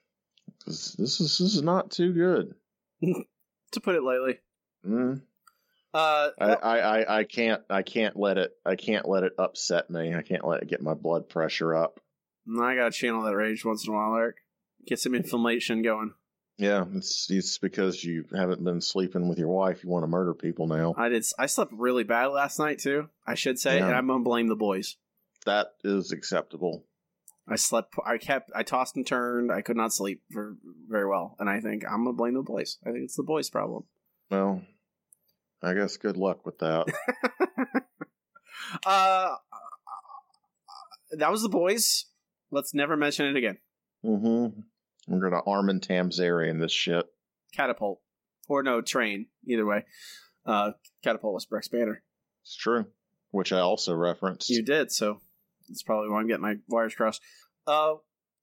This, 0.67 0.93
this 0.93 1.21
is 1.21 1.39
this 1.39 1.55
is 1.55 1.63
not 1.63 1.91
too 1.91 2.13
good, 2.13 2.55
to 3.73 3.81
put 3.81 3.95
it 3.95 4.03
lightly. 4.03 4.39
Mm. 4.87 5.23
Uh, 5.93 6.31
I, 6.41 6.55
I, 6.55 6.79
I, 6.79 7.19
I 7.19 7.25
can't 7.25 7.63
I 7.69 7.83
can't 7.83 8.17
let 8.17 8.39
it 8.39 8.53
I 8.65 8.77
can't 8.77 9.09
let 9.09 9.25
it 9.25 9.33
upset 9.39 9.91
me. 9.91 10.15
I 10.15 10.23
can't 10.23 10.47
let 10.47 10.63
it 10.63 10.69
get 10.69 10.83
my 10.83 10.95
blood 10.95 11.29
pressure 11.29 11.75
up. 11.75 12.01
I 12.61 12.77
gotta 12.77 12.93
channel 12.93 13.23
that 13.23 13.37
rage 13.37 13.65
once 13.65 13.87
in 13.87 13.93
a 13.93 13.97
while, 13.97 14.17
Eric. 14.17 14.37
Get 14.87 14.99
some 14.99 15.15
inflammation 15.15 15.83
going. 15.83 16.15
Yeah, 16.59 16.85
it's 16.95 17.31
it's 17.31 17.59
because 17.59 18.05
you 18.05 18.27
haven't 18.35 18.63
been 18.63 18.81
sleeping 18.81 19.29
with 19.29 19.39
your 19.39 19.49
wife. 19.49 19.83
You 19.83 19.89
want 19.89 20.03
to 20.03 20.09
murder 20.09 20.35
people 20.35 20.67
now. 20.67 20.95
I 20.97 21.09
did. 21.09 21.25
I 21.39 21.47
slept 21.47 21.73
really 21.73 22.05
bad 22.05 22.27
last 22.27 22.59
night 22.59 22.79
too. 22.79 23.09
I 23.27 23.35
should 23.35 23.59
say, 23.59 23.79
yeah. 23.79 23.87
and 23.87 23.97
I'm 23.97 24.07
gonna 24.07 24.23
blame 24.23 24.49
the 24.49 24.57
boys. 24.57 24.97
That 25.47 25.69
is 25.85 26.13
acceptable. 26.13 26.85
I 27.49 27.57
slept. 27.57 27.95
I 28.05 28.19
kept. 28.19 28.51
I 28.55 28.63
tossed 28.63 28.95
and 28.95 29.07
turned. 29.07 29.51
I 29.51 29.63
could 29.63 29.77
not 29.77 29.93
sleep 29.93 30.23
for 30.33 30.57
very 30.87 31.09
well, 31.09 31.35
and 31.39 31.49
I 31.49 31.61
think 31.61 31.85
I'm 31.85 32.05
gonna 32.05 32.13
blame 32.13 32.35
the 32.35 32.43
boys. 32.43 32.79
I 32.87 32.91
think 32.91 33.05
it's 33.05 33.17
the 33.17 33.23
boys' 33.23 33.49
problem. 33.49 33.85
Well, 34.31 34.63
I 35.63 35.75
guess 35.75 35.97
good 35.97 36.17
luck 36.17 36.47
with 36.47 36.59
that. 36.59 36.87
uh, 38.87 39.35
that 41.13 41.31
was 41.31 41.43
the 41.43 41.49
boys. 41.49 42.07
Let's 42.51 42.75
never 42.75 42.97
mention 42.97 43.27
it 43.27 43.37
again. 43.37 43.59
Mm-hmm. 44.05 44.61
We're 45.09 45.31
gonna 45.31 45.43
Armin 45.47 45.81
Tamzarian 45.81 46.61
this 46.61 46.73
shit. 46.73 47.07
Catapult, 47.55 48.01
or 48.49 48.63
no 48.63 48.81
train. 48.81 49.27
Either 49.47 49.67
way, 49.67 49.85
uh, 50.47 50.73
Catapult 51.03 51.35
was 51.35 51.47
Rex 51.51 51.69
Banner. 51.69 52.03
It's 52.43 52.57
true, 52.57 52.87
which 53.31 53.53
I 53.53 53.61
also 53.61 53.95
referenced. 53.95 54.49
You 54.49 54.63
did, 54.63 54.93
so 54.93 55.21
that's 55.69 55.83
probably 55.83 56.09
why 56.09 56.21
I'm 56.21 56.27
getting 56.27 56.43
my 56.43 56.57
wires 56.69 56.95
crossed. 56.95 57.23
Uh, 57.67 57.95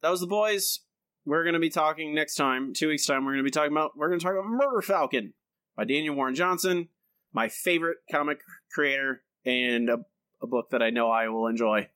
that 0.01 0.09
was 0.09 0.19
the 0.19 0.27
boys. 0.27 0.81
We're 1.25 1.43
gonna 1.43 1.59
be 1.59 1.69
talking 1.69 2.13
next 2.13 2.35
time, 2.35 2.73
two 2.73 2.89
weeks 2.89 3.05
time. 3.05 3.25
We're 3.25 3.33
gonna 3.33 3.43
be 3.43 3.49
talking 3.49 3.71
about 3.71 3.97
we're 3.97 4.09
gonna 4.09 4.19
talk 4.19 4.33
about 4.33 4.45
Murder 4.45 4.81
Falcon 4.81 5.33
by 5.75 5.85
Daniel 5.85 6.15
Warren 6.15 6.35
Johnson, 6.35 6.89
my 7.33 7.49
favorite 7.49 7.97
comic 8.11 8.39
creator, 8.73 9.21
and 9.45 9.89
a, 9.89 9.99
a 10.41 10.47
book 10.47 10.71
that 10.71 10.81
I 10.81 10.89
know 10.89 11.09
I 11.09 11.29
will 11.29 11.47
enjoy. 11.47 11.89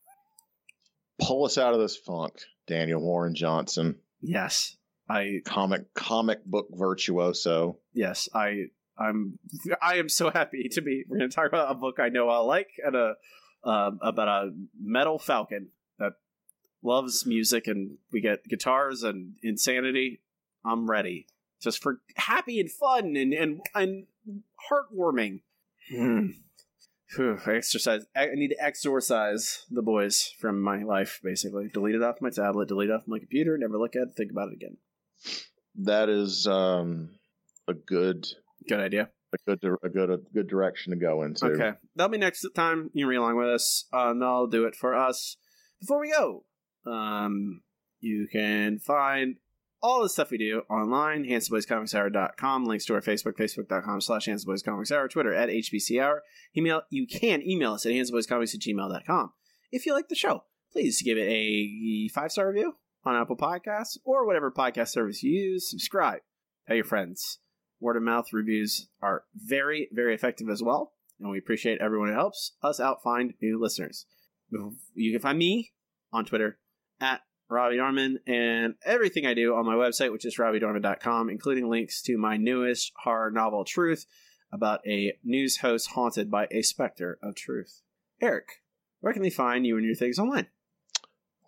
Pull 1.22 1.46
us 1.46 1.58
out 1.58 1.74
of 1.74 1.80
this 1.80 1.96
funk, 1.96 2.34
Daniel 2.68 3.02
Warren 3.02 3.36
Johnson. 3.36 3.98
Yes, 4.22 4.76
I 5.10 5.42
comic 5.46 5.94
comic 5.94 6.46
book 6.46 6.68
virtuoso. 6.72 7.80
Yes, 7.94 8.30
I 8.34 8.66
I'm 8.98 9.40
I 9.82 9.96
am 9.96 10.10
so 10.10 10.30
happy 10.30 10.70
to 10.72 10.82
be. 10.82 11.04
We're 11.08 11.18
going 11.18 11.30
to 11.30 11.36
talk 11.36 11.48
about 11.48 11.72
a 11.72 11.76
book 11.76 12.00
I 12.00 12.10
know 12.10 12.30
I'll 12.30 12.48
like 12.48 12.70
and 12.84 12.96
a 12.96 13.16
uh, 13.64 13.92
about 14.02 14.28
a 14.28 14.52
metal 14.80 15.20
falcon 15.20 15.70
that 16.00 16.14
loves 16.84 17.26
music, 17.26 17.68
and 17.68 17.98
we 18.12 18.22
get 18.22 18.48
guitars 18.48 19.04
and 19.04 19.34
insanity. 19.44 20.22
I'm 20.64 20.90
ready, 20.90 21.28
just 21.62 21.82
for 21.82 22.02
happy 22.16 22.60
and 22.60 22.72
fun 22.72 23.16
and 23.16 23.34
and 23.34 23.62
and 23.74 24.06
heartwarming. 24.72 25.42
Hmm. 25.90 26.28
Phew, 27.10 27.38
exercise. 27.46 28.06
I 28.16 28.28
need 28.36 28.50
to 28.50 28.64
exorcise 28.64 29.66
the 29.70 29.82
boys 29.82 30.34
from 30.40 30.62
my 30.62 30.84
life. 30.84 31.20
Basically, 31.22 31.68
delete 31.68 31.96
it 31.96 32.02
off 32.04 32.22
my 32.22 32.30
tablet, 32.30 32.70
delete 32.70 32.90
it 32.90 32.94
off 32.94 33.04
my 33.06 33.20
computer, 33.20 33.58
never 33.58 33.78
look 33.78 33.96
at 33.98 34.04
it, 34.04 34.14
think 34.16 34.32
about 34.32 34.48
it 34.50 34.54
again. 34.54 34.78
That 35.76 36.08
is 36.08 36.48
um, 36.48 37.10
a 37.68 37.74
good, 37.74 38.28
Good 38.68 38.80
idea. 38.80 39.10
a 39.34 39.38
good, 39.46 39.78
a 39.84 39.90
good, 39.90 40.10
a 40.10 40.18
good 40.34 40.48
direction 40.48 40.92
to 40.92 40.98
go 40.98 41.24
into. 41.24 41.48
Okay, 41.48 41.74
that'll 41.96 42.12
be 42.12 42.18
next 42.18 42.46
time 42.56 42.90
you 42.94 43.08
read 43.08 43.18
along 43.18 43.36
with 43.38 43.50
us. 43.50 43.86
Um, 43.92 44.20
that'll 44.20 44.48
do 44.48 44.66
it 44.66 44.76
for 44.76 44.96
us. 44.96 45.36
Before 45.82 46.00
we 46.00 46.12
go, 46.12 46.46
um, 46.86 47.62
you 48.00 48.28
can 48.32 48.80
find 48.80 49.36
all 49.82 50.02
the 50.02 50.10
stuff 50.10 50.32
we 50.32 50.38
do 50.38 50.62
online, 50.70 51.26
handsomeboyscomicshour.com, 51.26 52.66
links 52.66 52.86
to 52.86 52.94
our 52.94 53.02
Facebook, 53.02 53.38
facebook.com 53.38 54.02
slash 54.02 54.28
handsomeboyscomicshour, 54.28 55.10
Twitter 55.10 55.34
at 55.34 55.50
HBChour. 55.50 56.20
Email, 56.56 56.84
you 56.90 57.08
can 57.08 57.42
email 57.42 57.74
us 57.74 57.86
at 57.86 57.92
handsomeboyscomics 57.92 58.54
at 58.54 58.62
gmail.com. 58.62 59.34
If 59.72 59.86
you 59.86 59.94
like 59.94 60.10
the 60.10 60.16
show, 60.16 60.44
please 60.72 61.02
give 61.02 61.18
it 61.18 61.28
a 61.28 62.10
five-star 62.10 62.48
review 62.48 62.76
on 63.04 63.16
Apple 63.16 63.38
Podcasts 63.38 63.98
or 64.04 64.26
whatever 64.26 64.52
podcast 64.52 64.90
service 64.90 65.24
you 65.24 65.32
use. 65.32 65.70
Subscribe. 65.70 66.20
Tell 66.68 66.76
your 66.76 66.86
friends. 66.86 67.40
Word 67.80 67.98
of 67.98 68.04
mouth 68.04 68.32
reviews 68.32 68.90
are 69.02 69.24
very, 69.36 69.90
very 69.92 70.14
effective 70.14 70.50
as 70.50 70.62
well 70.62 70.94
and 71.22 71.30
we 71.30 71.38
appreciate 71.38 71.80
everyone 71.80 72.10
who 72.10 72.16
helps 72.16 72.54
us 72.64 72.80
out 72.80 73.04
find 73.04 73.34
new 73.42 73.60
listeners. 73.60 74.06
You 74.96 75.12
can 75.12 75.22
find 75.22 75.38
me 75.38 75.72
on 76.12 76.26
Twitter 76.26 76.58
at 77.00 77.22
Robbie 77.52 77.78
Dorman 77.78 78.20
and 78.26 78.76
everything 78.84 79.26
I 79.26 79.34
do 79.34 79.56
on 79.56 79.66
my 79.66 79.76
website, 79.76 80.12
which 80.12 80.26
is 80.26 80.38
robbiedorman.com, 80.38 81.30
including 81.30 81.70
links 81.70 82.02
to 82.04 82.18
my 82.18 82.38
newest 82.38 82.94
horror 82.96 83.30
novel, 83.30 83.66
Truth, 83.66 84.06
about 84.52 84.80
a 84.88 85.14
news 85.24 85.58
host 85.58 85.90
haunted 85.92 86.32
by 86.32 86.48
a 86.50 86.62
specter 86.62 87.20
of 87.22 87.36
truth. 87.36 87.82
Eric, 88.22 88.62
where 89.02 89.14
can 89.14 89.22
they 89.22 89.30
find 89.30 89.66
you 89.66 89.78
and 89.78 89.86
your 89.86 89.96
things 89.96 90.18
online? 90.18 90.48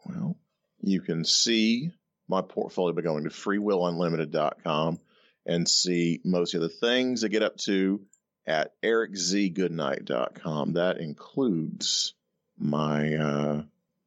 Well, 0.05 0.37
you 0.81 1.01
can 1.01 1.23
see 1.23 1.91
my 2.27 2.41
portfolio 2.41 2.93
by 2.93 3.01
going 3.01 3.23
to 3.23 3.29
freewillunlimited.com 3.29 4.99
and 5.45 5.69
see 5.69 6.19
most 6.23 6.53
of 6.53 6.61
the 6.61 6.69
things 6.69 7.23
I 7.23 7.29
get 7.29 7.43
up 7.43 7.57
to 7.59 8.01
at 8.45 8.73
ericzgoodnight.com. 8.81 10.73
That 10.73 10.97
includes 10.97 12.13
my 12.57 13.15
uh, 13.15 13.63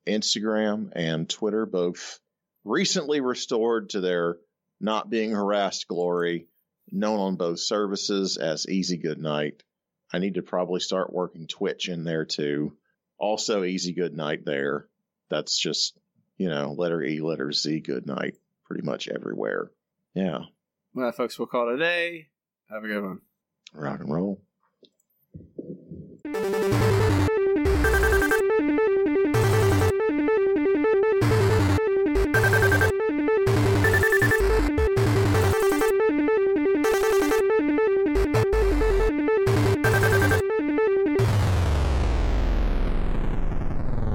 Instagram 0.07 0.91
and 0.95 1.29
Twitter, 1.29 1.67
both 1.67 2.19
recently 2.65 3.21
restored 3.21 3.91
to 3.91 4.01
their 4.01 4.39
not 4.81 5.09
being 5.11 5.31
harassed 5.33 5.89
glory, 5.89 6.49
known 6.91 7.19
on 7.19 7.37
both 7.37 7.61
services 7.61 8.37
as 8.37 8.69
Easy 8.69 8.97
Good 8.97 9.19
Night. 9.19 9.63
I 10.13 10.19
need 10.19 10.35
to 10.35 10.43
probably 10.43 10.81
start 10.81 11.13
working 11.13 11.47
Twitch 11.47 11.89
in 11.89 12.05
there 12.05 12.25
too. 12.25 12.77
Also, 13.19 13.65
Easy 13.65 13.93
Good 13.93 14.15
Night 14.17 14.45
there. 14.45 14.87
That's 15.31 15.59
just, 15.59 15.99
you 16.37 16.49
know, 16.49 16.73
letter 16.73 17.03
E, 17.03 17.21
letter 17.21 17.51
Z, 17.53 17.81
good 17.81 18.07
night, 18.07 18.37
pretty 18.67 18.83
much 18.85 19.09
everywhere. 19.09 19.71
Yeah, 20.15 20.41
Well, 20.95 21.11
folks, 21.13 21.39
we'll 21.39 21.47
call 21.47 21.71
it 21.71 21.75
a 21.75 21.79
day. 21.79 22.29
Have 22.71 22.85
a 22.85 22.89
good 22.89 23.03
one. 23.03 23.21
rock 23.75 24.01
and 24.01 24.13
roll. 24.13 24.41